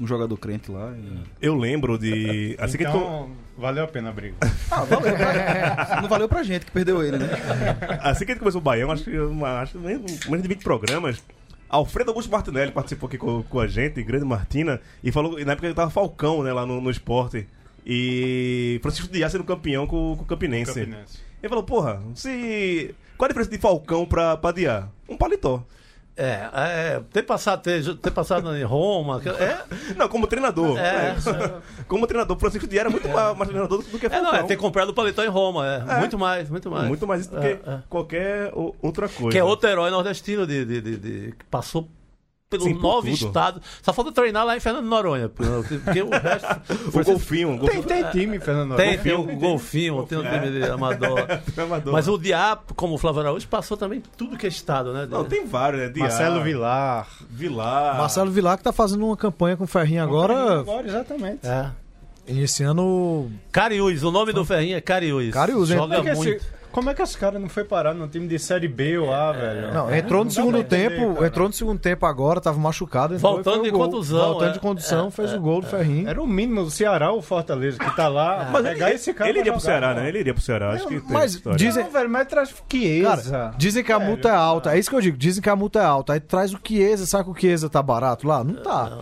um 0.00 0.06
jogador 0.06 0.36
crente 0.36 0.70
lá. 0.70 0.92
e- 0.96 1.18
Eu 1.46 1.56
lembro 1.56 1.98
de. 1.98 2.56
Assim 2.60 2.78
que 2.78 2.84
tu- 2.84 2.90
Então, 2.90 3.30
valeu 3.58 3.82
a 3.84 3.88
pena 3.88 4.10
a 4.10 4.12
briga. 4.12 4.36
Ah, 4.70 4.84
valeu. 4.84 5.16
pra- 5.16 5.98
Não 6.00 6.08
valeu 6.08 6.28
pra 6.28 6.42
gente 6.44 6.64
que 6.64 6.70
perdeu 6.72 7.02
ele, 7.02 7.18
né? 7.18 7.28
Assim 8.02 8.24
que 8.24 8.30
a 8.30 8.34
gente 8.34 8.38
começou 8.40 8.60
o 8.60 8.64
Baião, 8.64 8.90
acho 8.90 9.04
que 9.04 9.10
acho 9.60 9.78
menos 9.78 10.42
de 10.42 10.48
20 10.48 10.62
programas. 10.62 11.22
Alfredo 11.72 12.10
Augusto 12.10 12.30
Martinelli 12.30 12.70
participou 12.70 13.06
aqui 13.08 13.16
com, 13.16 13.42
com 13.42 13.58
a 13.58 13.66
gente, 13.66 14.02
grande 14.02 14.26
Martina, 14.26 14.78
e 15.02 15.10
falou, 15.10 15.40
e 15.40 15.44
na 15.44 15.52
época 15.52 15.66
ele 15.66 15.74
tava 15.74 15.90
Falcão, 15.90 16.42
né, 16.42 16.52
lá 16.52 16.66
no, 16.66 16.82
no 16.82 16.90
esporte. 16.90 17.48
E 17.84 18.78
Francisco 18.82 19.10
Dias 19.10 19.32
sendo 19.32 19.42
campeão 19.42 19.86
com, 19.86 20.14
com 20.16 20.22
o 20.22 20.26
Campinense. 20.26 20.74
Campinense. 20.74 21.18
Ele 21.42 21.48
falou, 21.48 21.64
porra, 21.64 22.00
se. 22.14 22.94
Qual 23.16 23.24
a 23.24 23.28
diferença 23.28 23.50
de 23.50 23.58
Falcão 23.58 24.04
pra, 24.04 24.36
pra 24.36 24.52
Diá? 24.52 24.88
Um 25.08 25.16
paletó. 25.16 25.64
É, 26.14 26.48
é, 26.52 27.02
ter 27.10 27.22
passado, 27.22 27.62
ter, 27.62 27.96
ter 27.96 28.10
passado 28.10 28.54
em 28.54 28.62
Roma, 28.64 29.20
é, 29.24 29.94
Não, 29.96 30.08
como 30.08 30.26
treinador. 30.26 30.78
É. 30.78 31.14
Como 31.88 32.06
treinador, 32.06 32.38
Francisco 32.38 32.66
Diá 32.66 32.80
era 32.82 32.90
muito 32.90 33.08
mais, 33.08 33.36
mais 33.36 33.48
treinador 33.50 33.82
do 33.82 33.98
que 33.98 34.06
é, 34.06 34.10
Falcão. 34.10 34.32
não, 34.32 34.38
é 34.38 34.42
ter 34.44 34.56
comprado 34.56 34.90
o 34.90 34.94
paletó 34.94 35.22
em 35.24 35.28
Roma, 35.28 35.66
é, 35.66 35.98
muito 35.98 36.18
mais, 36.18 36.48
muito 36.50 36.70
mais. 36.70 36.86
Muito 36.88 37.06
mais 37.06 37.22
isso 37.22 37.30
do 37.30 37.40
que 37.40 37.46
É, 37.46 37.50
é. 37.66 37.78
qualquer 37.88 38.50
outra 38.80 39.08
coisa. 39.08 39.30
Que 39.30 39.38
é 39.38 39.44
outro 39.44 39.68
herói 39.68 39.90
nordestino 39.90 40.46
de, 40.46 40.64
de, 40.64 40.80
de- 40.80 40.96
de- 40.96 41.32
que 41.32 41.44
passou 41.50 41.88
pelo 42.58 42.64
Sim, 42.64 42.74
nove 42.74 43.12
tudo. 43.12 43.26
estados. 43.28 43.62
Só 43.82 43.92
falta 43.92 44.12
treinar 44.12 44.44
lá 44.44 44.56
em 44.56 44.60
Fernando 44.60 44.84
Noronha, 44.86 45.28
porque, 45.28 45.78
porque 45.78 46.02
o 46.02 46.10
resto. 46.10 46.52
O 46.92 47.04
golfinho. 47.04 47.48
o 47.54 47.66
Tem, 47.66 47.76
golfinho 47.76 47.82
tem 47.84 48.10
time, 48.10 48.38
Fernando. 48.38 48.76
Tem, 48.76 48.96
Noronha. 48.96 49.02
tem 49.02 49.12
o 49.14 49.38
Golfinho, 49.38 50.02
tem 50.04 50.18
o 50.18 50.22
time 50.22 50.50
de 50.50 50.64
Amador. 50.64 51.26
amador. 51.58 51.92
Mas 51.92 52.06
o 52.08 52.18
Diá, 52.18 52.58
como 52.76 52.94
o 52.94 52.98
Flávio 52.98 53.20
Araújo, 53.20 53.48
passou 53.48 53.76
também 53.76 54.02
tudo 54.16 54.36
que 54.36 54.46
é 54.46 54.48
estado, 54.48 54.92
né? 54.92 55.06
Não, 55.10 55.24
tem 55.24 55.46
vários, 55.46 55.80
né? 55.82 55.88
Diá, 55.88 56.04
Marcelo 56.04 56.42
Vilar. 56.42 57.08
Vilar. 57.30 57.96
Marcelo 57.98 58.30
Vilar 58.30 58.58
que 58.58 58.64
tá 58.64 58.72
fazendo 58.72 59.06
uma 59.06 59.16
campanha 59.16 59.56
com 59.56 59.64
o 59.64 59.66
Ferrinho 59.66 60.02
agora, 60.02 60.60
Agora, 60.60 60.86
exatamente. 60.86 61.46
É. 61.46 61.70
iniciando. 62.26 63.30
Cariús, 63.50 64.02
o 64.02 64.10
nome 64.10 64.32
do 64.32 64.44
Ferrinho 64.44 64.76
é 64.76 64.80
Cariús. 64.80 65.30
Cariús, 65.32 65.70
hein? 65.70 65.76
Joga 65.76 65.96
é, 65.96 66.00
que 66.02 66.14
muito. 66.14 66.28
esse, 66.30 66.46
como 66.72 66.90
é 66.90 66.94
que 66.94 67.02
esse 67.02 67.16
cara 67.16 67.38
não 67.38 67.48
foi 67.48 67.62
parar 67.64 67.94
no 67.94 68.08
time 68.08 68.26
de 68.26 68.38
Série 68.38 68.66
B 68.66 68.98
lá, 68.98 69.30
velho? 69.32 69.72
Não, 69.72 69.94
entrou 69.94 70.24
no 70.24 70.30
segundo 70.30 70.58
entender, 70.58 70.96
tempo, 70.98 71.14
cara. 71.14 71.26
entrou 71.26 71.46
no 71.48 71.52
segundo 71.54 71.78
tempo 71.78 72.06
agora, 72.06 72.40
tava 72.40 72.58
machucado, 72.58 73.14
entrou 73.14 73.34
Voltando 73.34 73.62
de 73.62 73.70
gol. 73.70 73.84
contusão, 73.84 74.24
Voltando 74.30 74.50
é. 74.50 74.52
de 74.54 74.60
condução, 74.60 75.10
fez 75.10 75.32
o 75.32 75.40
gol 75.40 75.60
do 75.60 75.66
Ferrinho. 75.66 76.08
Era 76.08 76.20
o 76.20 76.26
mínimo 76.26 76.64
do 76.64 76.70
Ceará, 76.70 77.12
o 77.12 77.22
Fortaleza, 77.22 77.78
que 77.78 77.96
tá 77.96 78.08
lá. 78.08 78.48
Mas 78.50 78.62
pegar 78.66 78.86
ele, 78.88 78.96
esse 78.96 79.12
cara 79.14 79.30
ele 79.30 79.40
iria 79.40 79.52
pro 79.52 79.60
jogar, 79.60 79.72
Ceará, 79.72 79.94
não. 79.94 80.02
né? 80.02 80.08
Ele 80.08 80.18
iria 80.20 80.34
pro 80.34 80.42
Ceará, 80.42 80.70
acho 80.72 80.86
que 80.88 81.00
tem 81.00 81.12
mas 81.12 81.34
história. 81.34 81.58
dizem- 81.58 81.84
Não, 81.84 81.90
velho, 81.90 82.10
mas 82.10 82.26
traz 82.28 82.50
Cara, 82.52 82.62
Chiesa. 82.70 83.54
dizem 83.58 83.84
que 83.84 83.92
a 83.92 83.98
multa 83.98 84.28
é 84.28 84.34
alta. 84.34 84.74
É 84.74 84.78
isso 84.78 84.88
que 84.90 84.96
eu 84.96 85.00
digo. 85.00 85.16
Dizem 85.16 85.42
que 85.42 85.50
a 85.50 85.56
multa 85.56 85.78
é 85.80 85.84
alta. 85.84 86.12
Aí 86.14 86.20
traz 86.20 86.52
o 86.54 86.58
Chiesa. 86.66 87.06
Sabe 87.06 87.24
que 87.24 87.30
o 87.30 87.34
Chiesa 87.40 87.68
tá 87.68 87.82
barato 87.82 88.26
lá? 88.26 88.42
Não 88.42 88.54
tá. 88.62 88.98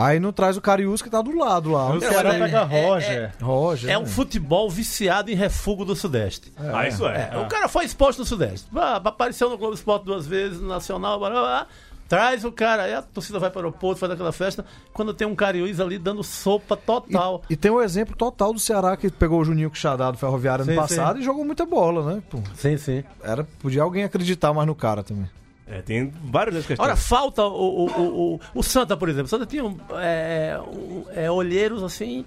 Aí 0.00 0.20
não 0.20 0.32
traz 0.32 0.56
o 0.56 0.60
Cariús 0.60 1.02
que 1.02 1.10
tá 1.10 1.20
do 1.20 1.36
lado 1.36 1.70
lá. 1.72 1.90
O 1.90 2.00
Ceará 2.00 2.34
é- 2.34 2.38
pega 2.38 2.58
é- 2.58 2.62
Roger. 2.88 3.32
Roger. 3.42 3.90
É 3.90 3.98
um 3.98 4.06
futebol 4.06 4.70
viciado 4.70 5.30
em 5.30 5.34
refúgio 5.34 5.84
do 5.84 5.96
Sudeste. 5.96 6.52
Ah, 6.56 6.86
isso 6.86 7.06
é. 7.06 7.30
É, 7.32 7.38
O 7.38 7.46
cara 7.48 7.68
foi 7.68 7.84
exposto 7.84 8.20
no 8.20 8.24
Sudeste. 8.24 8.66
Ah, 8.76 8.96
Apareceu 9.04 9.50
no 9.50 9.58
Globo 9.58 9.74
Esporte 9.74 10.04
duas 10.04 10.26
vezes, 10.26 10.60
no 10.60 10.68
Nacional, 10.68 11.18
blá, 11.18 11.30
blá, 11.30 11.40
blá. 11.40 11.66
traz 12.08 12.44
o 12.44 12.50
cara, 12.52 12.84
aí 12.84 12.94
a 12.94 13.02
torcida 13.02 13.38
vai 13.38 13.50
para 13.50 13.58
o 13.60 13.64
aeroporto, 13.64 13.98
faz 14.00 14.10
aquela 14.12 14.32
festa, 14.32 14.64
quando 14.94 15.12
tem 15.12 15.26
um 15.26 15.34
Cariús 15.34 15.78
ali 15.80 15.98
dando 15.98 16.22
sopa 16.24 16.74
total. 16.76 17.42
E 17.50 17.56
tem 17.56 17.70
o 17.70 17.82
exemplo 17.82 18.16
total 18.16 18.52
do 18.54 18.58
Ceará 18.58 18.96
que 18.96 19.10
pegou 19.10 19.40
o 19.40 19.44
Juninho 19.44 19.70
Quixadá 19.70 20.10
do 20.10 20.16
Ferroviário 20.16 20.62
ano 20.62 20.72
Sim, 20.72 20.78
passado 20.78 21.18
e 21.18 21.22
jogou 21.22 21.44
muita 21.44 21.66
bola, 21.66 22.14
né? 22.14 22.22
Pô, 22.30 22.38
Sim, 22.54 22.76
sim. 22.78 23.04
era, 23.22 23.44
podia 23.60 23.82
alguém 23.82 24.04
acreditar 24.04 24.52
mais 24.54 24.66
no 24.66 24.74
cara 24.74 25.02
também. 25.02 25.28
É, 25.70 25.82
tem 25.82 26.10
várias 26.24 26.64
questões. 26.66 26.78
Ora, 26.80 26.96
falta 26.96 27.44
o, 27.44 27.48
o, 27.50 27.86
o, 27.86 28.34
o, 28.34 28.40
o 28.54 28.62
Santa, 28.62 28.96
por 28.96 29.08
exemplo. 29.08 29.26
O 29.26 29.28
Santa 29.28 29.44
tinha 29.46 29.64
um, 29.64 29.76
é, 30.00 30.58
um, 30.66 31.04
é, 31.14 31.30
olheiros 31.30 31.82
assim 31.82 32.24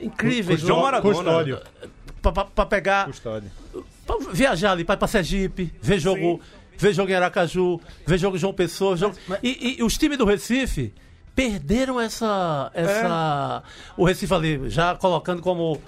incríveis. 0.00 0.60
João 0.60 0.82
Maradona. 0.82 1.14
Custódio. 1.14 1.60
pra 2.54 2.66
pegar, 2.66 3.06
Custódio. 3.06 3.50
pra 4.06 4.16
viajar 4.32 4.72
ali, 4.72 4.84
pra 4.84 5.06
Sergipe, 5.06 5.72
ver 5.80 5.98
jogo, 5.98 6.40
ver 6.76 6.92
jogo 6.92 7.10
em 7.10 7.14
Aracaju, 7.14 7.80
ver 8.06 8.18
jogo 8.18 8.36
em 8.36 8.40
João 8.40 8.52
Pessoa. 8.52 8.96
jogo- 8.96 9.16
E, 9.42 9.76
e 9.78 9.82
os 9.82 9.96
times 9.96 10.18
do 10.18 10.24
Recife 10.24 10.92
perderam 11.34 12.00
essa. 12.00 12.70
essa 12.74 13.62
O 13.96 14.04
Recife 14.04 14.32
ali, 14.34 14.68
já 14.70 14.94
colocando 14.96 15.40
como 15.40 15.80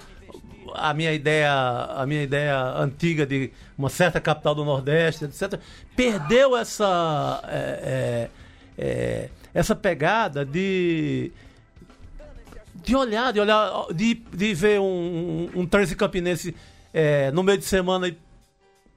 a 0.75 0.93
minha 0.93 1.13
ideia 1.13 1.51
a 1.51 2.05
minha 2.05 2.23
ideia 2.23 2.57
antiga 2.77 3.25
de 3.25 3.51
uma 3.77 3.89
certa 3.89 4.19
capital 4.19 4.55
do 4.55 4.65
Nordeste, 4.65 5.25
etc. 5.25 5.59
Perdeu 5.95 6.55
essa. 6.55 7.41
é, 7.47 8.29
é, 8.77 8.81
é, 8.81 9.29
essa 9.53 9.75
pegada 9.75 10.45
de 10.45 11.31
de 12.75 12.95
olhar, 12.95 13.33
de 13.33 13.39
olhar, 13.39 13.87
de, 13.93 14.15
de 14.15 14.53
ver 14.53 14.79
um, 14.79 15.49
um, 15.53 15.61
um 15.61 15.67
campinense 15.97 16.55
é, 16.93 17.29
no 17.31 17.43
meio 17.43 17.57
de 17.57 17.65
semana 17.65 18.07
e 18.07 18.17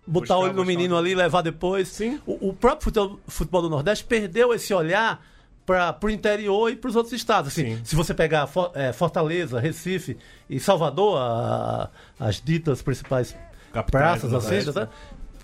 botar 0.07 0.35
Buscar, 0.35 0.37
olho 0.37 0.53
no 0.53 0.65
menino 0.65 0.97
ali 0.97 1.11
e 1.11 1.15
levar 1.15 1.43
depois. 1.43 1.89
Sim. 1.89 2.21
O, 2.27 2.49
o 2.49 2.53
próprio 2.55 2.85
futebol, 2.85 3.21
futebol 3.27 3.63
do 3.63 3.71
Nordeste 3.71 4.05
perdeu 4.05 4.55
esse 4.55 4.73
olhar 4.73 5.25
para 5.67 5.97
o 6.03 6.11
interior 6.11 6.71
e 6.71 6.77
para 6.77 6.89
os 6.91 6.97
outros 6.97 7.13
estados. 7.13 7.53
Assim, 7.53 7.77
Sim. 7.77 7.85
se 7.85 7.95
você 7.97 8.13
pegar 8.13 8.47
For- 8.47 8.71
é, 8.75 8.93
Fortaleza, 8.93 9.61
Recife 9.61 10.17
e 10.51 10.59
Salvador, 10.59 11.19
a- 11.19 11.89
as 12.19 12.41
ditas 12.41 12.83
principais 12.83 13.37
Capitais 13.73 14.21
praças, 14.21 14.35
assim, 14.35 14.73
tá? 14.73 14.89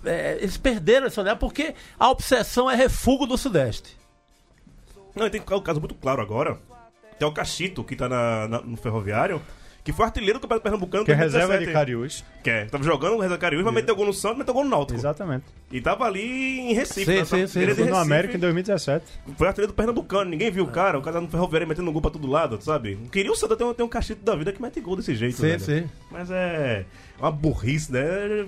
É, 0.05 0.37
eles 0.41 0.57
perderam 0.57 1.07
esse 1.07 1.19
olhar 1.19 1.37
porque 1.37 1.75
a 1.99 2.11
obsessão 2.11 2.71
é 2.71 2.75
refúgio 2.75 3.27
do 3.27 3.37
Sudeste. 3.39 3.97
Não, 5.15 5.29
tem 5.29 5.41
um 5.41 5.61
caso 5.61 5.81
muito 5.81 5.95
claro 5.95 6.21
agora. 6.23 6.59
Tem 7.19 7.27
o 7.27 7.33
Cachito, 7.33 7.83
que 7.83 7.97
tá 7.97 8.09
na- 8.09 8.47
no 8.63 8.77
Ferroviário, 8.77 9.43
que 9.89 9.93
foi 9.95 10.05
artilheiro 10.05 10.39
do 10.39 10.43
Campeonato 10.43 10.63
Pernambucano. 10.65 11.03
Que 11.03 11.13
é 11.13 11.17
2017. 11.17 11.49
reserva 11.49 11.67
de 11.67 11.73
Cariús. 11.73 12.25
Que 12.45 12.51
é, 12.51 12.65
tava 12.67 12.85
jogando 12.85 13.13
no 13.13 13.17
Reserva 13.21 13.39
Cariús, 13.39 13.65
mas 13.65 13.73
meteu 13.73 13.97
gol 13.97 14.05
no 14.05 14.13
Santos, 14.13 14.37
meteu 14.37 14.53
gol 14.53 14.65
no 14.65 14.69
Náutico. 14.71 14.99
Exatamente. 14.99 15.45
E 15.73 15.81
tava 15.81 16.05
ali 16.05 16.61
em 16.61 16.75
Recife. 16.75 17.07
Sim, 17.07 17.19
na- 17.21 17.25
sim, 17.25 17.47
sim. 17.47 17.85
no. 17.91 17.97
América 17.97 18.37
em 18.37 18.39
2017. 18.39 19.07
Foi 19.39 19.49
artilheiro 19.49 19.73
do 19.73 19.75
Pernambucano, 19.77 20.29
ninguém 20.31 20.51
viu 20.51 20.65
o 20.65 20.69
cara. 20.69 20.99
O 20.99 21.03
cara 21.03 21.15
tá 21.17 21.21
no 21.23 21.29
Ferroviário 21.29 21.67
metendo 21.67 21.91
gol 21.91 22.03
pra 22.03 22.11
todo 22.11 22.27
lado, 22.27 22.63
sabe? 22.63 22.99
Queria 23.11 23.33
o 23.33 23.35
Santa 23.35 23.57
ter 23.57 23.65
um, 23.65 23.73
ter 23.73 23.83
um 23.83 23.89
Cachito 23.89 24.23
da 24.23 24.37
vida 24.37 24.53
que 24.53 24.61
mete 24.61 24.79
gol 24.79 24.95
desse 24.97 25.15
jeito, 25.15 25.37
Sim, 25.37 25.43
velho. 25.43 25.61
sim. 25.61 25.89
Mas 26.11 26.31
é 26.31 26.85
uma 27.19 27.31
burrice, 27.31 27.91
né? 27.91 28.47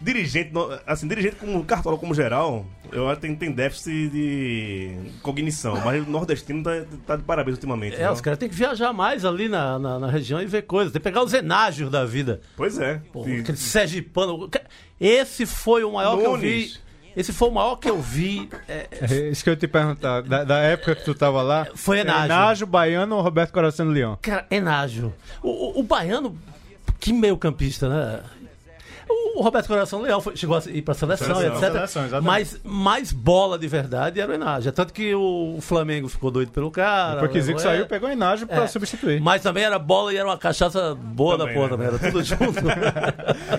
Dirigente, 0.00 0.50
assim, 0.86 1.06
dirigente 1.06 1.36
como 1.36 1.62
Cartola 1.62 1.98
como 1.98 2.14
geral, 2.14 2.64
eu 2.90 3.06
acho 3.08 3.16
que 3.20 3.26
tem, 3.26 3.36
tem 3.36 3.52
déficit 3.52 4.08
de 4.08 4.96
cognição, 5.20 5.78
mas 5.84 6.06
o 6.06 6.10
nordestino 6.10 6.62
tá, 6.62 6.70
tá 7.06 7.16
de 7.16 7.22
parabéns 7.22 7.56
ultimamente. 7.56 7.96
É, 7.96 8.04
viu? 8.04 8.12
os 8.12 8.20
caras 8.22 8.38
têm 8.38 8.48
que 8.48 8.54
viajar 8.54 8.94
mais 8.94 9.26
ali 9.26 9.46
na, 9.46 9.78
na, 9.78 9.98
na 9.98 10.10
região 10.10 10.40
e 10.40 10.46
ver 10.46 10.62
coisas. 10.62 10.90
Tem 10.90 11.00
que 11.00 11.04
pegar 11.04 11.22
os 11.22 11.34
enágios 11.34 11.90
da 11.90 12.06
vida. 12.06 12.40
Pois 12.56 12.78
é. 12.78 13.00
Pô, 13.12 13.28
E- 13.28 13.40
aquele 13.40 13.58
sergipano. 13.58 14.48
Esse 14.98 15.44
foi 15.44 15.84
o 15.84 15.92
maior 15.92 16.16
que 16.18 16.24
eu 16.24 16.36
vi. 16.38 16.46
Nunes. 16.50 16.80
Esse 17.16 17.32
foi 17.32 17.48
o 17.48 17.52
maior 17.52 17.76
que 17.76 17.90
eu 17.90 18.00
vi. 18.00 18.48
é, 18.68 18.86
É 19.02 19.28
Isso 19.30 19.44
que 19.44 19.50
eu 19.50 19.56
te 19.56 19.66
perguntar. 19.68 20.22
Da, 20.22 20.44
da 20.44 20.58
época 20.60 20.94
que 20.94 21.04
tu 21.04 21.14
tava 21.14 21.42
lá. 21.42 21.66
Foi 21.74 21.98
Enágio. 21.98 22.24
Enágio, 22.24 22.66
Baiano 22.66 23.16
ou 23.16 23.20
Roberto 23.22 23.52
Coração 23.52 23.84
do 23.84 23.92
Leão? 23.92 24.18
Cara, 24.22 24.46
Enágio. 24.50 25.12
O, 25.42 25.48
o, 25.48 25.80
o 25.80 25.82
baiano, 25.82 26.38
que 26.98 27.12
meio 27.12 27.36
campista, 27.36 27.88
né? 27.88 28.20
O, 29.34 29.40
o 29.40 29.42
Roberto 29.42 29.66
Coração 29.66 30.00
Leão 30.02 30.20
foi- 30.20 30.36
chegou 30.36 30.56
a 30.56 30.62
ir 30.70 30.82
pra 30.82 30.94
seleção, 30.94 31.26
Seleção. 31.34 31.56
etc. 31.56 31.72
Seleção, 31.72 32.02
exatamente. 32.06 32.26
mas 32.26 32.60
mais 32.64 33.12
bola 33.12 33.58
de 33.58 33.66
verdade 33.68 34.20
era 34.20 34.30
o 34.30 34.34
Enágio. 34.34 34.68
É 34.68 34.72
Tanto 34.72 34.92
que 34.92 35.14
o 35.14 35.58
Flamengo 35.60 36.08
ficou 36.08 36.30
doido 36.30 36.50
pelo 36.52 36.70
cara. 36.70 37.14
Depois 37.14 37.32
que 37.32 37.40
Zico 37.42 37.58
levou- 37.58 37.72
saiu, 37.72 37.86
pegou 37.86 38.08
Enágio 38.10 38.46
pra 38.46 38.64
É. 38.64 38.66
substituir. 38.66 39.20
Mas 39.20 39.42
também 39.42 39.64
era 39.64 39.78
bola 39.78 40.12
e 40.12 40.16
era 40.16 40.26
uma 40.28 40.38
cachaça 40.38 40.94
boa 40.94 41.36
Também, 41.38 41.54
da 41.54 41.60
porra, 41.60 41.76
né? 41.76 41.88
também. 41.90 42.00
Era 42.00 42.12
tudo 42.12 42.22
junto. 42.24 42.60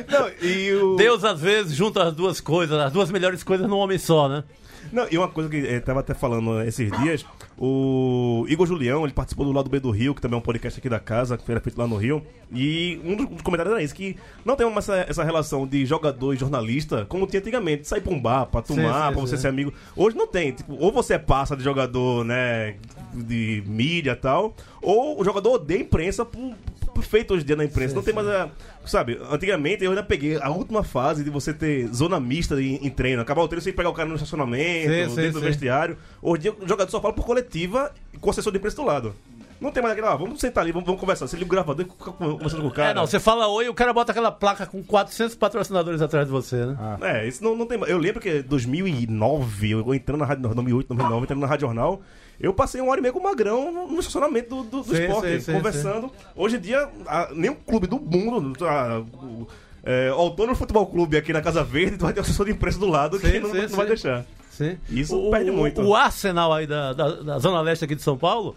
Não, 0.10 0.92
o... 0.92 0.96
Deus, 0.96 1.24
às 1.24 1.40
vezes, 1.40 1.74
junta 1.76 2.04
as 2.04 2.14
duas 2.14 2.40
coisas, 2.42 2.78
as 2.80 2.92
duas 2.92 3.12
melhores 3.12 3.44
coisas 3.44 3.68
num 3.68 3.78
homem 3.78 3.98
só, 3.98 4.28
né? 4.30 4.44
Não, 4.92 5.08
e 5.10 5.18
uma 5.18 5.28
coisa 5.28 5.50
que 5.50 5.58
eu 5.58 5.82
tava 5.82 6.02
até 6.02 6.14
falando 6.14 6.62
esses 6.62 6.92
dias, 7.00 7.26
o 7.58 8.46
Igor 8.48 8.68
Julião, 8.68 9.04
ele 9.04 9.14
participou 9.14 9.46
do 9.46 9.52
Lado 9.52 9.70
B 9.70 9.80
do 9.80 9.92
Rio, 9.92 10.14
que 10.14 10.22
também 10.22 10.36
é 10.36 10.40
um 10.40 10.44
podcast 10.44 10.80
aqui 10.80 10.90
da 10.90 11.00
casa, 11.00 11.38
que 11.38 11.50
era 11.50 11.62
feito 11.62 11.78
lá 11.78 11.88
no 11.88 11.96
Rio, 11.96 12.22
e 12.52 13.00
um 13.04 13.16
dos, 13.16 13.42
comentários 13.42 13.74
era 13.74 13.84
isso, 13.84 13.96
que 13.96 14.18
não 14.44 14.56
tem 14.56 14.70
mais 14.70 14.90
essa, 14.90 15.06
essa 15.10 15.24
relação 15.24 15.66
de 15.66 15.86
jogador 15.86 16.34
e 16.34 16.38
jornalista 16.38 17.06
como 17.06 17.26
tinha 17.26 17.40
antigamente, 17.40 17.88
sair 17.88 18.02
pra 18.02 18.14
um 18.14 18.20
bar, 18.20 18.46
pra 18.46 18.62
tomar, 18.62 19.08
sim, 19.08 19.14
pra 19.14 19.22
você 19.22 19.36
sim. 19.36 19.44
ser 19.44 19.48
amigo. 19.48 19.74
Hoje 19.96 20.18
não 20.18 20.28
tem, 20.28 20.52
tipo, 20.52 20.76
ou 20.76 20.92
você 20.92 21.18
passa 21.18 21.56
de 21.56 21.64
jogador, 21.64 22.26
né, 22.26 22.76
de 23.14 23.64
mídia 23.66 24.12
e 24.12 24.16
tal, 24.16 24.56
ou 24.82 25.20
o 25.20 25.24
jogador 25.24 25.54
odeia 25.54 25.82
imprensa 25.82 26.26
por, 26.26 26.54
feito 27.02 27.34
hoje 27.34 27.44
em 27.44 27.48
dia 27.48 27.56
na 27.56 27.64
imprensa. 27.66 27.96
não 27.96 28.04
tem 28.04 28.14
mais 28.14 28.28
a. 28.28 28.50
Sabe, 28.86 29.20
antigamente 29.30 29.84
eu 29.84 29.92
ainda 29.92 30.04
peguei 30.04 30.38
a 30.38 30.50
última 30.50 30.84
fase 30.84 31.24
de 31.24 31.30
você 31.30 31.54
ter 31.54 31.88
zona 31.88 32.20
mista 32.20 32.62
em, 32.62 32.76
em 32.86 32.90
treino. 32.90 33.22
Acabar 33.22 33.42
o 33.42 33.48
treino 33.48 33.62
sem 33.62 33.72
pegar 33.72 33.90
o 33.90 33.94
cara 33.94 34.10
no 34.10 34.16
estacionamento, 34.16 34.92
Sim, 34.92 35.10
sim, 35.10 35.16
dentro 35.16 35.34
do 35.34 35.40
sim. 35.40 35.46
vestiário. 35.46 35.98
Hoje 36.22 36.40
em 36.40 36.42
dia 36.42 36.54
o 36.54 36.68
jogador 36.68 36.92
só 36.92 37.00
fala 37.00 37.14
por 37.14 37.26
coletiva 37.26 37.92
e 38.14 38.18
com 38.18 38.30
assessor 38.30 38.52
de 38.52 38.58
imprensa 38.58 38.76
do 38.78 38.84
lado. 38.84 39.16
Não 39.62 39.72
tem 39.72 39.82
mais 39.84 39.94
aquele, 39.94 40.08
ah, 40.08 40.16
vamos 40.16 40.40
sentar 40.40 40.64
ali, 40.64 40.72
vamos, 40.72 40.88
vamos 40.88 41.00
conversar. 41.00 41.28
Você 41.28 41.36
liga 41.38 41.48
o 41.48 41.52
gravador 41.52 41.86
e 41.86 41.90
fica 41.90 42.12
conversando 42.12 42.64
com 42.64 42.68
o 42.68 42.72
cara. 42.72 42.90
É, 42.90 42.94
não, 42.96 43.06
você 43.06 43.20
fala 43.20 43.48
oi 43.48 43.66
e 43.66 43.70
o 43.70 43.74
cara 43.76 43.94
bota 43.94 44.12
aquela 44.12 44.32
placa 44.32 44.66
com 44.66 44.82
400 44.84 45.36
patrocinadores 45.36 46.02
atrás 46.02 46.26
de 46.26 46.32
você, 46.32 46.66
né? 46.66 46.78
É, 47.02 47.28
isso 47.28 47.44
não, 47.44 47.56
não 47.56 47.68
tem 47.68 47.78
mais. 47.78 47.92
Eu 47.92 48.00
lembro 48.00 48.20
que 48.20 48.40
em 48.40 48.42
2009, 48.42 49.70
eu 49.72 49.94
entrando 49.94 50.20
na 50.20 50.26
rádio, 50.26 50.44
2008, 50.44 50.88
2009, 50.88 51.24
entrando 51.26 51.40
na 51.42 51.48
Rádio 51.48 51.68
Jornal, 51.68 52.02
eu 52.40 52.54
passei 52.54 52.82
uma 52.82 52.90
hora 52.92 53.00
e 53.00 53.04
meia 53.04 53.14
com 53.14 53.20
o 53.20 53.24
Magrão 53.24 53.88
no, 53.88 54.00
estacionamento 54.00 54.50
do, 54.50 54.64
do, 54.64 54.82
do 54.84 54.96
Sim, 54.96 55.04
esporte, 55.04 55.28
sim, 55.34 55.40
sim, 55.42 55.54
conversando. 55.54 56.12
Hoje 56.36 56.56
em 56.58 56.60
dia, 56.60 56.90
a- 57.06 57.30
nenhum 57.34 57.54
clube 57.56 57.86
do 57.88 58.00
mundo, 58.00 58.66
a, 58.66 59.00
o, 59.00 59.48
é, 59.84 60.12
o 60.12 60.16
Autônomo 60.16 60.56
Futebol 60.56 60.88
Clube 60.88 61.18
aqui 61.18 61.32
na 61.32 61.42
Casa 61.42 61.64
Verde, 61.64 61.98
tu 61.98 62.04
vai 62.06 62.14
ter 62.14 62.20
um 62.20 62.24
assessor 62.24 62.48
de 62.48 62.52
imprensa 62.52 62.80
do 62.80 62.88
lado 62.88 63.20
que 63.20 63.28
Sim, 63.30 63.40
não, 63.40 63.52
sim, 63.52 63.62
não 63.62 63.68
vai 63.70 63.86
sim. 63.86 63.90
deixar. 63.90 64.26
Sim. 64.50 64.78
Isso 64.90 65.16
o, 65.18 65.30
perde 65.32 65.50
o- 65.52 65.54
muito. 65.54 65.82
O 65.82 65.96
Arsenal 65.96 66.52
aí 66.52 66.66
da, 66.68 66.94
da, 66.94 67.10
da 67.22 67.40
Zona 67.40 67.62
Leste 67.62 67.86
aqui 67.86 67.96
de 67.96 68.02
São 68.02 68.18
Paulo 68.18 68.56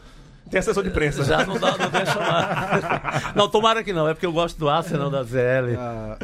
Tem 0.50 0.60
assessor 0.60 0.82
de 0.82 0.90
imprensa. 0.90 1.24
já 1.24 1.44
não, 1.44 1.58
dá, 1.58 1.76
não 1.76 1.90
deixa 1.90 2.18
mais. 2.18 3.34
Não, 3.34 3.48
tomara 3.48 3.82
que 3.82 3.92
não, 3.92 4.08
é 4.08 4.14
porque 4.14 4.26
eu 4.26 4.32
gosto 4.32 4.58
do 4.58 4.68
Arsenal 4.68 5.10
da 5.10 5.22
ZL. 5.22 5.76
Ah, 5.78 6.16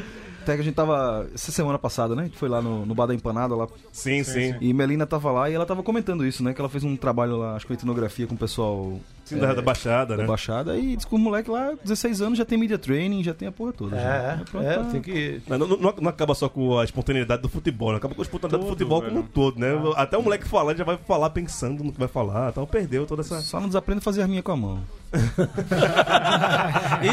até 0.43 0.55
que 0.55 0.61
a 0.61 0.65
gente 0.65 0.75
tava. 0.75 1.27
Essa 1.35 1.51
semana 1.53 1.79
passada, 1.79 2.15
né? 2.15 2.23
A 2.23 2.25
gente 2.27 2.39
foi 2.39 2.49
lá 2.49 2.63
no, 2.63 2.87
no 2.87 2.95
Bar 2.95 3.07
da 3.07 3.15
Empanada 3.15 3.55
lá. 3.55 3.67
Sim, 3.93 4.23
sim. 4.23 4.55
E 4.61 4.73
Melina 4.73 5.07
tava 5.07 5.31
lá 5.31 5.51
e 5.51 5.55
ela 5.55 5.67
tava 5.67 5.83
comentando 5.83 6.25
isso, 6.25 6.43
né? 6.43 6.55
Que 6.55 6.61
ela 6.61 6.69
fez 6.69 6.85
um 6.85 6.97
trabalho 6.97 7.37
lá, 7.39 7.57
acho 7.57 7.67
que 7.67 7.75
com 7.75 7.81
etnografia 7.81 8.27
com 8.27 8.35
o 8.35 8.39
pessoal 8.39 8.99
Sim, 9.35 9.41
da, 9.41 9.55
da 9.55 9.63
Baixada, 9.63 10.17
da 10.17 10.23
né? 10.23 10.29
Baixada. 10.29 10.77
E 10.77 10.97
diz 10.97 11.05
que 11.05 11.15
o 11.15 11.19
moleque 11.19 11.51
lá, 11.51 11.73
16 11.83 12.21
anos, 12.23 12.39
já 12.39 12.45
tem 12.45 12.59
media 12.59 12.79
training, 12.79 13.23
já 13.23 13.33
tem 13.35 13.49
a 13.49 13.53
porra 13.53 13.73
toda. 13.73 13.97
já. 13.97 14.03
É, 14.03 14.41
pronto 14.51 14.67
é, 14.67 14.75
pra- 14.75 14.85
tem 14.85 15.01
que. 15.01 15.41
Não, 15.49 15.59
não- 15.59 15.69
não- 15.77 15.95
não 16.01 16.09
acaba 16.11 16.35
só 16.35 16.49
com 16.49 16.79
a 16.79 16.85
espontaneidade 16.85 17.43
do 17.43 17.49
futebol, 17.49 17.91
né? 17.93 17.97
acaba 17.99 18.15
com 18.15 18.21
a 18.21 18.25
espontaneidade 18.25 18.65
do 18.65 18.71
futebol 18.71 19.03
como 19.03 19.21
um 19.21 19.23
todo, 19.23 19.59
né? 19.59 19.69
Até 19.97 20.17
o 20.19 20.23
moleque 20.23 20.47
falando 20.49 20.77
já 20.77 20.85
vai 20.85 20.97
falar 21.07 21.31
pensando 21.31 21.83
no 21.85 21.93
que 21.93 21.99
vai 21.99 22.09
falar, 22.09 22.51
então 22.51 22.67
perdeu 22.67 23.07
toda 23.07 23.23
essa. 23.23 23.41
Só 23.41 23.59
não 23.61 23.67
desaprende 23.69 23.99
a 23.99 24.03
fazer 24.03 24.23
a 24.23 24.29
minha 24.29 24.43
com 24.43 24.53
a 24.53 24.57
mão. 24.57 24.81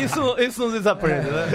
Isso, 0.03 0.35
isso 0.39 0.61
não 0.61 0.71
desaprende, 0.71 1.27
né? 1.31 1.47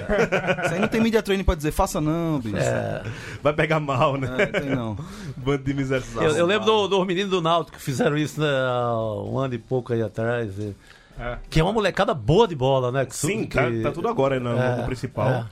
Isso 0.64 0.74
aí 0.74 0.80
não 0.80 0.88
tem 0.88 1.00
media 1.00 1.22
training 1.22 1.44
pra 1.44 1.54
dizer, 1.54 1.70
faça 1.70 2.00
não, 2.00 2.40
bicho. 2.40 2.56
É. 2.56 3.02
Vai 3.42 3.52
pegar 3.52 3.78
mal, 3.80 4.16
né? 4.16 4.28
É, 4.38 4.46
tem 4.46 4.70
não. 4.70 4.96
Bando 5.36 5.62
de 5.62 5.74
miséria. 5.74 6.04
Eu, 6.16 6.36
eu 6.36 6.46
lembro 6.46 6.64
do- 6.66 6.88
dos 6.88 7.06
meninos 7.06 7.30
do 7.30 7.40
Náutico 7.40 7.76
que 7.78 7.82
fizeram 7.82 8.16
isso 8.16 8.40
né, 8.40 8.46
há 8.48 8.92
um 9.24 9.38
ano 9.38 9.54
e 9.54 9.58
pouco 9.58 9.92
aí 9.92 10.02
atrás. 10.02 10.51
É. 11.18 11.38
Que 11.50 11.60
é 11.60 11.62
uma 11.62 11.72
molecada 11.72 12.14
boa 12.14 12.48
de 12.48 12.54
bola, 12.54 12.90
né? 12.90 13.04
Que, 13.04 13.14
Sim, 13.14 13.44
que- 13.44 13.54
tá, 13.56 13.64
tá 13.82 13.92
tudo 13.92 14.08
agora 14.08 14.36
aí 14.36 14.40
no, 14.40 14.56
É, 14.56 14.76
no 14.78 14.84
principal. 14.84 15.46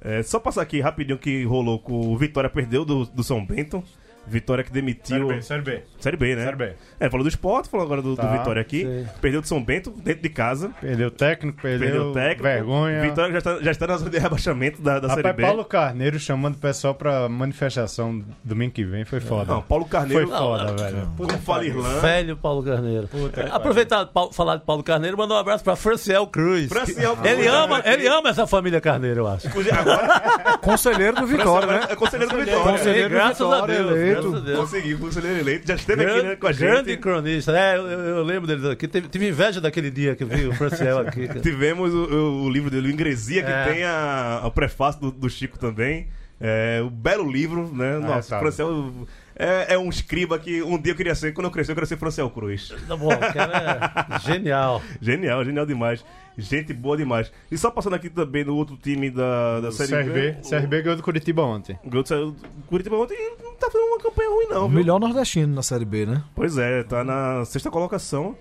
É, 0.00 0.22
só 0.22 0.38
passar 0.38 0.62
aqui 0.62 0.80
rapidinho 0.80 1.18
que 1.18 1.44
rolou 1.44 1.78
com 1.80 2.12
o 2.12 2.16
Vitória 2.16 2.48
perdeu 2.48 2.84
do, 2.84 3.04
do 3.06 3.24
São 3.24 3.44
Bento. 3.44 3.82
Vitória 4.28 4.62
que 4.64 4.70
Série 4.70 4.80
demitiu. 4.80 5.28
B, 5.28 5.42
Série 5.42 5.62
B. 5.62 5.82
Série 5.98 6.16
B, 6.16 6.36
né? 6.36 6.44
Série 6.44 6.56
B. 6.56 6.72
É, 7.00 7.08
falou 7.10 7.24
do 7.24 7.28
esporte, 7.28 7.68
falou 7.68 7.84
agora 7.86 8.02
do, 8.02 8.10
do 8.10 8.16
Tá, 8.16 8.26
Vitória 8.38 8.60
aqui. 8.60 8.82
sim. 8.84 9.06
Perdeu 9.20 9.40
do 9.40 9.46
São 9.46 9.62
Bento, 9.62 9.90
dentro 9.90 10.22
de 10.22 10.28
casa. 10.28 10.70
Perdeu 10.80 11.08
o 11.08 11.10
técnico, 11.10 11.60
perdeu, 11.60 11.88
Perdeu 11.88 12.10
o 12.10 12.12
técnico. 12.12 12.42
vergonha. 12.42 13.00
Vitória 13.02 13.32
já 13.32 13.38
está, 13.38 13.58
já 13.62 13.70
está 13.70 13.86
na 13.86 13.96
zona 13.96 14.10
de 14.10 14.18
rebaixamento 14.18 14.82
da, 14.82 14.98
da 15.00 15.08
Série 15.10 15.32
B. 15.32 15.42
Paulo 15.42 15.64
Carneiro 15.64 16.18
chamando 16.18 16.54
o 16.54 16.58
pessoal 16.58 16.94
pra 16.94 17.28
manifestação 17.28 18.22
domingo 18.44 18.72
que 18.72 18.84
vem 18.84 19.04
foi 19.04 19.20
foda. 19.20 19.52
Não, 19.54 19.62
Paulo 19.62 19.84
Carneiro. 19.86 20.28
Foi 20.28 20.36
foda, 20.38 20.64
não, 20.64 20.76
velho. 20.76 21.12
Puta 21.16 21.38
fala 21.38 21.64
que 21.64 21.70
pariu. 21.70 21.84
Irlã. 21.84 22.00
Velho 22.00 22.36
Paulo 22.36 22.62
Carneiro. 22.62 23.08
Puta 23.08 23.42
que 23.44 23.50
Aproveitar 23.50 24.06
Paulo- 24.06 24.32
falar 24.32 24.56
de 24.56 24.64
Paulo 24.64 24.82
Carneiro, 24.82 25.16
mandar 25.16 25.34
um 25.34 25.38
abraço 25.38 25.64
pra 25.64 25.74
Franciel 25.76 26.26
Cruz. 26.26 26.68
Franciel 26.68 27.16
Cruz, 27.16 27.30
ele, 27.30 27.46
ama, 27.46 27.78
né? 27.78 27.92
ele 27.94 28.06
ama 28.06 28.28
essa 28.30 28.46
família 28.46 28.80
Carneiro, 28.80 29.20
eu 29.20 29.26
acho. 29.26 29.46
Inclusive, 29.46 29.76
Agora, 29.76 30.58
Conselheiro 30.62 31.16
do 31.16 31.26
Vitória, 31.26 31.66
né? 31.66 31.86
é 31.90 31.96
conselheiro 31.96 32.32
do 32.32 32.38
Vitória. 32.44 32.72
Conselheiro 32.72 33.08
do 33.08 33.12
graças 33.14 33.40
a 33.40 33.54
Vitória, 33.54 33.76
Deus, 33.84 34.17
eleito. 34.18 34.36
a 34.36 34.40
Deus. 34.40 34.58
Conseguiu, 34.58 34.98
conselheiro 34.98 35.38
eleito. 35.38 35.66
Já 35.68 35.74
esteve 35.74 36.02
aqui 36.02 36.12
Grande, 36.12 36.28
né, 36.28 36.36
com 36.36 36.46
a 36.46 36.52
grande 36.52 36.90
gente. 36.90 37.00
cronista. 37.00 37.52
É, 37.58 37.76
eu, 37.76 37.82
eu- 37.88 38.22
lembro 38.24 38.46
dele 38.46 38.70
aqui. 38.72 38.86
Tive, 38.88 39.08
tive 39.08 39.28
inveja 39.28 39.60
daquele 39.60 39.90
dia 39.90 40.14
que 40.16 40.24
vi 40.24 40.46
o 40.46 40.52
Franciel 40.54 40.98
aqui. 40.98 41.28
Tivemos 41.40 41.92
o, 41.94 42.44
o- 42.44 42.50
livro 42.50 42.70
dele, 42.70 42.88
o 42.88 42.90
Ingresia, 42.90 43.42
que 43.42 43.50
É. 43.50 43.64
tem 43.64 43.84
a, 43.84 44.42
o 44.44 44.50
prefácio 44.50 45.00
do, 45.00 45.10
do 45.10 45.28
Chico 45.30 45.58
também. 45.58 46.08
É, 46.40 46.80
o 46.84 46.90
belo 46.90 47.30
livro, 47.30 47.68
né? 47.74 47.98
Nossa, 47.98 48.22
sabe. 48.28 48.42
Franciel 48.42 48.92
é, 49.34 49.74
é 49.74 49.78
um 49.78 49.88
escriba 49.88 50.38
que 50.38 50.62
um 50.62 50.80
dia 50.80 50.92
eu 50.92 50.96
queria 50.96 51.14
ser. 51.14 51.32
Quando 51.32 51.46
eu 51.46 51.50
crescer, 51.50 51.72
eu 51.72 51.74
queria 51.74 51.86
ser 51.88 51.96
Franciel 51.96 52.30
Cruz. 52.30 52.72
Tá 52.86 52.96
bom, 52.96 53.08
cara 53.08 54.12
é 54.14 54.18
genial. 54.22 54.80
Genial, 55.00 55.44
genial 55.44 55.66
demais. 55.66 56.04
Gente 56.38 56.72
boa 56.72 56.96
demais. 56.96 57.32
E 57.50 57.58
só 57.58 57.68
passando 57.68 57.94
aqui 57.94 58.08
também 58.08 58.44
no 58.44 58.54
outro 58.54 58.76
time 58.76 59.10
da, 59.10 59.60
da 59.60 59.72
Série 59.72 59.90
CRB. 59.90 60.36
CRB 60.48 60.82
ganhou 60.82 60.96
do 60.96 61.02
Curitiba 61.02 61.42
ontem. 61.42 61.76
Saiu 62.04 62.30
do 62.30 62.36
Curitiba 62.68 62.96
ontem 62.96 63.14
e 63.14 63.42
não 63.42 63.54
tá 63.56 63.68
fazendo 63.68 63.88
uma 63.88 63.98
campanha 63.98 64.30
ruim, 64.30 64.46
não, 64.48 64.68
viu? 64.68 64.76
melhor 64.76 65.00
nordestino 65.00 65.52
na 65.52 65.62
Série 65.64 65.84
B, 65.84 66.06
né? 66.06 66.22
Pois 66.36 66.56
é, 66.56 66.84
tá 66.84 67.02
na 67.02 67.44
sexta 67.44 67.70
colocação. 67.72 68.36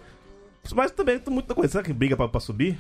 Mas 0.76 0.92
também 0.92 1.20
tem 1.20 1.34
muita 1.34 1.54
coisa. 1.54 1.72
Será 1.72 1.84
que 1.84 1.94
briga 1.94 2.16
pra, 2.18 2.28
pra 2.28 2.40
subir? 2.40 2.78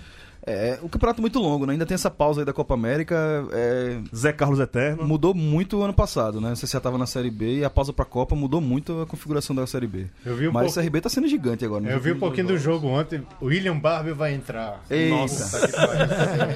É, 0.49 0.79
o 0.81 0.87
campeonato 0.87 1.19
é 1.19 1.21
muito 1.23 1.39
longo, 1.39 1.65
né? 1.65 1.73
Ainda 1.73 1.85
tem 1.85 1.95
essa 1.95 2.09
pausa 2.09 2.39
aí 2.41 2.45
da 2.45 2.53
Copa 2.53 2.73
América. 2.73 3.15
é, 3.51 3.99
Zé 4.15 4.31
Carlos 4.31 4.59
Eterno. 4.59 5.05
mudou 5.05 5.33
muito 5.33 5.77
o 5.77 5.81
ano 5.83 5.93
passado, 5.93 6.39
né? 6.39 6.55
Você 6.55 6.65
já 6.65 6.79
tava 6.79 6.97
na 6.97 7.05
Série 7.05 7.29
B 7.29 7.57
e 7.59 7.65
a 7.65 7.69
pausa 7.69 7.91
pra 7.91 8.05
Copa 8.05 8.33
mudou 8.33 8.61
muito 8.61 9.01
a 9.01 9.05
configuração 9.05 9.53
da 9.53 9.67
Série 9.67 9.87
B. 9.87 10.05
Eu 10.25 10.35
vi 10.37 10.47
um 10.47 10.51
Mas 10.53 10.67
pouco- 10.67 10.79
o 10.79 10.83
CRB 10.83 11.01
tá 11.01 11.09
sendo 11.09 11.27
gigante 11.27 11.65
agora. 11.65 11.81
nos 11.83 11.91
Eu 11.91 11.99
vi 11.99 12.13
um 12.13 12.19
pouquinho 12.19 12.47
do 12.47 12.57
jogo 12.57 12.87
ontem. 12.87 13.21
O 13.41 13.47
William 13.47 13.77
Barbie 13.77 14.13
vai 14.13 14.33
entrar. 14.33 14.81
Eita. 14.89 15.15
Nossa, 15.15 15.67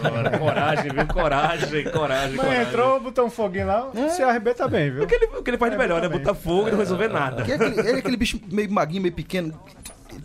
Agora, 0.06 0.38
coragem, 0.40 0.92
viu? 0.94 1.08
Coragem, 1.08 1.84
coragem, 1.92 2.36
Mas 2.38 2.46
coragem. 2.46 2.68
entrou, 2.70 3.00
botou 3.02 3.26
um 3.26 3.30
foguinho 3.30 3.68
lá. 3.68 3.88
O 3.90 3.92
CRB 3.92 4.54
tá 4.54 4.68
bem, 4.70 4.92
viu? 4.92 5.04
O 5.04 5.08
que 5.08 5.16
ele, 5.16 5.26
o 5.26 5.44
que 5.44 5.50
ele 5.50 5.58
faz 5.58 5.72
de 5.72 5.78
melhor, 5.78 6.02
né? 6.02 6.08
Botar 6.08 6.34
fogo 6.34 6.68
e 6.70 6.72
não 6.72 6.78
resolver 6.78 7.10
nada. 7.10 7.44
Que 7.44 7.52
é 7.52 7.56
aquele, 7.56 7.80
ele 7.80 7.90
é 7.90 7.96
aquele 8.00 8.18
bicho 8.18 8.40
meio 8.52 8.72
maguinho, 8.72 9.02
meio 9.02 9.14
pequeno, 9.14 9.54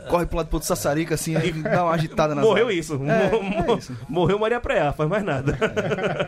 corre 0.08 0.26
pro 0.26 0.36
lado 0.38 0.48
outro 0.52 0.66
sassarica, 0.66 1.14
assim, 1.14 1.36
aí 1.36 1.52
dá 1.52 1.84
uma 1.84 1.92
agitada 1.94 2.34
na 2.34 2.42
Morreu 2.42 2.70
isso. 2.70 2.94
É, 2.94 3.30
Mo- 3.40 3.72
é 3.74 3.78
isso. 3.78 3.96
Morreu 4.08 4.38
Maria 4.38 4.60
Preá, 4.60 4.92
faz 4.92 5.08
mais 5.08 5.24
nada. 5.24 5.58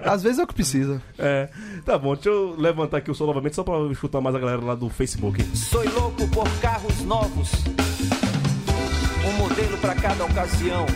Às 0.05 0.23
vezes 0.23 0.39
é 0.39 0.43
o 0.43 0.47
que 0.47 0.55
precisa. 0.55 1.01
É. 1.19 1.49
Tá 1.85 1.99
bom, 1.99 2.15
deixa 2.15 2.29
eu 2.31 2.55
levantar 2.59 2.99
aqui 2.99 3.11
o 3.11 3.15
som 3.15 3.27
novamente 3.27 3.55
só 3.57 3.63
pra 3.63 3.75
escutar 3.91 4.21
mais 4.21 4.35
a 4.35 4.39
galera 4.39 4.61
lá 4.63 4.75
do 4.75 4.89
Facebook. 4.89 5.43
Sou 5.57 5.83
louco 5.93 6.27
por 6.29 6.49
carros 6.61 7.01
novos, 7.05 7.51
um 9.27 9.33
modelo 9.39 9.77
para 9.79 9.95
cada 9.95 10.25
ocasião. 10.25 10.87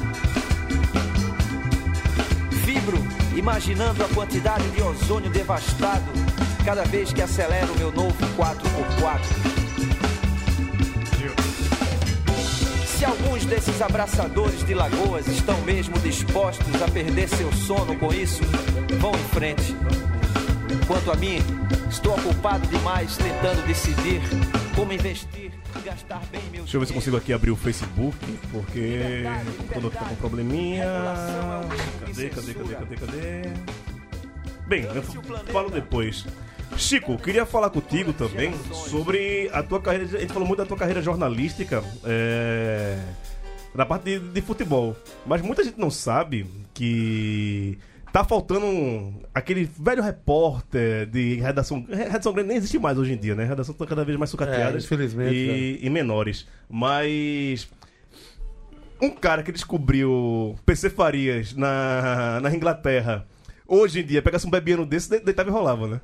Vibro 2.65 2.99
imaginando 3.37 4.05
a 4.05 4.09
quantidade 4.09 4.69
de 4.71 4.83
ozônio 4.83 5.31
devastado 5.31 6.05
cada 6.65 6.85
vez 6.85 7.13
que 7.13 7.21
acelero 7.21 7.75
meu 7.77 7.91
novo 7.93 8.15
4x4. 8.37 9.52
Se 13.03 13.07
alguns 13.07 13.45
desses 13.45 13.83
abraçadores 13.83 14.65
de 14.65 14.75
lagoas 14.75 15.27
estão 15.27 15.61
mesmo 15.63 15.99
dispostos 15.99 16.81
a 16.81 16.89
perder 16.89 17.29
seu 17.29 17.53
sono 17.53 17.99
com 17.99 18.15
isso, 18.15 18.45
vão 19.01 19.11
em 19.11 19.25
frente. 19.25 19.75
Quanto 20.87 21.11
a 21.11 21.17
mim, 21.17 21.39
estou 21.91 22.15
ocupado 22.15 22.65
demais 22.69 23.17
tentando 23.17 23.67
decidir 23.67 24.21
como 24.77 24.93
investir 24.93 25.51
e 25.77 25.81
gastar 25.81 26.23
bem 26.31 26.43
meus 26.53 26.63
Deixa 26.63 26.77
eu 26.77 26.81
ver 26.81 26.87
se 26.87 26.93
eu 26.93 26.95
consigo 26.95 27.17
aqui 27.17 27.33
abrir 27.33 27.51
o 27.51 27.57
Facebook, 27.57 28.17
porque 28.53 29.25
o 29.49 29.57
computador 29.57 29.91
tá 29.91 30.05
com 30.05 30.15
probleminha. 30.15 30.87
Cadê, 32.07 32.29
cadê, 32.29 32.55
cadê, 32.55 32.75
cadê, 32.77 32.97
cadê? 32.99 33.43
Bem, 34.69 34.85
eu 34.85 35.03
falo 35.53 35.71
depois. 35.71 36.25
Chico, 36.77 37.17
queria 37.17 37.47
falar 37.47 37.71
contigo 37.71 38.13
também 38.13 38.53
sobre 38.73 39.49
a 39.53 39.63
tua 39.63 39.81
carreira. 39.81 40.05
A 40.17 40.21
gente 40.21 40.33
falou 40.33 40.47
muito 40.47 40.59
da 40.59 40.67
tua 40.67 40.77
carreira 40.77 41.01
jornalística 41.03 41.83
é, 42.05 42.99
na 43.75 43.87
parte 43.87 44.05
de, 44.05 44.19
de 44.19 44.41
futebol. 44.43 44.97
Mas 45.25 45.41
muita 45.43 45.63
gente 45.63 45.79
não 45.79 45.91
sabe 45.91 46.47
que 46.75 47.79
tá 48.13 48.25
faltando 48.25 49.15
aquele 49.35 49.65
velho 49.79 50.03
repórter 50.03 51.07
de 51.07 51.37
redação. 51.37 51.87
Redação 51.89 52.33
grande 52.33 52.49
nem 52.49 52.57
existe 52.59 52.79
mais 52.79 52.99
hoje 52.99 53.13
em 53.13 53.17
dia, 53.19 53.35
né? 53.35 53.45
Redação 53.45 53.75
tá 53.75 53.87
cada 53.87 54.05
vez 54.05 54.19
mais 54.19 54.31
sucateada 54.31 54.77
É, 54.77 54.81
infelizmente, 54.81 55.35
e, 55.35 55.87
e 55.87 55.91
menores. 55.91 56.47
Mas 56.69 57.69
um 59.01 59.11
cara 59.11 59.43
que 59.43 59.53
descobriu 59.53 60.57
PC 60.67 60.91
Farias 60.91 61.55
na, 61.55 62.41
na 62.43 62.55
Inglaterra, 62.55 63.27
hoje 63.67 64.01
em 64.01 64.05
dia, 64.05 64.21
pegasse 64.23 64.47
um 64.47 64.51
bebiano 64.51 64.85
desse, 64.85 65.09
de- 65.11 65.21
deitava 65.21 65.49
e 65.49 65.53
rolava, 65.53 65.87
né? 65.87 66.01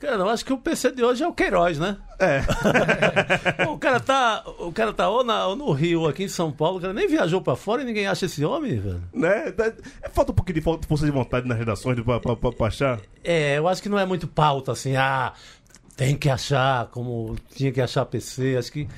Cara, 0.00 0.16
eu 0.16 0.28
acho 0.30 0.44
que 0.46 0.52
o 0.52 0.56
PC 0.58 0.92
de 0.92 1.04
hoje 1.04 1.22
é 1.22 1.28
o 1.28 1.32
Queiroz, 1.32 1.78
né? 1.78 1.98
É. 2.18 2.40
O 3.68 3.78
cara 3.78 4.00
tá, 4.00 4.42
o 4.58 4.72
cara 4.72 4.92
tá 4.92 5.08
ou, 5.08 5.22
na- 5.22 5.46
ou 5.48 5.54
no 5.56 5.70
Rio, 5.72 6.00
ou 6.02 6.08
aqui 6.08 6.24
em 6.24 6.28
São 6.28 6.50
Paulo, 6.50 6.78
o 6.78 6.80
cara 6.80 6.92
nem 6.92 7.06
viajou 7.06 7.40
pra 7.42 7.54
fora 7.56 7.82
e 7.82 7.84
ninguém 7.84 8.06
acha 8.06 8.26
esse 8.26 8.44
homem, 8.44 8.78
velho. 8.80 9.02
né? 9.12 9.50
Tá- 9.52 9.72
é, 10.02 10.08
Falta 10.08 10.32
um 10.32 10.34
pouquinho 10.34 10.54
de 10.54 10.86
força 10.86 11.04
de 11.04 11.10
vontade 11.10 11.46
nas 11.46 11.58
redações 11.58 12.00
pra, 12.00 12.18
pra, 12.18 12.34
pra, 12.36 12.50
pra 12.52 12.66
achar. 12.66 12.98
É, 13.22 13.58
eu 13.58 13.68
acho 13.68 13.82
que 13.82 13.88
não 13.88 13.98
é 13.98 14.06
muito 14.06 14.26
pauta, 14.26 14.72
assim, 14.72 14.96
ah, 14.96 15.32
tem 15.96 16.16
que 16.16 16.28
achar, 16.30 16.86
como 16.86 17.36
tinha 17.54 17.70
que 17.72 17.80
achar 17.80 18.04
PC, 18.06 18.56
acho 18.58 18.72
que. 18.72 18.88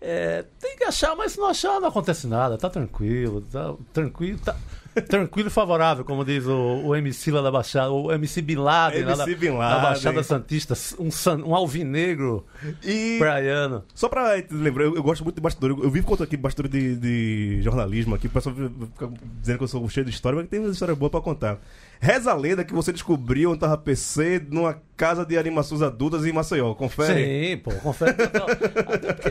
é, 0.00 0.44
tem 0.60 0.76
que 0.76 0.84
achar, 0.84 1.14
mas 1.14 1.32
se 1.32 1.38
não 1.38 1.46
achar, 1.48 1.78
não 1.80 1.88
acontece 1.88 2.26
nada, 2.26 2.56
tá 2.58 2.68
tranquilo, 2.70 3.42
tá 3.42 3.74
tranquilo, 3.92 4.38
tá. 4.38 4.56
Tranquilo 5.02 5.48
e 5.48 5.50
favorável, 5.50 6.04
como 6.04 6.24
diz 6.24 6.46
o, 6.46 6.82
o 6.86 6.96
MC 6.96 7.30
lá 7.30 7.42
da 7.42 7.50
Baixada, 7.50 7.90
o 7.90 8.10
MC 8.12 8.40
Bin 8.42 8.56
Laden, 8.56 9.04
lá 9.04 9.14
da, 9.14 9.24
MC 9.24 9.34
Bin 9.36 9.48
da 9.52 9.58
Laden. 9.58 9.82
Baixada 9.82 10.22
Santista, 10.22 10.74
um, 10.98 11.10
san- 11.10 11.42
um 11.44 11.54
alvinegro 11.54 12.46
E 12.84 13.16
praiano. 13.18 13.84
só 13.94 14.08
pra 14.08 14.34
lembrar, 14.50 14.84
eu, 14.84 14.96
eu 14.96 15.02
gosto 15.02 15.22
muito 15.24 15.36
de 15.36 15.42
bastidor. 15.42 15.70
Eu, 15.70 15.84
eu 15.84 15.90
vivo 15.90 16.06
contando 16.06 16.26
aqui 16.26 16.36
bastidor 16.36 16.70
de, 16.70 16.96
de 16.96 17.62
jornalismo 17.62 18.14
aqui. 18.14 18.26
O 18.26 18.30
pessoal 18.30 18.54
fica 18.54 19.10
dizendo 19.40 19.58
que 19.58 19.64
eu 19.64 19.68
sou 19.68 19.88
cheio 19.88 20.04
de 20.06 20.12
história, 20.12 20.38
mas 20.38 20.48
tem 20.48 20.60
umas 20.60 20.72
histórias 20.72 20.96
boas 20.96 21.10
pra 21.10 21.20
contar. 21.20 21.58
Reza 22.00 22.30
a 22.30 22.34
lenda 22.34 22.64
que 22.64 22.72
você 22.72 22.92
descobriu 22.92 23.50
onde 23.50 23.60
tava 23.60 23.76
PC 23.76 24.40
numa 24.50 24.80
casa 24.96 25.26
de 25.26 25.36
animações 25.36 25.82
adultas 25.82 26.24
em 26.24 26.32
Maceió. 26.32 26.72
Confere. 26.74 27.24
Sim, 27.24 27.56
pô, 27.58 27.72
confere. 27.72 28.14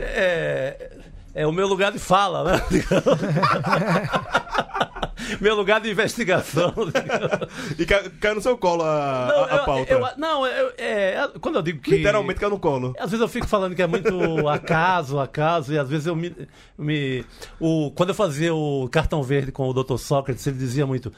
é, 0.02 0.90
é 1.34 1.48
o 1.48 1.52
meu 1.52 1.68
lugar 1.68 1.92
de 1.92 2.00
fala, 2.00 2.44
né? 2.44 2.62
meu 5.42 5.56
lugar 5.56 5.82
de 5.82 5.90
investigação. 5.92 6.74
E 7.78 7.86
ca- 7.86 8.10
caiu 8.20 8.36
no 8.36 8.42
seu 8.42 8.58
colo 8.58 8.84
a, 8.84 9.28
Não, 9.30 9.44
a- 9.44 9.56
a 9.56 9.60
pauta. 9.66 9.94
eu- 9.94 10.08
não, 10.18 10.46
eu- 10.46 10.74
é, 10.78 11.30
quando 11.42 11.56
eu 11.56 11.62
digo 11.62 11.80
que. 11.82 11.98
Literalmente 11.98 12.40
caiu 12.40 12.52
no 12.52 12.60
colo. 12.60 12.94
Às 13.00 13.12
vezes 13.12 13.22
eu 13.22 13.28
fico 13.28 13.48
falando 13.48 13.76
que 13.76 13.82
é 13.82 13.88
muito 13.88 14.08
acaso, 14.48 15.20
acaso, 15.20 15.74
e 15.74 15.78
às 15.80 15.90
vezes 15.90 16.08
eu 16.08 16.16
me. 16.16 16.36
me- 16.78 17.26
o, 17.60 17.92
quando 17.92 18.10
eu 18.10 18.16
fazia 18.16 18.54
o 18.54 18.88
cartão 18.90 19.22
verde 19.24 19.52
com 19.52 19.68
o 19.70 19.74
Dr. 19.74 19.98
Sócrates, 19.98 20.46
ele 20.48 20.58
dizia 20.58 20.86
muito: 20.86 21.12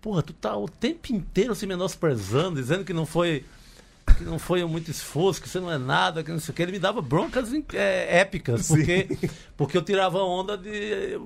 Porra, 0.00 0.22
tu 0.22 0.32
tá 0.32 0.56
o 0.56 0.68
tempo 0.68 1.12
inteiro 1.12 1.54
se 1.54 1.66
menosprezando, 1.66 2.60
dizendo 2.60 2.84
que 2.84 2.92
não 2.92 3.06
foi. 3.06 3.44
Que 4.18 4.22
não 4.24 4.38
foi 4.38 4.64
muito 4.64 4.88
esforço, 4.88 5.42
que 5.42 5.48
você 5.48 5.58
não 5.58 5.70
é 5.70 5.76
nada, 5.76 6.22
que 6.22 6.30
não 6.30 6.38
sei 6.38 6.52
o 6.52 6.54
que. 6.54 6.62
Ele 6.62 6.72
me 6.72 6.78
dava 6.78 7.02
broncas 7.02 7.50
é, 7.74 8.18
épicas, 8.20 8.68
porque, 8.68 9.08
porque 9.56 9.76
eu 9.76 9.82
tirava 9.82 10.18
onda 10.22 10.56
de. 10.56 11.18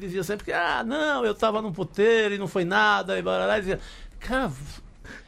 Dizia 0.00 0.24
sempre 0.24 0.46
que, 0.46 0.52
ah, 0.52 0.82
não, 0.84 1.24
eu 1.24 1.34
tava 1.34 1.60
num 1.62 1.72
puteiro 1.72 2.34
e 2.34 2.38
não 2.38 2.48
foi 2.48 2.64
nada, 2.64 3.18
e 3.18 3.22
blá, 3.22 3.56
e 3.56 3.60
dizia, 3.60 3.78
cara, 4.18 4.50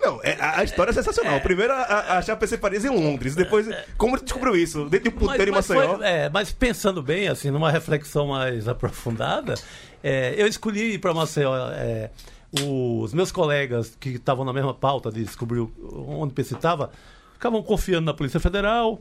Não, 0.01 0.21
é- 0.23 0.37
a, 0.41 0.65
história 0.65 0.91
é 0.91 0.95
sensacional. 0.95 1.41
Primeiro, 1.41 1.73
a, 1.73 2.19
a 2.19 2.37
PC 2.37 2.59
Paris 2.59 2.85
em 2.85 2.89
Londres. 2.89 3.35
Depois, 3.35 3.69
como 3.97 4.17
você 4.17 4.25
descobriu 4.25 4.57
isso? 4.57 4.85
Dentro 4.89 5.11
de 5.11 5.17
um 5.17 5.19
puteiro 5.19 5.51
em 5.51 5.55
Maceió. 5.55 5.97
foi- 5.99 6.07
é, 6.07 6.29
mas 6.29 6.51
pensando 6.53 7.03
bem, 7.03 7.29
assim, 7.29 7.51
numa 7.51 7.71
reflexão 7.71 8.29
mais 8.29 8.67
aprofundada, 8.67 9.55
é, 10.03 10.35
eu 10.37 10.47
escolhi 10.47 10.95
ir 10.95 10.99
para 10.99 11.13
Maceió. 11.15 11.55
é, 11.73 12.11
os 12.61 13.15
meus 13.15 13.33
colegas 13.33 13.97
que 13.99 14.11
estavam 14.11 14.45
na 14.45 14.53
mesma 14.53 14.75
pauta 14.75 15.11
de 15.11 15.25
descobrir 15.25 15.61
onde 15.61 16.33
o 16.33 16.35
PC 16.35 16.55
estava, 16.55 16.91
ficavam 17.33 17.63
confiando 17.63 18.05
na 18.07 18.15
Polícia 18.15 18.39
Federal. 18.39 19.01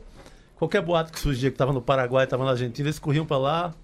Qualquer 0.56 0.80
boato 0.80 1.12
que 1.12 1.18
surgia 1.20 1.50
que 1.50 1.54
estava 1.54 1.72
no 1.72 1.82
Paraguai, 1.82 2.24
estava 2.24 2.44
na 2.44 2.52
Argentina, 2.52 2.88
eles 2.88 2.98
corriam 2.98 3.26
para 3.26 3.36
lá 3.36 3.74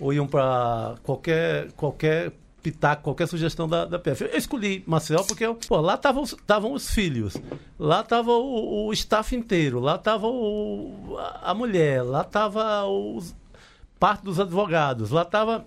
ou 0.00 0.12
iam 0.12 0.26
para 0.26 0.96
qualquer, 1.02 1.70
qualquer 1.72 2.32
pitaco, 2.62 3.02
qualquer 3.02 3.26
sugestão 3.26 3.68
da, 3.68 3.84
da 3.84 3.98
PF. 3.98 4.24
Eu 4.24 4.36
escolhi 4.36 4.82
Maceió 4.86 5.22
porque 5.24 5.46
pô, 5.68 5.80
lá 5.80 5.94
estavam 5.94 6.22
os- 6.22 6.36
filhos, 6.90 7.36
lá 7.78 8.00
estava 8.00 8.32
o, 8.32 8.86
o 8.86 8.92
staff 8.92 9.34
inteiro, 9.36 9.78
lá 9.80 9.94
estava 9.96 10.26
a, 11.42 11.50
mulher, 11.54 12.02
lá 12.02 12.20
estava 12.22 12.84
parte 13.98 14.22
dos 14.24 14.38
advogados, 14.40 15.10
lá 15.10 15.22
estava 15.22 15.66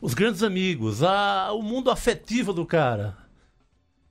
os 0.00 0.14
grandes 0.14 0.42
amigos, 0.42 1.02
a, 1.02 1.52
o 1.52 1.62
mundo 1.62 1.90
afetivo 1.90 2.52
do 2.52 2.66
cara. 2.66 3.16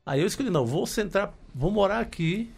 Aí 0.06 0.20
eu 0.22 0.28
escolhi, 0.28 0.50
não, 0.50 0.66
vou 0.66 0.86
centrar, 0.86 1.34
vou 1.56 1.72
morar 1.72 2.00
aqui, 2.00 2.52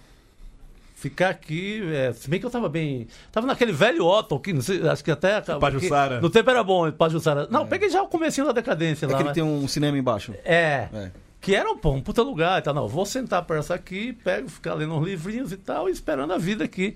ficar 1.10 1.30
aqui, 1.30 1.82
é, 1.93 2.12
se 2.14 2.28
bem 2.30 2.39
que 2.39 2.45
eu 2.45 2.49
tava 2.49 2.68
bem, 2.68 3.08
tava 3.32 3.45
naquele 3.45 3.72
velho 3.72 4.03
Otto, 4.06 4.39
que 4.39 4.51
não 4.51 4.62
sei, 4.62 4.88
acho 4.88 5.03
que 5.03 5.12
até... 5.12 5.39
Pajuçara. 5.41 6.16
que 6.18 6.22
No 6.24 6.30
tempo 6.32 6.49
era 6.49 6.64
bom, 6.64 6.91
Pajussara. 6.91 7.47
Não, 7.51 7.68
peguei 7.68 7.89
já 7.89 8.01
o 8.01 8.08
comecinho 8.08 8.47
da 8.47 8.53
decadência 8.53 9.06
É 9.06 9.10
lá, 9.10 9.16
que 9.16 9.22
ele 9.22 9.30
né? 9.30 9.34
tem 9.36 9.43
um 9.43 9.68
cinema 9.68 9.97
embaixo. 9.97 10.34
É. 10.43 10.89
É. 10.91 11.12
Que 11.39 11.53
era 11.53 11.70
um, 11.72 11.78
pô, 11.78 11.91
um 11.91 12.01
puta 12.01 12.24
lugar 12.24 12.60
e 12.60 12.64
tal. 12.64 12.74
Não, 12.74 12.88
vou 12.88 13.06
sentar 13.06 13.43
para 13.43 13.58
essa 13.60 13.76
aqui, 13.76 14.14
pego, 14.14 14.49
ficar 14.49 14.74
lendo 14.74 14.95
uns 14.95 15.06
livrinhos 15.06 15.51
e 15.51 15.58
tal, 15.58 15.88
e 15.88 15.91
esperando 15.91 16.34
a 16.34 16.38
vida 16.39 16.64
aqui. 16.64 16.95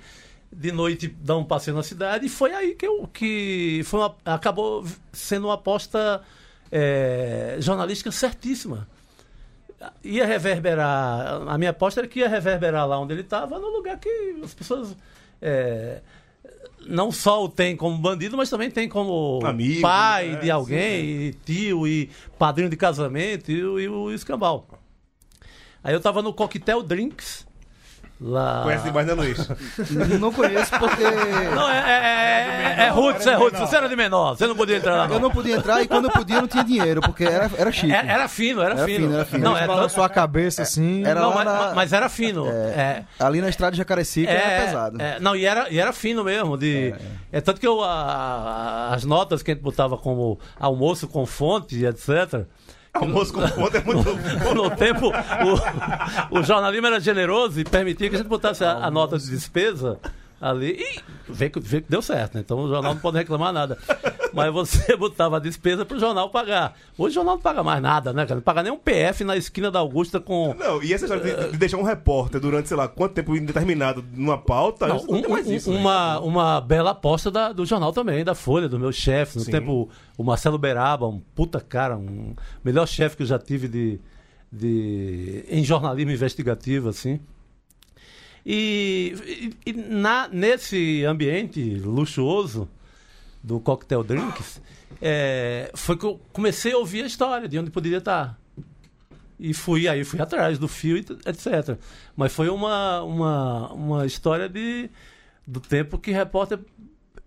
De 0.51 0.71
noite 0.71 1.07
dar 1.07 1.37
um 1.37 1.43
passeio 1.43 1.77
na 1.77 1.83
cidade. 1.83 2.25
E 2.25 2.29
foi 2.29 2.51
aí 2.53 2.73
que 2.73 2.87
eu 2.87 3.07
que 3.13 3.81
foi 3.85 3.99
uma- 3.99 4.15
acabou 4.25 4.83
sendo 5.13 5.45
uma 5.47 5.53
aposta 5.53 6.21
é, 6.71 7.57
jornalística 7.59 8.11
certíssima. 8.11 8.87
Ia 10.03 10.25
reverberar. 10.25 11.43
A 11.47 11.57
minha 11.57 11.71
aposta 11.71 12.01
era 12.01 12.07
que 12.07 12.19
ia 12.19 12.27
reverberar 12.29 12.87
lá 12.87 12.99
onde 12.99 13.13
ele 13.13 13.21
estava, 13.21 13.57
no 13.59 13.67
lugar 13.69 13.97
que 13.99 14.09
as 14.43 14.53
pessoas. 14.53 14.95
é, 15.41 16.01
não 16.85 17.11
só 17.11 17.43
o 17.43 17.49
tem 17.49 17.75
como 17.75 17.97
bandido, 17.97 18.35
mas 18.37 18.49
também 18.49 18.69
tem 18.71 18.87
como 18.89 19.39
Amigo, 19.45 19.81
pai 19.81 20.29
né? 20.31 20.39
de 20.39 20.51
alguém, 20.51 21.05
e 21.05 21.33
tio 21.45 21.85
e 21.87 22.09
padrinho 22.37 22.69
de 22.69 22.75
casamento 22.77 23.51
e, 23.51 23.63
o- 23.63 23.79
e 23.79 23.87
o 23.87 24.11
escambau. 24.13 24.67
Aí 25.83 25.93
eu 25.93 25.99
tava 26.01 26.21
no 26.21 26.33
Coquetel 26.33 26.81
Drinks. 26.83 27.45
Lá. 28.21 28.63
Conhece 28.63 28.83
demais, 28.83 29.07
né, 29.07 29.13
Luiz? 29.13 29.47
Não 30.19 30.33
conheço 30.33 30.71
porque. 30.77 31.03
Não, 31.55 31.69
é, 31.69 31.77
é, 31.77 32.75
é, 32.81 32.85
é 32.85 32.89
Roots, 32.89 33.25
é 33.25 33.33
Roots. 33.35 33.57
Você 33.59 33.77
era 33.77 33.87
de 33.87 33.95
menor, 33.95 34.35
você 34.35 34.45
não 34.45 34.57
podia 34.57 34.75
entrar 34.75 34.95
lá. 34.97 35.03
Eu 35.05 35.09
Não. 35.11 35.19
não 35.21 35.31
podia 35.31 35.55
entrar 35.55 35.81
e 35.81 35.87
quando 35.87 36.05
eu 36.05 36.11
podia 36.11 36.35
eu 36.35 36.41
não 36.41 36.47
tinha 36.49 36.63
dinheiro, 36.65 36.99
porque 36.99 37.23
era, 37.23 37.49
era 37.57 37.71
chique. 37.71 37.93
Era, 37.93 38.11
era 38.11 38.27
fino, 38.27 38.61
era, 38.61 38.73
Era 38.75 38.85
fino. 38.85 38.99
fino, 39.05 39.13
era 39.15 39.25
fino. 39.25 39.43
Não, 39.45 39.51
Eles 39.51 39.63
é, 39.63 39.67
Balançou 39.67 40.03
a 40.03 40.09
cabeça 40.09 40.63
assim. 40.63 41.05
Era 41.05 41.21
não, 41.21 41.33
mas, 41.33 41.45
na- 41.45 41.71
mas 41.73 41.93
era 41.93 42.09
fino. 42.09 42.45
É. 42.49 43.05
Ali 43.17 43.39
na 43.39 43.47
estrada 43.47 43.71
de 43.71 43.77
Jacarecica 43.77 44.29
era 44.29 44.65
pesado. 44.65 45.01
é, 45.01 45.17
não, 45.21 45.33
e 45.33 45.45
era, 45.45 45.69
e 45.69 45.79
era 45.79 45.93
fino 45.93 46.21
mesmo. 46.23 46.57
De, 46.57 46.93
é, 47.31 47.39
tanto 47.39 47.61
que 47.61 47.67
eu, 47.67 47.81
a- 47.81 47.87
a- 48.89 48.93
as 48.95 49.05
notas 49.05 49.41
que 49.41 49.51
a 49.51 49.53
gente 49.53 49.63
botava 49.63 49.97
como 49.97 50.37
almoço 50.59 51.07
com 51.07 51.25
fonte, 51.25 51.85
etc. 51.85 52.45
Almoço 52.93 53.33
com 53.33 53.47
ponta 53.49 53.77
é 53.77 53.83
muito. 53.83 54.03
No 54.55 54.69
tempo, 54.71 55.11
o, 56.31 56.39
o 56.39 56.43
jornalismo 56.43 56.87
era 56.87 56.99
generoso 56.99 57.59
e 57.59 57.63
permitia 57.63 58.09
que 58.09 58.15
a 58.15 58.19
gente 58.19 58.27
botasse 58.27 58.63
a, 58.63 58.85
a 58.85 58.91
nota 58.91 59.17
de 59.17 59.29
despesa 59.29 59.99
ali 60.41 60.77
e 60.79 60.99
vê 61.27 61.49
que, 61.49 61.59
vê 61.59 61.81
que 61.81 61.89
deu 61.89 62.01
certo. 62.01 62.35
né? 62.35 62.41
Então 62.41 62.59
o 62.59 62.67
jornal 62.69 62.93
não 62.93 63.01
pode 63.01 63.17
reclamar 63.17 63.51
nada. 63.53 63.77
Mas 64.31 64.53
você 64.53 64.95
botava 64.95 65.37
a 65.37 65.39
despesa 65.39 65.83
para 65.83 65.97
o 65.97 65.99
jornal 65.99 66.29
pagar. 66.29 66.75
Hoje 66.97 67.13
o 67.13 67.15
jornal 67.15 67.35
não 67.35 67.41
paga 67.41 67.63
mais 67.63 67.81
nada, 67.81 68.13
né, 68.13 68.23
cara? 68.25 68.35
Não 68.35 68.43
paga 68.43 68.61
nem 68.61 68.71
um 68.71 68.77
PF 68.77 69.23
na 69.23 69.35
esquina 69.35 69.71
da 69.71 69.79
Augusta 69.79 70.19
com. 70.19 70.53
Não, 70.53 70.83
e 70.83 70.93
essa 70.93 71.05
história 71.05 71.23
de, 71.45 71.51
de 71.51 71.57
deixar 71.57 71.77
um 71.77 71.83
repórter 71.83 72.39
durante, 72.39 72.67
sei 72.67 72.77
lá, 72.77 72.87
quanto 72.87 73.13
tempo 73.15 73.35
indeterminado 73.35 74.05
numa 74.13 74.37
pauta, 74.37 74.87
Não, 74.87 74.97
não 74.97 75.15
um- 75.17 75.21
tem 75.23 75.31
mais 75.31 75.47
um- 75.47 75.53
isso. 75.53 75.71
né? 75.71 75.79
uma, 75.79 76.19
uma 76.19 76.61
bela 76.61 76.91
aposta 76.91 77.31
da- 77.31 77.51
do 77.51 77.65
jornal 77.65 77.91
também, 77.91 78.23
da 78.23 78.35
Folha, 78.35 78.69
do 78.69 78.77
meu 78.79 78.91
chefe. 78.91 79.39
No 79.39 79.43
Sim. 79.43 79.51
tempo, 79.51 79.89
o 80.15 80.23
Marcelo 80.23 80.59
Beraba, 80.59 81.07
um 81.07 81.19
puta 81.33 81.59
cara, 81.59 81.97
um 81.97 82.35
melhor 82.63 82.87
chefe 82.87 83.17
que 83.17 83.23
eu 83.23 83.27
já 83.27 83.39
tive 83.39 83.67
de, 83.67 83.99
de, 84.51 85.43
em 85.49 85.63
jornalismo 85.63 86.11
investigativo, 86.11 86.89
assim. 86.89 87.19
E, 88.51 89.53
e- 89.65 89.69
e 89.69 89.73
na, 89.73 90.27
nesse 90.27 91.05
ambiente 91.05 91.61
luxuoso 91.75 92.67
do 93.43 93.59
Cocktail 93.59 94.03
Drinks, 94.03 94.59
é, 94.99 95.69
foi 95.75 95.95
que 95.95 96.03
eu 96.05 96.19
comecei 96.33 96.71
a 96.73 96.77
ouvir 96.79 97.03
a 97.03 97.05
história 97.05 97.47
de 97.47 97.59
onde 97.59 97.69
poderia 97.69 97.99
estar. 97.99 98.39
E 99.39 99.53
fui 99.53 99.87
aí, 99.87 100.03
fui 100.03 100.19
atrás 100.19 100.57
do 100.57 100.67
fio, 100.67 100.97
e 100.97 101.01
etc. 101.29 101.77
Mas 102.17 102.33
foi 102.33 102.49
uma, 102.49 103.03
uma, 103.03 103.71
uma 103.71 104.05
história 104.07 104.49
de, 104.49 104.89
do 105.45 105.59
tempo 105.59 105.99
que 105.99 106.11
repórter 106.11 106.57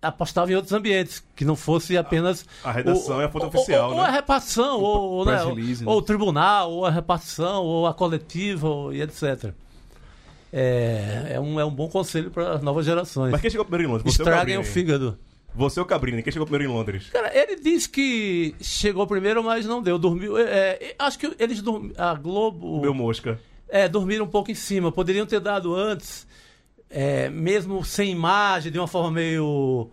apostava 0.01 0.51
em 0.51 0.55
outros 0.55 0.73
ambientes, 0.73 1.23
que 1.37 1.45
não 1.45 1.55
fosse 1.55 1.97
apenas. 1.97 2.45
A 2.65 2.71
redação 2.73 3.17
o- 3.17 3.21
é 3.21 3.25
a 3.25 3.29
fonte 3.29 3.43
ou- 3.43 3.47
oficial, 3.47 3.89
ou, 3.91 3.95
né? 3.95 4.01
Ou 4.01 4.05
a 4.07 4.11
repartição, 4.11 4.79
ou, 4.81 5.11
ou, 5.13 5.25
né, 5.25 5.37
release, 5.45 5.85
ou 5.85 5.91
né? 5.93 5.97
o 5.97 6.01
tribunal, 6.01 6.69
ou 6.71 6.85
a 6.85 6.91
repartição, 6.91 7.63
ou 7.63 7.87
a 7.87 7.93
coletiva, 7.93 8.67
ou, 8.67 8.93
e 8.93 9.01
etc. 9.01 9.53
É, 10.55 11.31
é, 11.31 11.39
um, 11.39 11.59
é 11.59 11.65
um 11.65 11.71
bom 11.73 11.89
conselho 11.89 12.29
para 12.29 12.53
as 12.53 12.61
novas 12.61 12.85
gerações. 12.85 13.31
Mas 13.31 13.41
quem 13.41 13.49
chegou 13.49 13.65
primeiro 13.65 13.89
em 13.89 13.91
Londres? 13.91 14.13
Você 14.13 14.21
Estraguem 14.21 14.57
o 14.57 14.59
Cabrini? 14.59 14.63
fígado. 14.65 15.17
Você 15.55 15.79
ou 15.79 15.85
Cabrini? 15.87 16.21
Quem 16.21 16.31
chegou 16.31 16.45
primeiro 16.47 16.71
em 16.71 16.75
Londres? 16.75 17.09
Cara, 17.09 17.35
ele 17.35 17.55
disse 17.55 17.89
que 17.89 18.53
chegou 18.61 19.07
primeiro, 19.07 19.43
mas 19.43 19.65
não 19.65 19.81
deu. 19.81 19.97
Dormiu. 19.97 20.37
é, 20.37 20.77
é, 20.79 20.95
acho 20.99 21.17
que 21.17 21.35
eles 21.39 21.59
dorm... 21.59 21.91
A 21.97 22.13
Globo. 22.13 22.81
Meu 22.81 22.93
mosca. 22.93 23.39
É, 23.67 23.89
dormiram 23.89 24.25
um 24.25 24.29
pouco 24.29 24.51
em 24.51 24.55
cima. 24.55 24.91
Poderiam 24.91 25.25
ter 25.25 25.39
dado 25.39 25.75
antes, 25.75 26.27
é, 26.87 27.29
mesmo 27.29 27.83
sem 27.83 28.11
imagem, 28.11 28.71
de 28.71 28.77
uma 28.77 28.87
forma 28.87 29.09
meio 29.09 29.89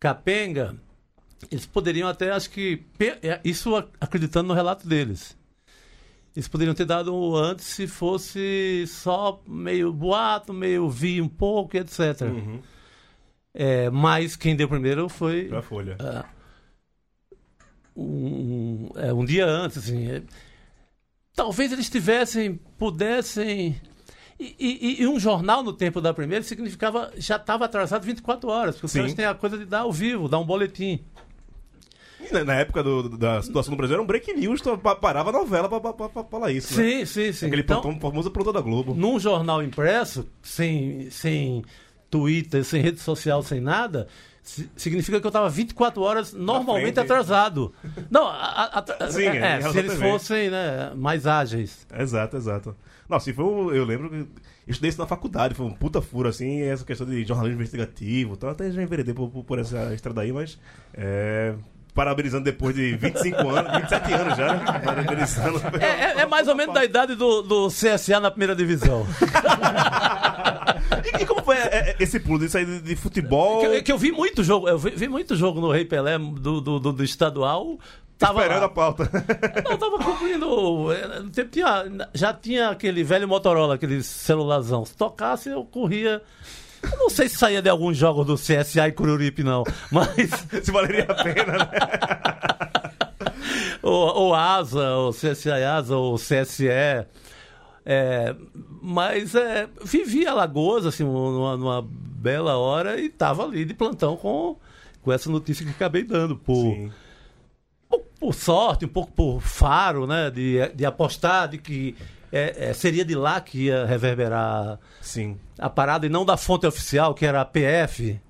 capenga. 0.00 0.74
Eles 1.52 1.66
poderiam 1.66 2.08
até, 2.08 2.32
acho 2.32 2.50
que. 2.50 2.82
é, 3.22 3.40
Isso 3.44 3.76
acreditando 4.00 4.48
no 4.48 4.54
relato 4.54 4.88
deles. 4.88 5.38
Eles 6.34 6.46
poderiam 6.48 6.74
ter 6.74 6.84
dado 6.84 7.34
antes 7.36 7.64
se 7.66 7.86
fosse 7.88 8.84
só 8.86 9.42
meio 9.46 9.92
boato, 9.92 10.52
meio 10.52 10.88
vi 10.88 11.20
um 11.20 11.28
pouco, 11.28 11.76
etc. 11.76 12.22
Uhum. 12.22 12.60
É, 13.52 13.90
mas 13.90 14.36
quem 14.36 14.54
deu 14.54 14.68
primeiro 14.68 15.08
foi 15.08 15.48
Da 15.48 15.60
Folha. 15.60 15.96
um, 17.96 18.88
é, 18.96 19.12
um 19.12 19.24
dia 19.24 19.44
antes, 19.46 19.78
assim. 19.78 20.08
é. 20.10 20.22
talvez 21.34 21.72
eles 21.72 21.88
tivessem, 21.90 22.54
pudessem. 22.78 23.80
E, 24.38 24.54
e- 24.58 25.02
e 25.02 25.06
um 25.06 25.20
jornal 25.20 25.62
no 25.62 25.72
tempo 25.72 26.00
da 26.00 26.14
primeira 26.14 26.42
significava 26.42 27.12
já 27.18 27.36
estava 27.36 27.66
atrasado 27.66 28.04
24 28.04 28.48
horas, 28.48 28.76
porque 28.76 28.88
Sim. 28.88 28.98
caras 29.00 29.14
têm 29.14 29.24
a 29.26 29.34
coisa 29.34 29.58
de 29.58 29.66
dar 29.66 29.80
ao 29.80 29.92
vivo, 29.92 30.28
dar 30.28 30.38
um 30.38 30.46
boletim. 30.46 31.04
Na, 32.44 32.54
época 32.54 32.82
do- 32.82 33.08
da 33.16 33.42
situação 33.42 33.72
do 33.72 33.76
Brasil 33.76 33.94
era 33.94 34.02
um 34.02 34.06
break 34.06 34.32
news, 34.34 34.60
parava 35.00 35.30
a 35.30 35.32
novela 35.32 35.68
pra, 35.68 35.80
pra- 35.92 36.08
pra- 36.08 36.24
falar 36.24 36.52
isso, 36.52 36.76
né? 36.76 36.82
Sim, 36.90 37.04
sim, 37.06 37.32
sim. 37.32 37.46
Aquele 37.46 37.62
Então, 37.62 37.82
famoso 38.00 38.30
plantão 38.30 38.52
da 38.52 38.60
Globo. 38.60 38.94
num 38.94 39.18
jornal 39.18 39.62
impresso, 39.62 40.28
sem, 40.42 41.10
sem 41.10 41.64
Twitter, 42.08 42.64
sem 42.64 42.80
rede 42.82 43.00
social, 43.00 43.42
sem 43.42 43.60
nada, 43.60 44.06
si- 44.42 44.70
significa 44.76 45.18
que 45.20 45.26
eu 45.26 45.30
estava 45.30 45.48
24 45.48 46.00
horas 46.02 46.32
normalmente 46.32 47.00
atrasado. 47.00 47.72
Não, 48.10 48.26
a- 48.28 48.70
a- 48.78 48.84
Sim, 49.10 49.26
é, 49.26 49.58
é, 49.58 49.62
se 49.62 49.78
eles 49.78 49.94
fossem 49.94 50.50
né, 50.50 50.92
mais 50.96 51.26
ágeis. 51.26 51.86
Exato, 51.98 52.36
exato. 52.36 52.76
Nossa, 53.08 53.28
e 53.30 53.32
foi 53.32 53.44
eu 53.76 53.84
lembro 53.84 54.08
que 54.08 54.16
eu 54.16 54.28
estudei 54.68 54.88
isso 54.90 55.00
na 55.00 55.06
faculdade, 55.06 55.54
foi 55.54 55.66
um 55.66 55.72
puta 55.74 56.00
furo, 56.00 56.28
assim, 56.28 56.60
essa 56.62 56.84
questão 56.84 57.04
de 57.06 57.24
jornalismo 57.24 57.56
investigativo. 57.60 58.34
Então 58.34 58.48
até 58.48 58.70
já 58.70 58.80
enveredei 58.82 59.12
por, 59.12 59.28
por, 59.30 59.42
por 59.42 59.58
essa 59.58 59.92
estrada 59.94 60.20
aí, 60.20 60.30
mas. 60.32 60.58
É, 60.94 61.54
parabenizando 62.00 62.44
depois 62.44 62.74
de 62.74 62.96
25 62.96 63.48
anos, 63.50 63.72
27 63.76 64.12
anos 64.14 64.36
já, 64.38 64.54
né? 64.54 64.80
Parabenizando. 64.82 65.60
É, 65.78 65.86
é- 65.86 66.20
é 66.22 66.26
mais 66.26 66.48
ou 66.48 66.54
menos 66.56 66.72
da 66.74 66.82
idade 66.82 67.14
do, 67.14 67.42
do 67.42 67.68
CSA 67.68 68.18
na 68.18 68.30
primeira 68.30 68.56
divisão. 68.56 69.06
E, 71.18 71.22
e 71.22 71.26
como 71.26 71.42
foi 71.42 71.56
é, 71.56 71.90
é, 71.90 71.96
esse 72.00 72.18
pulo 72.18 72.38
de 72.38 72.48
sair 72.48 72.64
de, 72.64 72.80
de 72.80 72.96
futebol? 72.96 73.60
que, 73.60 73.66
eu- 73.66 73.82
que 73.82 73.92
eu 73.92 73.98
vi 73.98 74.10
muito 74.12 74.42
jogo, 74.42 74.66
eu 74.66 74.78
vi, 74.78 74.90
vi 74.90 75.08
muito 75.08 75.36
jogo 75.36 75.60
no 75.60 75.70
Rei 75.70 75.84
Pelé 75.84 76.18
do, 76.18 76.60
do, 76.62 76.80
do- 76.80 76.92
do 76.92 77.04
estadual. 77.04 77.78
Tava 78.18 78.40
esperando 78.40 78.64
a 78.64 78.68
pauta. 78.70 79.10
Não, 79.64 79.70
eu 79.72 79.78
tava 79.78 79.98
cumprindo. 79.98 80.88
tinha- 81.50 82.08
já 82.14 82.32
tinha 82.32 82.70
aquele 82.70 83.02
velho 83.04 83.28
Motorola, 83.28 83.74
aquele 83.74 84.02
celularzão. 84.02 84.86
Se 84.86 84.96
tocasse, 84.96 85.50
eu 85.50 85.64
corria. 85.64 86.22
Eu 86.82 86.98
não 86.98 87.10
sei 87.10 87.28
se 87.28 87.36
saía 87.36 87.60
de 87.60 87.68
alguns 87.68 87.96
jogos 87.96 88.26
do 88.26 88.34
CSA 88.36 88.88
e 88.88 88.92
Cururipe, 88.92 89.42
não. 89.42 89.64
Mas. 89.90 90.30
Se 90.62 90.70
valeria 90.70 91.06
a 91.08 91.14
pena, 91.22 91.58
né? 91.58 91.70
ou, 93.82 94.16
ou 94.16 94.34
ASA, 94.34 94.90
ou 94.96 95.12
CSA 95.12 95.58
e 95.58 95.64
ASA, 95.64 95.96
ou 95.96 96.16
CSE. 96.16 96.68
É, 97.84 98.36
mas 98.82 99.34
é, 99.34 99.68
vivi 99.82 100.26
Alagoas, 100.26 100.84
assim, 100.86 101.02
numa, 101.02 101.56
numa 101.56 101.82
bela 101.82 102.56
hora 102.56 103.00
e 103.00 103.08
tava 103.08 103.44
ali 103.44 103.64
de 103.64 103.72
plantão 103.72 104.16
com, 104.16 104.56
com 105.02 105.12
essa 105.12 105.30
notícia 105.30 105.64
que 105.64 105.72
acabei 105.72 106.04
dando. 106.04 106.36
Por, 106.36 106.90
pouco 107.88 108.06
por 108.18 108.34
sorte, 108.34 108.84
um 108.84 108.88
pouco 108.88 109.12
por 109.12 109.40
faro, 109.40 110.06
né? 110.06 110.30
De, 110.30 110.68
de 110.74 110.84
apostar 110.84 111.48
de 111.48 111.58
que 111.58 111.96
é, 112.32 112.70
é, 112.70 112.72
seria 112.72 113.04
de 113.04 113.14
lá 113.14 113.40
que 113.40 113.66
ia 113.66 113.84
reverberar 113.86 114.78
Sim. 115.00 115.38
a 115.58 115.68
parada 115.70 116.06
e 116.06 116.08
não 116.08 116.24
da 116.24 116.36
fonte 116.36 116.66
oficial, 116.66 117.14
que 117.14 117.24
era 117.26 117.40
a 117.40 117.44
PF. 117.44 118.20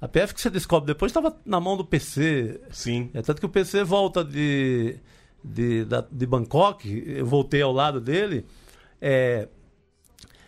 A 0.00 0.08
PF 0.08 0.34
que 0.34 0.40
você 0.40 0.48
descobre 0.50 0.86
depois 0.86 1.10
estava 1.10 1.36
na 1.44 1.60
mão 1.60 1.76
do 1.76 1.84
PC. 1.84 2.60
Sim. 2.70 3.10
É 3.12 3.20
tanto 3.22 3.40
que 3.40 3.46
o 3.46 3.50
PC 3.50 3.84
volta 3.84 4.24
de, 4.24 4.96
de, 5.44 5.84
da- 5.84 6.04
de 6.10 6.26
Bangkok, 6.26 7.04
eu 7.06 7.26
voltei 7.26 7.60
ao 7.62 7.72
lado 7.72 8.00
dele. 8.00 8.46
É, 9.00 9.46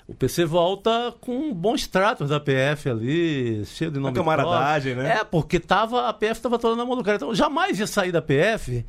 o 0.06 0.14
PC 0.14 0.44
volta 0.44 1.14
com 1.20 1.54
bons 1.54 1.86
tratos 1.86 2.28
da 2.30 2.40
PF 2.40 2.88
ali, 2.90 3.64
cheio 3.66 3.90
de 3.90 3.98
nome 3.98 4.14
camaradagem, 4.14 4.94
próprio. 4.94 5.14
né? 5.14 5.20
É, 5.20 5.24
porque 5.24 5.60
tava, 5.60 6.08
a 6.08 6.12
PF 6.12 6.32
estava 6.32 6.58
toda 6.58 6.74
na 6.76 6.84
mão 6.84 6.96
do 6.96 7.04
cara. 7.04 7.16
Então 7.16 7.34
jamais 7.34 7.78
ia 7.78 7.86
sair 7.86 8.10
da 8.12 8.20
PF, 8.22 8.84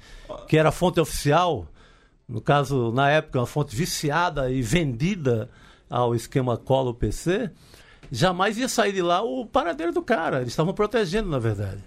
que 0.47 0.57
era 0.57 0.69
a 0.69 0.71
fonte 0.71 0.99
oficial, 0.99 1.67
no 2.27 2.41
caso, 2.41 2.91
na 2.91 3.09
época, 3.09 3.39
uma 3.39 3.47
fonte 3.47 3.75
viciada 3.75 4.49
e 4.49 4.61
vendida 4.61 5.49
ao 5.89 6.15
esquema 6.15 6.57
Colo 6.57 6.93
PC, 6.93 7.51
jamais 8.11 8.57
ia 8.57 8.67
sair 8.67 8.93
de 8.93 9.01
lá 9.01 9.21
o 9.21 9.45
paradeiro 9.45 9.91
do 9.91 10.01
cara. 10.01 10.37
Eles 10.37 10.49
estavam 10.49 10.73
protegendo, 10.73 11.29
na 11.29 11.39
verdade. 11.39 11.83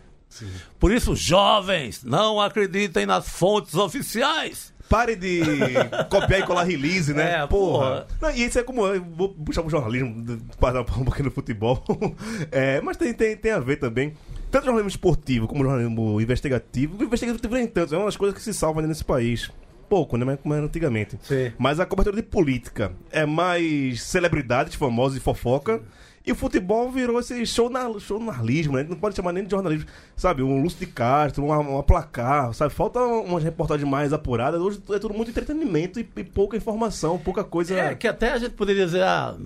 Por 0.78 0.92
isso, 0.92 1.14
jovens, 1.16 2.04
não 2.04 2.40
acreditem 2.40 3.06
nas 3.06 3.28
fontes 3.28 3.74
oficiais. 3.74 4.74
Pare 4.88 5.16
de 5.16 5.40
copiar 6.10 6.40
e 6.40 6.42
colar 6.44 6.62
release, 6.64 7.12
né? 7.12 7.42
É, 7.42 7.46
porra. 7.46 7.48
porra. 7.48 8.06
Não, 8.20 8.30
e 8.30 8.44
isso 8.44 8.58
é 8.58 8.62
como. 8.62 8.86
Eu 8.86 9.02
vou 9.02 9.30
puxar 9.30 9.62
pro 9.62 9.70
jornalismo, 9.70 10.38
passar 10.60 10.82
um 10.82 11.04
pouquinho 11.04 11.26
no 11.26 11.30
futebol. 11.30 11.82
É, 12.52 12.80
mas 12.80 12.96
tem, 12.96 13.12
tem, 13.12 13.36
tem 13.36 13.52
a 13.52 13.58
ver 13.58 13.76
também. 13.76 14.14
Tanto 14.50 14.66
jornalismo 14.66 14.88
esportivo 14.88 15.48
como 15.48 15.64
jornalismo 15.64 16.20
investigativo. 16.20 16.96
O 16.98 17.04
investigativo 17.04 17.54
nem 17.54 17.66
tanto, 17.66 17.94
é 17.94 17.98
uma 17.98 18.06
das 18.06 18.16
coisas 18.16 18.36
que 18.36 18.42
se 18.42 18.54
salva 18.54 18.80
nesse 18.82 19.04
país. 19.04 19.50
Pouco, 19.88 20.16
né? 20.16 20.24
Mas 20.24 20.40
como 20.40 20.54
era 20.54 20.64
antigamente. 20.64 21.18
Sim. 21.22 21.52
Mas 21.58 21.78
a 21.80 21.86
cobertura 21.86 22.16
de 22.16 22.22
política 22.22 22.92
é 23.10 23.24
mais 23.24 24.02
celebridades 24.02 24.74
famosas 24.74 25.18
e 25.18 25.20
fofoca. 25.20 25.82
E 26.26 26.32
o 26.32 26.34
futebol 26.34 26.90
virou 26.90 27.20
esse 27.20 27.46
show 27.46 27.70
na, 27.70 27.88
jornalismo, 28.00 28.76
né? 28.76 28.82
Não 28.82 28.96
pode 28.96 29.14
chamar 29.14 29.32
nem 29.32 29.44
de 29.44 29.50
jornalismo. 29.50 29.88
Sabe, 30.16 30.42
um 30.42 30.60
Lúcio 30.60 30.80
de 30.80 30.86
Castro, 30.86 31.44
uma, 31.44 31.58
uma 31.58 31.82
placar, 31.84 32.52
sabe? 32.52 32.74
Falta 32.74 32.98
umas 32.98 33.44
reportagens 33.44 33.88
mais 33.88 34.12
apuradas. 34.12 34.60
Hoje 34.60 34.82
é 34.90 34.98
tudo 34.98 35.14
muito 35.14 35.30
entretenimento 35.30 36.00
e, 36.00 36.08
e 36.16 36.24
pouca 36.24 36.56
informação, 36.56 37.16
pouca 37.16 37.44
coisa. 37.44 37.78
É, 37.78 37.94
que 37.94 38.08
até 38.08 38.32
a 38.32 38.38
gente 38.38 38.54
poderia 38.54 38.86
dizer, 38.86 39.04
ah, 39.04 39.36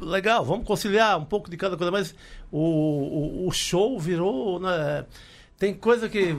legal, 0.00 0.44
vamos 0.44 0.64
conciliar 0.64 1.18
um 1.18 1.24
pouco 1.24 1.50
de 1.50 1.56
cada 1.56 1.76
coisa, 1.76 1.90
mas 1.90 2.14
o, 2.50 2.60
o, 2.60 3.48
o 3.48 3.52
show 3.52 3.98
virou. 3.98 4.60
Né, 4.60 5.04
tem 5.58 5.74
coisa 5.74 6.08
que. 6.08 6.36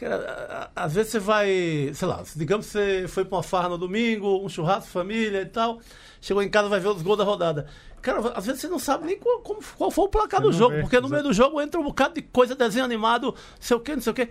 Cara, 0.00 0.70
às 0.74 0.94
vezes 0.94 1.12
você 1.12 1.18
vai, 1.18 1.90
sei 1.92 2.08
lá, 2.08 2.22
digamos 2.34 2.64
que 2.64 2.72
você 2.72 3.04
foi 3.06 3.22
pra 3.22 3.36
uma 3.36 3.42
farra 3.42 3.68
no 3.68 3.76
domingo, 3.76 4.42
um 4.42 4.48
churrasco, 4.48 4.88
família 4.88 5.42
e 5.42 5.46
tal, 5.46 5.78
chegou 6.22 6.42
em 6.42 6.48
casa 6.48 6.70
vai 6.70 6.80
ver 6.80 6.88
os 6.88 7.02
gols 7.02 7.18
da 7.18 7.24
rodada. 7.24 7.66
Cara, 8.00 8.32
às 8.34 8.46
vezes 8.46 8.62
você 8.62 8.68
não 8.68 8.78
sabe 8.78 9.04
nem 9.04 9.18
qual, 9.18 9.40
qual 9.40 9.90
foi 9.90 10.04
o 10.06 10.08
placar 10.08 10.40
Você 10.40 10.46
do 10.46 10.52
jogo, 10.54 10.76
vê, 10.76 10.80
porque 10.80 10.98
no 10.98 11.08
meio 11.10 11.22
do 11.22 11.34
jogo 11.34 11.60
entra 11.60 11.78
um 11.78 11.84
bocado 11.84 12.14
de 12.14 12.22
coisa, 12.22 12.54
desenho 12.54 12.86
animado, 12.86 13.26
não 13.26 13.34
sei 13.60 13.76
o 13.76 13.80
que, 13.80 13.94
não 13.94 14.00
sei 14.00 14.10
o 14.10 14.14
que. 14.14 14.30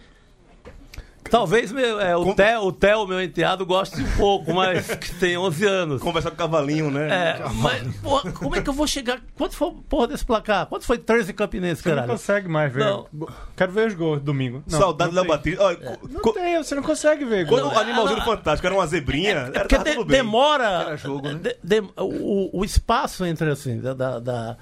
Talvez 1.29 1.71
meu, 1.71 1.99
é, 1.99 2.15
o, 2.15 2.21
Como- 2.21 2.35
Theo, 2.35 2.61
o 2.63 2.71
Theo, 2.71 3.07
meu 3.07 3.21
enteado, 3.21 3.65
goste 3.65 4.01
um 4.01 4.11
pouco, 4.17 4.53
mas 4.53 4.87
que 4.95 5.13
tem 5.15 5.37
11 5.37 5.65
anos. 5.65 6.01
Conversar 6.01 6.29
com 6.31 6.35
o 6.35 6.37
cavalinho, 6.39 6.89
né? 6.89 7.07
É, 7.39 7.41
mas, 7.55 7.95
porra, 7.97 8.31
como 8.31 8.55
é 8.55 8.61
que 8.61 8.69
eu 8.69 8.73
vou 8.73 8.87
chegar? 8.87 9.19
Quanto 9.37 9.55
foi 9.55 9.71
porra 9.87 10.07
desse 10.07 10.25
placar? 10.25 10.65
Quanto 10.65 10.85
foi 10.85 10.97
13 10.97 11.33
Campinense, 11.33 11.81
Você 11.81 11.89
não 11.89 11.95
caralho? 11.95 12.11
consegue 12.13 12.47
mais 12.47 12.73
ver. 12.73 12.85
Não. 12.85 13.07
Quero 13.55 13.71
ver 13.71 13.87
os 13.87 13.93
gols 13.93 14.21
domingo. 14.21 14.63
Não, 14.69 14.79
Saudade 14.79 15.13
não 15.13 15.21
da. 15.23 15.29
Batista. 15.29 15.63
Olha, 15.63 15.77
É. 15.81 15.97
Não 16.09 16.21
co- 16.21 16.33
tem, 16.33 16.57
você 16.57 16.75
não 16.75 16.83
consegue 16.83 17.25
ver. 17.25 17.47
Quando 17.47 17.67
o 17.67 17.77
animalzinho 17.77 18.19
do 18.19 18.25
Fantástico 18.25 18.65
era 18.67 18.75
uma 18.75 18.87
zebrinha, 18.87 19.29
era, 19.29 19.47
É 19.49 19.59
porque 19.59 19.75
tava 19.75 19.89
de- 19.89 19.95
tudo 19.95 20.07
bem. 20.07 20.17
demora 20.17 20.63
Era 20.87 20.97
jogo, 20.97 21.27
né? 21.29 21.33
de- 21.35 21.57
de- 21.81 21.87
o, 21.97 22.59
o 22.59 22.65
espaço 22.65 23.25
entre 23.25 23.49
assim 23.51 23.79
da, 23.79 23.93
da, 23.93 24.19
da, 24.19 24.57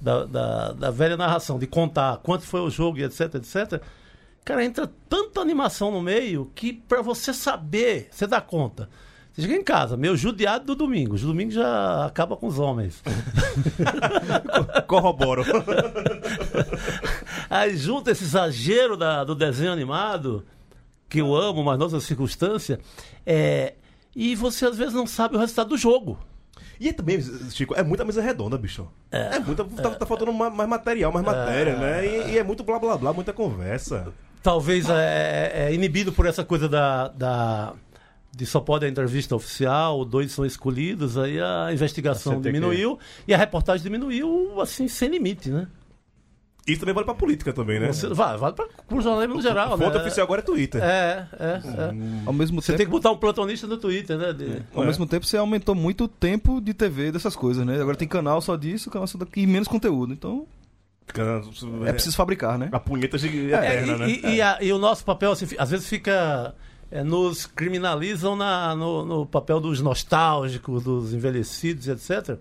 da, 0.00 0.24
da- 0.24 0.72
da 0.72 0.90
velha 0.90 1.16
narração 1.16 1.58
de 1.58 1.66
contar 1.66 2.18
quanto 2.22 2.44
foi 2.44 2.60
o 2.60 2.70
jogo 2.70 2.98
e 2.98 3.04
etc 3.04 3.34
etc 3.36 3.80
cara 4.44 4.64
entra 4.64 4.90
tanta 5.08 5.40
animação 5.40 5.90
no 5.90 6.00
meio 6.02 6.50
que 6.54 6.72
pra 6.72 7.00
você 7.02 7.32
saber 7.32 8.08
você 8.10 8.26
dá 8.26 8.40
conta 8.40 8.88
você 9.32 9.42
chega 9.42 9.54
em 9.54 9.62
casa 9.64 9.96
meio 9.96 10.16
judiado 10.16 10.64
do 10.66 10.74
domingo 10.74 11.14
o 11.14 11.18
domingo 11.18 11.50
já 11.52 12.04
acaba 12.06 12.36
com 12.36 12.46
os 12.48 12.58
homens 12.58 13.02
Corroboro. 14.88 15.44
Aí 17.48 17.76
junta 17.76 18.10
esse 18.10 18.24
exagero 18.24 18.96
da- 18.96 19.24
do 19.24 19.34
desenho 19.34 19.72
animado, 19.72 20.44
que 21.08 21.20
eu 21.20 21.34
amo, 21.34 21.62
mas 21.62 21.78
noutra 21.78 22.00
circunstância, 22.00 22.78
é, 23.26 23.74
e 24.14 24.34
você 24.34 24.66
às 24.66 24.76
vezes 24.76 24.94
não 24.94 25.06
sabe 25.06 25.36
o 25.36 25.38
resultado 25.38 25.68
do 25.70 25.76
jogo. 25.76 26.18
E 26.80 26.88
é 26.88 26.92
também, 26.92 27.20
Chico, 27.50 27.74
é 27.74 27.82
muita 27.82 28.04
mesa 28.04 28.20
redonda, 28.20 28.58
bicho. 28.58 28.88
É, 29.10 29.38
muita. 29.38 29.64
Tá, 29.64 29.90
tá 29.90 30.06
faltando 30.06 30.32
ma- 30.32 30.50
mais 30.50 30.68
material, 30.68 31.12
mais 31.12 31.24
matéria, 31.24 31.76
né? 31.76 32.04
E, 32.06 32.32
e 32.32 32.38
é 32.38 32.42
muito 32.42 32.64
blá 32.64 32.78
blá 32.78 32.96
blá, 32.96 33.12
muita 33.12 33.32
conversa. 33.32 34.12
Talvez 34.42 34.88
é, 34.90 35.68
é 35.68 35.74
inibido 35.74 36.12
por 36.12 36.26
essa 36.26 36.44
coisa 36.44 36.68
da, 36.68 37.08
da- 37.08 37.74
de 38.34 38.44
só 38.46 38.60
pode 38.60 38.84
a 38.84 38.88
entrevista 38.88 39.36
oficial, 39.36 40.04
dois 40.04 40.32
são 40.32 40.44
escolhidos, 40.44 41.16
aí 41.18 41.38
a 41.40 41.68
investigação 41.72 42.36
que- 42.36 42.42
diminuiu 42.48 42.98
e 43.28 43.32
a 43.34 43.36
reportagem 43.38 43.82
diminuiu 43.82 44.60
assim 44.60 44.88
sem 44.88 45.08
limite, 45.10 45.50
né? 45.50 45.66
Isso 46.66 46.78
também 46.80 46.94
vale 46.94 47.04
pra 47.04 47.14
política 47.14 47.52
também, 47.52 47.80
né? 47.80 47.88
Você, 47.92 48.06
vai, 48.08 48.36
vale 48.38 48.54
para 48.54 48.66
o 48.90 49.00
jornalismo 49.00 49.34
no 49.34 49.42
geral, 49.42 49.74
A 49.74 49.76
fonte 49.78 49.96
né? 49.96 50.00
oficial 50.02 50.24
agora 50.24 50.40
é 50.40 50.44
Twitter. 50.44 50.80
É, 50.82 51.26
é, 51.38 51.44
é. 51.44 51.94
Ao 52.24 52.32
mesmo 52.32 52.62
Você 52.62 52.68
tempo, 52.68 52.78
tem 52.78 52.86
que 52.86 52.90
botar 52.92 53.10
um 53.10 53.16
plantonista 53.16 53.66
no 53.66 53.76
Twitter, 53.76 54.16
né? 54.16 54.32
de- 54.32 54.62
ao 54.74 54.84
É. 54.84 54.86
mesmo 54.86 55.04
tempo 55.04 55.26
você 55.26 55.36
aumentou 55.36 55.74
muito 55.74 56.04
o 56.04 56.08
tempo 56.08 56.60
de 56.60 56.72
TV 56.72 57.10
dessas 57.10 57.34
coisas, 57.34 57.66
né? 57.66 57.80
Agora 57.80 57.96
tem 57.96 58.06
canal 58.06 58.40
só 58.40 58.54
disso, 58.56 58.90
canal 58.90 59.08
só 59.08 59.18
daqui, 59.18 59.40
e 59.42 59.46
menos 59.46 59.66
conteúdo. 59.66 60.12
Então 60.12 60.46
é 61.86 61.92
preciso 61.92 62.16
fabricar, 62.16 62.56
né? 62.58 62.68
A 62.72 62.80
punheta 62.80 63.18
gig- 63.18 63.52
É, 63.52 63.56
eterna, 63.82 63.92
e, 63.92 63.98
né? 63.98 64.08
e- 64.30 64.34
e 64.36 64.42
a- 64.42 64.58
e 64.62 64.72
o 64.72 64.78
nosso 64.78 65.04
papel, 65.04 65.32
assim, 65.32 65.46
às 65.58 65.70
vezes 65.70 65.88
fica. 65.88 66.54
é, 66.94 67.02
nos 67.02 67.46
criminalizam 67.46 68.36
na- 68.36 68.76
no, 68.76 69.02
no 69.04 69.24
papel 69.26 69.58
dos 69.58 69.80
nostálgicos, 69.80 70.84
dos 70.84 71.14
envelhecidos, 71.14 71.88
etc. 71.88 72.38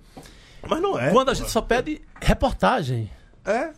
Mas 0.67 0.81
não 0.81 0.99
é. 0.99 1.09
Quando 1.09 1.29
a 1.29 1.33
gente 1.33 1.49
só 1.49 1.61
pede 1.61 2.01
reportagem. 2.21 3.09
É. 3.45 3.71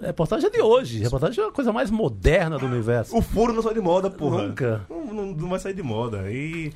Reportagem 0.00 0.46
é 0.46 0.50
de 0.50 0.62
hoje. 0.62 1.00
Reportagem 1.02 1.44
é 1.44 1.46
a 1.46 1.52
coisa 1.52 1.72
mais 1.74 1.90
moderna 1.90 2.58
do 2.58 2.64
universo. 2.64 3.14
O 3.14 3.20
furo 3.20 3.52
não 3.52 3.62
sai 3.62 3.74
de 3.74 3.80
moda, 3.82 4.10
porra. 4.10 4.46
Nunca. 4.48 4.86
Não, 4.88 5.04
não- 5.12 5.26
não 5.34 5.48
vai 5.50 5.58
sair 5.58 5.74
de 5.74 5.82
moda. 5.82 6.30
E, 6.32 6.72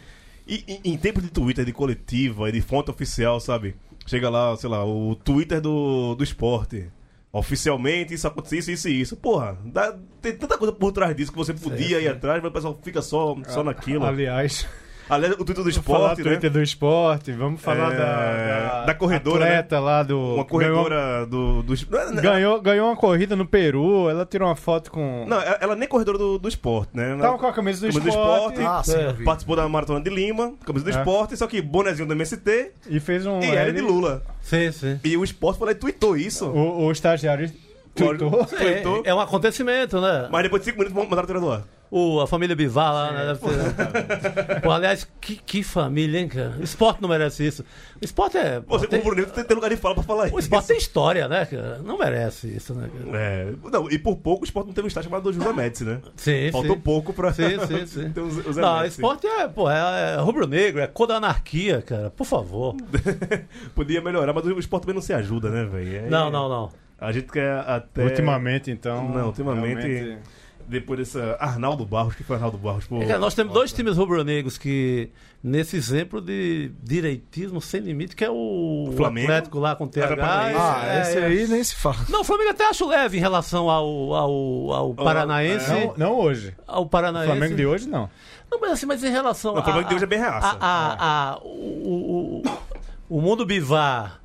e- 0.47 0.81
em 0.85 0.97
tempo 0.99 1.21
de 1.23 1.29
Twitter, 1.31 1.65
de 1.65 1.73
coletiva 1.73 2.53
de 2.53 2.61
fonte 2.61 2.91
oficial, 2.91 3.41
sabe? 3.41 3.75
Chega 4.07 4.29
lá, 4.29 4.55
sei 4.59 4.69
lá, 4.69 4.85
o 4.85 5.15
Twitter 5.17 5.59
do, 5.61 6.15
do 6.15 6.23
esporte. 6.23 6.91
Oficialmente, 7.33 8.15
isso 8.15 8.27
aconteceu, 8.27 8.59
isso, 8.59 8.71
isso 8.71 8.89
e 8.89 9.01
isso. 9.01 9.17
Porra, 9.17 9.59
dá- 9.65 9.97
tem 10.23 10.35
tanta 10.35 10.57
coisa 10.57 10.73
por 10.73 10.93
trás 10.93 11.15
disso 11.15 11.31
que 11.31 11.37
você 11.39 11.53
podia 11.53 12.01
ir 12.01 12.09
atrás, 12.09 12.43
mas 12.43 12.51
o 12.51 12.55
pessoal 12.55 12.79
fica 12.83 13.03
só, 13.03 13.37
só 13.49 13.63
naquilo. 13.63 14.05
Aliás, 14.05 14.67
Aliás, 15.09 15.35
o 15.35 15.45
Twitter 15.45 15.57
do 15.65 15.71
vamos 15.71 15.77
falar 15.79 15.99
esporte, 15.99 16.23
do 16.23 16.25
né? 16.25 16.31
Twitter 16.33 16.51
do 16.51 16.63
esporte, 16.63 17.33
vamos 17.33 17.61
falar 17.61 17.93
É, 17.93 17.97
da, 17.97 18.85
da 18.87 18.95
corredora, 18.95 19.45
né? 19.45 19.51
atleta 19.59 19.81
lá 19.81 20.03
do. 20.03 20.35
Uma 20.35 20.45
corredora 20.45 21.27
do, 21.27 21.63
do. 21.63 21.75
Não, 22.13 22.23
Ganhou, 22.23 22.61
ganhou 22.61 22.89
uma 22.89 22.97
corrida 22.97 23.35
no 23.37 23.47
Peru, 23.47 24.09
ela 24.11 24.27
tirou 24.27 24.49
uma 24.49 24.57
foto 24.57 24.91
com. 24.91 25.25
Não, 25.27 25.41
ela 25.41 25.59
ela 25.61 25.75
nem 25.75 25.85
é 25.85 25.87
corredora 25.87 26.19
do, 26.19 26.39
do 26.39 26.49
esporte, 26.49 26.91
né? 26.97 27.11
Ela 27.13 27.21
Tava 27.21 27.39
com 27.39 27.47
a 27.47 27.53
camisa 27.53 27.87
do 27.87 27.93
camisa 27.93 28.01
do 28.01 28.09
esporte, 28.09 28.61
esporte. 28.61 28.91
Ah, 28.91 29.15
sim, 29.17 29.25
participou 29.25 29.57
da 29.57 29.69
Maratona 29.69 30.01
de 30.01 30.11
Lima, 30.11 30.53
camisa 30.65 30.85
do 30.85 30.91
É. 30.91 30.95
esporte, 30.99 31.37
só 31.37 31.47
que 31.47 31.61
bonezinho 31.63 32.07
do 32.07 32.13
MST 32.15 32.73
e 32.89 33.01
fez 33.01 33.25
um. 33.27 33.41
e 33.41 33.47
era 33.51 33.71
L. 33.71 33.73
de 33.73 33.81
Lula. 33.81 34.23
Sim, 34.43 34.71
sim. 34.73 34.99
E 35.05 35.17
o 35.17 35.25
esporte 35.25 35.59
foi 35.59 35.67
lá 35.67 35.73
e 35.73 35.75
tweetou 35.77 36.17
isso. 36.17 36.47
O, 36.47 36.87
o 36.87 36.93
estagiário 36.93 37.51
tweetou. 37.99 38.47
Tweetou. 38.47 39.03
É, 39.05 39.11
é 39.11 39.15
um 39.15 39.21
acontecimento, 39.21 40.01
né? 40.01 40.29
Mas 40.31 40.43
depois 40.43 40.63
de 40.63 40.71
5 40.71 40.79
minutos 40.79 41.03
mandaram 41.09 41.25
o 41.25 41.27
treinador. 41.27 41.63
O, 41.91 42.21
a 42.21 42.27
família 42.27 42.55
Bivar 42.55 42.93
lá, 42.93 43.13
né? 43.13 43.27
Deve 43.33 43.41
ter... 44.45 44.61
Pô, 44.61 44.71
aliás, 44.71 45.09
que, 45.23 45.37
que 45.37 45.63
família, 45.63 46.21
hein, 46.21 46.29
cara? 46.29 46.55
O 46.61 46.63
esporte 46.63 47.01
não 47.01 47.09
merece 47.09 47.47
isso. 47.47 47.63
O 47.99 48.05
esporte 48.05 48.37
é. 48.37 48.61
Você, 48.67 48.87
tem- 48.87 49.01
como 49.01 49.15
bonito, 49.15 49.33
tem, 49.33 49.43
tem 49.43 49.55
lugar 49.55 49.71
de 49.71 49.77
fala 49.79 49.95
pra 49.95 50.05
falar 50.05 50.27
isso. 50.27 50.37
O 50.37 50.39
esporte 50.39 50.69
tem 50.69 50.77
história, 50.77 51.27
né, 51.29 51.47
cara? 51.47 51.79
Não 51.83 51.97
merece 51.97 52.47
isso, 52.55 52.75
né, 52.75 52.91
cara? 52.93 53.19
É, 53.19 53.53
não, 53.73 53.91
e 53.91 53.99
por 53.99 54.17
pouco 54.17 54.43
o 54.43 54.45
esporte 54.45 54.67
não 54.67 54.75
teve 54.75 54.85
um 54.85 54.89
estágio 54.89 55.09
chamado 55.09 55.33
José 55.33 55.51
Médici, 55.55 55.85
né? 55.85 56.03
Sim, 56.15 56.53
Faltou 56.53 56.77
sim. 56.77 56.83
pouco 56.83 57.15
pra 57.15 57.33
Sim, 57.33 57.59
sim, 57.67 57.87
sim. 57.87 58.11
ter 58.13 58.21
o 58.21 58.53
Zé 58.53 58.61
Não, 58.61 58.77
Médici. 58.81 58.97
esporte 59.01 59.27
é, 59.27 59.49
pô, 59.49 59.71
é, 59.71 60.13
é 60.13 60.17
rubro-negro, 60.21 60.83
é 60.83 60.87
cor 60.87 61.07
da 61.07 61.17
anarquia, 61.17 61.81
cara. 61.81 62.11
Por 62.11 62.27
favor. 62.27 62.77
Podia 63.75 64.03
melhorar, 64.03 64.35
mas 64.35 64.45
o 64.45 64.59
esporte 64.59 64.83
também 64.83 64.95
não 64.95 65.01
se 65.03 65.15
ajuda, 65.15 65.49
né, 65.49 65.65
velho? 65.65 65.97
É- 66.07 66.11
Não, 66.11 66.31
não, 66.31 66.51
não. 66.51 66.71
A 67.01 67.13
gente 67.13 67.31
quer 67.31 67.59
até. 67.67 68.03
Ultimamente, 68.05 68.71
então. 68.71 69.09
Não, 69.09 69.27
ultimamente. 69.27 69.87
realmente- 69.87 70.19
Depois 70.67 70.99
dessa. 70.99 71.35
Arnaldo 71.41 71.87
Barros, 71.87 72.15
que 72.15 72.23
foi 72.23 72.37
Arnaldo 72.37 72.59
Barros? 72.59 72.87
Pô, 72.87 73.01
É, 73.01 73.17
nós 73.17 73.35
temos 73.35 73.55
dois 73.55 73.73
times 73.73 73.97
rubro-negros 73.97 74.59
que, 74.59 75.09
nesse 75.43 75.77
exemplo 75.79 76.21
de 76.21 76.71
direitismo 76.83 77.59
sem 77.59 77.81
limite, 77.81 78.15
que 78.15 78.23
é 78.23 78.29
o, 78.31 78.89
O 78.91 78.93
Flamengo. 78.95 79.29
Atlético 79.33 79.59
lá 79.61 79.75
com 79.75 79.85
o 79.85 79.89
TH. 79.89 80.15
Paranaense. 80.17 80.59
Ah, 80.61 80.83
é, 80.87 81.01
esse 81.01 81.19
é. 81.19 81.25
aí 81.25 81.49
nem 81.49 81.65
se 81.65 81.75
fala. 81.75 81.97
Não, 82.11 82.21
o 82.21 82.25
Flamengo 82.25 82.51
até 82.51 82.69
acho 82.69 82.87
leve 82.87 83.17
em 83.17 83.21
relação 83.21 83.71
ao, 83.71 84.13
ao, 84.15 84.73
ao 84.73 84.95
Paranaense. 84.95 85.71
Não, 85.71 85.95
não 85.97 86.19
hoje. 86.19 86.55
Ao 86.67 86.83
O 86.83 86.87
Paranaense. 86.87 87.31
Flamengo 87.31 87.55
de 87.57 87.65
hoje, 87.65 87.89
não. 87.89 88.11
Não, 88.51 88.61
mas 88.61 88.73
assim, 88.73 88.85
mas 88.87 89.03
em 89.03 89.11
relação 89.11 89.55
Não, 89.55 89.63
o 89.63 89.65
Flamengo 89.65 89.89
de 89.89 89.95
hoje 89.95 90.05
é 90.05 90.07
bem 90.07 90.19
reaça. 90.19 90.55
A, 90.61 90.67
a, 90.67 91.33
a- 91.33 91.39
o, 91.39 91.49
o, 91.49 92.43
o- 92.45 93.17
o 93.19 93.23
mundo 93.23 93.47
bivar 93.47 94.21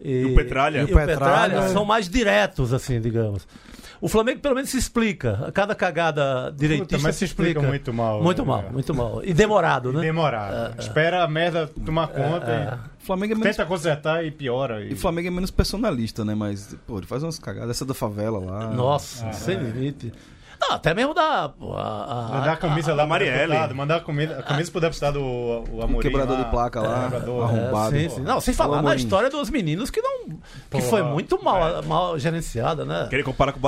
e, 0.00 0.22
E 0.22 0.24
o 0.26 0.34
Petralha. 0.34 0.78
e 0.78 0.80
E 0.80 0.84
o 0.84 0.86
Petralha 0.88 1.48
Petralha. 1.54 1.68
são 1.72 1.84
mais 1.84 2.08
diretos, 2.08 2.72
assim, 2.72 3.00
digamos. 3.00 3.46
O 3.98 4.08
Flamengo 4.08 4.40
pelo 4.40 4.54
menos 4.54 4.68
se 4.70 4.76
explica. 4.76 5.50
Cada 5.54 5.74
cagada 5.74 6.52
direitista 6.54 6.96
Puta, 6.96 7.02
mas 7.08 7.16
se 7.16 7.24
explica 7.24 7.62
muito 7.62 7.94
mal, 7.94 8.22
Muito 8.22 8.42
né, 8.42 8.48
mal, 8.48 8.64
muito 8.70 8.94
mal. 8.94 9.22
E 9.24 9.32
demorado, 9.32 9.90
né? 9.90 10.02
Demorado. 10.02 10.78
Espera 10.78 11.22
a 11.24 11.28
merda 11.28 11.66
tomar 11.84 12.08
conta 12.08 12.46
é. 12.50 12.74
O 13.02 13.06
Flamengo 13.06 13.32
é 13.32 13.36
e 13.36 13.38
menos, 13.38 13.56
tenta 13.56 13.66
consertar 13.66 14.22
e 14.24 14.30
piora. 14.30 14.84
e 14.84 14.92
o 14.92 14.96
Flamengo 14.96 15.28
é 15.28 15.30
menos 15.30 15.50
personalista, 15.50 16.24
né? 16.26 16.34
Mas, 16.34 16.76
pô, 16.86 16.98
ele 16.98 17.06
faz 17.06 17.22
umas 17.22 17.38
cagadas. 17.38 17.70
Essa 17.70 17.86
da 17.86 17.94
favela 17.94 18.38
lá. 18.38 18.68
Nossa, 18.70 19.32
sem 19.32 19.56
limite. 19.58 20.12
Não, 20.60 20.72
até 20.72 20.94
mesmo 20.94 21.12
da. 21.14 21.48
pô, 21.50 21.74
A, 21.74 21.82
a- 21.82 22.34
Mandar 22.38 22.52
a 22.52 22.56
camisa 22.56 22.94
lá 22.94 23.02
a 23.02 23.06
Marielle. 23.06 23.38
pro 23.38 23.48
deputado, 23.48 23.74
mandar 23.74 23.96
a 23.96 24.00
camisa, 24.00 24.38
a 24.38 24.42
camisa 24.42 24.70
pro 24.72 24.80
deputado 24.80 25.20
o, 25.20 25.64
o 25.76 25.82
Amorim 25.82 25.98
O 25.98 26.00
quebrador 26.00 26.36
lá, 26.38 26.44
de 26.44 26.50
placa 26.50 26.80
lá, 26.80 27.04
quebrador. 27.04 27.44
arrombado. 27.44 27.96
É, 27.96 28.00
sim, 28.00 28.08
sim. 28.16 28.20
Não, 28.22 28.40
sem 28.40 28.54
falar 28.54 28.82
na 28.82 28.94
história 28.94 29.28
dos 29.30 29.50
meninos 29.50 29.90
que 29.90 30.00
não. 30.00 30.28
que 30.28 30.34
Porra. 30.70 30.84
foi 30.84 31.02
muito 31.02 31.42
mal, 31.42 31.82
mal 31.82 32.18
gerenciada, 32.18 32.84
né? 32.84 33.06
Querer 33.10 33.22
comparar 33.22 33.52
com 33.52 33.58
o 33.58 33.62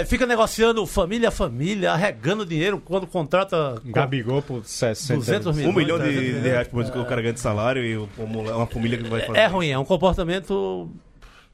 e 0.00 0.04
fica 0.04 0.26
negociando 0.26 0.86
família 0.86 1.28
a 1.28 1.32
família, 1.32 1.92
arregando 1.92 2.44
dinheiro 2.46 2.80
quando 2.84 3.06
contrata 3.06 3.80
Gabigol 3.86 4.42
por 4.42 4.64
60 4.64 5.18
200 5.18 5.46
Um 5.46 5.52
milhões. 5.52 5.76
milhão 5.76 5.98
de, 5.98 6.04
300 6.04 6.42
de 6.42 6.48
reais 6.48 6.68
por 6.68 6.76
mês 6.76 6.90
que 6.90 6.98
o 6.98 7.04
cara 7.04 7.20
ganha 7.22 7.32
de 7.34 7.40
salário 7.40 7.84
e 7.84 7.96
o- 7.96 8.08
uma 8.18 8.52
uma 8.58 8.66
família 8.66 8.98
que 8.98 9.08
vai 9.08 9.20
fazer. 9.22 9.38
É 9.38 9.46
ruim, 9.46 9.70
é 9.70 9.78
um 9.78 9.84
comportamento. 9.84 10.88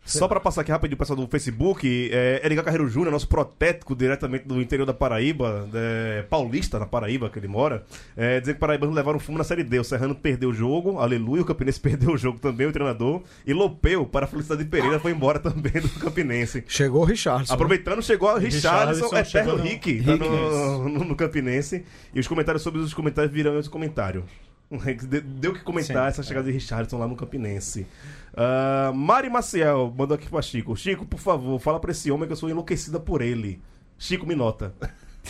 Só 0.04 0.28
pra 0.28 0.38
passar 0.38 0.60
aqui 0.60 0.70
rapidinho 0.70 0.96
o 0.96 0.98
pessoal 0.98 1.16
do 1.18 1.26
Facebook, 1.26 2.10
é, 2.12 2.40
Edgar 2.44 2.64
Carreiro 2.64 2.86
Júnior, 2.88 3.10
nosso 3.10 3.26
protético 3.26 3.96
diretamente 3.96 4.46
do 4.46 4.60
interior 4.60 4.84
da 4.84 4.92
Paraíba, 4.92 5.68
é, 5.72 6.22
paulista 6.28 6.78
na 6.78 6.86
Paraíba 6.86 7.30
que 7.30 7.38
ele 7.38 7.48
mora, 7.48 7.84
é, 8.16 8.38
dizer 8.38 8.56
que 8.58 8.64
o 8.64 8.90
levaram 8.90 9.18
fumo 9.18 9.38
na 9.38 9.44
Série 9.44 9.64
D. 9.64 9.78
O 9.78 9.84
Serrano 9.84 10.14
perdeu 10.14 10.50
o 10.50 10.54
jogo, 10.54 10.98
aleluia, 10.98 11.42
o 11.42 11.44
Campinense 11.44 11.80
perdeu 11.80 12.10
o 12.10 12.18
jogo 12.18 12.38
também, 12.38 12.66
o 12.66 12.72
treinador, 12.72 13.22
e 13.46 13.52
Lopeu, 13.52 14.04
para 14.04 14.26
a 14.26 14.28
felicidade 14.28 14.62
de 14.62 14.68
Pereira, 14.68 15.00
foi 15.00 15.12
embora 15.12 15.38
também 15.38 15.72
do 15.72 15.88
Campinense. 16.00 16.62
Chegou 16.68 17.02
o 17.02 17.04
Richardson. 17.04 17.54
Aproveitando, 17.54 18.02
chegou 18.02 18.28
o 18.30 18.36
Richarlison, 18.38 19.04
Richarlison 19.08 19.16
eterno 19.16 19.50
chegou 19.50 19.58
no- 19.58 19.62
Rick, 19.64 20.02
tá 20.02 20.12
Rick, 20.12 20.28
no, 20.28 20.88
no, 20.88 21.04
no 21.04 21.16
Campinense. 21.16 21.84
E 22.14 22.20
os 22.20 22.28
comentários 22.28 22.62
sobre 22.62 22.80
os 22.80 22.92
comentários 22.92 23.32
virão 23.32 23.58
esse 23.58 23.70
comentário. 23.70 24.24
Deu 25.24 25.52
o 25.52 25.54
que 25.54 25.62
comentar 25.62 26.04
Sim, 26.04 26.08
essa 26.08 26.22
chegada 26.22 26.46
de 26.46 26.52
Richardson 26.52 26.98
lá 26.98 27.06
no 27.06 27.16
Campinense. 27.16 27.86
Ah, 28.36 28.92
Mari 28.94 29.30
Maciel 29.30 29.92
mandou 29.96 30.14
aqui 30.14 30.28
pra 30.28 30.42
Chico. 30.42 30.76
Chico, 30.76 31.06
por 31.06 31.20
favor, 31.20 31.58
fala 31.60 31.80
pra 31.80 31.90
esse 31.90 32.10
homem 32.10 32.26
que 32.26 32.32
eu 32.32 32.36
sou 32.36 32.50
enlouquecida 32.50 32.98
por 32.98 33.22
ele. 33.22 33.60
Chico 33.98 34.26
me 34.26 34.34
nota. 34.34 34.74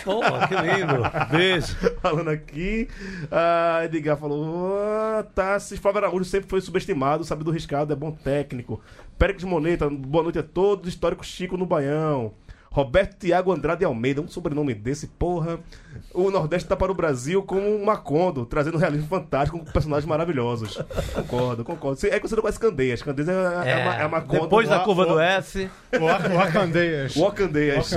Pô, 0.03 0.21
que 0.49 0.55
lindo. 0.55 1.03
Beijo. 1.31 1.77
Falando 2.03 2.31
aqui. 2.31 2.89
Ah, 3.31 3.83
Edgar 3.85 4.17
falou: 4.17 4.77
ah, 4.79 5.25
tá, 5.35 5.61
se 5.61 5.77
Flávio 5.77 6.01
Araújo 6.01 6.25
sempre 6.25 6.49
foi 6.49 6.61
subestimado, 6.61 7.25
sabe 7.25 7.45
do 7.45 7.51
riscado, 7.51 7.93
é 7.93 7.97
bom 7.97 8.11
técnico. 8.11 8.81
Péricles 9.17 9.45
Moneta, 9.45 9.89
boa 9.89 10.25
noite 10.25 10.39
a 10.39 10.43
todos. 10.43 10.89
Histórico 10.89 11.25
Chico 11.25 11.57
no 11.57 11.67
Baião. 11.67 12.33
Roberto 12.75 13.17
Tiago 13.21 13.53
Andrade 13.53 13.85
Almeida, 13.85 14.21
um 14.21 14.27
sobrenome 14.27 14.75
desse, 14.75 15.07
porra. 15.07 15.61
O 16.13 16.29
Nordeste 16.29 16.69
tá 16.69 16.75
para 16.75 16.91
o 16.91 16.95
Brasil 16.95 17.41
como 17.45 17.63
um 17.63 17.85
Macondo, 17.85 18.45
trazendo 18.45 18.77
um 18.77 18.81
realismo 18.81 19.07
fantástico 19.07 19.61
com 19.61 19.65
personagens 19.65 20.09
maravilhosos. 20.09 20.77
Concordo, 21.15 21.63
concordo. 21.65 22.05
É 22.09 22.19
que 22.19 22.27
você 22.29 22.35
não 22.35 22.43
conhece 22.43 22.59
Candeias. 22.59 23.01
Candeias 23.01 23.29
é, 23.29 23.33
é, 23.33 23.37
uma- 23.77 23.95
é 23.95 24.09
Macondo. 24.09 24.41
depois 24.43 24.69
da 24.69 24.81
curva 24.81 25.07
do 25.07 25.15
o- 25.15 25.21
S. 25.21 25.71
O 27.17 27.31
Candeias. 27.31 27.93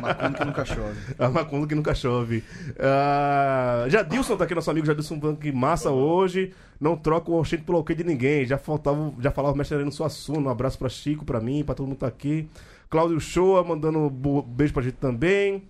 Macondo 0.00 0.38
que 0.38 0.44
nunca 0.46 0.64
chove. 0.64 0.98
A 1.18 1.28
Macondo 1.28 1.66
que 1.66 1.74
nunca 1.74 1.94
chove. 1.94 2.42
Ah, 2.80 3.84
Jadilson 3.88 4.36
tá 4.38 4.44
aqui, 4.44 4.54
nosso 4.54 4.70
amigo 4.70 4.86
Jadilson 4.86 5.20
que 5.36 5.52
massa 5.52 5.90
hoje. 5.90 6.54
Não 6.80 6.96
troca 6.96 7.30
o 7.30 7.38
Oxente 7.38 7.62
pelo 7.64 7.78
ok 7.80 7.94
de 7.94 8.04
ninguém. 8.04 8.46
Já 8.46 8.56
faltava, 8.56 9.12
já 9.20 9.30
falava 9.30 9.52
o 9.54 9.58
mestre 9.58 9.74
Arena 9.76 9.90
Suassuna. 9.90 10.48
Um 10.48 10.50
abraço 10.50 10.78
pra 10.78 10.88
Chico, 10.88 11.24
pra 11.26 11.40
mim, 11.40 11.62
pra 11.62 11.74
todo 11.74 11.86
mundo 11.86 11.96
que 11.96 12.00
tá 12.00 12.06
aqui. 12.06 12.48
Cláudio 12.90 13.20
Shoa 13.20 13.62
mandando 13.64 14.08
beijo 14.46 14.72
pra 14.72 14.82
gente 14.82 14.96
também. 14.96 15.62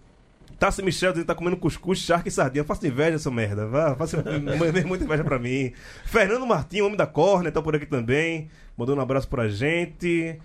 Tassi 0.59 0.83
Michel 0.83 1.13
dizendo 1.13 1.25
que 1.25 1.29
tá 1.29 1.35
comendo 1.37 1.57
cuscuz, 1.57 1.99
charque 2.01 2.29
e 2.29 2.33
sardinha. 2.33 2.65
Faça 2.65 2.87
inveja 2.87 3.15
essa 3.17 3.31
merda. 3.31 3.67
Vá, 3.67 3.95
faça 3.95 4.17
muita 4.87 5.05
inveja 5.05 5.23
pra 5.25 5.39
mim. 5.39 5.73
Fernando 6.05 6.45
Martins, 6.47 6.83
homem 6.83 6.97
da 6.97 7.07
Córnea, 7.07 7.53
tá 7.53 7.63
por 7.63 7.77
aqui 7.77 7.87
também. 7.87 8.51
Mandando 8.77 8.99
um 8.99 9.03
abraço 9.03 9.29
pra 9.29 9.49
gente. 9.49 10.39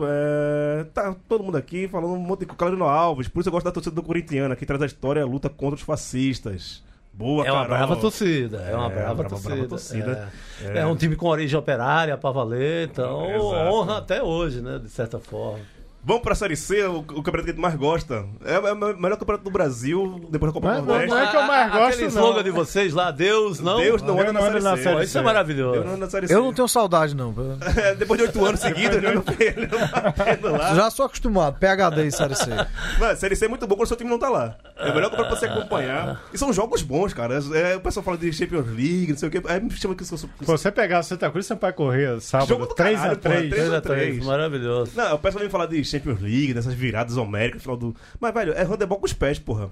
É, 0.00 0.84
tá 0.92 1.14
todo 1.28 1.42
mundo 1.42 1.56
aqui 1.56 1.88
falando 1.88 2.12
um 2.12 2.18
monte 2.18 2.40
de 2.40 2.46
Claudino 2.46 2.84
Alves. 2.84 3.26
Por 3.26 3.40
isso 3.40 3.48
eu 3.48 3.52
gosto 3.52 3.64
da 3.64 3.72
torcida 3.72 3.94
do 3.94 4.02
Corintiana, 4.02 4.54
que 4.54 4.66
traz 4.66 4.80
a 4.82 4.86
história 4.86 5.20
e 5.20 5.22
a 5.22 5.26
luta 5.26 5.48
contra 5.48 5.76
os 5.76 5.82
fascistas. 5.82 6.84
Boa, 7.12 7.44
É 7.44 7.50
uma 7.50 7.62
Carol. 7.62 7.76
brava 7.78 7.96
torcida. 7.96 8.58
É 8.58 8.76
uma 8.76 8.86
É, 8.86 8.94
brava, 8.94 9.14
brava, 9.14 9.28
torcida. 9.30 9.54
brava 9.54 9.68
torcida. 9.68 10.32
É. 10.64 10.78
É 10.80 10.86
um 10.86 10.94
time 10.94 11.16
com 11.16 11.26
origem 11.26 11.58
operária 11.58 12.16
pra 12.16 12.30
valer, 12.30 12.88
então 12.90 13.18
honra 13.72 13.98
até 13.98 14.22
hoje, 14.22 14.60
né? 14.60 14.78
De 14.78 14.88
certa 14.88 15.18
forma. 15.18 15.58
Vamos 16.04 16.22
pra 16.22 16.34
Série 16.34 16.56
C, 16.56 16.84
o, 16.84 16.98
o 17.00 17.02
campeonato 17.02 17.44
que 17.44 17.50
a 17.50 17.52
gente 17.52 17.60
mais 17.60 17.74
gosta. 17.74 18.24
É, 18.44 18.54
é 18.54 18.72
o 18.72 18.76
melhor 18.76 19.18
campeonato 19.18 19.44
do 19.44 19.50
Brasil, 19.50 20.26
depois 20.30 20.50
da 20.50 20.54
Copa 20.54 20.68
Mas 20.68 20.80
do 20.80 20.86
Nordeste. 20.86 21.10
não 21.10 21.18
é 21.18 21.26
que 21.30 21.36
eu 21.36 21.42
mais 21.42 21.72
gosto, 21.72 21.84
Aquele 21.86 22.02
não. 22.02 22.08
slogan 22.08 22.42
de 22.44 22.50
vocês 22.50 22.94
lá, 22.94 23.10
Deus 23.10 23.60
não. 23.60 23.76
Deus 23.78 24.00
não 24.02 24.18
anda 24.18 24.32
não 24.32 24.40
na 24.40 24.76
Série 24.76 24.98
C. 24.98 25.04
Isso 25.04 25.18
é 25.18 25.22
maravilhoso. 25.22 25.72
Deus 25.72 25.84
não 25.84 25.92
anda 25.94 26.04
na 26.06 26.10
Série 26.10 26.28
C. 26.28 26.34
Eu 26.34 26.42
não 26.42 26.52
tenho 26.54 26.68
saudade, 26.68 27.14
não. 27.14 27.34
É, 27.78 27.94
depois 27.94 28.18
de 28.18 28.26
oito 28.26 28.44
anos 28.44 28.60
seguidos, 28.60 29.02
não 29.02 29.10
ele 29.38 29.66
não 29.66 29.78
batendo 29.88 30.50
lá. 30.52 30.74
Já 30.74 30.90
sou 30.90 31.04
acostumado. 31.04 31.58
PHD 31.58 32.04
em 32.06 32.10
Série 32.10 32.34
C. 32.34 32.46
Mano, 32.98 33.16
Série 33.16 33.36
C 33.36 33.44
é 33.44 33.48
muito 33.48 33.66
bom 33.66 33.74
quando 33.76 33.84
o 33.84 33.88
seu 33.88 33.96
time 33.96 34.08
não 34.08 34.18
tá 34.18 34.28
lá. 34.30 34.56
É 34.76 34.90
o 34.90 34.94
melhor 34.94 35.10
campeonato 35.10 35.36
pra 35.36 35.36
você 35.36 35.46
acompanhar. 35.46 36.22
E 36.32 36.38
são 36.38 36.52
jogos 36.52 36.80
bons, 36.82 37.12
cara. 37.12 37.38
É, 37.54 37.76
o 37.76 37.80
pessoal 37.80 38.02
fala 38.04 38.16
de 38.16 38.32
Champions 38.32 38.66
League, 38.68 39.08
não 39.10 39.18
sei 39.18 39.28
o 39.28 39.30
quê. 39.32 39.42
Aí 39.46 39.60
me 39.60 39.70
chama 39.72 39.94
que 39.94 40.02
eu 40.02 40.06
sou. 40.06 40.16
Se 40.16 40.28
você 40.40 40.70
pegar 40.72 41.02
Santa 41.02 41.30
Cruz, 41.30 41.44
você 41.46 41.54
vai 41.54 41.72
correr 41.72 42.18
sábado 42.20 42.48
Jogo 42.48 42.66
do 42.66 42.74
caralho, 42.74 43.16
3x3. 43.16 43.20
porra, 43.20 43.48
3 43.50 43.72
a 43.72 43.80
3 43.80 43.82
três. 43.82 44.24
maravilhoso. 44.24 44.92
Não, 44.94 45.14
o 45.14 45.18
pessoal 45.18 45.40
vem 45.40 45.50
falar 45.50 45.66
de 45.66 45.84
Champions 45.88 46.20
League, 46.20 46.54
dessas 46.54 46.74
viradas 46.74 47.16
homéricas, 47.16 47.62
final 47.62 47.76
do. 47.76 47.94
Mas, 48.20 48.34
velho, 48.34 48.52
é 48.52 48.62
handebol 48.62 48.98
com 48.98 49.06
os 49.06 49.12
pés, 49.12 49.38
porra. 49.38 49.70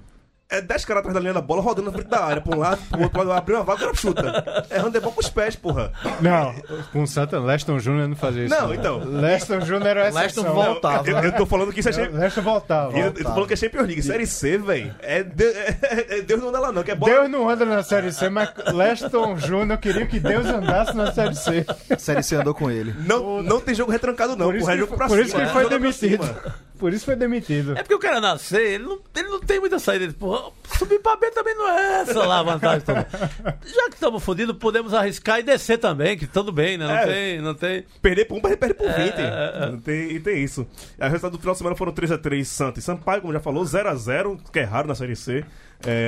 É 0.49 0.61
10 0.61 0.85
caras 0.85 0.99
atrás 1.01 1.13
da 1.13 1.19
linha 1.19 1.33
da 1.33 1.41
bola, 1.41 1.61
rodando 1.61 1.87
na 1.87 1.91
frente 1.97 2.07
da 2.09 2.23
área, 2.23 2.41
pra 2.41 2.55
um 2.55 2.59
lado, 2.59 2.79
pro 2.89 3.01
outro 3.03 3.19
lado, 3.19 3.31
abrir 3.33 3.53
uma 3.55 3.63
vaga, 3.63 3.79
o 3.79 3.85
cara 3.85 3.95
chuta. 3.95 4.65
É 4.69 4.79
handebol 4.79 5.11
com 5.11 5.19
os 5.19 5.29
pés, 5.29 5.55
porra. 5.55 5.91
Não, 6.21 6.53
com 6.93 7.03
o 7.03 7.07
Santa, 7.07 7.39
Leston 7.39 7.79
Júnior 7.79 8.07
não 8.07 8.15
fazia 8.15 8.45
isso. 8.45 8.55
Não, 8.55 8.73
então. 8.73 8.99
Leston 8.99 9.59
Júnior 9.61 9.87
era 9.87 10.07
a 10.07 10.11
Leston 10.11 10.43
voltava. 10.43 11.09
Eu, 11.09 11.17
eu 11.19 11.31
tô 11.33 11.45
falando 11.45 11.73
que 11.73 11.79
isso 11.81 11.89
é 11.89 11.93
Champions 11.93 12.19
Leston 12.19 12.41
voltava. 12.41 12.97
eu 12.97 13.13
tô 13.13 13.23
falando 13.23 13.47
que 13.47 13.53
é 13.53 13.57
Champions 13.57 13.85
League. 13.87 14.01
Série 14.03 14.25
C, 14.27 14.57
velho. 14.57 14.95
É, 14.99 15.23
de- 15.23 15.43
é- 15.43 15.77
é 16.19 16.21
Deus 16.21 16.39
não 16.41 16.49
anda 16.49 16.59
lá, 16.59 16.71
não. 16.71 16.83
Que 16.83 16.91
é 16.91 16.95
bola. 16.95 17.11
Deus 17.13 17.29
não 17.29 17.49
anda 17.49 17.65
na 17.65 17.83
Série 17.83 18.11
C, 18.13 18.29
mas 18.29 18.49
Leston 18.73 19.37
Júnior 19.37 19.77
queria 19.79 20.05
que 20.05 20.19
Deus 20.19 20.45
andasse 20.45 20.95
na 20.95 21.11
Série 21.11 21.35
C. 21.35 21.65
A 21.89 21.97
série 21.97 22.23
C 22.23 22.35
andou 22.35 22.53
com 22.53 22.71
ele. 22.71 22.95
Não, 23.05 23.41
não 23.43 23.59
tem 23.59 23.75
jogo 23.75 23.91
retrancado, 23.91 24.35
não. 24.35 24.45
Por 24.45 24.55
isso, 24.55 24.63
Porra, 24.65 24.73
é 24.73 24.75
que, 24.75 24.81
jogo 24.81 24.95
pra 24.95 25.07
por 25.07 25.13
cima. 25.15 25.25
isso 25.25 25.35
que 25.35 25.41
ele 25.41 25.49
é 25.49 25.53
foi 25.53 25.69
demitido. 25.69 26.35
Por 26.77 26.93
isso 26.93 27.05
foi 27.05 27.15
demitido. 27.15 27.71
É 27.71 27.81
porque 27.81 27.95
o 27.95 27.99
cara 27.99 28.21
nascer, 28.21 28.61
ele 28.73 28.83
não, 28.83 28.99
ele 29.15 29.26
não 29.26 29.26
tem 29.47 29.59
muita 29.59 29.79
saída. 29.79 30.03
Ele, 30.03 30.13
porra, 30.13 30.51
subir 30.77 30.99
pra 30.99 31.15
B 31.15 31.31
também 31.31 31.55
não 31.55 31.67
é 31.69 32.01
essa 32.01 32.25
lá 32.25 32.39
a 32.39 32.43
vantagem 32.43 32.81
toda. 32.81 33.07
Já 33.65 33.87
que 33.89 33.93
estamos 33.95 34.23
fodidos, 34.23 34.55
podemos 34.57 34.93
arriscar 34.93 35.39
e 35.39 35.43
descer 35.43 35.77
também, 35.79 36.17
que 36.17 36.27
tudo 36.27 36.51
bem, 36.51 36.77
né? 36.77 36.85
Não 36.85 36.93
É. 36.93 37.05
tem, 37.05 37.41
não 37.41 37.53
tem. 37.55 37.85
Perder 38.01 38.25
por 38.25 38.37
um, 38.37 38.41
perde 38.41 38.57
perde 38.57 38.73
por 38.75 38.87
20. 38.91 38.97
é, 39.15 39.53
é. 39.63 39.71
Não 39.71 39.79
tem, 39.79 40.11
e 40.11 40.19
tem 40.19 40.43
isso. 40.43 40.67
O 40.99 41.03
resultado 41.03 41.31
do 41.31 41.39
final 41.39 41.53
de 41.53 41.57
semana 41.57 41.75
foram 41.75 41.91
3x3 41.93 42.43
Santa 42.45 42.79
e 42.79 42.81
Sampaio, 42.83 43.21
como 43.21 43.33
já 43.33 43.39
falou, 43.39 43.63
0x0, 43.63 44.39
que 44.51 44.59
é 44.59 44.63
raro 44.63 44.87
na 44.87 44.93
Série 44.95 45.15
C. 45.15 45.43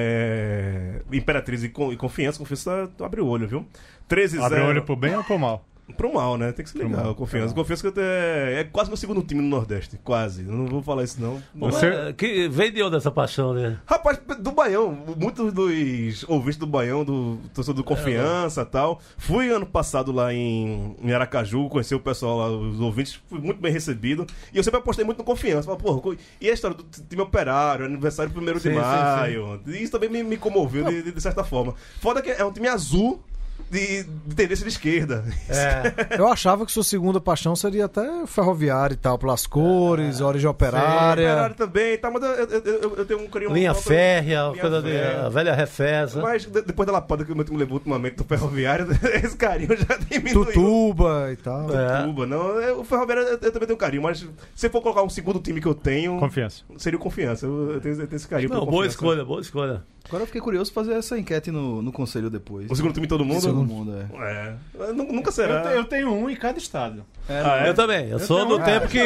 É... 0.03 1.01
Imperatriz 1.11 1.63
e, 1.63 1.69
con- 1.69 1.91
e 1.91 1.97
Confiança. 1.97 2.37
Confiança 2.39 2.89
abre 3.01 3.21
o 3.21 3.27
olho, 3.27 3.47
viu? 3.47 3.65
13x0. 4.09 4.43
Abre 4.43 4.59
o 4.61 4.65
olho 4.65 4.83
pro 4.83 4.95
bem 4.95 5.15
ou 5.15 5.23
pro 5.23 5.37
mal? 5.39 5.65
Pro 5.97 6.13
mal, 6.13 6.37
né? 6.37 6.51
Tem 6.51 6.63
que 6.63 6.71
se 6.71 6.77
ligar. 6.77 7.03
mal, 7.03 7.15
Confiança. 7.15 7.53
Confiança 7.53 7.91
que 7.91 7.99
é, 7.99 8.59
é 8.59 8.63
quase 8.63 8.89
meu 8.89 8.97
segundo 8.97 9.21
time 9.21 9.41
no 9.41 9.47
Nordeste. 9.49 9.99
Quase. 10.03 10.43
Eu 10.45 10.51
não 10.53 10.65
vou 10.65 10.81
falar 10.81 11.03
isso, 11.03 11.19
não. 11.21 11.41
Você- 11.55 11.87
É, 11.87 12.13
Que 12.13 12.47
vem 12.47 12.71
de 12.71 12.81
onde 12.83 12.95
essa 12.95 13.11
paixão, 13.11 13.53
né? 13.53 13.79
Rapaz, 13.85 14.19
do 14.39 14.51
Baião, 14.51 14.91
muitos 15.17 15.51
dos 15.53 16.23
ouvintes 16.29 16.57
do 16.57 16.65
Baião, 16.67 17.03
do 17.03 17.37
torcedor 17.53 17.75
do 17.75 17.83
Confiança 17.83 18.61
e 18.61 18.65
tal. 18.65 18.99
Fui 19.17 19.49
ano 19.49 19.65
passado 19.65 20.11
lá 20.11 20.33
em, 20.33 20.95
em 21.01 21.11
Aracaju, 21.11 21.67
conheci 21.69 21.93
o 21.95 21.99
pessoal 21.99 22.37
lá, 22.37 22.49
os 22.49 22.79
ouvintes, 22.79 23.19
fui 23.29 23.39
muito 23.39 23.59
bem 23.61 23.71
recebido. 23.71 24.25
E 24.53 24.57
eu 24.57 24.63
sempre 24.63 24.79
apostei 24.79 25.03
muito 25.03 25.17
no 25.19 25.23
Confiança. 25.23 25.63
Falei, 25.63 25.79
porra, 25.81 26.15
e 26.39 26.49
a 26.49 26.53
história 26.53 26.77
do 26.77 26.83
time 26.83 27.21
operário, 27.21 27.85
aniversário 27.85 28.31
1 28.35 28.39
de 28.53 28.59
Sim, 28.59 28.69
sim, 28.69 28.75
maio. 28.75 29.59
Isso 29.67 29.91
também 29.91 30.09
me, 30.09 30.23
me 30.23 30.37
comoveu 30.37 30.85
de, 30.85 31.03
de- 31.03 31.11
de 31.11 31.21
certa 31.21 31.43
forma. 31.43 31.73
Foda 31.99 32.21
que 32.21 32.29
é 32.29 32.43
um 32.45 32.51
time 32.51 32.67
azul 32.67 33.21
de, 33.69 34.03
de 34.03 34.35
tendência 34.35 34.63
de 34.65 34.71
esquerda. 34.71 35.23
É. 35.47 36.17
Eu 36.19 36.27
achava 36.27 36.65
que 36.65 36.71
sua 36.71 36.83
segunda 36.83 37.19
paixão 37.21 37.55
seria 37.55 37.85
até 37.85 38.25
ferroviária 38.25 38.93
e 38.93 38.97
tal, 38.97 39.17
pelas 39.17 39.45
cores, 39.45 40.21
origem 40.21 40.49
Operário 40.49 41.23
operária. 41.23 41.55
também, 41.55 41.97
tá, 41.97 42.09
mas 42.11 42.23
eu, 42.23 42.29
eu- 42.29 42.95
eu- 42.97 43.05
tenho 43.05 43.19
um 43.21 43.27
carinho 43.27 43.53
Linha 43.53 43.73
férrea, 43.73 44.49
Linha 44.49 44.61
coisa 44.61 44.81
de. 44.81 44.89
férrea. 44.89 45.25
A 45.25 45.29
velha 45.29 45.55
refesa. 45.55 46.21
Mas 46.21 46.45
de- 46.45 46.61
depois 46.61 46.85
da 46.87 46.93
lapada 46.93 47.23
que 47.23 47.31
o 47.31 47.35
meu 47.35 47.45
time 47.45 47.57
levou 47.57 47.75
ultimamente 47.77 48.15
do 48.15 48.23
Ferroviário, 48.23 48.87
esse 49.23 49.35
carinho 49.37 49.75
já 49.77 49.97
diminuiu. 49.97 50.45
Tutuba 50.45 51.29
e 51.31 51.35
tal. 51.35 51.67
É. 51.75 52.03
Tuba, 52.03 52.25
não. 52.25 52.59
é, 52.59 52.71
O 52.73 52.83
Ferroviário 52.83 53.23
eu, 53.23 53.39
eu 53.41 53.51
também 53.51 53.67
tenho 53.67 53.77
carinho, 53.77 54.03
mas 54.03 54.25
se 54.55 54.69
for 54.69 54.81
colocar 54.81 55.03
um 55.03 55.09
segundo 55.09 55.39
time 55.39 55.59
que 55.61 55.67
eu 55.67 55.75
tenho, 55.75 56.17
Confiança. 56.19 56.63
seria 56.77 56.97
o 56.97 57.01
Confiança. 57.01 57.45
Eu, 57.45 57.73
eu 57.73 57.81
tenho, 57.81 57.95
eu 58.01 58.07
tenho 58.07 58.17
esse 58.17 58.27
carinho. 58.27 58.49
Não, 58.49 58.59
boa 58.59 58.67
Confiança. 58.71 58.87
escolha, 58.89 59.25
boa 59.25 59.41
escolha. 59.41 59.83
Agora 60.09 60.23
eu 60.23 60.25
fiquei 60.27 60.41
curioso 60.41 60.73
fazer 60.73 60.93
essa 60.93 61.17
enquete 61.17 61.51
no, 61.51 61.81
no 61.81 61.91
conselho 61.91 62.29
depois. 62.29 62.69
O 62.69 62.75
segundo 62.75 62.93
time 62.93 63.05
todo 63.07 63.23
mundo? 63.23 63.41
Todo 63.41 63.63
mundo, 63.63 63.95
é. 63.95 64.49
É. 64.89 64.91
Nu- 64.91 65.03
Nunca 65.13 65.29
Eu, 65.29 65.33
será. 65.33 65.61
te- 65.61 65.75
eu 65.75 65.85
tenho 65.85 66.11
um 66.11 66.27
em 66.29 66.35
cada 66.35 66.57
estado. 66.57 67.05
Ah, 67.29 67.65
é? 67.65 67.69
Eu 67.69 67.73
também. 67.75 68.09
Eu, 68.09 68.17
sou 68.19 68.37
tenho 68.37 68.49
do 68.49 68.57
um- 68.57 68.63
tempo 68.65 68.87
que. 68.87 68.99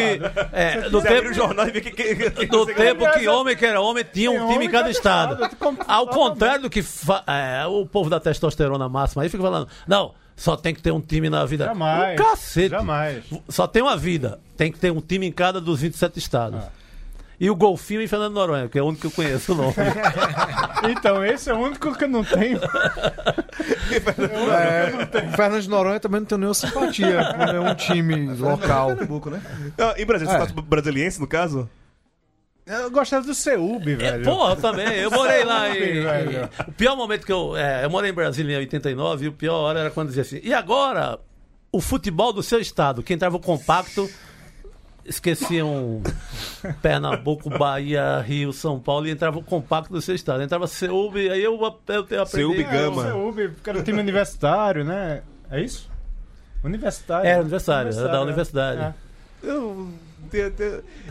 É, 0.54 0.89
do 0.89 1.01
tempo, 1.01 1.30
o 1.30 1.34
jornal 1.34 1.68
e 1.68 1.72
ver 1.72 1.82
que. 1.82 1.91
que, 1.91 2.16
que 2.32 2.45
do 2.47 2.66
tempo 2.66 3.12
que 3.12 3.28
homem 3.28 3.56
que 3.56 3.66
era 3.66 3.82
homem 3.82 4.06
tinha 4.12 4.32
um 4.32 4.47
time 4.49 4.66
em 4.66 4.70
cada 4.70 4.89
estado. 4.89 5.38
Ao 5.88 6.08
contrário 6.08 6.62
do 6.64 6.70
que 6.70 6.82
fa- 6.82 7.24
é, 7.28 7.66
o 7.68 7.86
povo 7.86 8.10
da 8.10 8.20
testosterona 8.20 8.88
máxima 8.88 9.24
aí 9.24 9.30
fica 9.30 9.43
falando. 9.43 9.68
Não, 9.86 10.14
só 10.38 10.56
tem 10.56 10.74
que 10.74 10.82
ter 10.82 10.91
um 10.91 11.01
time 11.01 11.30
na 11.30 11.45
vida. 11.45 11.66
Jamais. 11.66 12.18
O 12.20 12.24
cacete. 12.24 12.70
Jamais. 12.70 13.24
Só 13.49 13.68
tem 13.68 13.82
uma 13.84 13.97
vida. 13.97 14.39
Tem 14.56 14.72
que 14.72 14.80
ter 14.80 14.89
um 14.91 15.01
time 15.01 15.28
em 15.28 15.32
cada 15.34 15.60
dos 15.60 15.82
27 15.82 16.18
estados. 16.18 16.64
E 17.44 17.50
o 17.50 17.56
Golfinho 17.58 18.02
em 18.02 18.08
Fernando 18.08 18.34
Noronha, 18.36 18.70
que 18.70 18.80
é 18.80 18.82
o 18.82 18.86
único 18.86 19.02
que 19.02 19.08
eu 19.08 19.12
conheço 19.12 19.52
o 19.52 19.56
nome. 19.56 19.74
Então, 20.89 21.24
esse 21.24 21.50
é 21.50 21.54
o 21.54 21.58
único 21.60 21.94
que 21.98 22.04
eu 22.04 22.08
não 22.10 22.24
tenho. 22.26 22.60
É, 24.52 25.28
o 25.28 25.36
Fernando 25.36 25.68
Noronha 25.68 26.00
também 26.00 26.20
não 26.22 26.28
tem 26.28 26.38
nenhuma 26.38 26.54
simpatia 26.54 27.34
com 27.38 27.46
nenhum 27.46 27.76
time 27.76 28.34
local. 28.36 28.88
Pernambuco, 28.88 29.30
né? 29.30 29.41
Ah, 29.78 29.94
em 29.98 30.06
Brasil, 30.06 30.30
É. 30.30 30.39
você 30.39 30.54
tá 30.54 30.62
brasiliense, 30.62 31.20
no 31.20 31.28
caso? 31.28 31.70
Eu 32.66 32.89
gostava 32.91 33.26
do 33.26 33.34
Ceub, 33.34 33.88
É, 33.91 33.96
velho. 33.96 34.24
porra, 34.24 34.56
também. 34.56 34.88
Eu 34.88 35.12
morei 35.12 35.44
lá 35.44 35.70
em. 35.70 36.02
Velho. 36.02 36.50
O 36.68 36.72
pior 36.72 36.96
momento 36.96 37.26
que 37.26 37.32
eu. 37.32 37.56
é, 37.58 37.84
eu 37.86 37.89
morei 37.89 38.12
em 38.12 38.14
Brasília 38.14 38.56
em 38.56 38.60
89 38.60 39.26
e 39.26 39.28
o 39.28 39.34
pior 39.34 39.56
hora 39.56 39.80
era 39.82 39.89
quando 39.91 40.08
dizia 40.10 40.22
assim. 40.22 40.39
E 40.44 40.54
agora, 40.54 41.20
o 41.72 41.82
futebol 41.82 42.32
do 42.32 42.41
seu 42.41 42.60
estado, 42.60 43.04
que 43.04 43.14
entrava 43.14 43.36
o 43.36 43.39
compacto, 43.39 44.10
esqueciam 45.06 46.01
Pernambuco, 46.82 47.49
Bahia, 47.49 48.20
Rio, 48.22 48.54
São 48.54 48.80
Paulo 48.80 49.08
e 49.08 49.12
entrava 49.12 49.38
o 49.39 49.43
compacto 49.43 49.91
do 49.91 50.01
seu 50.01 50.16
estado. 50.16 50.41
Entrava 50.43 50.68
Seub, 50.68 51.16
aí 51.18 51.43
eu, 51.43 51.54
eu, 51.60 52.06
eu 52.10 52.22
aprendi. 52.22 52.28
Seub 52.28 52.60
É, 52.60 52.64
Gama. 52.64 53.01
o 53.01 53.34
Ceub, 53.34 53.49
porque 53.54 53.70
era 53.70 53.80
o 53.80 53.84
time 53.84 53.99
universitário, 53.99 54.84
né? 54.84 55.22
É 55.51 55.62
isso? 55.62 55.89
Universitário. 56.64 57.28
Era 57.28 57.41
universitário, 57.41 57.91
era 57.91 58.08
da 58.08 58.14
né? 58.14 58.20
universidade. 58.20 58.82
É. 58.82 58.93
Eu. 59.43 59.89
Eu, 60.34 60.41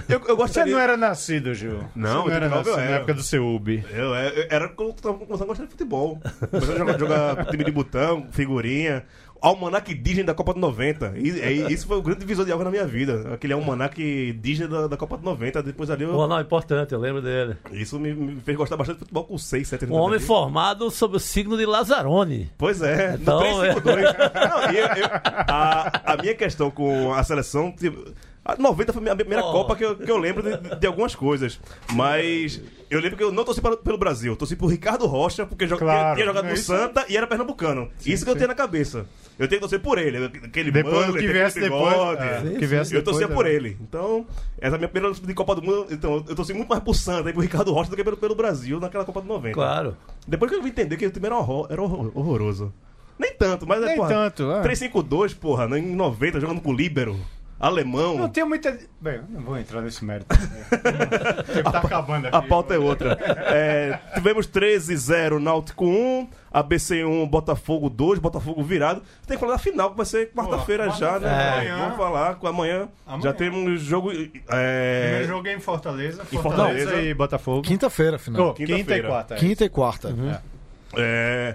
eu 0.08 0.20
Você 0.20 0.34
gostaria. 0.34 0.72
não 0.72 0.80
era 0.80 0.96
nascido, 0.96 1.54
Gil. 1.54 1.84
Não, 1.94 2.24
Você 2.24 2.30
não 2.30 2.36
era 2.36 2.46
89 2.46 2.70
eu 2.70 2.76
nascido 2.76 2.90
na 2.90 2.96
época 2.96 3.14
do 3.14 3.22
Ceub. 3.22 3.68
Eu, 3.92 4.14
é, 4.16 4.28
eu 4.28 4.46
era 4.50 4.68
quando 4.70 4.88
eu 4.88 4.94
tava 4.94 5.18
começando 5.18 5.42
a 5.42 5.46
gostar 5.46 5.64
de 5.64 5.70
futebol. 5.70 6.18
Começando 6.50 6.72
a 6.72 6.78
jogar, 6.78 6.98
jogar 6.98 7.44
time 7.46 7.62
de 7.62 7.70
botão, 7.70 8.26
figurinha. 8.32 9.04
Almanac 9.42 9.92
Disney 9.94 10.22
da 10.22 10.34
Copa 10.34 10.54
do 10.54 10.60
90. 10.60 11.14
E, 11.16 11.40
é, 11.40 11.52
isso 11.72 11.86
foi 11.86 11.96
o 11.98 12.02
grande 12.02 12.20
divisor 12.20 12.44
de 12.46 12.52
água 12.52 12.64
na 12.64 12.70
minha 12.70 12.86
vida. 12.86 13.34
Aquele 13.34 13.52
almanac 13.52 14.32
Disney 14.40 14.68
da, 14.68 14.86
da 14.86 14.96
Copa 14.96 15.16
do 15.18 15.24
90. 15.24 15.62
Depois 15.62 15.90
ali 15.90 16.04
eu, 16.04 16.12
não, 16.28 16.40
importante, 16.40 16.92
eu 16.92 17.00
lembro 17.00 17.20
dele. 17.20 17.56
Isso 17.72 17.98
me, 17.98 18.14
me 18.14 18.40
fez 18.40 18.56
gostar 18.56 18.76
bastante 18.76 18.96
de 18.96 19.00
futebol 19.00 19.24
com 19.24 19.36
6, 19.36 19.66
7 19.68 19.84
anos. 19.84 19.96
Um 19.96 19.98
homem 20.00 20.18
de 20.18 20.24
formado 20.24 20.90
sob 20.90 21.16
o 21.16 21.20
signo 21.20 21.56
de 21.56 21.66
Lazarone. 21.66 22.50
Pois 22.56 22.80
é, 22.82 23.16
Então, 23.20 23.40
no 23.40 23.60
352. 23.60 24.04
Não, 24.32 24.72
e 24.72 24.78
eu- 24.78 24.86
eu- 24.86 25.10
a, 25.48 26.12
a 26.12 26.16
minha 26.16 26.34
questão 26.34 26.70
com 26.70 27.12
a 27.12 27.22
seleção. 27.24 27.72
tipo, 27.72 28.12
A 28.44 28.56
90 28.56 28.92
foi 28.92 29.00
a 29.00 29.02
minha 29.04 29.14
primeira 29.16 29.44
Oh. 29.44 29.52
Copa 29.52 29.76
que 29.76 29.84
eu, 29.84 29.94
que 29.96 30.10
eu 30.10 30.16
lembro 30.18 30.42
de, 30.42 30.76
de 30.76 30.86
algumas 30.86 31.14
coisas. 31.14 31.60
Mas 31.92 32.60
eu 32.90 32.98
lembro 33.00 33.16
que 33.16 33.22
eu 33.22 33.30
não 33.30 33.44
torci 33.44 33.60
para- 33.60 33.76
pelo 33.76 33.96
Brasil. 33.96 34.32
Eu 34.32 34.36
torci 34.36 34.56
por 34.56 34.66
Ricardo 34.66 35.06
Rocha, 35.06 35.46
porque 35.46 35.66
joga, 35.68 35.84
Claro, 35.84 36.14
tinha 36.16 36.26
jogado 36.26 36.46
no 36.46 36.52
isso- 36.54 36.64
Santa 36.66 37.04
e 37.08 37.16
era 37.16 37.26
pernambucano. 37.26 37.88
Isso 38.04 38.24
que 38.24 38.30
eu 38.30 38.34
tenho 38.34 38.48
na 38.48 38.54
cabeça. 38.54 39.06
Eu 39.38 39.46
tenho 39.48 39.60
que 39.60 39.68
torcer 39.68 39.80
por 39.80 39.96
ele. 39.96 40.26
Aquele 40.44 40.70
Depois, 40.72 40.94
mullet, 40.94 41.12
que 41.12 41.18
aquele 41.18 41.32
viesse 41.32 41.60
depois. 41.60 41.92
bigode. 41.92 42.22
é, 42.22 42.38
o 42.56 42.58
que 42.58 42.66
viesse 42.66 42.94
Eu 42.94 43.04
torcia 43.04 43.28
depois, 43.28 43.46
por 43.46 43.50
é. 43.50 43.54
ele. 43.54 43.76
Então, 43.80 44.26
essa 44.60 44.74
é 44.74 44.76
a 44.76 44.78
minha 44.78 44.88
primeira 44.88 45.14
de 45.16 45.34
Copa 45.34 45.54
do 45.54 45.62
Mundo. 45.62 45.86
Então, 45.90 46.24
eu 46.28 46.34
torci 46.34 46.52
muito 46.52 46.68
mais 46.68 46.82
por 46.82 46.94
Santa 46.94 47.30
e 47.30 47.32
por 47.32 47.40
Ricardo 47.40 47.72
Rocha 47.72 47.90
do 47.90 47.96
que 47.96 48.02
pelo, 48.04 48.16
pelo 48.16 48.34
Brasil 48.34 48.80
naquela 48.80 49.04
Copa 49.04 49.20
do 49.20 49.28
90. 49.28 49.54
Claro. 49.54 49.96
Depois 50.26 50.50
que 50.50 50.56
eu 50.58 50.62
vim 50.62 50.68
entender 50.70 50.96
que 50.96 51.06
o 51.06 51.10
time 51.10 51.26
era, 51.26 51.36
horror, 51.36 51.68
era 51.70 51.80
horror- 51.80 52.10
horroroso. 52.14 52.72
Nem 53.18 53.32
tanto, 53.34 53.66
mas 53.68 53.80
é, 53.82 53.86
Nem 53.86 53.96
porra, 53.96 54.08
tanto, 54.08 54.50
é. 54.50 54.62
3-5-2, 54.62 55.32
porra, 55.34 55.78
em 55.78 55.94
90, 55.94 56.40
jogando 56.40 56.60
com 56.60 56.70
o 56.70 56.74
Líbero, 56.74 57.16
alemão. 57.62 58.18
Não 58.18 58.28
tenho 58.28 58.46
muita. 58.48 58.76
Bem, 59.00 59.20
não 59.30 59.40
vou 59.40 59.56
entrar 59.56 59.80
nesse 59.80 60.04
mérito. 60.04 60.26
o 61.48 61.52
tempo 61.54 61.70
tá 61.70 61.78
acabando 61.78 62.26
aqui. 62.26 62.36
A 62.36 62.42
pauta 62.42 62.74
é 62.74 62.78
outra. 62.78 63.16
É, 63.22 63.98
tivemos 64.14 64.46
13-0 64.48 65.38
Náutico 65.38 65.86
1, 65.86 66.28
ABC 66.52 67.04
1, 67.04 67.26
Botafogo 67.28 67.88
2, 67.88 68.18
Botafogo 68.18 68.62
virado. 68.62 69.02
Tem 69.26 69.36
que 69.36 69.40
falar 69.40 69.52
da 69.54 69.58
final, 69.58 69.90
que 69.92 69.96
vai 69.96 70.06
ser 70.06 70.32
quarta-feira 70.32 70.90
já, 70.90 71.18
né? 71.20 71.28
quarta-feira, 71.28 71.76
Vamos 71.76 71.96
falar 71.96 72.34
com 72.34 72.46
amanhã. 72.48 72.88
Amanhã. 73.06 73.22
Já 73.22 73.32
temos 73.32 73.80
jogo. 73.80 74.10
É, 74.48 75.02
Primeiro 75.04 75.28
jogo 75.28 75.48
é 75.48 75.54
em 75.54 75.60
Fortaleza. 75.60 76.22
Em 76.32 76.38
Fortaleza, 76.38 76.84
Fortaleza. 76.86 77.08
e 77.08 77.14
Botafogo. 77.14 77.62
Quinta-feira, 77.62 78.18
final. 78.18 78.48
Oh, 78.48 78.54
quinta 78.54 78.72
e 78.72 78.76
Quinta-feira. 78.76 79.08
quarta. 79.08 79.34
é. 79.34 79.38
Quinta 79.38 79.64
e 79.64 79.68
quarta. 79.68 80.08
é, 80.08 80.40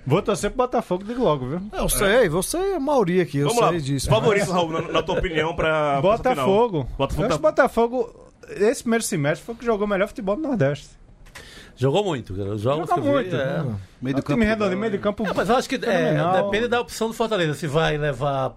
Vou 0.06 0.22
torcer 0.22 0.50
pro 0.50 0.58
Botafogo, 0.58 1.04
digo 1.04 1.24
logo, 1.24 1.46
viu? 1.48 1.62
Eu 1.74 1.90
sei, 1.90 2.28
você 2.30 2.58
é 2.58 2.76
a 2.76 2.80
maioria 2.80 3.24
aqui, 3.24 3.38
eu 3.40 3.48
vamos 3.48 3.62
lá. 3.62 3.70
sei 3.70 3.80
disso. 3.82 4.10
Favorito, 4.10 4.52
Raul, 4.52 4.70
na, 4.72 4.82
na 4.94 5.04
tua 5.04 5.18
opinião, 5.20 5.56
pra. 5.56 6.02
pra 6.02 6.14
essa 6.14 6.30
final? 6.30 6.46
Botafogo. 6.48 6.88
Botafogo 6.98 7.22
Eu 7.22 7.28
acho 7.28 7.38
que 7.38 7.42
tá- 7.44 7.50
Botafogo, 7.50 8.16
esse 8.50 8.82
primeiro 8.84 9.04
semestre, 9.04 9.46
foi 9.46 9.56
o 9.56 9.58
que 9.58 9.66
jogou 9.66 9.86
o 9.86 9.90
melhor 9.90 10.08
futebol 10.08 10.36
do 10.36 10.42
Nordeste. 10.42 10.90
Jogou 11.76 12.04
muito, 12.04 12.34
cara. 12.34 12.58
Jogos 12.58 12.92
que 12.92 13.00
eu 13.00 13.04
vi, 13.04 13.10
muito. 13.10 13.36
é. 13.36 13.64
Meio 14.02 14.14
É 14.14 14.20
do 14.20 14.24
campo. 14.24 14.34
time 14.34 14.46
redondo, 14.46 14.76
meio 14.78 14.92
de 14.92 14.98
campo. 14.98 15.28
É, 15.28 15.32
mas 15.34 15.48
eu 15.50 15.56
acho 15.58 15.70
que 15.70 15.76
é, 15.76 16.42
depende 16.44 16.68
da 16.68 16.82
opção 16.82 17.08
do 17.08 17.14
Fortaleza. 17.14 17.54
Se 17.54 17.68
vai 17.68 17.98
levar 18.00 18.56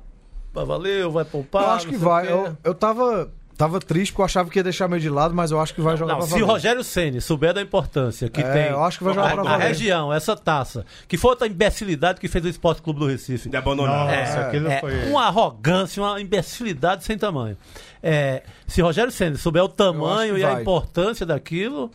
pra 0.54 0.64
valer 0.64 1.04
ou 1.04 1.12
vai 1.12 1.24
poupar. 1.26 1.62
Eu 1.64 1.70
acho 1.70 1.88
que 1.88 1.96
vai. 1.96 2.32
Eu, 2.32 2.56
eu 2.64 2.74
tava, 2.74 3.30
tava 3.60 3.78
triste 3.78 4.10
porque 4.12 4.22
eu 4.22 4.24
achava 4.24 4.48
que 4.50 4.58
ia 4.58 4.62
deixar 4.62 4.88
meio 4.88 5.00
de 5.02 5.08
lado, 5.10 5.34
mas 5.34 5.50
eu 5.50 5.60
acho 5.60 5.74
que 5.74 5.80
vai 5.80 5.96
jogar 5.96 6.14
Não, 6.14 6.20
pra 6.20 6.28
se 6.28 6.42
o. 6.42 6.46
Rogério 6.46 6.82
Ceni 6.82 7.20
souber 7.20 7.52
da 7.54 7.60
importância 7.62 8.28
que 8.28 8.40
É, 8.40 8.52
tem 8.52 8.64
eu 8.72 8.82
acho 8.82 8.98
que 8.98 9.04
vai 9.04 9.12
jogar 9.14 9.32
a, 9.32 9.42
pra 9.42 9.50
a 9.52 9.56
região, 9.58 10.12
essa 10.12 10.34
taça, 10.34 10.84
que 11.06 11.16
foi 11.18 11.30
outra 11.30 11.46
imbecilidade 11.46 12.18
que 12.18 12.26
fez 12.28 12.44
o 12.44 12.48
Esporte 12.48 12.80
Clube 12.82 12.98
do 13.00 13.06
Recife. 13.06 13.48
De 13.48 13.56
abandonar. 13.56 14.06
Nossa, 14.06 14.50
É, 14.52 14.56
é, 14.76 14.80
foi. 14.80 15.04
Uma 15.10 15.26
arrogância, 15.26 16.02
uma 16.02 16.20
imbecilidade 16.20 17.04
sem 17.04 17.16
tamanho. 17.18 17.56
É, 18.02 18.42
se 18.66 18.80
Rogério 18.80 19.12
Ceni 19.12 19.36
souber 19.36 19.62
o 19.62 19.68
tamanho 19.68 20.38
e 20.38 20.42
a 20.44 20.52
vai. 20.52 20.62
importância 20.62 21.26
daquilo, 21.26 21.90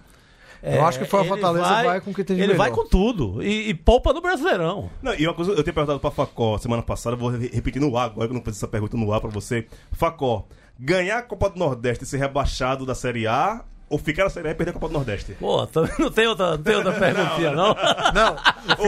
É, 0.64 0.78
Eu 0.80 0.86
acho 0.86 0.98
que 0.98 1.06
foi 1.06 1.20
a 1.20 1.24
ele 1.24 1.30
Fortaleza 1.30 1.84
vai 1.84 2.02
com 2.02 2.10
o 2.10 2.14
que 2.14 2.24
tem 2.24 2.36
de 2.38 2.42
Ele 2.42 2.56
vai 2.56 2.72
melhor. 2.72 2.84
com 2.84 2.90
tudo. 2.90 3.44
E, 3.44 3.70
e 3.70 3.74
poupa 3.76 4.12
no 4.14 4.20
Brasileirão. 4.22 4.90
Não, 5.00 5.14
e 5.14 5.28
uma 5.28 5.34
coisa, 5.36 5.52
eu 5.52 5.64
tenho 5.64 5.74
perguntado 5.76 6.00
pra 6.00 6.10
Facó 6.10 6.58
semana 6.58 6.82
passada, 6.82 7.16
eu 7.16 7.20
vou 7.20 7.30
re- 7.30 7.52
repetir 7.54 7.80
no 7.80 7.96
ar 7.96 8.06
agora, 8.06 8.28
que 8.28 8.34
eu 8.34 8.38
não 8.38 8.44
fiz 8.44 8.56
essa 8.58 8.68
pergunta 8.68 8.98
no 8.98 9.14
ar 9.14 9.22
pra 9.22 9.30
você. 9.30 9.68
Facó, 9.92 10.44
ganhar 10.80 11.18
a 11.20 11.22
Copa 11.22 11.50
do 11.50 11.58
Nordeste 11.60 12.04
e 12.04 12.08
ser 12.08 12.18
rebaixado 12.18 12.86
da 12.86 12.96
Série 12.96 13.28
A 13.28 13.64
ou 13.90 13.98
ficar 14.00 14.24
na 14.26 14.30
Série 14.30 14.48
A 14.48 14.52
e 14.52 14.56
perder 14.56 14.72
a 14.72 14.74
Copa 14.74 14.88
do 14.88 14.94
Nordeste? 14.94 15.34
Pô, 15.40 15.66
também 15.68 15.92
não 16.00 16.12
tem 16.12 16.28
outra, 16.28 16.52
não 16.52 16.64
tem 16.64 16.76
outra 16.76 16.94
perguntinha, 16.94 17.52
não? 17.52 17.76
Não, 18.14 18.36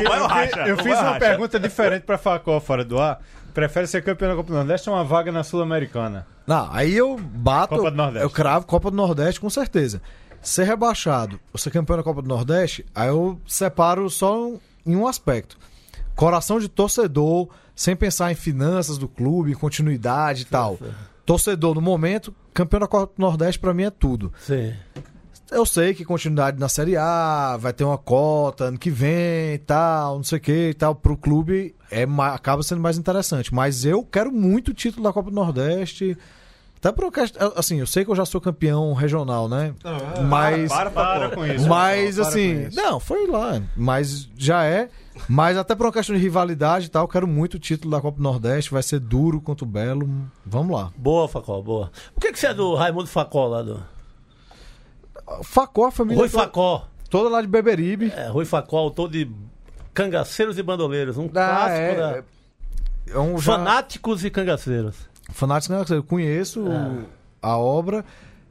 vai 0.03 0.19
ou 0.19 0.23
Eu, 0.23 0.27
racha? 0.27 0.67
eu 0.67 0.77
fiz 0.77 0.85
uma 0.87 0.95
racha? 1.01 1.19
pergunta 1.19 1.59
diferente 1.59 2.03
pra 2.03 2.17
Facó 2.17 2.59
fora 2.59 2.83
do 2.83 2.99
ar. 2.99 3.19
Prefere 3.53 3.87
ser 3.87 4.03
campeão 4.03 4.29
da 4.29 4.35
Copa 4.35 4.49
do 4.49 4.55
Nordeste 4.55 4.89
ou 4.89 4.95
uma 4.95 5.03
vaga 5.03 5.31
na 5.31 5.43
Sul-Americana? 5.43 6.27
Não, 6.45 6.69
aí 6.71 6.95
eu 6.95 7.17
bato. 7.17 7.75
Copa 7.75 7.89
do 7.91 7.97
Nordeste. 7.97 8.23
Eu 8.23 8.29
cravo 8.29 8.65
Copa 8.65 8.91
do 8.91 8.97
Nordeste 8.97 9.39
com 9.39 9.49
certeza. 9.49 10.01
Ser 10.41 10.63
rebaixado 10.65 11.39
ou 11.51 11.57
ser 11.59 11.71
campeão 11.71 11.97
da 11.97 12.03
Copa 12.03 12.21
do 12.21 12.27
Nordeste, 12.27 12.85
aí 12.93 13.07
eu 13.07 13.39
separo 13.47 14.09
só 14.09 14.51
em 14.85 14.95
um 14.95 15.07
aspecto. 15.07 15.57
Coração 16.15 16.59
de 16.59 16.67
torcedor, 16.69 17.49
sem 17.75 17.95
pensar 17.95 18.31
em 18.31 18.35
finanças 18.35 18.97
do 18.97 19.07
clube, 19.07 19.53
continuidade 19.55 20.43
e 20.43 20.45
tal. 20.45 20.77
Torcedor 21.27 21.75
no 21.75 21.81
momento, 21.81 22.33
campeão 22.53 22.79
da 22.79 22.87
Copa 22.87 23.13
do 23.13 23.21
Nordeste 23.21 23.59
pra 23.59 23.73
mim 23.73 23.83
é 23.83 23.89
tudo. 23.89 24.31
Sim. 24.39 24.73
Eu 25.51 25.65
sei 25.65 25.93
que 25.93 26.05
continuidade 26.05 26.57
na 26.57 26.69
Série 26.69 26.95
A, 26.95 27.57
vai 27.59 27.73
ter 27.73 27.83
uma 27.83 27.97
cota 27.97 28.65
ano 28.65 28.77
que 28.77 28.89
vem 28.89 29.55
e 29.55 29.57
tal, 29.57 30.15
não 30.15 30.23
sei 30.23 30.37
o 30.37 30.41
que 30.41 30.69
e 30.69 30.73
tal. 30.73 30.95
Pro 30.95 31.17
clube 31.17 31.75
é, 31.91 32.05
acaba 32.31 32.63
sendo 32.63 32.79
mais 32.79 32.97
interessante. 32.97 33.53
Mas 33.53 33.83
eu 33.83 34.05
quero 34.05 34.31
muito 34.31 34.69
o 34.71 34.73
título 34.73 35.03
da 35.03 35.11
Copa 35.11 35.29
do 35.29 35.35
Nordeste. 35.35 36.17
Até 36.77 36.91
por 36.91 37.05
uma 37.05 37.11
questão- 37.11 37.51
assim, 37.55 37.79
eu 37.79 37.87
sei 37.87 38.05
que 38.05 38.11
eu 38.11 38.15
já 38.15 38.23
sou 38.25 38.39
campeão 38.39 38.93
regional, 38.93 39.49
né? 39.49 39.73
Mas. 40.29 40.69
Para, 40.71 40.91
Facó. 40.91 41.19
Para 41.19 41.29
com 41.35 41.45
isso. 41.45 41.67
Mas 41.67 42.15
Para 42.15 42.23
com 42.23 42.29
assim, 42.29 42.67
isso. 42.67 42.75
não, 42.77 42.99
foi 42.99 43.27
lá. 43.27 43.61
Mas 43.75 44.29
já 44.37 44.63
é. 44.63 44.89
Mas 45.27 45.57
até 45.57 45.73
por 45.73 45.87
uma 45.87 45.91
questão 45.91 46.15
de 46.15 46.21
rivalidade 46.21 46.85
e 46.85 46.89
tal, 46.89 47.05
eu 47.05 47.07
quero 47.07 47.27
muito 47.27 47.55
o 47.55 47.59
título 47.59 47.89
da 47.89 47.99
Copa 47.99 48.17
do 48.17 48.23
Nordeste. 48.23 48.69
Vai 48.71 48.83
ser 48.83 48.99
duro 48.99 49.41
contra 49.41 49.65
o 49.65 49.67
Belo. 49.67 50.07
Vamos 50.45 50.75
lá. 50.77 50.91
Boa, 50.95 51.27
Facó, 51.27 51.59
boa. 51.61 51.91
Por 52.13 52.21
que, 52.21 52.31
que 52.31 52.39
você 52.39 52.47
é 52.47 52.53
do 52.53 52.75
Raimundo 52.75 53.07
Facó 53.07 53.47
lá 53.47 53.63
do. 53.63 53.83
Facó, 55.43 55.87
a 55.87 55.91
família 55.91 56.19
Rui 56.21 56.29
toda, 56.29 56.43
Facó. 56.43 56.87
toda 57.09 57.29
lá 57.29 57.41
de 57.41 57.47
Beberibe. 57.47 58.13
É, 58.15 58.27
Rui 58.29 58.45
Facó, 58.45 58.77
autor 58.77 59.09
de 59.09 59.29
Cangaceiros 59.93 60.57
e 60.57 60.63
Bandoleiros. 60.63 61.17
Um 61.17 61.25
Ah, 61.25 61.29
clássico 61.29 61.81
é, 61.81 61.95
da. 61.95 62.23
é 63.13 63.19
um 63.19 63.37
já- 63.37 63.53
Fanáticos 63.53 64.23
e 64.23 64.29
Cangaceiros. 64.29 64.95
Fanáticos, 65.29 65.89
né? 65.89 65.97
eu 65.97 66.03
conheço 66.03 66.65
a 67.41 67.57
obra. 67.57 68.03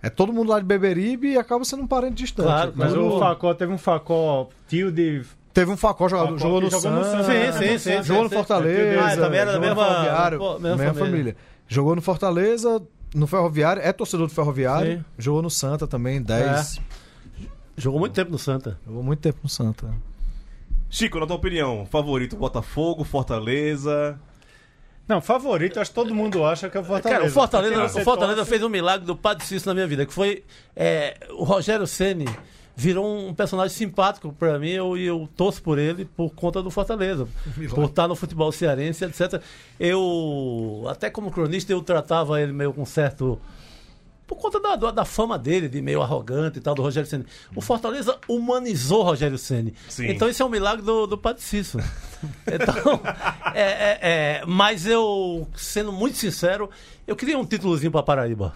É 0.02 0.10
todo 0.10 0.32
mundo 0.32 0.50
lá 0.50 0.60
de 0.60 0.64
Beberibe 0.66 1.28
e 1.32 1.38
acaba 1.38 1.64
sendo 1.64 1.82
um 1.82 1.86
parente 1.86 2.14
distante. 2.16 2.46
Claro, 2.46 2.72
Mas 2.76 2.94
o 2.94 3.18
Facó 3.18 3.54
teve 3.54 3.72
um 3.72 3.78
Facó 3.78 4.48
tio 4.68 4.92
de. 4.92 5.22
Teve 5.52 5.70
um 5.72 5.76
Facó 5.76 6.06
jogador, 6.08 6.32
Facó 6.38 6.44
jogou 6.44 6.60
no 6.60 6.70
jogou 6.70 6.90
no 6.90 7.02
Santos. 7.04 7.26
Sim, 7.26 7.52
sim, 7.52 7.78
sim. 7.78 8.02
Jogou 8.02 8.24
no. 8.24 8.30
Fortaleza. 8.30 9.00
Ah, 9.04 9.16
também 9.16 9.40
era 9.40 9.52
da 9.52 9.58
mesma- 9.60 9.84
Ferroviário, 9.86 10.38
pô, 10.38 10.52
mesma 10.58 10.68
mesma 10.76 10.94
família. 10.94 11.10
família. 11.10 11.36
Jogou 11.66 11.96
no 11.96 12.02
Fortaleza, 12.02 12.82
no 13.14 13.26
Ferroviário, 13.26 13.82
é 13.82 13.92
torcedor 13.92 14.26
do 14.28 14.32
Ferroviário. 14.34 14.98
Sim. 14.98 15.04
Jogou 15.18 15.42
no 15.42 15.50
Santa 15.50 15.86
também, 15.86 16.22
10. 16.22 16.78
Jogou 17.76 17.98
muito 17.98 18.12
tempo 18.12 18.30
no 18.30 18.38
Santa. 18.38 18.78
Jogou 18.86 19.02
muito 19.02 19.20
tempo 19.20 19.38
no 19.42 19.48
Santa. 19.48 19.88
Chico, 20.88 21.18
na 21.18 21.26
tua 21.26 21.36
opinião, 21.36 21.84
favorito 21.90 22.36
Botafogo, 22.36 23.02
Fortaleza? 23.02 24.18
Não, 25.08 25.20
favorito, 25.20 25.78
acho 25.78 25.90
que 25.90 25.94
todo 25.94 26.14
mundo 26.14 26.44
acha 26.44 26.68
que 26.68 26.76
é 26.76 26.80
o 26.80 26.84
Fortaleza. 26.84 27.20
Cara, 27.20 27.30
o 27.30 27.32
Fortaleza, 27.32 27.74
o 28.00 28.04
Fortaleza 28.04 28.44
fez 28.44 28.62
um 28.62 28.68
milagre 28.68 29.06
do 29.06 29.14
Padre 29.16 29.44
Cícero 29.44 29.70
na 29.70 29.74
minha 29.74 29.86
vida, 29.86 30.04
que 30.04 30.12
foi 30.12 30.42
é, 30.74 31.16
o 31.30 31.44
Rogério 31.44 31.86
Ceni 31.86 32.26
virou 32.78 33.06
um 33.28 33.32
personagem 33.32 33.74
simpático 33.74 34.32
pra 34.38 34.58
mim 34.58 34.68
eu- 34.70 34.98
e 34.98 35.06
eu, 35.06 35.26
torço 35.36 35.62
por 35.62 35.78
ele 35.78 36.04
por 36.04 36.34
conta 36.34 36.62
do 36.62 36.70
Fortaleza, 36.70 37.26
por 37.74 37.84
estar 37.84 38.06
no 38.08 38.14
futebol 38.16 38.50
cearense, 38.52 39.04
etc. 39.04 39.40
Eu, 39.78 40.84
até 40.88 41.08
como 41.08 41.30
cronista, 41.30 41.72
eu 41.72 41.80
tratava 41.80 42.40
ele 42.40 42.52
meio 42.52 42.72
com 42.72 42.84
certo 42.84 43.40
por 44.26 44.36
conta 44.36 44.58
da, 44.60 44.90
da, 44.90 45.04
fama 45.04 45.38
dele, 45.38 45.68
de 45.68 45.80
meio 45.80 46.02
arrogante 46.02 46.58
e 46.58 46.60
tal, 46.60 46.74
do 46.74 46.82
Rogério 46.82 47.08
Ceni. 47.08 47.24
O 47.54 47.60
Fortaleza 47.60 48.18
humanizou 48.28 49.00
o 49.00 49.04
Rogério 49.04 49.38
Ceni. 49.38 49.72
Sim. 49.88 50.08
Então 50.08 50.28
isso 50.28 50.42
é 50.42 50.46
um 50.46 50.48
milagre 50.48 50.84
do, 50.84 51.06
do 51.06 51.16
Padre 51.16 51.42
Cícero. 51.42 51.84
Então, 52.46 53.00
é, 53.54 53.60
é, 53.62 53.98
é, 54.00 54.42
mas 54.46 54.86
eu, 54.86 55.46
sendo 55.54 55.92
muito 55.92 56.16
sincero, 56.16 56.68
eu 57.06 57.14
queria 57.14 57.38
um 57.38 57.44
títulozinho 57.44 57.92
pra 57.92 58.02
Paraíba. 58.02 58.54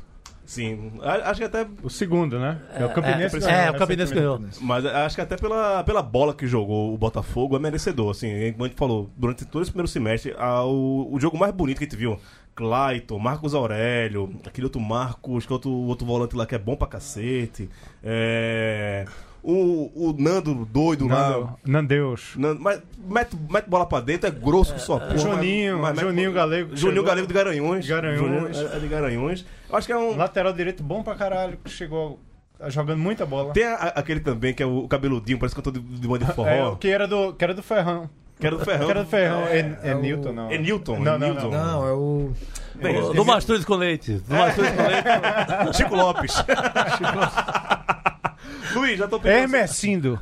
Sim, 0.51 0.95
acho 1.01 1.39
que 1.39 1.45
até. 1.45 1.65
O 1.81 1.89
segundo, 1.89 2.37
né? 2.37 2.59
É, 2.75 2.85
o 2.85 2.89
Campinense 2.89 3.37
é, 3.37 3.39
ganhou, 3.39 3.55
é, 3.55 3.65
né, 3.67 3.71
o 3.71 3.79
Campinense 3.79 4.13
ganhou. 4.13 4.41
Mas 4.61 4.85
acho 4.85 5.15
que 5.15 5.21
até 5.21 5.37
pela, 5.37 5.85
pela 5.85 6.03
bola 6.03 6.35
que 6.35 6.45
jogou 6.45 6.93
o 6.93 6.99
Botafogo 6.99 7.55
é 7.55 7.61
merecedor. 7.61 8.11
Assim, 8.11 8.51
como 8.53 8.65
a 8.65 8.67
gente 8.69 8.77
falou, 8.77 9.09
durante 9.17 9.45
todo 9.45 9.63
esse 9.63 9.71
primeiro 9.71 9.87
semestre, 9.87 10.35
a- 10.37 10.65
o, 10.65 11.15
o 11.15 11.21
jogo 11.21 11.39
mais 11.39 11.55
bonito 11.55 11.79
que 11.79 11.85
a 11.85 11.87
gente 11.87 11.97
viu. 11.97 12.19
Clayton, 12.55 13.19
Marcos 13.19 13.55
Aurélio, 13.55 14.35
aquele 14.45 14.67
outro 14.67 14.81
Marcos, 14.81 15.47
que 15.47 15.53
é 15.53 15.55
outro, 15.55 15.71
outro 15.71 16.07
volante 16.07 16.37
lá 16.37 16.45
que 16.47 16.55
é 16.55 16.59
bom 16.59 16.77
pra 16.77 16.87
cacete. 16.87 17.69
É, 18.03 19.07
o, 19.43 19.91
o 19.95 20.15
Nando 20.19 20.67
doido 20.67 21.07
lá. 21.09 21.31
Nando- 21.31 21.51
Nandeus. 21.65 22.35
Nando, 22.37 22.61
mas 22.61 22.83
mete, 22.99 23.37
mete 23.49 23.67
bola 23.69 23.87
pra 23.87 24.01
dentro, 24.01 24.29
é 24.29 24.31
grosso 24.31 24.75
que 24.75 24.81
só 24.81 24.99
porra. 24.99 25.17
Juninho, 25.17 25.79
mas- 25.79 25.97
mas- 25.97 26.01
Juninho 26.01 26.33
Galego. 26.33 26.71
que 26.71 26.77
Juninho. 26.77 27.03
Galego 27.05 27.27
de 27.27 27.33
Garanhuns. 27.35 27.87
Garanhuns. 27.87 28.19
Juninho 28.57 28.69
é, 28.73 28.77
é 28.77 28.79
de 28.79 28.89
Garanhuns. 28.89 29.47
Eu 29.69 29.77
acho 29.77 29.87
que 29.87 29.93
é 29.93 29.97
um. 29.97 30.17
Lateral 30.17 30.53
direito 30.53 30.83
bom 30.83 31.03
pra 31.03 31.15
caralho, 31.15 31.57
que 31.65 31.71
chegou 31.71 32.21
jogando 32.69 32.99
muita 32.99 33.25
bola. 33.25 33.55
Tem 33.55 33.65
a- 33.65 33.93
aquele 33.97 34.21
também 34.21 34.53
que 34.53 34.63
é 34.63 34.67
o 34.67 34.87
cabeludinho, 34.87 35.39
parece 35.39 35.55
cantor 35.57 35.73
de, 35.73 35.81
de 35.81 36.07
banda 36.07 36.27
de 36.27 36.33
forró. 36.35 36.75
É, 36.75 36.77
que 36.77 36.89
era 36.89 37.09
do, 37.09 37.33
que 37.33 37.43
era 37.43 37.55
do 37.55 37.63
Ferrão. 37.63 38.11
Que 38.41 38.47
era 38.47 38.57
do 38.57 38.65
Ferrão. 38.65 38.85
Que 38.87 38.91
era 38.91 39.05
do 39.05 39.11
Ferrão. 39.11 39.43
É, 39.45 39.79
é 39.83 39.95
Newton, 39.95 40.33
não. 40.33 40.51
É 40.51 40.59
Newton, 40.59 40.99
Não, 40.99 41.15
é 41.15 41.19
não, 41.19 41.29
Newton. 41.29 41.51
não. 41.51 41.65
Não, 41.65 41.87
é 41.87 41.93
o. 41.93 42.33
Bem, 42.77 43.01
Do, 43.01 43.13
do 43.13 43.25
Mastruz 43.25 43.65
com 43.65 43.75
leite. 43.75 44.15
Do 44.15 44.35
Mastruz 44.35 44.71
com 44.71 44.83
leite. 44.83 45.77
Chico 45.77 45.95
Lopes. 45.95 46.35
Luiz, 48.75 48.99
já 48.99 49.09
tô. 49.09 49.21
Hermecindo. 49.25 50.19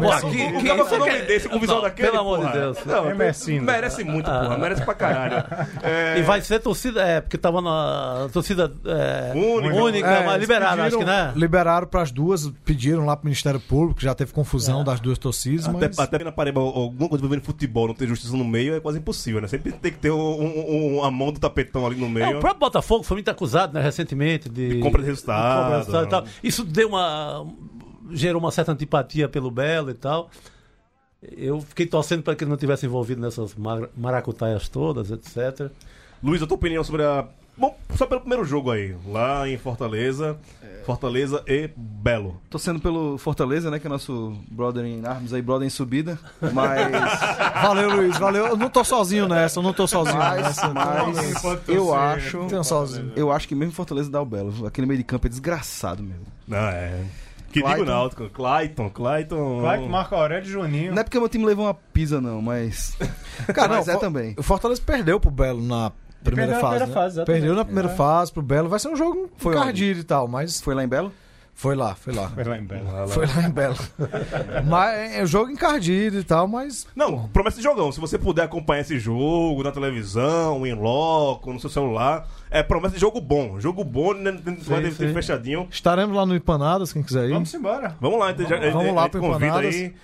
Pô, 0.00 0.10
Aqui, 0.10 0.30
que- 0.30 0.42
o 0.46 0.58
que 0.58 0.66
cara 0.66 0.84
com 0.84 0.94
o 0.94 0.98
nome 0.98 1.10
é- 1.12 1.22
desse, 1.22 1.48
com 1.48 1.58
visão 1.58 1.76
Não, 1.76 1.82
daquele, 1.82 2.08
pelo 2.08 2.20
amor 2.20 2.38
de 2.38 2.44
porra. 2.46 2.58
Deus. 2.58 2.78
Não, 2.84 3.10
Emerson. 3.10 3.60
merece 3.60 4.04
muito, 4.04 4.26
porra. 4.30 4.58
Merece 4.58 4.84
pra 4.84 4.94
caralho. 4.94 5.44
É, 5.82 6.18
E 6.18 6.22
vai 6.22 6.40
ser 6.40 6.58
torcida, 6.60 7.02
é, 7.02 7.20
porque 7.20 7.36
tava 7.38 7.60
na 7.60 8.28
torcida 8.32 8.72
é, 8.84 9.32
Única. 9.34 9.74
única, 9.74 10.06
É, 10.08 10.24
mas 10.24 10.34
eles 10.36 10.40
liberada, 10.48 10.84
acho 10.84 10.98
que, 10.98 11.04
né? 11.04 11.32
Liberaram 11.36 11.86
para 11.86 12.02
as 12.02 12.10
duas, 12.10 12.50
pediram 12.64 13.04
lá 13.04 13.16
pro 13.16 13.26
Ministério 13.26 13.60
Público, 13.60 14.00
já 14.00 14.14
teve 14.14 14.32
confusão 14.32 14.82
das 14.82 14.98
duas 15.00 15.18
torcidas, 15.18 15.68
Até, 15.68 15.86
mas. 15.88 15.98
até 15.98 16.24
na 16.24 16.32
Paraíba, 16.32 16.60
alguma 16.60 17.08
coisa 17.08 17.24
envolvendo 17.24 17.44
futebol, 17.44 17.88
não 17.88 17.94
ter 17.94 18.06
justiça 18.08 18.36
no 18.36 18.44
meio 18.44 18.74
é 18.74 18.80
quase 18.80 18.98
impossível, 18.98 19.40
né? 19.40 19.48
Sempre 19.48 19.72
tem 19.72 19.92
que 19.92 19.98
ter 19.98 20.10
um, 20.10 21.02
a 21.04 21.10
mão 21.10 21.32
do 21.32 21.38
tapetão 21.38 21.86
ali 21.86 21.96
no 21.96 22.06
É, 22.06 22.08
meio. 22.08 22.36
o 22.38 22.40
próprio 22.40 22.60
Botafogo 22.60 23.02
foi 23.04 23.16
muito 23.16 23.30
acusado, 23.30 23.74
né, 23.74 23.82
recentemente, 23.82 24.48
de, 24.48 24.68
De 24.76 24.78
compra 24.80 25.02
de 25.02 25.08
resultado. 25.08 26.26
Isso 26.46 26.64
deu 26.64 26.88
uma. 26.88 27.46
gerou 28.12 28.40
uma 28.40 28.50
certa 28.50 28.72
antipatia 28.72 29.28
pelo 29.28 29.50
Belo 29.50 29.90
e 29.90 29.94
tal. 29.94 30.30
Eu 31.22 31.60
fiquei 31.60 31.86
torcendo 31.86 32.22
para 32.22 32.36
que 32.36 32.44
ele 32.44 32.50
não 32.50 32.56
tivesse 32.56 32.86
envolvido 32.86 33.20
nessas 33.20 33.54
mar- 33.54 33.88
maracutaias 33.96 34.68
todas, 34.68 35.10
etc. 35.10 35.70
Luiz, 36.22 36.42
a 36.42 36.46
tua 36.46 36.56
opinião 36.56 36.84
sobre 36.84 37.02
a. 37.02 37.26
Bom, 37.56 37.76
só 37.94 38.06
pelo 38.06 38.20
primeiro 38.20 38.44
jogo 38.44 38.70
aí, 38.70 38.94
lá 39.06 39.48
em 39.48 39.56
Fortaleza. 39.56 40.38
Fortaleza 40.86 41.42
e 41.48 41.68
Belo. 41.76 42.40
Torcendo 42.48 42.78
pelo 42.78 43.18
Fortaleza, 43.18 43.72
né? 43.72 43.80
Que 43.80 43.88
é 43.88 43.90
nosso 43.90 44.36
brother 44.48 44.84
em 44.84 45.04
armas 45.04 45.34
aí, 45.34 45.42
brother 45.42 45.66
em 45.66 45.70
subida. 45.70 46.16
Mas. 46.40 46.92
Valeu, 47.60 47.90
Luiz, 47.90 48.16
valeu. 48.18 48.46
Eu 48.46 48.56
não 48.56 48.70
tô 48.70 48.84
sozinho 48.84 49.26
nessa, 49.26 49.58
eu 49.58 49.62
não 49.64 49.72
tô 49.72 49.86
sozinho 49.88 50.16
mas, 50.16 50.42
nessa. 50.42 50.68
mas 50.68 51.68
eu 51.68 51.92
acho. 51.92 52.38
Não 52.38 52.48
tô 52.48 52.62
sozinho. 52.62 53.12
Eu 53.16 53.32
acho 53.32 53.48
que 53.48 53.54
mesmo 53.54 53.72
Fortaleza 53.72 54.08
dá 54.08 54.22
o 54.22 54.24
Belo. 54.24 54.64
Aquele 54.64 54.86
meio 54.86 54.98
de 54.98 55.04
campo 55.04 55.26
é 55.26 55.30
desgraçado 55.30 56.02
mesmo. 56.02 56.26
Não, 56.46 56.58
é. 56.58 57.02
Que 57.50 57.60
Clayton. 57.60 57.78
digo 57.78 57.90
Náutico. 57.90 58.30
Clayton, 58.30 58.90
Clayton. 58.90 59.60
Clayton, 59.60 59.88
Marco 59.88 60.14
Aurélio 60.14 60.46
e 60.46 60.50
Juninho. 60.50 60.92
Não 60.92 61.00
é 61.00 61.04
porque 61.04 61.18
meu 61.18 61.28
time 61.28 61.44
levou 61.44 61.64
uma 61.64 61.74
pisa, 61.74 62.20
não, 62.20 62.40
mas. 62.40 62.96
Cara, 63.52 63.74
mas 63.76 63.86
não, 63.86 63.94
é 63.94 63.98
também. 63.98 64.34
O 64.38 64.42
Fortaleza 64.42 64.80
perdeu 64.84 65.18
pro 65.18 65.30
Belo 65.30 65.62
na 65.62 65.90
primeira 66.26 66.52
perdeu 66.52 66.62
na 66.62 66.70
fase. 66.70 66.78
primeira 66.78 66.86
né? 66.86 66.92
fase, 66.94 67.24
perdeu 67.24 67.54
na 67.54 67.64
primeira 67.64 67.88
É. 67.90 67.94
fase 67.94 68.32
pro 68.32 68.42
Belo. 68.42 68.68
Vai 68.68 68.78
ser 68.78 68.88
um 68.88 68.96
jogo 68.96 69.30
Foi 69.36 69.54
encardido 69.54 70.00
e 70.00 70.04
tal, 70.04 70.28
mas 70.28 70.60
Foi 70.60 70.74
lá 70.74 70.84
em 70.84 70.88
Belo? 70.88 71.12
foi 71.58 71.74
lá, 71.74 71.94
foi 71.94 72.12
lá. 72.12 72.28
Foi 72.28 72.44
lá 72.44 72.58
em 72.58 72.64
Belo. 72.64 73.08
Foi 73.08 73.26
lá 73.26 73.42
em 73.48 73.50
Belo. 73.50 73.76
mas 74.68 75.14
é 75.16 75.22
um 75.22 75.26
jogo 75.26 75.50
encardido 75.50 76.18
e 76.18 76.24
tal, 76.24 76.46
mas. 76.46 76.86
Não, 76.94 77.28
promessa 77.28 77.56
de 77.56 77.62
jogão. 77.62 77.90
Se 77.90 77.98
você 78.00 78.18
puder 78.18 78.42
acompanhar 78.42 78.82
esse 78.82 78.98
jogo 78.98 79.62
na 79.62 79.72
televisão, 79.72 80.66
em 80.66 80.74
loco, 80.74 81.52
no 81.52 81.58
seu 81.58 81.70
celular, 81.70 82.28
é 82.50 82.62
promessa 82.62 82.94
de 82.96 83.00
jogo 83.00 83.20
bom. 83.22 83.58
Jogo 83.58 83.82
bom, 83.84 84.12
né, 84.12 84.32
vai 84.66 84.82
ter- 84.90 85.14
fechadinho. 85.14 85.66
Estaremos 85.70 86.14
lá 86.14 86.26
no 86.26 86.34
Empanadas, 86.36 86.92
quem 86.92 87.02
quiser 87.02 87.26
ir. 87.28 87.32
Vamos 87.32 87.52
embora. 87.54 87.96
Vamos 88.00 88.18
lá, 88.18 88.30
então, 88.32 88.46
já- 88.46 88.58
Vamos 88.70 88.88
a- 88.88 88.90
a- 88.90 88.94
lá 88.94 89.08
pro 89.08 89.24
Empanadas. 89.26 89.74
aí. 89.74 89.94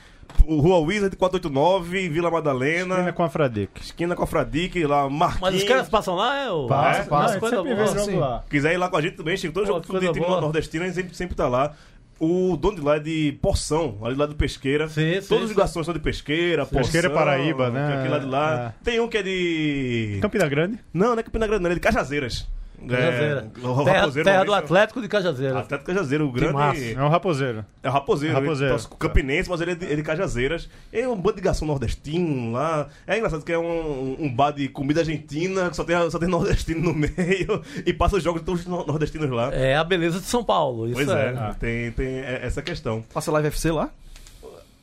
O 0.46 0.60
Rua 0.60 0.78
Wizard 0.78 1.14
489, 1.16 2.08
Vila 2.08 2.30
Madalena, 2.30 2.94
Esquina 2.94 3.12
com 3.12 3.22
a 3.22 3.28
Fradique. 3.28 3.80
esquina 3.82 4.14
com 4.16 4.22
a 4.22 4.26
Fradique, 4.26 4.84
lá, 4.84 5.08
Marquinhos. 5.08 5.40
Mas 5.40 5.54
os 5.62 5.64
caras 5.64 5.88
passam 5.88 6.14
lá, 6.14 6.38
é 6.38 6.50
o. 6.50 6.66
Passa, 6.66 6.98
Mas 6.98 7.08
passa. 7.08 7.38
coisa 7.40 7.56
sempre 7.56 7.74
vê 7.74 7.84
boa. 7.84 7.86
jogo 7.86 8.10
sim. 8.10 8.16
lá. 8.16 8.44
Quiser 8.50 8.72
ir 8.74 8.76
lá 8.76 8.88
com 8.88 8.96
a 8.96 9.02
gente 9.02 9.16
também, 9.16 9.36
Chico. 9.36 9.52
Todo 9.52 9.66
Pô, 9.66 9.72
jogo 9.72 10.00
de 10.00 10.12
time 10.12 10.26
nordestino, 10.26 10.84
a 10.84 10.86
gente 10.86 10.96
sempre, 10.96 11.16
sempre 11.16 11.34
tá 11.34 11.48
lá. 11.48 11.74
O 12.20 12.56
dono 12.56 12.76
de 12.76 12.82
lá 12.82 12.96
é 12.96 13.00
de 13.00 13.36
Poção, 13.42 13.98
ali 14.04 14.14
lá 14.14 14.26
do 14.26 14.36
Pesqueira. 14.36 14.88
Sim, 14.88 15.20
sim, 15.20 15.28
Todos 15.28 15.50
os 15.50 15.56
garçons 15.56 15.84
são 15.84 15.92
de 15.92 15.98
Pesqueira, 16.00 16.64
Poção. 16.64 16.82
Pesqueira 16.82 17.08
é 17.08 17.10
Paraíba, 17.10 17.68
né? 17.70 17.96
Aquele 17.96 18.08
lá 18.10 18.18
de 18.18 18.26
lá. 18.26 18.74
É. 18.80 18.84
Tem 18.84 19.00
um 19.00 19.08
que 19.08 19.18
é 19.18 19.22
de. 19.22 20.18
Campina 20.22 20.48
Grande? 20.48 20.78
Não, 20.94 21.08
não 21.14 21.18
é 21.18 21.22
Campina 21.22 21.46
Grande, 21.46 21.62
não, 21.64 21.70
é 21.70 21.74
de 21.74 21.80
Cajazeiras. 21.80 22.46
Cajazeira. 22.88 23.50
É, 23.62 23.66
o 23.66 23.84
terra 23.84 23.98
Raposeiro, 24.00 24.24
terra 24.28 24.44
do 24.44 24.50
Maurício. 24.50 24.54
Atlético 24.74 25.02
de 25.02 25.08
Cajazeira. 25.08 25.58
Atlético 25.60 25.86
Cajazeiro, 25.86 26.28
o 26.28 26.52
massa. 26.52 26.74
grande. 26.80 26.94
É 26.94 27.02
um 27.02 27.08
raposeiro. 27.08 27.64
É 27.82 27.88
o 27.88 27.92
Raposeiro, 27.92 28.34
Raposeiro. 28.34 28.64
ele 28.64 28.70
torce 28.72 28.88
com 28.88 28.94
o 28.94 28.98
Campinense, 28.98 29.48
mas 29.50 29.60
ele 29.60 29.70
é 29.72 29.74
de, 29.74 29.84
ele 29.84 29.92
é 29.92 29.96
de 29.96 30.02
Cajazeiras. 30.02 30.68
É 30.92 31.06
um 31.08 31.16
bando 31.16 31.36
de 31.36 31.42
garçom 31.42 31.66
nordestino 31.66 32.52
lá. 32.52 32.88
É 33.06 33.16
engraçado 33.16 33.44
que 33.44 33.52
é 33.52 33.58
um, 33.58 34.16
um 34.18 34.34
bar 34.34 34.50
de 34.52 34.68
comida 34.68 35.00
argentina, 35.00 35.70
que 35.70 35.76
só 35.76 35.84
tem, 35.84 36.10
só 36.10 36.18
tem 36.18 36.28
nordestino 36.28 36.80
no 36.80 36.94
meio, 36.94 37.62
e 37.86 37.92
passa 37.92 38.16
os 38.16 38.22
jogos 38.22 38.40
de 38.40 38.46
todos 38.46 38.60
os 38.62 38.66
nor- 38.66 38.86
nordestinos 38.86 39.30
lá. 39.30 39.52
É 39.54 39.76
a 39.76 39.84
beleza 39.84 40.18
de 40.20 40.26
São 40.26 40.42
Paulo. 40.44 40.86
Isso 40.86 40.94
Pois 40.94 41.08
é. 41.08 41.28
é, 41.28 41.54
tem, 41.58 41.92
tem 41.92 42.18
é- 42.20 42.40
essa 42.44 42.62
questão. 42.62 43.02
Passa 43.12 43.30
live 43.32 43.48
FC 43.48 43.70
lá? 43.70 43.90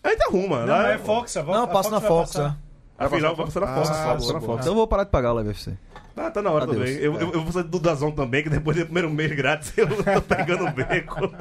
A 0.04 0.10
gente 0.12 0.24
arruma, 0.24 0.60
Não, 0.62 0.68
lá 0.68 0.92
é 0.92 0.98
Fox. 0.98 1.36
A 1.36 1.44
Não, 1.44 1.68
passa 1.68 1.90
na 1.90 2.00
Fox, 2.02 2.36
é. 2.38 2.54
Afinal, 2.98 3.34
vai 3.36 3.46
passar 3.46 3.62
na 3.62 3.68
Fox. 3.76 3.90
Ah. 3.90 4.18
Fox. 4.42 4.60
Então 4.62 4.74
eu 4.74 4.76
vou 4.76 4.88
parar 4.88 5.06
de 5.06 5.10
pagar 5.10 5.32
o 5.32 5.36
live 5.36 5.52
FC. 5.52 5.74
Ah, 6.20 6.30
tá 6.30 6.42
na 6.42 6.52
hora 6.52 6.66
Adeus. 6.66 6.78
também. 6.80 6.96
Eu, 6.96 7.16
eu, 7.20 7.32
eu 7.34 7.42
vou 7.44 7.52
sair 7.52 7.64
do 7.64 7.80
Dazão 7.80 8.12
também, 8.12 8.44
que 8.44 8.50
depois 8.50 8.76
do 8.78 8.84
primeiro 8.86 9.10
mês 9.10 9.32
grátis 9.32 9.72
eu 9.78 9.88
tô 9.88 10.22
pegando 10.36 10.66
o 10.68 10.72
beco. 10.72 11.32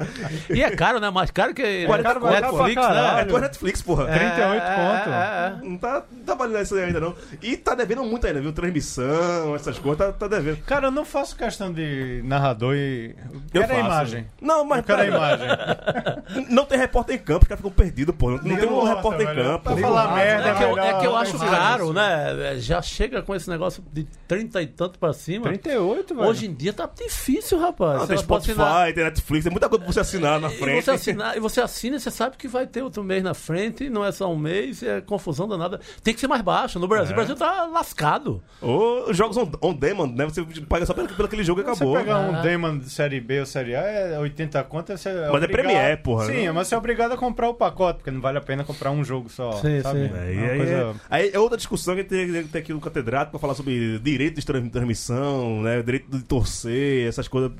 E 0.49 0.63
é 0.63 0.71
caro, 0.71 0.99
né? 0.99 1.09
Mais 1.09 1.29
caro 1.31 1.53
que 1.53 1.85
Quarenta 1.85 2.09
Net- 2.13 2.19
conto 2.21 2.31
pra 2.31 2.41
Netflix, 2.49 2.87
né? 2.87 3.21
É 3.21 3.25
tua 3.25 3.39
Netflix, 3.41 3.81
porra. 3.81 4.05
38 4.05 4.61
conto. 4.61 5.09
É, 5.09 5.53
é, 5.59 5.65
é. 5.65 5.69
Não 5.69 5.77
tá, 5.77 6.03
não 6.11 6.23
tá 6.23 6.35
valendo 6.35 6.61
isso 6.63 6.75
aí 6.75 6.83
ainda, 6.85 6.99
não. 6.99 7.13
E 7.41 7.57
tá 7.57 7.75
devendo 7.75 8.03
muito 8.03 8.25
ainda, 8.25 8.39
viu? 8.41 8.53
Transmissão, 8.53 9.55
essas 9.55 9.77
coisas, 9.77 9.97
tá, 9.97 10.11
tá 10.13 10.27
devendo. 10.27 10.57
Cara, 10.65 10.87
eu 10.87 10.91
não 10.91 11.03
faço 11.05 11.35
questão 11.35 11.71
de 11.73 12.21
narrador 12.23 12.73
e. 12.75 13.15
Eu 13.53 13.61
Quero 13.61 13.73
a 13.75 13.79
imagem. 13.79 14.25
Não, 14.41 14.63
mas 14.63 14.79
Eu 14.79 14.83
quero 14.85 15.01
a 15.01 15.05
imagem. 15.05 15.47
Não 16.49 16.65
tem 16.65 16.77
repórter 16.77 17.15
em 17.15 17.19
campo, 17.19 17.43
os 17.43 17.47
caras 17.47 17.59
ficam 17.61 17.71
perdidos, 17.71 18.15
pô. 18.15 18.31
Não 18.31 18.39
tem 18.39 18.65
um 18.67 18.75
Nossa, 18.77 18.95
repórter 18.95 19.21
em 19.21 19.33
velho. 19.35 19.43
campo. 19.43 19.63
Pra 19.63 19.77
falar 19.77 20.15
merda, 20.15 20.49
É 20.49 20.53
que, 20.55 20.63
eu, 20.63 20.69
melhor 20.75 20.85
é 20.85 20.99
que 20.99 21.05
eu 21.05 21.15
acho 21.15 21.37
caro, 21.39 21.93
né? 21.93 22.55
Já 22.57 22.81
chega 22.81 23.21
com 23.21 23.35
esse 23.35 23.49
negócio 23.49 23.83
de 23.91 24.05
30 24.27 24.61
e 24.61 24.67
tanto 24.69 24.97
pra 24.99 25.11
cima. 25.13 25.45
38, 25.45 26.15
velho. 26.15 26.27
Hoje 26.27 26.45
em 26.47 26.53
dia 26.53 26.71
tá 26.73 26.89
difícil, 26.93 27.59
rapaz. 27.59 27.99
Não, 27.99 28.07
Você 28.07 28.15
tem 28.15 28.25
pode 28.25 28.43
Spotify, 28.45 28.61
assinar- 28.61 28.93
tem 28.93 29.03
Netflix, 29.03 29.43
tem 29.43 29.51
muita 29.51 29.69
coisa 29.69 29.83
pra 29.83 29.93
você 29.93 29.99
assinar 29.99 30.39
na 30.39 30.47
E 30.49 30.57
frente. 30.57 30.85
você, 30.85 30.91
assina, 30.91 31.35
e 31.35 31.39
você 31.39 31.61
assina 31.61 31.95
e 31.95 31.99
você 31.99 32.11
sabe 32.11 32.37
que 32.37 32.47
vai 32.47 32.65
ter 32.67 32.81
outro 32.81 33.03
mês 33.03 33.23
na 33.23 33.33
frente, 33.33 33.89
não 33.89 34.05
é 34.05 34.11
só 34.11 34.31
um 34.31 34.37
mês, 34.37 34.81
é 34.83 35.01
confusão 35.01 35.47
danada. 35.47 35.79
Tem 36.03 36.13
que 36.13 36.19
ser 36.19 36.27
mais 36.27 36.41
baixo. 36.41 36.79
No 36.79 36.87
Brasil, 36.87 37.11
É. 37.11 37.13
o 37.13 37.15
Brasil 37.15 37.35
tá 37.35 37.65
lascado. 37.65 38.41
Ou 38.61 39.13
jogos 39.13 39.37
on, 39.37 39.51
on 39.61 39.73
demand, 39.73 40.13
né? 40.15 40.25
Você 40.25 40.43
paga 40.67 40.85
só 40.85 40.93
pelo, 40.93 41.07
pelo 41.07 41.25
aquele 41.25 41.43
jogo 41.43 41.61
e 41.61 41.63
Você 41.63 41.71
acabou. 41.71 41.95
pegar 41.97 42.19
um 42.19 42.41
Demon 42.41 42.77
de 42.77 42.89
série 42.89 43.19
B 43.19 43.39
ou 43.41 43.45
série 43.45 43.75
A, 43.75 43.81
é 43.81 44.19
80 44.19 44.63
conto, 44.63 44.95
você 44.95 45.09
é 45.09 45.13
Mas 45.13 45.21
é 45.23 45.29
obrigado- 45.29 45.49
Premiere, 45.51 45.97
porra, 45.97 46.25
Sim, 46.25 46.45
né? 46.45 46.51
mas 46.51 46.67
você 46.67 46.75
é 46.75 46.77
obrigado 46.77 47.11
a 47.13 47.17
comprar 47.17 47.49
o 47.49 47.53
pacote, 47.53 47.97
porque 47.99 48.11
não 48.11 48.21
vale 48.21 48.37
a 48.37 48.41
pena 48.41 48.63
comprar 48.63 48.91
um 48.91 49.03
jogo 49.03 49.29
só. 49.29 49.51
Sim, 49.53 49.81
sabe? 49.81 50.07
sim. 50.07 50.13
É, 50.15 50.33
e 50.33 50.37
É 50.37 50.51
aí, 50.51 50.57
coisa- 50.57 50.73
é, 50.73 50.93
aí 51.09 51.31
é 51.33 51.39
outra 51.39 51.57
discussão 51.57 51.95
que 51.95 52.03
tem, 52.03 52.43
tem 52.45 52.61
aqui 52.61 52.73
no 52.73 52.79
catedrático 52.79 53.31
pra 53.31 53.39
falar 53.39 53.53
sobre 53.55 53.99
direito 53.99 54.39
de 54.39 54.45
tran- 54.45 54.58
transmissão, 54.67 55.61
né? 55.61 55.81
Direito 55.81 56.09
de 56.17 56.23
torcer, 56.23 57.07
essas 57.07 57.27
coisas. 57.27 57.51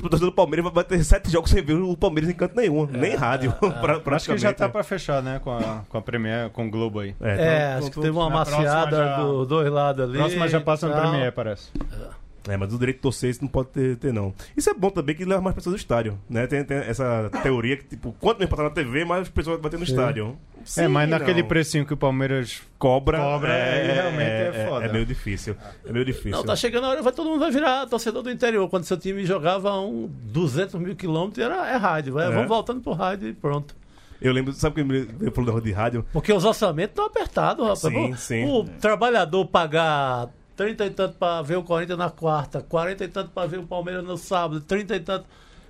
O 0.00 0.08
torcedor 0.08 0.30
do 0.30 0.36
Palmeiras 0.36 0.70
vai- 0.72 0.84
ter 0.84 1.02
sete 1.02 1.28
jogos 1.28 1.50
sem 1.50 1.60
ver 1.60 1.72
o 1.72 1.96
Palmeiras 1.96 2.30
em 2.30 2.34
canto 2.34 2.54
nenhum, 2.54 2.86
nem 2.86 3.16
rádio, 3.16 3.52
pra, 3.80 4.00
Acho 4.14 4.30
que 4.30 4.38
já 4.38 4.52
tá 4.52 4.68
pra 4.68 4.84
fechar, 4.84 5.20
né? 5.20 5.40
Com 5.42 5.50
a, 5.50 5.82
com 5.88 5.98
a 5.98 6.02
Premiere, 6.02 6.50
com 6.50 6.68
o 6.68 6.70
Globo 6.70 7.00
aí. 7.00 7.16
É, 7.20 7.30
É, 7.30 7.34
então, 7.34 7.78
acho 7.78 7.80
que 7.86 7.86
então, 7.90 8.02
teve 8.04 8.16
uma 8.16 8.28
na 8.28 8.36
maciada 8.36 8.96
já- 8.96 9.16
dos 9.22 9.48
dois 9.48 9.68
lados 9.72 10.04
ali. 10.04 10.16
Próxima 10.18 10.46
já 10.46 10.60
passa 10.60 10.86
no 10.86 10.92
Tal. 10.92 11.02
Premiere, 11.02 11.32
parece. 11.32 11.70
É, 11.80 12.27
mas 12.58 12.72
o 12.72 12.78
direito 12.78 12.96
de 12.96 13.02
torcer 13.02 13.30
isso 13.30 13.42
não 13.42 13.48
pode 13.48 13.68
ter, 13.68 13.96
ter, 13.96 14.12
não. 14.12 14.32
Isso 14.56 14.70
é 14.70 14.74
bom 14.74 14.90
também 14.90 15.14
que 15.14 15.24
leva 15.24 15.40
mais 15.40 15.54
pessoas 15.54 15.74
do 15.74 15.78
estádio, 15.78 16.18
né? 16.28 16.46
Tem, 16.46 16.64
tem 16.64 16.78
essa 16.78 17.30
teoria 17.42 17.76
que, 17.76 17.84
tipo, 17.84 18.14
quanto 18.20 18.38
mais 18.38 18.48
passar 18.48 18.62
na 18.64 18.70
TV, 18.70 19.04
mais 19.04 19.28
pessoas 19.28 19.60
vai 19.60 19.70
ter 19.70 19.76
no 19.76 19.84
estádio. 19.84 20.36
é, 20.60 20.64
Sim, 20.64 20.88
mas 20.88 21.08
não. 21.08 21.18
naquele 21.18 21.42
precinho 21.42 21.84
que 21.84 21.94
o 21.94 21.96
Palmeiras 21.96 22.62
cobra, 22.78 23.18
Cobra, 23.18 23.52
aí 23.52 23.86
realmente 23.92 24.22
é 24.30 24.66
foda. 24.68 24.86
É 24.86 24.92
meio 24.92 25.04
difícil. 25.06 25.56
É 25.86 25.92
meio 25.92 26.04
difícil. 26.04 26.32
Não, 26.32 26.44
tá 26.44 26.56
chegando 26.56 26.84
a 26.84 26.88
hora, 26.90 27.02
vai, 27.02 27.12
todo 27.12 27.28
mundo 27.28 27.40
vai 27.40 27.50
virar 27.50 27.86
torcedor 27.86 28.22
do 28.22 28.30
interior. 28.30 28.68
Quando 28.68 28.84
seu 28.84 28.96
time 28.96 29.24
jogava 29.24 29.70
a 29.70 29.80
um 29.80 30.08
200 30.08 30.80
mil 30.80 30.96
quilômetros, 30.96 31.44
era, 31.44 31.68
é 31.68 31.76
rádio. 31.76 32.14
Vai, 32.14 32.28
É. 32.28 32.30
Vamos 32.30 32.48
voltando 32.48 32.80
pro 32.80 32.92
rádio 32.92 33.28
e 33.28 33.32
pronto. 33.32 33.76
Eu 34.20 34.32
lembro, 34.32 34.52
sabe 34.52 34.82
que 34.84 35.24
eu 35.24 35.30
falou 35.32 35.60
de 35.60 35.70
rádio? 35.70 36.04
Porque 36.12 36.32
os 36.32 36.44
orçamentos 36.44 36.90
estão 36.90 37.04
apertados, 37.06 37.64
rapaz. 37.64 37.80
Sim, 37.80 38.14
sim. 38.16 38.44
O 38.46 38.64
trabalhador 38.64 39.46
pagar 39.46 40.28
30 40.58 40.86
e 40.86 40.90
tanto 40.90 41.16
pra 41.16 41.40
ver 41.40 41.56
o 41.56 41.62
Corinthians 41.62 41.96
na 41.96 42.10
quarta, 42.10 42.60
40 42.60 43.04
e 43.04 43.08
tanto 43.08 43.30
pra 43.30 43.46
ver 43.46 43.60
o 43.60 43.62
Palmeiras 43.62 44.02
no 44.04 44.16
sábado, 44.18 44.60
30 44.60 44.96
e 44.96 45.00
tanto. 45.00 45.24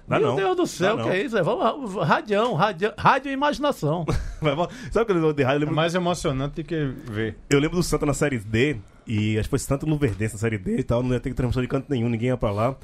Dá 0.09 0.19
Meu 0.19 0.29
não. 0.29 0.37
Deus 0.37 0.57
do 0.57 0.67
céu, 0.67 0.97
Dá 0.97 1.03
que 1.03 1.09
não. 1.11 1.15
é 1.15 1.23
isso? 1.23 1.37
É, 1.37 1.43
Vamos, 1.43 1.95
radião, 1.95 2.55
radião, 2.55 2.95
rádio 2.97 3.29
e 3.31 3.35
imaginação. 3.35 4.07
Sabe 4.91 5.05
quando 5.05 5.11
eu 5.11 5.21
falou 5.21 5.33
de 5.35 5.43
rádio? 5.43 5.57
Eu 5.57 5.59
é 5.59 5.61
lembro, 5.61 5.77
mais 5.77 5.95
emocionante 5.95 6.63
do 6.63 6.67
que 6.67 6.87
ver. 7.05 7.37
eu 7.51 7.59
lembro 7.61 7.77
do 7.77 7.83
Santa 7.83 8.07
na 8.07 8.15
Série 8.15 8.39
D, 8.39 8.79
e 9.07 9.39
acho 9.39 9.45
que 9.45 9.51
foi 9.51 9.59
Santa 9.59 9.85
no 9.85 9.93
Luverdense 9.93 10.33
na 10.35 10.41
Série 10.41 10.57
D 10.57 10.79
e 10.79 10.83
tal, 10.83 11.03
não 11.03 11.13
ia 11.13 11.21
ter 11.21 11.35
transmissão 11.35 11.61
de 11.61 11.69
canto 11.69 11.85
nenhum, 11.91 12.09
ninguém 12.09 12.29
ia 12.29 12.37
pra 12.39 12.51
lá. 12.51 12.75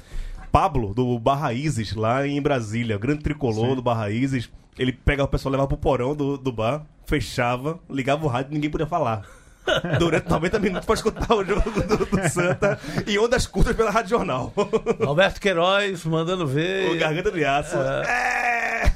Pablo, 0.51 0.93
do 0.93 1.17
Barra 1.17 1.53
Isis, 1.53 1.95
lá 1.95 2.27
em 2.27 2.39
Brasília, 2.39 2.99
grande 2.99 3.23
tricolor 3.23 3.75
do 3.75 3.81
Barra 3.81 4.11
Isis, 4.11 4.51
ele 4.77 4.93
pegava 4.93 5.27
o 5.27 5.31
pessoal, 5.31 5.51
levava 5.51 5.67
pro 5.67 5.77
porão 5.77 6.15
do, 6.15 6.37
do 6.37 6.51
bar, 6.51 6.85
fechava, 7.07 7.79
ligava 7.89 8.23
o 8.23 8.29
rádio 8.29 8.51
e 8.51 8.53
ninguém 8.53 8.69
podia 8.69 8.85
falar. 8.85 9.23
Durante 9.99 10.29
90 10.29 10.59
minutos 10.59 10.85
pra 10.85 10.95
escutar 10.95 11.33
o 11.33 11.43
jogo 11.43 11.69
do, 11.71 12.05
do 12.05 12.29
Santa 12.29 12.79
em 13.07 13.17
ondas 13.17 13.47
curtas 13.47 13.75
pela 13.75 13.91
Rádio 13.91 14.11
Jornal. 14.11 14.53
Roberto 15.03 15.39
Queiroz 15.39 16.05
mandando 16.05 16.45
ver. 16.47 16.91
O 16.91 16.99
Garganta 16.99 17.31
de 17.31 17.43
Aço. 17.43 17.75
É. 17.77 18.93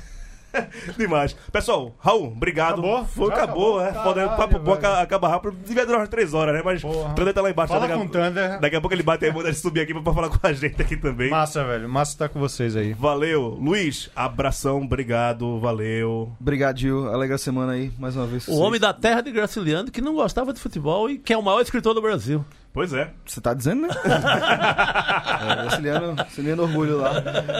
Demais. 0.98 1.36
Pessoal, 1.52 1.96
Raul, 2.00 2.28
obrigado. 2.28 2.80
Acabou? 2.80 3.06
Foi, 3.06 3.34
acabou, 3.34 3.80
acabou? 3.80 3.82
é. 3.82 4.04
Foda, 4.04 4.10
o 4.10 4.30
Caralho, 4.30 4.38
papo 4.38 4.60
bom 4.60 4.74
acaba 4.74 5.28
rápido. 5.28 5.56
Devia 5.66 5.86
durar 5.86 6.02
umas 6.02 6.10
três 6.10 6.34
horas, 6.34 6.54
né? 6.56 6.62
Mas 6.64 6.82
Porra. 6.82 7.12
o 7.12 7.16
Thunder 7.16 7.34
tá 7.34 7.42
lá 7.42 7.50
embaixo. 7.50 7.74
Fala 7.74 7.88
daqui, 7.88 8.00
com 8.00 8.08
Thunder. 8.08 8.52
a... 8.54 8.58
daqui 8.58 8.76
a 8.76 8.82
pouco 8.82 8.94
ele 8.94 9.04
bate 9.04 9.26
aí, 9.26 9.34
manda 9.34 9.50
ele 9.50 9.56
subir 9.58 9.82
aqui 9.82 9.94
pra, 9.94 10.02
pra 10.02 10.14
falar 10.14 10.30
com 10.30 10.46
a 10.46 10.54
gente 10.54 10.82
aqui 10.82 10.98
também. 10.98 11.30
Massa, 11.30 11.64
velho. 11.64 11.88
Massa 11.90 12.18
tá 12.18 12.30
com 12.30 12.40
vocês 12.40 12.76
aí. 12.76 12.94
Valeu. 12.94 13.58
Luiz, 13.60 14.10
abração, 14.16 14.82
obrigado, 14.82 15.60
valeu. 15.60 16.32
Obrigado, 16.40 16.80
Gil. 16.80 17.08
Alegra 17.08 17.36
a 17.36 17.40
semana 17.40 17.74
aí, 17.74 17.92
mais 17.98 18.16
uma 18.16 18.26
vez. 18.26 18.48
O 18.48 18.58
homem 18.58 18.80
da 18.80 18.94
terra 18.94 19.22
de 19.22 19.32
Graciliano 19.32 19.92
que 19.92 20.02
não 20.02 20.14
gostava 20.14 20.54
de 20.54 20.60
futebol 20.60 21.10
e 21.10 21.18
que 21.18 21.34
é 21.34 21.38
o 21.38 21.44
maior 21.44 21.62
escritor 21.62 21.94
do 21.94 22.02
Brasil. 22.02 22.44
Pois 22.72 22.94
é. 22.94 23.12
Você 23.26 23.42
tá 23.42 23.54
dizendo, 23.54 23.82
né? 23.82 23.90
é, 24.06 25.56
Graciliano, 25.64 26.16
Graciliano 26.16 26.64
orgulho 26.64 26.98
lá. 27.00 27.12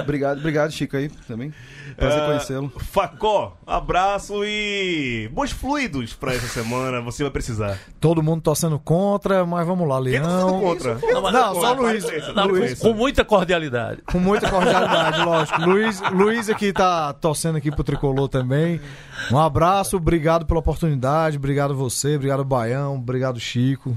Obrigado, 0.02 0.38
obrigado, 0.40 0.72
Chico 0.72 0.96
aí 0.96 1.10
também. 1.28 1.52
Prazer 1.98 2.22
Ah, 2.22 2.26
conhecê-lo. 2.28 2.72
Facó, 2.78 3.58
abraço 3.66 4.42
e 4.46 5.28
bons 5.34 5.52
fluidos 5.52 6.14
pra 6.14 6.34
essa 6.34 6.48
semana. 6.48 7.02
Você 7.02 7.24
vai 7.24 7.32
precisar. 7.32 7.78
Todo 8.00 8.22
mundo 8.22 8.42
torcendo 8.44 8.78
contra, 8.80 9.46
mas 9.46 9.66
vamos 9.66 9.88
lá, 9.88 10.02
Quem 10.02 10.22
tá 10.22 10.28
Leão. 10.28 10.60
contra? 10.62 10.96
Não, 11.02 11.22
mas- 11.24 11.34
Não, 11.34 11.56
só 11.56 11.74
o 11.74 11.82
Luiz. 11.82 12.04
Não, 12.36 12.48
para 12.48 12.76
com 12.78 12.94
muita 12.94 13.26
cordialidade. 13.26 14.02
Com 14.04 14.20
muita 14.20 14.50
cordialidade, 14.50 15.22
lógico. 15.26 15.62
Luiz, 15.66 16.02
Luiz 16.12 16.50
aqui 16.50 16.72
tá 16.72 17.12
torcendo 17.14 17.58
aqui 17.58 17.72
pro 17.72 17.84
Tricolor 17.84 18.30
também. 18.30 18.80
Um 19.32 19.38
abraço, 19.40 19.98
obrigado 19.98 20.46
pela 20.46 20.60
oportunidade, 20.60 21.38
obrigado 21.38 21.76
você, 21.76 22.16
obrigado 22.16 22.46
Baião, 22.46 22.96
obrigado 22.96 23.40
Chico. 23.40 23.96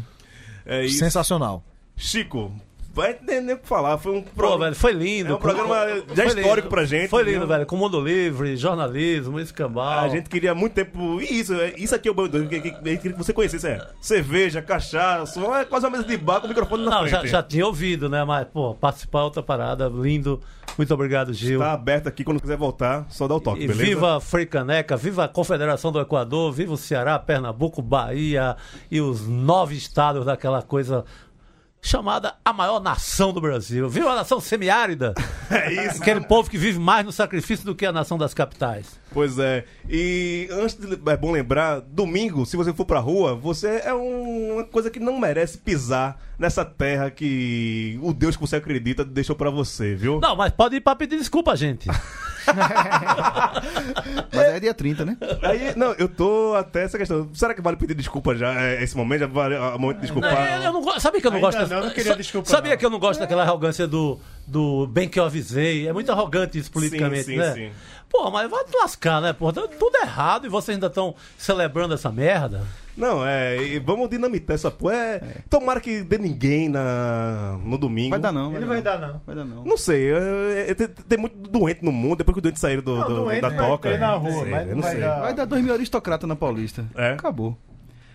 É. 0.64 0.86
Sensacional. 0.88 1.64
Chico, 1.96 2.52
vai 2.94 3.12
entender 3.12 3.54
o 3.54 3.58
que 3.58 3.66
falar. 3.68 3.96
Foi 3.98 4.12
um 4.12 4.22
Pô, 4.22 4.30
programa. 4.34 4.64
velho, 4.64 4.76
foi 4.76 4.92
lindo. 4.92 5.32
É 5.32 5.34
um 5.34 5.38
programa 5.38 5.76
já 6.14 6.24
histórico 6.26 6.56
lindo. 6.56 6.68
pra 6.68 6.84
gente, 6.84 7.08
Foi 7.08 7.22
lindo, 7.22 7.38
viu? 7.40 7.48
velho. 7.48 7.66
Com 7.66 7.76
mundo 7.76 8.00
livre, 8.00 8.56
jornalismo, 8.56 9.40
escambau. 9.40 10.00
A 10.00 10.08
gente 10.08 10.28
queria 10.28 10.54
muito 10.54 10.74
tempo. 10.74 11.20
E 11.20 11.40
isso, 11.40 11.54
é- 11.54 11.72
isso 11.76 11.94
aqui 11.94 12.08
é 12.08 12.10
o 12.12 12.14
que 12.14 12.36
a 12.36 12.40
gente 12.40 12.70
queria 12.72 12.96
que 12.98 13.08
você 13.12 13.32
conhecesse. 13.32 13.66
É 13.66 13.86
cerveja, 14.00 14.60
cachaça, 14.60 15.40
é 15.58 15.64
quase 15.64 15.86
uma 15.86 15.92
mesa 15.96 16.04
de 16.08 16.16
bar 16.16 16.40
com 16.40 16.46
o 16.46 16.48
microfone 16.48 16.84
na 16.84 16.90
Não, 16.90 17.08
já, 17.08 17.18
frente. 17.20 17.30
já 17.32 17.42
tinha 17.42 17.66
ouvido, 17.66 18.08
né? 18.08 18.24
Mas, 18.24 18.46
pô, 18.52 18.74
participar 18.74 19.20
é 19.20 19.22
outra 19.22 19.42
parada, 19.42 19.88
lindo. 19.88 20.40
Muito 20.78 20.92
obrigado, 20.94 21.34
Gil. 21.34 21.58
Tá 21.60 21.72
aberto 21.72 22.06
aqui, 22.06 22.24
quando 22.24 22.40
quiser 22.40 22.56
voltar, 22.56 23.04
só 23.10 23.28
dá 23.28 23.34
o 23.34 23.40
toque, 23.40 23.62
E 23.62 23.66
beleza? 23.68 23.84
viva 23.84 24.16
a 24.16 24.20
Frecaneca, 24.20 24.96
viva 24.96 25.24
a 25.24 25.28
Confederação 25.28 25.92
do 25.92 26.00
Equador, 26.00 26.50
viva 26.50 26.72
o 26.72 26.78
Ceará, 26.78 27.18
Pernambuco, 27.18 27.82
Bahia 27.82 28.56
e 28.90 28.98
os 28.98 29.26
nove 29.26 29.74
estados 29.76 30.24
daquela 30.24 30.62
coisa 30.62 31.04
chamada 31.82 32.36
a 32.44 32.52
maior 32.52 32.80
nação 32.80 33.32
do 33.32 33.40
Brasil. 33.40 33.88
Viva 33.88 34.10
a 34.10 34.16
nação 34.16 34.40
semiárida. 34.40 35.12
É 35.50 35.70
isso. 35.70 36.00
Aquele 36.00 36.22
povo 36.22 36.48
que 36.48 36.56
vive 36.56 36.78
mais 36.78 37.04
no 37.04 37.12
sacrifício 37.12 37.66
do 37.66 37.74
que 37.74 37.84
a 37.84 37.92
nação 37.92 38.16
das 38.16 38.32
capitais. 38.32 38.86
Pois 39.12 39.38
é. 39.38 39.64
E 39.88 40.48
antes 40.50 40.74
de, 40.76 40.94
é 41.10 41.16
bom 41.16 41.32
lembrar, 41.32 41.80
domingo, 41.80 42.46
se 42.46 42.56
você 42.56 42.72
for 42.72 42.84
pra 42.84 42.98
rua, 42.98 43.34
você 43.34 43.82
é 43.84 43.92
um- 43.94 44.54
uma 44.54 44.64
coisa 44.64 44.90
que 44.90 44.98
não 45.00 45.18
merece 45.18 45.58
pisar 45.58 46.20
nessa 46.38 46.64
terra 46.64 47.10
que 47.10 47.98
o 48.02 48.12
Deus 48.12 48.36
que 48.36 48.40
você 48.42 48.56
acredita 48.56 49.04
deixou 49.04 49.36
pra 49.36 49.50
você, 49.50 49.94
viu? 49.94 50.18
Não, 50.20 50.34
mas 50.34 50.52
pode 50.52 50.76
ir 50.76 50.80
pra 50.80 50.96
pedir 50.96 51.16
desculpa, 51.18 51.54
gente. 51.56 51.88
Mas 54.32 54.42
é 54.48 54.60
dia 54.60 54.74
30, 54.74 55.04
né? 55.04 55.16
Aí, 55.42 55.72
não, 55.76 55.92
eu 55.92 56.08
tô 56.08 56.54
até 56.56 56.82
essa 56.84 56.98
questão. 56.98 57.28
Será 57.34 57.54
que 57.54 57.60
vale 57.62 57.76
pedir 57.76 57.94
desculpa 57.94 58.34
já? 58.34 58.52
É, 58.60 58.82
esse 58.82 58.96
momento 58.96 59.20
já 59.20 59.26
vale 59.26 59.54
o 59.56 59.78
momento 59.78 59.96
de 59.98 60.02
desculpar? 60.02 60.34
Não, 60.58 60.62
eu, 60.64 60.72
não 60.72 60.82
gosto. 60.82 61.00
Sabia 61.00 61.20
que 61.20 61.26
eu 61.26 61.30
não 61.30 61.36
Ainda 61.36 61.46
gosto 61.46 61.58
não, 61.60 61.68
dessa- 61.68 61.80
não 61.86 61.90
queria 61.94 62.12
sa- 62.12 62.16
desculpa, 62.18 62.48
Sabia 62.50 62.70
não. 62.72 62.78
que 62.78 62.86
eu 62.86 62.90
não 62.90 62.98
gosto 62.98 63.20
daquela 63.20 63.42
arrogância 63.42 63.86
do 63.86 64.18
do 64.46 64.86
bem 64.86 65.08
que 65.08 65.18
eu 65.18 65.24
avisei. 65.24 65.86
É 65.88 65.92
muito 65.92 66.10
arrogante 66.10 66.58
isso 66.58 66.70
politicamente, 66.70 67.24
sim, 67.24 67.36
né? 67.36 67.52
sim. 67.54 67.70
Pô, 68.08 68.30
mas 68.30 68.50
vai 68.50 68.62
te 68.64 68.76
lascar, 68.76 69.22
né? 69.22 69.32
Porra, 69.32 69.54
tá 69.54 69.62
tudo 69.68 69.96
errado 69.96 70.46
e 70.46 70.50
vocês 70.50 70.74
ainda 70.76 70.88
estão 70.88 71.14
celebrando 71.38 71.94
essa 71.94 72.10
merda. 72.12 72.62
Não, 72.94 73.26
é. 73.26 73.56
e 73.56 73.78
vamos 73.78 74.10
dinamitar 74.10 74.54
essa 74.54 74.70
porra. 74.70 74.94
É, 74.94 75.38
Tomara 75.48 75.80
que 75.80 76.02
dê 76.02 76.18
ninguém 76.18 76.68
na, 76.68 77.58
no 77.64 77.78
domingo. 77.78 78.10
Vai 78.10 78.20
dar 78.20 78.32
não. 78.32 78.54
Ele 78.54 78.66
vai 78.66 78.82
dar, 78.82 78.98
não. 78.98 79.20
Vai 79.26 79.34
dar 79.34 79.44
não. 79.46 79.64
Não 79.64 79.78
sei, 79.78 80.12
é, 80.12 80.66
é, 80.70 80.74
tem, 80.74 80.88
tem 80.88 81.18
muito 81.18 81.34
doente 81.38 81.82
no 81.82 81.90
mundo, 81.90 82.16
depois 82.18 82.34
que 82.34 82.40
os 82.40 82.42
doentes 82.42 82.60
saíram 82.60 82.82
do, 82.82 82.96
Não, 82.96 83.08
do- 83.08 83.14
doente 83.24 83.40
da 83.40 83.48
vai 83.48 83.56
toca. 83.58 83.90
ter 83.90 83.98
na 83.98 84.12
rua, 84.12 84.42
sei, 84.42 84.50
vai 84.50 84.82
sei. 84.90 85.00
dar. 85.00 85.20
Vai 85.20 85.34
dar 85.34 85.44
dois 85.46 85.64
mil 85.64 85.72
aristocratas 85.72 86.28
na 86.28 86.36
Paulista. 86.36 86.84
É? 86.94 87.12
Acabou. 87.12 87.56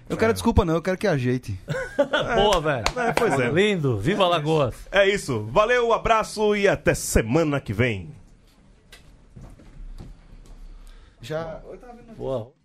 Eu 0.09 0.15
quero 0.15 0.33
desculpa 0.33 0.63
não, 0.63 0.75
eu 0.75 0.81
quero 0.81 0.97
que 0.97 1.07
ajeite. 1.07 1.59
Boa, 2.35 2.61
velho. 2.61 2.85
É, 2.95 3.11
pois 3.13 3.39
é. 3.39 3.49
Lindo. 3.49 3.97
Viva 3.97 4.27
Lagoas. 4.27 4.75
É 4.91 5.07
isso. 5.07 5.45
Valeu, 5.51 5.91
abraço 5.91 6.55
e 6.55 6.67
até 6.67 6.93
semana 6.93 7.59
que 7.59 7.73
vem. 7.73 8.09
Já. 11.21 11.59
Boa. 12.17 12.56